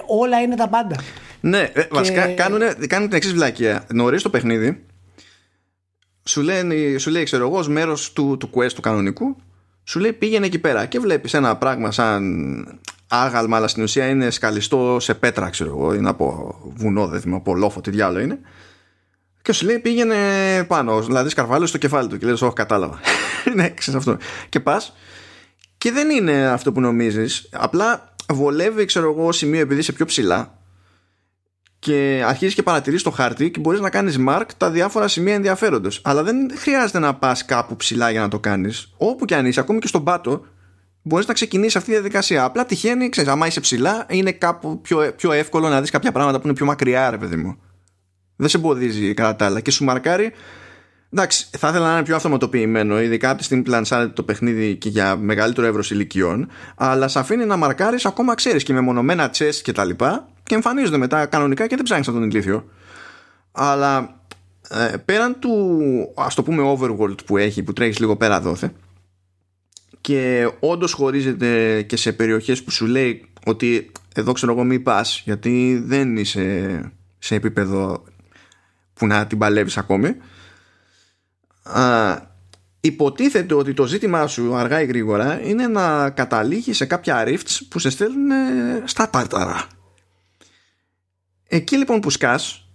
όλα 0.06 0.42
είναι 0.42 0.56
τα 0.56 0.68
πάντα. 0.68 0.96
Ναι, 1.40 1.60
ε, 1.60 1.82
και... 1.82 1.88
βασικά 1.92 2.28
κάνουν, 2.28 2.60
κάνουν 2.88 3.08
την 3.08 3.18
εξής 3.18 3.34
βλακία. 3.34 3.86
Νωρίς 3.94 4.22
το 4.22 4.30
παιχνίδι 4.30 4.86
σου, 6.24 6.42
λένε, 6.42 6.98
σου 6.98 7.10
λέει 7.10 7.24
ξέρω 7.24 7.48
εγώ 7.48 7.68
μέρος 7.68 8.14
του, 8.14 8.38
του 8.40 8.50
quest 8.54 8.72
του 8.72 8.82
κανονικού 8.82 9.36
σου 9.84 10.00
λέει 10.00 10.14
πήγαινε 10.14 10.46
εκεί 10.46 10.60
πέρα 10.60 10.86
και 10.86 11.00
βλέπεις 11.00 11.34
ένα 11.34 11.58
πράγμα 11.58 11.92
σαν 11.92 12.80
άγαλμα 13.08 13.58
αλλά 13.58 13.68
στην 13.68 13.84
ουσία 13.84 14.08
είναι 14.08 14.30
σκαλιστό 14.30 14.98
σε 15.00 15.14
πέτρα 15.14 15.50
ξέρω 15.50 15.70
εγώ 15.70 15.94
είναι 15.94 16.10
από 16.10 16.56
βουνό 16.76 17.08
δεν 17.08 17.22
θυμάμαι 17.22 17.40
από 17.40 17.56
λόφο 17.56 17.82
τι 17.82 17.90
διάλογο 17.90 18.24
είναι 18.24 18.40
και 19.48 19.54
σου 19.54 19.66
λέει 19.66 19.80
πήγαινε 19.80 20.16
πάνω 20.68 21.02
δηλαδή 21.02 21.30
σκαρφάλωσε 21.30 21.68
στο 21.68 21.78
κεφάλι 21.78 22.08
του 22.08 22.18
και 22.18 22.26
λες 22.26 22.42
όχι 22.42 22.54
κατάλαβα 22.54 23.00
ναι 23.56 23.70
ξέρεις 23.70 24.00
αυτό 24.00 24.18
και 24.50 24.60
πας 24.60 24.94
και 25.78 25.92
δεν 25.92 26.10
είναι 26.10 26.48
αυτό 26.48 26.72
που 26.72 26.82
νομίζεις 26.82 27.50
απλά 27.52 28.16
βολεύει 28.34 28.86
ξέρω 28.86 29.12
εγώ 29.12 29.32
σημείο 29.32 29.60
επειδή 29.60 29.80
είσαι 29.80 29.92
πιο 29.92 30.06
ψηλά 30.06 30.58
και 31.80 32.24
αρχίζεις 32.26 32.56
και 32.56 32.64
παρατηρείς 32.64 33.04
το 33.04 33.12
χάρτη 33.12 33.52
και 33.52 33.60
μπορείς 33.60 33.80
να 33.80 33.90
κάνεις 33.90 34.18
mark 34.28 34.46
τα 34.58 34.70
διάφορα 34.70 35.08
σημεία 35.08 35.34
ενδιαφέροντος. 35.34 36.02
Αλλά 36.04 36.24
δεν 36.24 36.52
χρειάζεται 36.56 37.00
να 37.00 37.16
πας 37.16 37.46
κάπου 37.46 37.76
ψηλά 37.76 38.12
για 38.12 38.22
να 38.22 38.28
το 38.28 38.40
κάνεις. 38.40 38.94
Όπου 38.98 39.26
και 39.26 39.36
αν 39.36 39.46
είσαι, 39.46 39.60
ακόμη 39.60 39.80
και 39.80 39.88
στον 39.88 40.04
πάτο, 40.04 40.46
μπορείς 41.02 41.28
να 41.28 41.34
ξεκινήσεις 41.34 41.76
αυτή 41.76 41.90
τη 41.90 41.94
διαδικασία. 41.96 42.44
Απλά 42.44 42.66
τυχαίνει, 42.66 43.10
ξέρεις, 43.10 43.30
άμα 43.30 43.48
είσαι 43.48 43.60
ψηλά, 43.60 44.06
είναι 44.10 44.32
κάπου 44.32 44.82
πιο, 44.82 45.14
πιο 45.16 45.32
εύκολο 45.32 45.70
να 45.70 45.82
δεις 45.82 45.90
κάποια 45.90 46.12
πράγματα 46.12 46.40
που 46.40 46.48
είναι 46.48 46.56
πιο 46.56 46.66
μακριά, 46.66 47.10
ρε 47.10 47.18
παιδί 47.18 47.36
μου. 47.36 47.58
Δεν 48.38 48.50
σε 48.50 48.58
εμποδίζει 48.58 49.14
κατά 49.14 49.36
τα 49.36 49.46
άλλα 49.46 49.60
και 49.60 49.72
σου 49.72 49.84
μαρκάρει. 49.84 50.32
Εντάξει, 51.14 51.48
θα 51.58 51.68
ήθελα 51.70 51.88
να 51.88 51.94
είναι 51.94 52.04
πιο 52.04 52.16
αυτοματοποιημένο, 52.16 53.02
ειδικά 53.02 53.30
από 53.30 53.38
τη 53.38 53.44
στιγμή 53.44 53.64
που 53.64 54.12
το 54.14 54.24
παιχνίδι 54.24 54.76
και 54.76 54.90
για 54.90 55.16
μεγαλύτερο 55.16 55.68
εύρος 55.68 55.92
ηλικιών, 55.92 56.48
αλλά 56.76 57.08
σε 57.08 57.20
αφήνει 57.20 57.46
να 57.46 57.58
μαρκάρεις 57.58 58.06
ακόμα 58.06 58.36
ξέρεις 58.36 58.64
και 58.64 58.74
με 58.74 58.82
μονομένα 58.82 59.32
chess 59.38 59.56
και 59.64 59.72
τα 59.72 59.86
λοιπά 59.86 60.28
και 60.44 60.56
εμφανίζονται 60.56 60.98
μετά 60.98 61.26
κανονικά 61.26 61.68
και 61.68 61.76
δεν 61.76 61.84
ψάχνεις 61.84 62.08
από 62.08 62.18
τον 62.18 62.30
ηλίθιο. 62.30 62.70
Αλλά 63.52 64.22
ε, 64.70 64.98
πέραν 65.06 65.40
του 65.40 65.74
ας 66.16 66.36
το 66.36 66.44
πούμε 66.44 66.76
overworld 66.78 67.26
που 67.26 67.38
έχει 67.38 67.64
που 67.64 67.74
τρέχεις 67.74 68.00
λίγο 68.00 68.16
πέρα 68.18 68.42
δόθε 68.42 68.72
και 70.02 70.52
όντως 70.60 70.94
χωρίζεται 70.94 71.82
και 71.82 71.98
σε 71.98 72.14
περιοχές 72.14 72.64
που 72.64 72.72
σου 72.72 72.86
λέει 72.86 73.26
ότι 73.46 73.92
εδώ 74.16 74.32
ξέρω 74.32 74.52
εγώ 74.52 74.64
μην 74.64 74.84
πας 74.84 75.22
γιατί 75.26 75.84
δεν 75.86 76.18
είσαι 76.18 76.80
σε 77.18 77.36
επίπεδο 77.36 78.04
που 78.98 79.08
να 79.08 79.28
την 79.28 79.38
παλεύεις 79.38 79.78
ακόμη 79.78 80.16
α, 81.64 82.18
υποτίθεται 82.80 83.54
ότι 83.54 83.74
το 83.74 83.86
ζήτημά 83.86 84.28
σου 84.28 84.56
αργά 84.56 84.82
ή 84.82 84.86
γρήγορα 84.86 85.42
είναι 85.42 85.68
να 85.68 86.10
καταλήγεις 86.10 86.78
σε 86.78 86.86
κάποια 86.86 87.24
rifts 87.28 87.60
που 87.70 87.80
σε 87.80 87.90
στέλνουν 87.90 88.32
στα 88.86 89.10
τάρταρα 89.10 89.68
Εκεί 91.48 91.78
λοιπόν 91.78 92.00
που 92.00 92.10
σκάς 92.10 92.68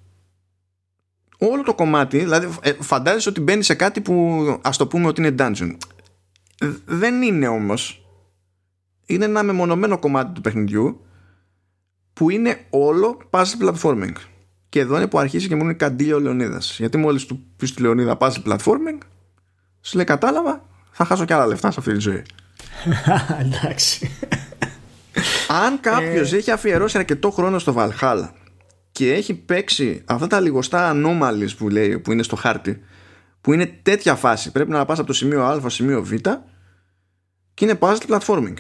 όλο 1.39 1.63
το 1.63 1.75
κομμάτι, 1.75 2.19
δηλαδή 2.19 2.49
ε, 2.63 2.73
φαντάζεσαι 2.73 3.29
ότι 3.29 3.41
μπαίνει 3.41 3.63
σε 3.63 3.75
κάτι 3.75 4.01
που 4.01 4.59
ας 4.63 4.77
το 4.77 4.87
πούμε 4.87 5.07
ότι 5.07 5.21
είναι 5.21 5.35
dungeon. 5.39 5.77
Δεν 6.85 7.23
είναι 7.23 7.49
όμως. 7.49 8.07
Είναι 9.07 9.25
ένα 9.25 9.43
μεμονωμένο 9.43 9.99
κομμάτι 9.99 10.33
του 10.33 10.41
παιχνιδιού 10.41 11.05
που 12.13 12.31
είναι 12.31 12.67
όλο 12.71 13.21
puzzle 13.31 13.43
platforming. 13.61 14.15
Και 14.73 14.81
εδώ 14.81 14.97
είναι 14.97 15.07
που 15.07 15.19
αρχίζει 15.19 15.49
και 15.49 15.55
μου 15.55 15.63
είναι 15.63 15.73
καντήλιο 15.73 16.17
ο 16.17 16.21
Λεωνίδας. 16.21 16.77
Γιατί 16.79 16.97
μόλις 16.97 17.27
του 17.27 17.45
πεις 17.57 17.69
στη 17.69 17.83
Λεωνίδα 17.83 18.17
puzzle 18.21 18.43
platforming, 18.47 18.99
σου 19.81 19.97
λέει 19.97 20.05
κατάλαβα, 20.05 20.65
θα 20.91 21.05
χάσω 21.05 21.25
και 21.25 21.35
άλλα 21.35 21.47
λεφτά 21.47 21.71
σε 21.71 21.81
αυτή 21.81 21.93
τη 21.93 21.99
ζωή. 21.99 22.23
Εντάξει. 23.43 24.11
Αν 25.49 25.81
κάποιος 25.81 26.33
ε... 26.33 26.37
έχει 26.37 26.51
αφιερώσει 26.51 26.99
αρκετό 26.99 27.31
χρόνο 27.31 27.59
στο 27.59 27.75
Valhalla 27.77 28.29
και 28.93 29.13
έχει 29.13 29.35
παίξει 29.35 30.03
αυτά 30.05 30.27
τα 30.27 30.41
λιγοστά 30.41 30.93
anomalies 30.95 31.57
που 31.57 31.69
λέει 31.69 31.99
που 31.99 32.13
είναι 32.13 32.23
στο 32.23 32.37
χάρτη 32.37 32.83
που 33.41 33.53
είναι 33.53 33.79
τέτοια 33.83 34.15
φάση 34.15 34.53
πρέπει 34.53 34.71
να 34.71 34.85
πας 34.85 34.99
από 34.99 35.07
το 35.07 35.13
σημείο 35.13 35.43
α 35.43 35.59
στο 35.59 35.69
σημείο 35.69 36.03
β 36.05 36.13
και 37.55 37.65
είναι 37.65 37.79
puzzle 37.81 38.07
platforming 38.09 38.57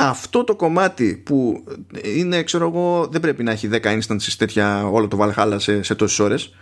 αυτό 0.00 0.44
το 0.44 0.56
κομμάτι 0.56 1.22
που 1.24 1.64
είναι 2.14 2.42
ξέρω 2.42 2.66
εγώ 2.66 3.08
δεν 3.10 3.20
πρέπει 3.20 3.42
να 3.42 3.50
έχει 3.50 3.68
10 3.72 3.80
instances 3.82 4.32
τέτοια 4.38 4.86
όλο 4.86 5.08
το 5.08 5.18
Valhalla 5.20 5.56
σε, 5.58 5.82
σε 5.82 5.94
τόσες 5.94 6.18
ώρες. 6.18 6.54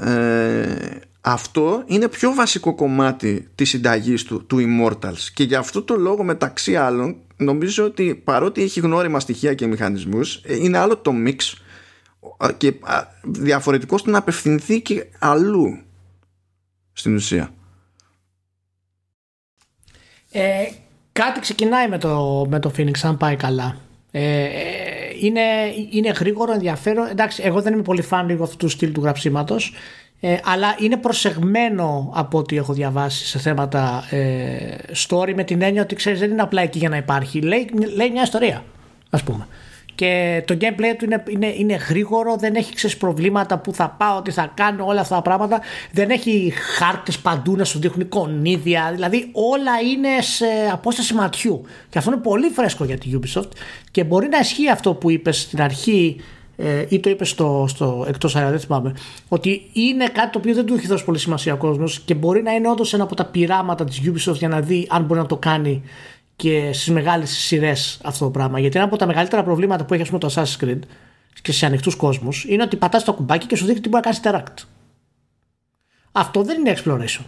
Ε, 0.00 1.00
αυτό 1.20 1.82
είναι 1.86 2.08
πιο 2.08 2.34
βασικό 2.34 2.74
κομμάτι 2.74 3.48
της 3.54 3.68
συνταγής 3.68 4.22
του, 4.22 4.46
του 4.46 4.56
Immortals. 4.60 5.18
Και 5.34 5.44
για 5.44 5.58
αυτό 5.58 5.82
το 5.82 5.96
λόγο 5.96 6.22
μεταξύ 6.22 6.76
άλλων 6.76 7.16
νομίζω 7.36 7.84
ότι 7.84 8.14
παρότι 8.24 8.62
έχει 8.62 8.80
γνώριμα 8.80 9.20
στοιχεία 9.20 9.54
και 9.54 9.66
μηχανισμούς 9.66 10.34
ε, 10.44 10.56
είναι 10.56 10.78
άλλο 10.78 10.96
το 10.96 11.12
mix. 11.26 11.36
Και 12.56 12.74
διαφορετικό 13.24 13.98
στο 13.98 14.10
να 14.10 14.18
απευθυνθεί 14.18 14.82
και 14.82 15.06
αλλού 15.18 15.78
στην 16.92 17.14
ουσία. 17.14 17.54
Ε, 20.30 20.64
κάτι 21.22 21.40
ξεκινάει 21.40 21.88
με 21.88 21.98
το, 21.98 22.46
με 22.48 22.58
το 22.58 22.72
Phoenix 22.78 22.98
αν 23.02 23.16
πάει 23.16 23.36
καλά. 23.36 23.76
Ε, 24.10 24.44
ε, 24.44 24.48
είναι, 25.20 25.40
είναι 25.90 26.10
γρήγορο, 26.10 26.52
ενδιαφέρον. 26.52 27.08
Εντάξει, 27.10 27.42
εγώ 27.44 27.62
δεν 27.62 27.72
είμαι 27.72 27.82
πολύ 27.82 28.02
φαν 28.02 28.28
λίγο 28.28 28.44
αυτού 28.44 28.56
του 28.56 28.68
στυλ 28.68 28.92
του 28.92 29.00
γραψίματος. 29.00 29.74
Ε, 30.20 30.36
αλλά 30.44 30.76
είναι 30.78 30.96
προσεγμένο 30.96 32.12
από 32.14 32.38
ό,τι 32.38 32.56
έχω 32.56 32.72
διαβάσει 32.72 33.26
σε 33.26 33.38
θέματα 33.38 34.04
ε, 34.10 34.76
story 35.08 35.32
με 35.34 35.44
την 35.44 35.62
έννοια 35.62 35.82
ότι 35.82 35.94
ξέρεις 35.94 36.18
δεν 36.18 36.30
είναι 36.30 36.42
απλά 36.42 36.62
εκεί 36.62 36.78
για 36.78 36.88
να 36.88 36.96
υπάρχει. 36.96 37.40
Λέει, 37.40 37.70
λέει 37.94 38.10
μια 38.10 38.22
ιστορία, 38.22 38.64
ας 39.10 39.22
πούμε 39.22 39.46
και 39.98 40.42
το 40.46 40.56
gameplay 40.60 40.94
του 40.98 41.04
είναι, 41.04 41.22
είναι, 41.28 41.54
είναι 41.56 41.74
γρήγορο, 41.74 42.36
δεν 42.36 42.54
έχει 42.54 42.74
ξέρεις, 42.74 42.96
προβλήματα 42.96 43.58
που 43.58 43.72
θα 43.74 43.88
πάω, 43.98 44.22
τι 44.22 44.30
θα 44.30 44.52
κάνω, 44.54 44.86
όλα 44.86 45.00
αυτά 45.00 45.14
τα 45.14 45.22
πράγματα. 45.22 45.60
Δεν 45.92 46.10
έχει 46.10 46.52
χάρτες 46.76 47.18
παντού 47.18 47.56
να 47.56 47.64
σου 47.64 47.78
δείχνουν 47.78 48.00
εικονίδια. 48.00 48.90
Δηλαδή 48.94 49.28
όλα 49.32 49.80
είναι 49.92 50.08
σε 50.20 50.44
απόσταση 50.72 51.14
ματιού. 51.14 51.62
Και 51.88 51.98
αυτό 51.98 52.12
είναι 52.12 52.20
πολύ 52.20 52.48
φρέσκο 52.48 52.84
για 52.84 52.98
τη 52.98 53.10
Ubisoft 53.12 53.48
και 53.90 54.04
μπορεί 54.04 54.28
να 54.28 54.38
ισχύει 54.38 54.70
αυτό 54.70 54.94
που 54.94 55.10
είπες 55.10 55.40
στην 55.40 55.62
αρχή 55.62 56.20
ε, 56.56 56.84
ή 56.88 57.00
το 57.00 57.10
είπες 57.10 57.28
στο, 57.28 57.64
στο 57.68 58.04
εκτός 58.08 58.36
αέρα, 58.36 58.50
δεν 58.50 58.60
θυμάμαι, 58.60 58.94
ότι 59.28 59.70
είναι 59.72 60.06
κάτι 60.08 60.30
το 60.30 60.38
οποίο 60.38 60.54
δεν 60.54 60.66
του 60.66 60.74
έχει 60.74 60.86
δώσει 60.86 61.04
πολύ 61.04 61.18
σημασία 61.18 61.52
ο 61.52 61.56
κόσμος 61.56 62.00
και 62.00 62.14
μπορεί 62.14 62.42
να 62.42 62.52
είναι 62.52 62.68
όντως 62.68 62.94
ένα 62.94 63.02
από 63.02 63.14
τα 63.14 63.24
πειράματα 63.24 63.84
της 63.84 64.00
Ubisoft 64.04 64.34
για 64.34 64.48
να 64.48 64.60
δει 64.60 64.86
αν 64.90 65.04
μπορεί 65.04 65.20
να 65.20 65.26
το 65.26 65.36
κάνει 65.36 65.82
και 66.38 66.72
στις 66.72 66.88
μεγάλες 66.90 67.30
σειρές 67.30 68.00
αυτό 68.04 68.24
το 68.24 68.30
πράγμα. 68.30 68.58
Γιατί 68.60 68.76
ένα 68.76 68.86
από 68.86 68.96
τα 68.96 69.06
μεγαλύτερα 69.06 69.44
προβλήματα 69.44 69.84
που 69.84 69.94
έχει 69.94 70.02
ας 70.02 70.08
πούμε, 70.08 70.20
το 70.20 70.32
Assassin's 70.34 70.64
Creed 70.64 70.78
και 71.42 71.52
σε 71.52 71.66
ανοιχτούς 71.66 71.94
κόσμους 71.94 72.44
είναι 72.48 72.62
ότι 72.62 72.76
πατάς 72.76 73.04
το 73.04 73.14
κουμπάκι 73.14 73.46
και 73.46 73.56
σου 73.56 73.64
δείχνει 73.64 73.80
τι 73.80 73.88
μπορεί 73.88 74.04
να 74.06 74.12
κάνεις 74.12 74.44
interact. 74.44 74.64
Αυτό 76.12 76.42
δεν 76.42 76.58
είναι 76.58 76.76
exploration. 76.76 77.24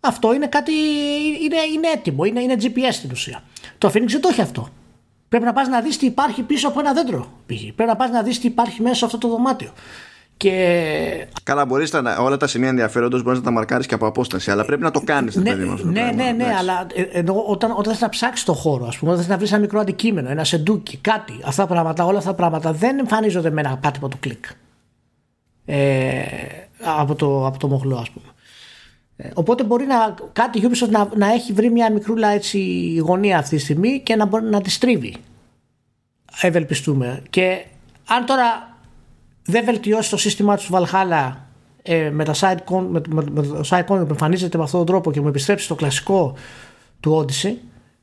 Αυτό 0.00 0.34
είναι 0.34 0.46
κάτι. 0.46 0.72
είναι, 1.42 1.56
είναι 1.74 1.88
έτοιμο, 1.94 2.24
είναι, 2.24 2.40
είναι 2.40 2.56
GPS 2.60 2.92
στην 2.92 3.10
ουσία. 3.10 3.42
Το 3.78 3.88
Phoenix 3.88 4.06
δεν 4.06 4.20
το 4.20 4.28
έχει 4.28 4.40
αυτό. 4.40 4.68
Πρέπει 5.28 5.44
να 5.44 5.52
πας 5.52 5.68
να 5.68 5.80
δεις 5.80 5.96
τι 5.96 6.06
υπάρχει 6.06 6.42
πίσω 6.42 6.68
από 6.68 6.80
ένα 6.80 6.92
δέντρο. 6.92 7.32
Πρέπει 7.46 7.84
να 7.84 7.96
πας 7.96 8.10
να 8.10 8.22
δεις 8.22 8.40
τι 8.40 8.46
υπάρχει 8.46 8.82
μέσα 8.82 8.94
σε 8.94 9.04
αυτό 9.04 9.18
το 9.18 9.28
δωμάτιο. 9.28 9.72
Και... 10.42 11.26
Καλά, 11.42 11.64
μπορείς 11.64 11.92
όλα 12.18 12.36
τα 12.36 12.46
σημεία 12.46 12.68
ενδιαφέροντος 12.68 13.22
μπορείς 13.22 13.38
να 13.38 13.44
τα 13.44 13.50
μαρκάρεις 13.50 13.86
και 13.86 13.94
από 13.94 14.06
απόσταση, 14.06 14.50
αλλά 14.50 14.64
πρέπει 14.64 14.82
να 14.82 14.90
το 14.90 15.00
κάνεις. 15.00 15.36
Ναι, 15.36 15.54
ναι, 15.54 15.64
ναι, 15.84 16.12
ναι, 16.14 16.30
ναι, 16.30 16.54
αλλά 16.58 16.86
ε, 16.94 17.02
ενώ 17.02 17.44
όταν, 17.46 17.70
όταν 17.70 17.92
θες 17.92 18.00
να 18.00 18.08
ψάξεις 18.08 18.44
το 18.44 18.52
χώρο, 18.52 18.86
ας 18.86 18.98
πούμε, 18.98 19.10
όταν 19.10 19.22
θες 19.22 19.32
να 19.32 19.38
βρεις 19.38 19.50
ένα 19.52 19.60
μικρό 19.60 19.80
αντικείμενο, 19.80 20.30
ένα 20.30 20.44
σεντούκι, 20.44 20.96
κάτι, 20.96 21.32
αυτά 21.44 21.62
τα 21.62 21.68
πράγματα, 21.68 22.04
όλα 22.04 22.18
αυτά 22.18 22.30
τα 22.30 22.36
πράγματα 22.36 22.72
δεν 22.72 22.98
εμφανίζονται 22.98 23.50
με 23.50 23.60
ένα 23.60 23.76
πάτημα 23.76 24.08
του 24.08 24.16
κλικ. 24.20 24.44
Ε, 25.64 26.22
από, 26.84 27.14
το, 27.14 27.46
από 27.46 27.58
το 27.58 27.68
μοχλό, 27.68 27.96
ας 27.96 28.10
πούμε. 28.10 28.26
Ε, 29.16 29.30
οπότε 29.34 29.64
μπορεί 29.64 29.86
να, 29.86 30.14
κάτι 30.32 30.62
Ubisoft 30.62 30.90
να, 30.90 31.08
να 31.16 31.32
έχει 31.32 31.52
βρει 31.52 31.70
μια 31.70 31.92
μικρούλα 31.92 32.28
έτσι 32.28 32.58
γωνία 32.96 33.38
αυτή 33.38 33.56
τη 33.56 33.62
στιγμή 33.62 34.00
και 34.00 34.16
να 34.16 34.26
μπορεί 34.26 34.44
να 34.44 34.60
τη 34.60 34.70
στρίβει. 34.70 35.16
Ευελπιστούμε. 36.40 37.22
Και 37.30 37.64
αν 38.06 38.26
τώρα 38.26 38.71
δεν 39.44 39.64
βελτιώσει 39.64 40.10
το 40.10 40.16
σύστημά 40.16 40.56
τους 40.56 40.68
Valhalla 40.72 41.32
ε, 41.82 42.10
με, 42.10 42.24
τα 42.24 42.34
side 42.34 42.74
con, 42.74 42.86
με, 42.90 43.00
με, 43.08 43.24
με 43.30 43.42
το 43.42 43.68
side 43.70 43.80
con 43.80 43.86
που 43.86 44.06
εμφανίζεται 44.08 44.58
με 44.58 44.64
αυτόν 44.64 44.78
τον 44.78 44.88
τρόπο 44.88 45.12
και 45.12 45.20
μου 45.20 45.28
επιστρέψει 45.28 45.64
στο 45.64 45.74
κλασικό 45.74 46.36
του 47.00 47.24
Odyssey 47.24 47.54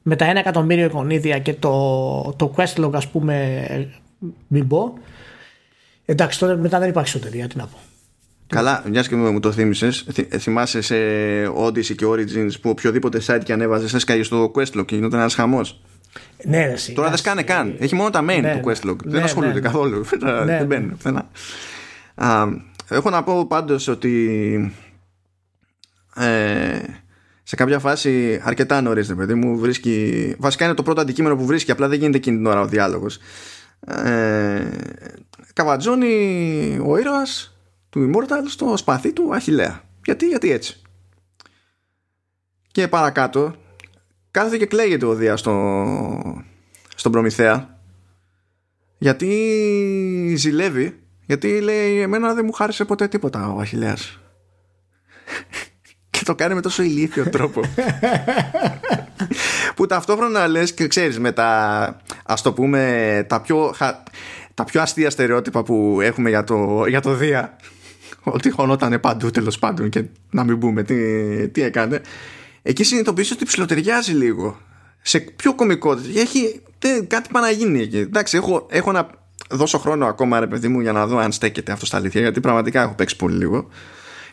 με 0.01 0.15
τα 0.15 0.31
1 0.31 0.35
εκατομμύριο 0.35 0.85
εικονίδια 0.85 1.39
και 1.39 1.53
το, 1.53 2.33
το 2.35 2.53
questlog 2.57 2.91
ας 2.93 3.07
πούμε 3.07 3.89
μην 4.47 4.67
πω 4.67 4.93
εντάξει 6.05 6.39
τώρα 6.39 6.57
μετά 6.57 6.79
δεν 6.79 6.89
υπάρχει 6.89 7.17
εσωτερία 7.17 7.47
τι 7.47 7.57
να 7.57 7.65
πω 7.65 7.77
Καλά, 8.47 8.83
μιας 8.89 9.07
και 9.07 9.15
μου 9.15 9.39
το 9.39 9.51
θύμισες, 9.51 10.05
θυμάσαι 10.39 10.81
σε 10.81 10.95
Odyssey 11.47 11.95
και 11.95 12.05
Origins 12.05 12.61
που 12.61 12.69
οποιοδήποτε 12.69 13.21
site 13.27 13.41
και 13.43 13.53
ανέβαζες, 13.53 13.93
έσκαγες 13.93 14.25
στο 14.25 14.51
Questlog 14.55 14.85
και 14.85 14.95
γινόταν 14.95 15.19
ένας 15.19 15.33
χαμός. 15.35 15.81
Ναι, 16.43 16.65
ρε, 16.65 16.75
Τώρα 16.93 17.09
δεν 17.09 17.17
σκάνε 17.17 17.43
καν. 17.43 17.75
Έχει 17.79 17.95
μόνο 17.95 18.09
τα 18.09 18.19
main 18.19 18.41
ναι, 18.41 18.59
του 18.61 18.69
Questlog. 18.69 18.95
Ναι, 19.03 19.11
δεν 19.11 19.23
ασχολούνται 19.23 19.53
ναι, 19.53 19.59
καθόλου. 19.59 20.05
δεν 20.45 20.65
μπαίνουν 20.65 20.99
Έχω 22.89 23.09
να 23.09 23.23
πω 23.23 23.45
πάντως 23.47 23.87
ότι 23.87 24.73
ε, 26.15 26.79
σε 27.43 27.55
κάποια 27.55 27.79
φάση 27.79 28.41
αρκετά 28.43 28.81
νωρίς, 28.81 29.15
παιδί 29.15 29.33
μου, 29.33 29.59
βρίσκει. 29.59 30.35
Βασικά 30.39 30.65
είναι 30.65 30.73
το 30.73 30.83
πρώτο 30.83 31.01
αντικείμενο 31.01 31.35
που 31.35 31.45
βρίσκει, 31.45 31.71
απλά 31.71 31.87
δεν 31.87 31.99
γίνεται 31.99 32.17
εκείνη 32.17 32.37
την 32.37 32.45
ώρα 32.45 32.61
ο 32.61 32.67
διάλογος. 32.67 33.19
Ε, 33.87 34.67
καβατζώνει 35.53 36.79
ο 36.85 36.97
ήρωας 36.97 37.57
του 37.89 38.11
Immortal 38.11 38.43
στο 38.47 38.77
σπαθί 38.77 39.13
του 39.13 39.35
Αχηλέα. 39.35 39.81
Γιατί, 40.05 40.27
γιατί 40.27 40.51
έτσι. 40.51 40.81
Και 42.71 42.87
παρακάτω 42.87 43.55
κάθεται 44.31 44.57
και 44.57 44.65
κλαίγεται 44.65 45.05
ο 45.05 45.13
Δίας 45.13 45.39
στο, 45.39 46.43
στον 46.95 47.11
Προμηθέα. 47.11 47.77
Γιατί 48.97 50.33
ζηλεύει 50.37 50.99
γιατί 51.29 51.59
λέει 51.61 51.99
εμένα 51.99 52.33
δεν 52.33 52.45
μου 52.45 52.51
χάρισε 52.51 52.85
ποτέ 52.85 53.07
τίποτα 53.07 53.51
ο 53.51 53.59
Αχιλέας 53.59 54.19
και 56.09 56.23
το 56.23 56.35
κάνει 56.35 56.53
με 56.53 56.61
τόσο 56.61 56.83
ηλίθιο 56.83 57.29
τρόπο. 57.29 57.61
Που 59.75 59.85
ταυτόχρονα 59.85 60.47
λες 60.47 60.73
και 60.73 60.87
ξέρεις 60.87 61.19
με 61.19 61.31
τα 61.31 62.01
ας 62.25 62.41
το 62.41 62.53
πούμε 62.53 63.25
τα 63.29 63.41
πιο, 63.41 63.73
τα 64.53 64.63
πιο 64.63 64.81
αστεία 64.81 65.09
στερεότυπα 65.09 65.63
που 65.63 65.99
έχουμε 66.01 66.29
για 66.29 66.43
το, 66.43 66.85
για 66.87 67.01
το 67.01 67.13
Δία. 67.13 67.55
Ότι 68.23 68.49
χωνόταν 68.49 68.99
παντού 68.99 69.31
τέλος 69.31 69.59
πάντων 69.59 69.89
και 69.89 70.03
να 70.29 70.43
μην 70.43 70.59
πούμε 70.59 70.83
τι, 70.83 71.47
τι 71.47 71.61
έκανε 71.61 72.01
εκεί 72.61 72.83
συνειδητοποιήσω 72.83 73.33
ότι 73.35 73.45
ψιλοτεριάζει 73.45 74.11
λίγο. 74.11 74.59
Σε 75.01 75.19
πιο 75.19 75.55
κωμικό 75.55 75.91
έχει 76.15 76.61
κάτι 77.07 77.29
πάει 77.31 77.43
να 77.43 77.49
γίνει 77.49 77.81
εκεί. 77.81 77.97
Εντάξει 77.97 78.37
έχω, 78.37 78.67
έχω 78.69 78.91
να 78.91 79.09
δώσω 79.49 79.77
χρόνο 79.77 80.05
ακόμα 80.05 80.39
ρε 80.39 80.47
παιδί 80.47 80.67
μου 80.67 80.79
για 80.79 80.91
να 80.91 81.07
δω 81.07 81.17
αν 81.17 81.31
στέκεται 81.31 81.71
αυτό 81.71 81.85
στα 81.85 81.97
αλήθεια 81.97 82.21
γιατί 82.21 82.39
πραγματικά 82.39 82.81
έχω 82.81 82.93
παίξει 82.93 83.15
πολύ 83.15 83.35
λίγο. 83.37 83.67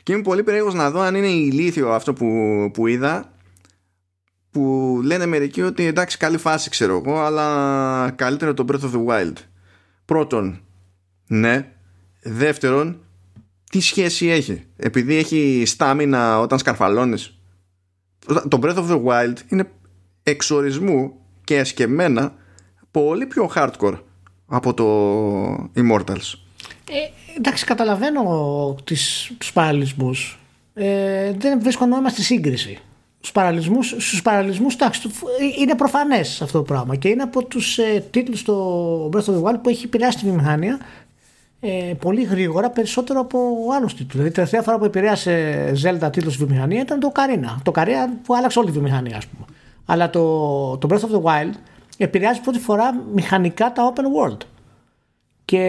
Και 0.03 0.13
είμαι 0.13 0.23
πολύ 0.23 0.43
περίεργος 0.43 0.75
να 0.75 0.91
δω 0.91 1.01
αν 1.01 1.15
είναι 1.15 1.27
ηλίθιο 1.27 1.93
αυτό 1.93 2.13
που, 2.13 2.27
που 2.73 2.87
είδα 2.87 3.33
που 4.51 5.01
λένε 5.05 5.27
μερικοί 5.27 5.63
ότι 5.63 5.85
εντάξει 5.85 6.19
καλή 6.19 6.37
φάση 6.37 6.71
ξέρω 6.71 6.97
εγώ 6.97 7.21
αλλά 7.21 8.11
καλύτερο 8.17 8.55
το 8.55 8.65
Breath 8.69 8.85
of 8.85 8.93
the 8.93 9.07
Wild. 9.07 9.35
Πρώτον 10.05 10.61
ναι. 11.27 11.71
Δεύτερον 12.23 13.01
τι 13.71 13.81
σχέση 13.81 14.27
έχει 14.27 14.65
επειδή 14.77 15.17
έχει 15.17 15.63
στάμινα 15.67 16.41
όταν 16.41 16.59
σκαρφαλώνεις 16.59 17.36
το 18.49 18.59
Breath 18.63 18.77
of 18.77 18.89
the 18.91 19.05
Wild 19.05 19.37
είναι 19.49 19.69
εξορισμού 20.23 21.13
και 21.45 21.57
εσκεμμένα 21.57 22.35
πολύ 22.91 23.27
πιο 23.27 23.51
hardcore 23.55 23.99
από 24.47 24.75
το 24.75 24.87
Immortals. 25.55 26.35
Ε, 26.91 26.97
εντάξει 27.37 27.65
καταλαβαίνω 27.65 28.77
τις, 28.85 29.33
τους 29.39 29.53
παραλυσμούς 29.53 30.39
ε, 30.75 31.33
δεν 31.39 31.61
βρίσκω 31.63 31.87
νόημα 31.87 32.09
στη 32.09 32.23
σύγκριση. 32.23 32.79
Στους 33.17 33.33
παραλυσμούς, 33.33 33.89
στους 33.89 34.23
παραλυσμούς 34.23 34.75
εντάξει, 34.75 35.11
είναι 35.59 35.75
προφανές 35.75 36.43
αυτό 36.43 36.59
το 36.59 36.65
πράγμα 36.65 36.97
και 36.97 37.09
είναι 37.09 37.23
από 37.23 37.45
τους 37.45 37.79
ε, 37.79 38.05
τίτλους 38.11 38.41
στο 38.41 39.11
Breath 39.13 39.25
of 39.25 39.35
the 39.35 39.43
Wild 39.43 39.59
που 39.63 39.69
έχει 39.69 39.85
επηρεάσει 39.85 40.19
τη 40.19 40.25
βιομηχανία 40.25 40.79
ε, 41.61 41.93
πολύ 41.99 42.23
γρήγορα 42.23 42.71
περισσότερο 42.71 43.21
από 43.21 43.39
άλλους 43.77 43.93
τίτλους. 43.95 44.13
Δηλαδή, 44.13 44.31
τελευταία 44.31 44.63
φορά 44.63 44.79
που 44.79 44.85
επηρέασε 44.85 45.73
Zelda 45.83 46.13
τίτλος 46.13 46.35
στη 46.35 46.45
βιομηχανία 46.45 46.81
ήταν 46.81 47.01
το 47.01 47.11
Καρίνα. 47.11 47.61
Το 47.63 47.71
Καρίνα 47.71 48.13
που 48.23 48.35
άλλαξε 48.35 48.59
όλη 48.59 48.69
τη 48.69 48.73
βιομηχανία, 48.73 49.17
ας 49.17 49.27
πούμε. 49.27 49.47
Αλλά 49.87 50.11
το, 50.11 50.77
το 50.77 50.89
Breath 50.91 51.01
of 51.01 51.17
the 51.17 51.23
Wild 51.23 51.55
επηρεάζει 51.97 52.41
πρώτη 52.41 52.59
φορά 52.59 52.95
μηχανικά 53.15 53.73
τα 53.73 53.93
open 53.95 54.03
world. 54.03 54.39
Και 55.45 55.63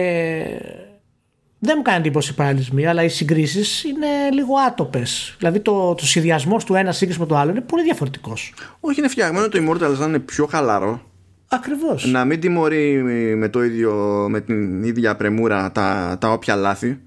δεν 1.58 1.74
μου 1.76 1.82
κάνει 1.82 1.98
εντύπωση 1.98 2.32
οι 2.32 2.34
παραλυσμοί, 2.34 2.86
αλλά 2.86 3.02
οι 3.02 3.08
συγκρίσεις 3.08 3.84
είναι 3.84 4.06
λίγο 4.32 4.58
άτοπες. 4.66 5.34
Δηλαδή 5.38 5.60
το, 5.60 5.94
το 5.94 6.06
συνδυασμός 6.06 6.64
του 6.64 6.74
ένα 6.74 6.92
σύγκριση 6.92 7.20
με 7.20 7.26
το 7.26 7.36
άλλο 7.36 7.50
είναι 7.50 7.60
πολύ 7.60 7.82
διαφορετικός. 7.82 8.54
Όχι, 8.80 8.98
είναι 8.98 9.08
φτιαγμένο 9.08 9.48
το 9.48 9.58
Immortals 9.62 9.98
να 9.98 10.04
είναι 10.04 10.18
πιο 10.18 10.46
χαλαρό 10.46 11.00
Ακριβώς. 11.48 12.06
Να 12.06 12.24
μην 12.24 12.40
τιμωρεί 12.40 13.02
με, 13.36 13.48
το 13.48 13.64
ίδιο, 13.64 14.26
με 14.30 14.40
την 14.40 14.82
ίδια 14.82 15.16
πρεμούρα 15.16 15.72
τα, 15.72 16.16
τα 16.20 16.32
όποια 16.32 16.56
λάθη. 16.56 17.00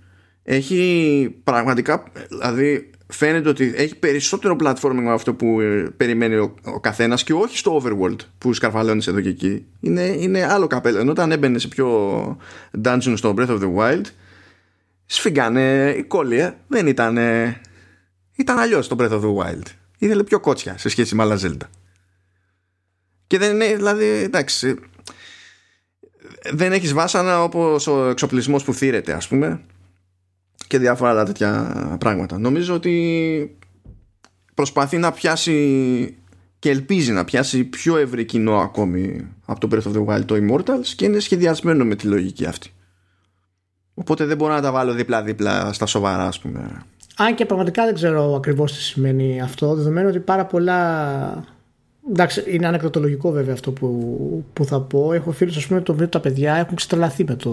Έχει 0.43 1.35
πραγματικά, 1.43 2.03
δηλαδή 2.29 2.89
φαίνεται 3.07 3.49
ότι 3.49 3.73
έχει 3.75 3.95
περισσότερο 3.95 4.55
platforming 4.63 4.99
από 4.99 5.09
αυτό 5.09 5.33
που 5.33 5.61
ε, 5.61 5.93
περιμένει 5.97 6.35
ο, 6.35 6.55
ο 6.63 6.79
καθένας 6.79 7.23
και 7.23 7.33
όχι 7.33 7.57
στο 7.57 7.81
overworld 7.83 8.15
που 8.37 8.53
σκαρφαλώνεις 8.53 9.07
εδώ 9.07 9.21
και 9.21 9.29
εκεί. 9.29 9.65
Είναι, 9.79 10.01
είναι 10.01 10.45
άλλο 10.45 10.67
καπέλο. 10.67 10.99
Ενώ 10.99 11.11
όταν 11.11 11.31
έμπαινε 11.31 11.59
σε 11.59 11.67
πιο 11.67 11.87
dungeon 12.83 13.13
στο 13.15 13.33
Breath 13.37 13.49
of 13.49 13.59
the 13.59 13.75
Wild, 13.75 14.05
σφίγγανε 15.05 15.95
η 15.97 16.03
κόλλια. 16.03 16.57
Δεν 16.67 16.87
ήταν. 16.87 17.17
Ήταν 18.35 18.57
αλλιώς 18.57 18.87
το 18.87 18.95
Breath 18.99 19.11
of 19.11 19.21
the 19.21 19.35
Wild. 19.35 19.65
Ήθελε 19.97 20.23
πιο 20.23 20.39
κότσια 20.39 20.77
σε 20.77 20.89
σχέση 20.89 21.15
με 21.15 21.23
άλλα 21.23 21.39
Zelda. 21.41 21.67
Και 23.31 23.37
δεν 23.37 23.53
είναι, 23.53 23.75
δηλαδή, 23.75 24.05
εντάξει, 24.05 24.75
δεν 26.51 26.71
έχεις 26.71 26.93
βάσανα 26.93 27.43
όπως 27.43 27.87
ο 27.87 28.09
εξοπλισμός 28.09 28.63
που 28.63 28.73
θύρεται, 28.73 29.13
ας 29.13 29.27
πούμε, 29.27 29.61
και 30.67 30.77
διάφορα 30.77 31.09
άλλα 31.09 31.25
τέτοια 31.25 31.73
πράγματα. 31.99 32.37
Νομίζω 32.37 32.73
ότι 32.73 33.57
προσπαθεί 34.53 34.97
να 34.97 35.11
πιάσει 35.11 36.17
και 36.59 36.69
ελπίζει 36.69 37.11
να 37.11 37.23
πιάσει 37.23 37.63
πιο 37.63 37.97
ευρύ 37.97 38.25
κοινό 38.25 38.59
ακόμη 38.59 39.27
από 39.45 39.67
το 39.67 39.67
Breath 39.71 39.91
of 39.91 39.95
the 39.95 40.05
Wild 40.05 40.25
το 40.25 40.35
Immortals 40.35 40.87
και 40.95 41.05
είναι 41.05 41.19
σχεδιασμένο 41.19 41.85
με 41.85 41.95
τη 41.95 42.07
λογική 42.07 42.45
αυτή. 42.45 42.69
Οπότε 43.93 44.25
δεν 44.25 44.37
μπορώ 44.37 44.53
να 44.53 44.61
τα 44.61 44.71
βάλω 44.71 44.93
δίπλα-δίπλα 44.93 45.73
στα 45.73 45.85
σοβαρά, 45.85 46.27
ας 46.27 46.39
πούμε. 46.39 46.85
Αν 47.17 47.35
και 47.35 47.45
πραγματικά 47.45 47.85
δεν 47.85 47.93
ξέρω 47.93 48.35
ακριβώς 48.35 48.73
τι 48.73 48.81
σημαίνει 48.81 49.41
αυτό, 49.41 49.75
δεδομένου 49.75 50.09
ότι 50.09 50.19
πάρα 50.19 50.45
πολλά 50.45 51.59
Εντάξει, 52.09 52.43
είναι 52.47 52.67
ανεκδοτολογικό 52.67 53.31
βέβαια 53.31 53.53
αυτό 53.53 53.71
που, 53.71 54.45
που 54.53 54.65
θα 54.65 54.81
πω. 54.81 55.13
Έχω 55.13 55.31
φίλους, 55.31 55.57
ας 55.57 55.67
πούμε, 55.67 55.81
το 55.81 56.07
τα 56.07 56.19
παιδιά 56.19 56.55
έχουν 56.55 56.75
ξετρελαθεί 56.75 57.23
με 57.23 57.35
το, 57.35 57.51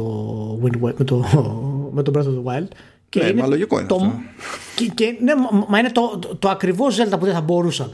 με 0.96 1.04
το, 1.04 1.24
με 1.94 2.02
το 2.02 2.12
Breath 2.14 2.22
of 2.22 2.26
the 2.26 2.52
Wild. 2.52 2.68
Και 3.08 3.22
ναι, 3.22 3.28
είναι 3.28 3.40
μα 3.40 3.46
λογικό 3.46 3.78
είναι 3.78 3.88
το, 3.88 3.94
αυτό. 3.94 4.12
Και, 4.74 4.86
και, 4.94 5.16
ναι, 5.20 5.32
μα 5.68 5.78
είναι 5.78 5.90
το, 5.90 6.18
το, 6.18 6.36
το 6.36 6.48
ακριβώς 6.48 7.00
Zelda 7.00 7.18
που 7.18 7.24
δεν 7.24 7.34
θα 7.34 7.40
μπορούσαν 7.40 7.92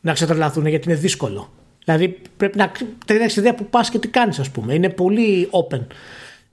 να 0.00 0.12
ξετρελαθούν 0.12 0.66
γιατί 0.66 0.90
είναι 0.90 0.98
δύσκολο. 0.98 1.50
Δηλαδή 1.84 2.18
πρέπει 2.36 2.58
να 2.58 2.72
έχεις 3.06 3.36
ιδέα 3.36 3.54
που 3.54 3.64
πας 3.64 3.90
και 3.90 3.98
τι 3.98 4.08
κάνεις, 4.08 4.38
ας 4.38 4.50
πούμε. 4.50 4.74
Είναι 4.74 4.88
πολύ 4.88 5.48
open. 5.50 5.80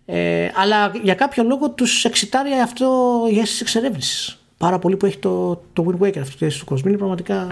Ε, 0.06 0.50
αλλά 0.56 0.92
για 1.04 1.14
κάποιο 1.14 1.44
λόγο 1.44 1.70
τους 1.70 2.06
εξητάρει 2.06 2.52
αυτό 2.64 3.18
η 3.32 3.40
αίσθηση 3.40 3.60
εξερεύνησης. 3.62 4.40
Πάρα 4.58 4.80
πολύ 4.80 4.98
που 4.98 5.06
έχει 5.06 5.18
το, 5.18 5.62
το 5.74 5.86
Wind 5.88 6.04
Waker 6.04 6.20
αυτό 6.20 6.46
το 6.46 6.58
του 6.60 6.66
κόσμου. 6.66 6.90
Είναι 6.90 6.98
πραγματικά 6.98 7.48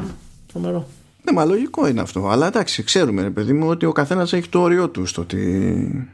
τρομερό. 0.52 0.88
Ναι, 1.30 1.36
μα 1.36 1.46
λογικό 1.46 1.88
είναι 1.88 2.02
αυτό. 2.02 2.28
Αλλά 2.28 2.48
εντάξει, 2.48 2.84
ξέρουμε, 2.84 3.22
ρε 3.22 3.30
παιδί 3.30 3.54
μου, 3.54 3.68
ότι 3.68 3.86
ο 3.86 3.92
καθένας 3.92 4.34
έχει 4.34 4.50
το 4.50 4.62
όριό 4.62 4.90
του 4.90 5.06
στο 5.06 5.22
ότι. 5.22 6.10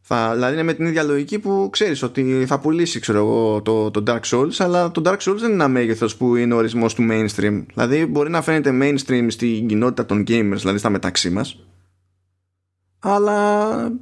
Θα, 0.00 0.32
δηλαδή 0.34 0.52
είναι 0.52 0.62
με 0.62 0.74
την 0.74 0.86
ίδια 0.86 1.02
λογική 1.02 1.38
που 1.38 1.68
ξέρεις 1.72 2.02
ότι 2.02 2.44
θα 2.46 2.58
πουλήσει 2.58 3.00
ξέρω 3.00 3.18
εγώ, 3.18 3.62
το, 3.62 3.90
το 3.90 4.02
Dark 4.06 4.20
Souls, 4.20 4.54
αλλά 4.58 4.90
το 4.90 5.02
Dark 5.04 5.16
Souls 5.16 5.36
δεν 5.36 5.44
είναι 5.44 5.52
ένα 5.52 5.68
μέγεθος 5.68 6.16
που 6.16 6.36
είναι 6.36 6.54
ορισμός 6.54 6.94
του 6.94 7.06
mainstream. 7.10 7.64
Δηλαδή 7.74 8.06
μπορεί 8.06 8.30
να 8.30 8.42
φαίνεται 8.42 8.78
mainstream 8.82 9.26
στην 9.28 9.66
κοινότητα 9.66 10.06
των 10.06 10.22
gamers, 10.22 10.56
δηλαδή 10.56 10.78
στα 10.78 10.90
μεταξύ 10.90 11.30
μας. 11.30 11.64
Αλλά 12.98 13.92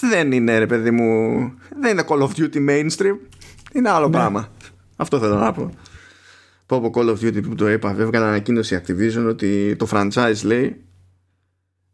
δεν 0.00 0.32
είναι 0.32 0.58
ρε 0.58 0.66
παιδί 0.66 0.90
μου 0.90 1.34
δεν 1.80 1.90
είναι 1.90 2.04
Call 2.08 2.22
of 2.22 2.28
Duty 2.28 2.68
mainstream 2.68 3.16
είναι 3.72 3.90
άλλο 3.90 4.06
ναι. 4.06 4.12
πράγμα 4.12 4.48
αυτό 4.96 5.18
θέλω 5.18 5.34
να 5.34 5.52
πω 5.52 5.70
πω 6.68 6.76
από 6.76 6.90
Call 6.94 7.08
of 7.08 7.24
Duty 7.24 7.42
που 7.42 7.54
το 7.54 7.70
είπα 7.70 7.96
έβγαλε 7.98 8.26
ανακοίνωση 8.26 8.80
Activision 8.82 9.26
ότι 9.28 9.76
το 9.76 9.88
franchise 9.90 10.40
λέει 10.44 10.84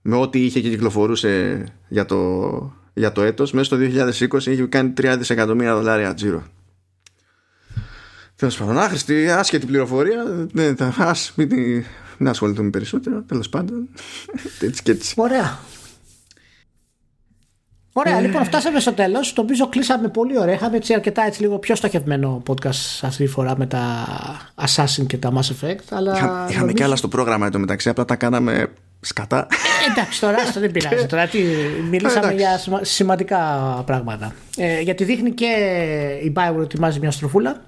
με 0.02 0.16
ό,τι 0.16 0.44
είχε 0.44 0.60
και 0.60 0.70
κυκλοφορούσε 0.70 1.64
για 1.88 2.04
το, 2.04 2.72
για 2.94 3.12
το 3.12 3.22
έτος 3.22 3.52
μέσα 3.52 3.64
στο 3.64 3.76
2020 4.36 4.46
είχε 4.46 4.66
κάνει 4.66 4.92
3 4.96 5.14
δισεκατομμύρια 5.18 5.74
δολάρια 5.74 6.14
τζίρο 6.14 6.42
Τέλος 8.36 8.56
πάντων, 8.56 8.78
άχρηστη, 8.78 9.30
άσχετη 9.30 9.66
πληροφορία. 9.66 10.46
Δεν 10.52 10.76
θα 10.76 11.16
μην, 11.34 11.48
μην 12.18 12.28
ασχοληθούμε 12.28 12.70
περισσότερο. 12.70 13.22
Τέλος 13.22 13.48
πάντων. 13.48 13.88
έτσι 14.60 14.82
και 14.82 14.90
έτσι. 14.90 15.14
Ωραία. 15.16 15.58
Ωραία, 17.96 18.18
ε... 18.18 18.20
λοιπόν, 18.20 18.44
φτάσαμε 18.44 18.80
στο 18.80 18.92
τέλος. 18.92 19.32
Το 19.32 19.42
οποίο 19.42 19.66
κλείσαμε 19.66 20.08
πολύ 20.08 20.38
ωραία. 20.38 20.54
Είχαμε 20.54 20.76
έτσι 20.76 20.94
αρκετά 20.94 21.22
έτσι 21.26 21.40
λίγο 21.40 21.58
πιο 21.58 21.74
στοχευμένο 21.74 22.42
podcast 22.46 23.00
αυτή 23.02 23.24
τη 23.24 23.26
φορά 23.26 23.56
με 23.56 23.66
τα 23.66 24.06
Assassin 24.54 25.06
και 25.06 25.16
τα 25.16 25.32
Mass 25.32 25.66
Effect. 25.66 25.84
Αλλά 25.90 26.12
Είχα, 26.16 26.26
είχαμε 26.26 26.58
νομίζω... 26.58 26.74
και 26.74 26.84
άλλα 26.84 26.96
στο 26.96 27.08
πρόγραμμα 27.08 27.46
εντωμεταξύ, 27.46 27.88
απλά 27.88 28.04
τα 28.04 28.16
κάναμε 28.16 28.66
σκατά. 29.00 29.46
Ε, 29.86 29.90
εντάξει, 29.90 30.20
τώρα 30.20 30.36
αυτό 30.36 30.60
δεν 30.60 30.70
πειράζει. 30.70 31.06
Τώρα 31.14 31.26
τι, 31.26 31.38
μιλήσαμε 31.90 32.32
ε, 32.32 32.34
για 32.34 32.60
σημαντικά 32.80 33.38
πράγματα. 33.86 34.34
Ε, 34.56 34.80
γιατί 34.80 35.04
δείχνει 35.04 35.30
και 35.30 35.46
η 36.24 36.32
Bioware 36.36 36.62
ετοιμάζει 36.62 37.00
μια 37.00 37.10
στροφούλα. 37.10 37.62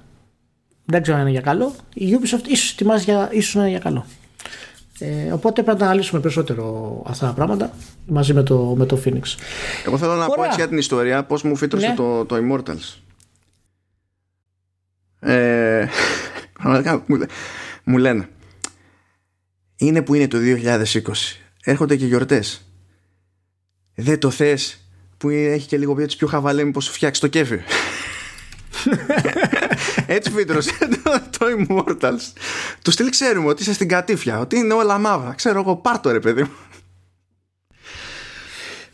Δεν 0.84 1.02
ξέρω 1.02 1.16
αν 1.16 1.22
είναι 1.22 1.32
για 1.32 1.40
καλό. 1.40 1.74
Η 1.94 2.18
Ubisoft 2.20 2.46
ίσως 2.48 2.72
ετοιμάζει 2.72 3.04
για, 3.04 3.28
ίσως 3.32 3.54
είναι 3.54 3.68
για 3.68 3.78
καλό. 3.78 4.06
Ε, 4.98 5.32
οπότε 5.32 5.62
πρέπει 5.62 5.78
να 5.81 5.86
αναλύσουμε 5.86 6.20
περισσότερο 6.20 7.02
αυτά 7.06 7.27
τα 7.27 7.32
πράγματα 7.32 7.73
μαζί 8.06 8.35
με 8.35 8.43
το, 8.43 8.74
με 8.77 8.86
το 8.86 9.01
Phoenix. 9.05 9.23
Εγώ 9.86 9.98
θέλω 9.98 10.14
να 10.14 10.27
πω 10.27 10.43
έτσι 10.43 10.56
για 10.56 10.68
την 10.68 10.78
ιστορία 10.78 11.24
πώς 11.24 11.43
μου 11.43 11.56
φύτρωσε 11.56 11.89
ναι. 11.89 11.94
το, 11.94 12.24
το 12.24 12.36
Immortals. 12.36 13.01
Ε, 15.20 15.86
μου, 17.06 17.18
μου 17.85 17.98
λένε 17.98 18.28
είναι 19.77 20.02
που 20.02 20.14
είναι 20.14 20.28
το 20.28 20.39
2020 20.40 20.85
έρχονται 21.64 21.97
και 21.97 22.06
γιορτές 22.06 22.70
δεν 23.94 24.18
το 24.18 24.31
θες 24.31 24.81
που 25.18 25.28
έχει 25.28 25.66
και 25.66 25.78
λίγο 25.78 25.94
πιο, 25.94 26.06
πιο 26.06 26.27
χαβαλέ 26.27 26.64
μήπως 26.64 26.89
φτιάξεις 26.89 27.20
το 27.20 27.28
κέφι 27.28 27.59
Έτσι 30.06 30.30
φύτρωσε 30.30 30.70
το, 31.02 31.20
το 31.38 31.46
Immortals. 31.58 32.32
Τους 32.82 32.94
στυλ 32.94 33.10
ξέρουμε 33.10 33.48
ότι 33.48 33.62
είσαι 33.62 33.72
στην 33.72 33.88
κατήφια, 33.88 34.38
ότι 34.38 34.56
είναι 34.56 34.74
όλα 34.74 34.98
μαύρα. 34.98 35.32
Ξέρω 35.36 35.60
εγώ, 35.60 35.76
πάρτο 35.76 36.10
ρε 36.10 36.20
παιδί 36.20 36.42
μου. 36.42 36.50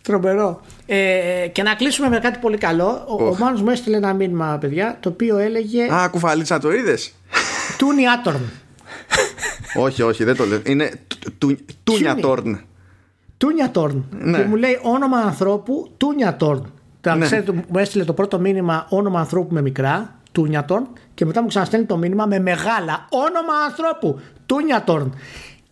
Τρομερό. 0.03 0.61
Ε, 0.87 1.47
και 1.53 1.63
να 1.63 1.75
κλείσουμε 1.75 2.09
με 2.09 2.19
κάτι 2.19 2.39
πολύ 2.39 2.59
καλό. 2.59 3.05
Ο, 3.09 3.25
ο 3.25 3.37
Μάνος 3.39 3.63
μου 3.63 3.71
έστειλε 3.71 3.97
ένα 3.97 4.15
μήνυμα, 4.15 4.59
παιδιά, 4.61 4.97
το 5.01 5.09
οποίο 5.09 5.39
έλεγε. 5.39 5.93
Α, 5.93 6.09
κουφαλίτσα 6.09 6.59
το 6.59 6.73
είδες; 6.73 7.15
Τούνι 7.79 8.09
Άτορν. 8.09 8.41
όχι, 9.75 10.03
όχι, 10.03 10.25
δεν 10.25 10.37
το 10.37 10.45
λέω. 10.45 10.61
Είναι 10.65 10.91
Τούνια 11.85 12.15
Τόρν. 12.15 12.61
Τούνια 13.37 13.71
Τόρν. 13.71 14.05
Ναι. 14.11 14.39
Και 14.39 14.45
μου 14.45 14.57
λέει 14.57 14.79
όνομα 14.83 15.19
ανθρώπου 15.19 15.91
Τούνια 15.97 16.37
Τόρν. 16.37 16.73
Ναι. 17.17 17.25
Ξέρετε, 17.25 17.53
μου 17.53 17.79
έστειλε 17.79 18.05
το 18.05 18.13
πρώτο 18.13 18.39
μήνυμα 18.39 18.87
όνομα 18.89 19.21
ανθρώπου 19.21 19.55
με 19.55 19.63
μικρά, 19.63 20.21
Τούνια 20.33 20.65
Τόρν, 20.65 20.89
και 21.15 21.25
μετά 21.25 21.41
μου 21.43 21.49
ξαναστέλνει 21.49 21.87
το 21.87 21.97
μήνυμα 21.97 22.27
με 22.27 22.39
μεγάλα 22.39 23.09
όνομα 23.11 23.55
ανθρώπου, 23.69 24.21
Τούνια 24.47 24.85
Τόρν. 24.85 25.15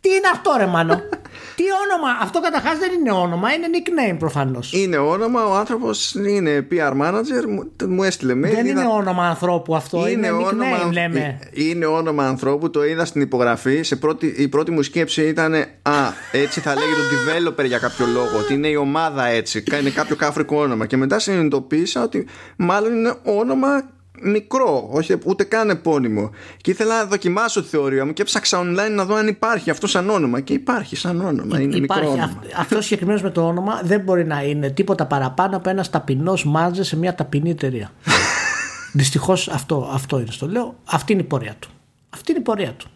Τι 0.00 0.08
είναι 0.08 0.28
αυτό, 0.32 0.54
ρε 0.58 0.66
Μάνο; 0.66 0.94
Τι 1.56 1.64
όνομα; 1.84 2.08
Αυτό 2.20 2.40
καταρχάς 2.40 2.78
δεν 2.78 2.92
είναι 2.92 3.12
όνομα, 3.12 3.52
είναι 3.52 3.66
nickname 3.72 4.16
προφανώς. 4.18 4.72
Είναι 4.72 4.96
όνομα, 4.96 5.46
ο 5.46 5.54
άνθρωπος 5.54 6.14
είναι 6.14 6.66
PR 6.70 6.92
manager, 7.02 7.64
μου 7.88 8.02
έστειλε 8.02 8.32
mail. 8.32 8.54
Δεν 8.54 8.66
είναι 8.66 8.86
όνομα 8.86 9.28
ανθρώπου 9.28 9.74
αυτό, 9.76 10.08
είναι, 10.08 10.26
είναι 10.26 10.36
nickname 10.40 10.52
όνομα, 10.52 10.92
λέμε. 10.92 11.38
Είναι 11.52 11.86
όνομα 11.86 12.26
ανθρώπου, 12.26 12.70
το 12.70 12.84
είδα 12.84 13.04
στην 13.04 13.20
υπογραφή. 13.20 13.82
Σε 13.82 13.96
πρώτη, 13.96 14.34
η 14.36 14.48
πρώτη 14.48 14.70
μου 14.70 14.82
σκέψη 14.82 15.22
ήταν 15.22 15.54
Α, 15.82 16.12
έτσι 16.32 16.60
θα 16.60 16.74
λέγεται 16.74 17.00
το 17.00 17.16
developer 17.16 17.66
για 17.66 17.78
κάποιο 17.78 18.06
λόγο. 18.06 18.38
Ότι 18.38 18.54
είναι 18.54 18.68
η 18.68 18.76
ομάδα 18.76 19.26
έτσι. 19.26 19.64
Είναι 19.80 19.90
κάποιο 19.90 20.16
κάφρικο 20.16 20.60
όνομα. 20.60 20.86
Και 20.86 20.96
μετά 20.96 21.18
συνειδητοποίησα 21.18 22.02
ότι 22.02 22.26
μάλλον 22.56 22.92
είναι 22.92 23.14
όνομα 23.24 23.88
μικρό, 24.20 24.88
όχι 24.90 25.18
ούτε 25.24 25.44
καν 25.44 25.70
επώνυμο. 25.70 26.30
Και 26.56 26.70
ήθελα 26.70 26.96
να 26.96 27.04
δοκιμάσω 27.04 27.62
τη 27.62 27.68
θεωρία 27.68 28.06
μου 28.06 28.12
και 28.12 28.22
έψαξα 28.22 28.60
online 28.60 28.90
να 28.90 29.04
δω 29.04 29.14
αν 29.14 29.26
υπάρχει 29.26 29.70
αυτό 29.70 29.86
σαν 29.86 30.10
όνομα. 30.10 30.40
Και 30.40 30.52
υπάρχει 30.52 30.96
σαν 30.96 31.20
όνομα. 31.20 31.60
Είναι 31.60 31.76
υπάρχει. 31.76 32.02
μικρό 32.02 32.12
όνομα. 32.12 32.42
Αυτό 32.56 32.80
συγκεκριμένος 32.80 33.22
με 33.22 33.30
το 33.30 33.46
όνομα 33.46 33.80
δεν 33.84 34.00
μπορεί 34.00 34.26
να 34.26 34.42
είναι 34.42 34.70
τίποτα 34.70 35.06
παραπάνω 35.06 35.56
από 35.56 35.70
ένας 35.70 35.90
ταπεινός 35.90 36.44
μάζε 36.44 36.84
σε 36.84 36.96
μια 36.96 37.14
ταπεινή 37.14 37.50
εταιρεία. 37.50 37.92
Δυστυχώς 38.92 39.48
αυτό, 39.48 39.90
αυτό 39.92 40.18
είναι 40.18 40.30
στο 40.30 40.46
λέω. 40.46 40.76
Αυτή 40.84 41.12
είναι 41.12 41.22
η 41.22 41.24
πορεία 41.24 41.54
του. 41.58 41.68
Αυτή 42.10 42.30
είναι 42.30 42.40
η 42.40 42.44
πορεία 42.44 42.72
του. 42.72 42.90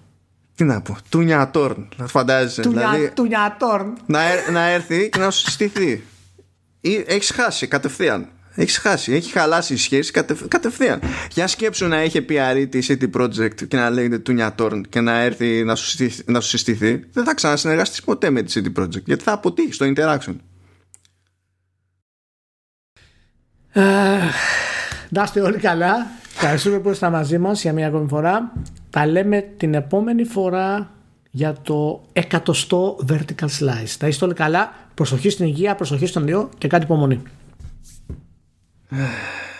Τι 0.55 0.65
να 0.65 0.81
πω, 0.81 0.97
Τούνια 1.09 1.51
Τόρν, 1.51 1.89
φαντάζεσαι. 2.07 2.63
Τούνια, 2.63 2.81
δηλαδή, 2.81 3.13
Να, 4.07 4.21
να 4.53 4.69
έρθει 4.69 5.09
και 5.09 5.19
να 5.19 5.31
σου 5.31 5.41
συστηθεί. 5.41 6.05
Έχεις 7.07 7.31
χάσει 7.31 7.67
κατευθείαν. 7.67 8.29
Έχει 8.55 8.81
χάσει, 8.81 9.13
έχει 9.13 9.33
χαλάσει 9.33 9.73
η 9.73 9.77
σχέση 9.77 10.13
κατευθείαν. 10.49 11.01
Για 11.33 11.47
σκέψου 11.47 11.87
να 11.87 11.97
έχει 11.97 12.25
PR 12.29 12.67
τη 12.71 12.87
City 12.89 13.21
Project 13.21 13.67
και 13.69 13.77
να 13.77 13.91
λέγεται 13.91 14.19
Τούνια 14.19 14.55
Τόρν 14.55 14.85
και 14.89 15.01
να 15.01 15.19
έρθει 15.19 15.65
να 15.65 15.75
σου, 15.75 16.09
να 16.27 16.41
σου 16.41 16.49
συστηθεί, 16.49 17.05
δεν 17.13 17.25
θα 17.25 17.35
ξανασυνεργαστείς 17.35 18.03
ποτέ 18.03 18.31
με 18.31 18.43
τη 18.43 18.61
City 18.61 18.83
Project 18.83 19.05
γιατί 19.05 19.23
θα 19.23 19.33
αποτύχει 19.33 19.73
στο 19.73 19.93
interaction. 19.97 20.35
Να 25.09 25.23
είστε 25.23 25.41
όλοι 25.41 25.59
καλά. 25.59 26.07
Ευχαριστούμε 26.35 26.79
που 26.79 26.89
ήσασταν 26.89 27.13
μαζί 27.13 27.39
μας 27.39 27.63
για 27.63 27.73
μια 27.73 27.87
ακόμη 27.87 28.09
φορά. 28.09 28.53
Τα 28.91 29.07
λέμε 29.07 29.41
την 29.57 29.75
επόμενη 29.75 30.25
φορά 30.25 30.91
για 31.31 31.57
το 31.63 32.03
εκατοστό 32.13 32.99
vertical 33.09 33.49
slice. 33.59 33.95
Θα 33.99 34.07
είστε 34.07 34.25
όλοι 34.25 34.35
καλά. 34.35 34.73
Προσοχή 34.95 35.31
στην 35.31 35.47
υγεία, 35.47 35.75
προσοχή 35.75 36.07
στον 36.07 36.29
ιό 36.29 36.49
και 36.59 36.69
κάτι 36.69 36.85
υπομονή. 36.85 37.23
唉。 38.93 39.54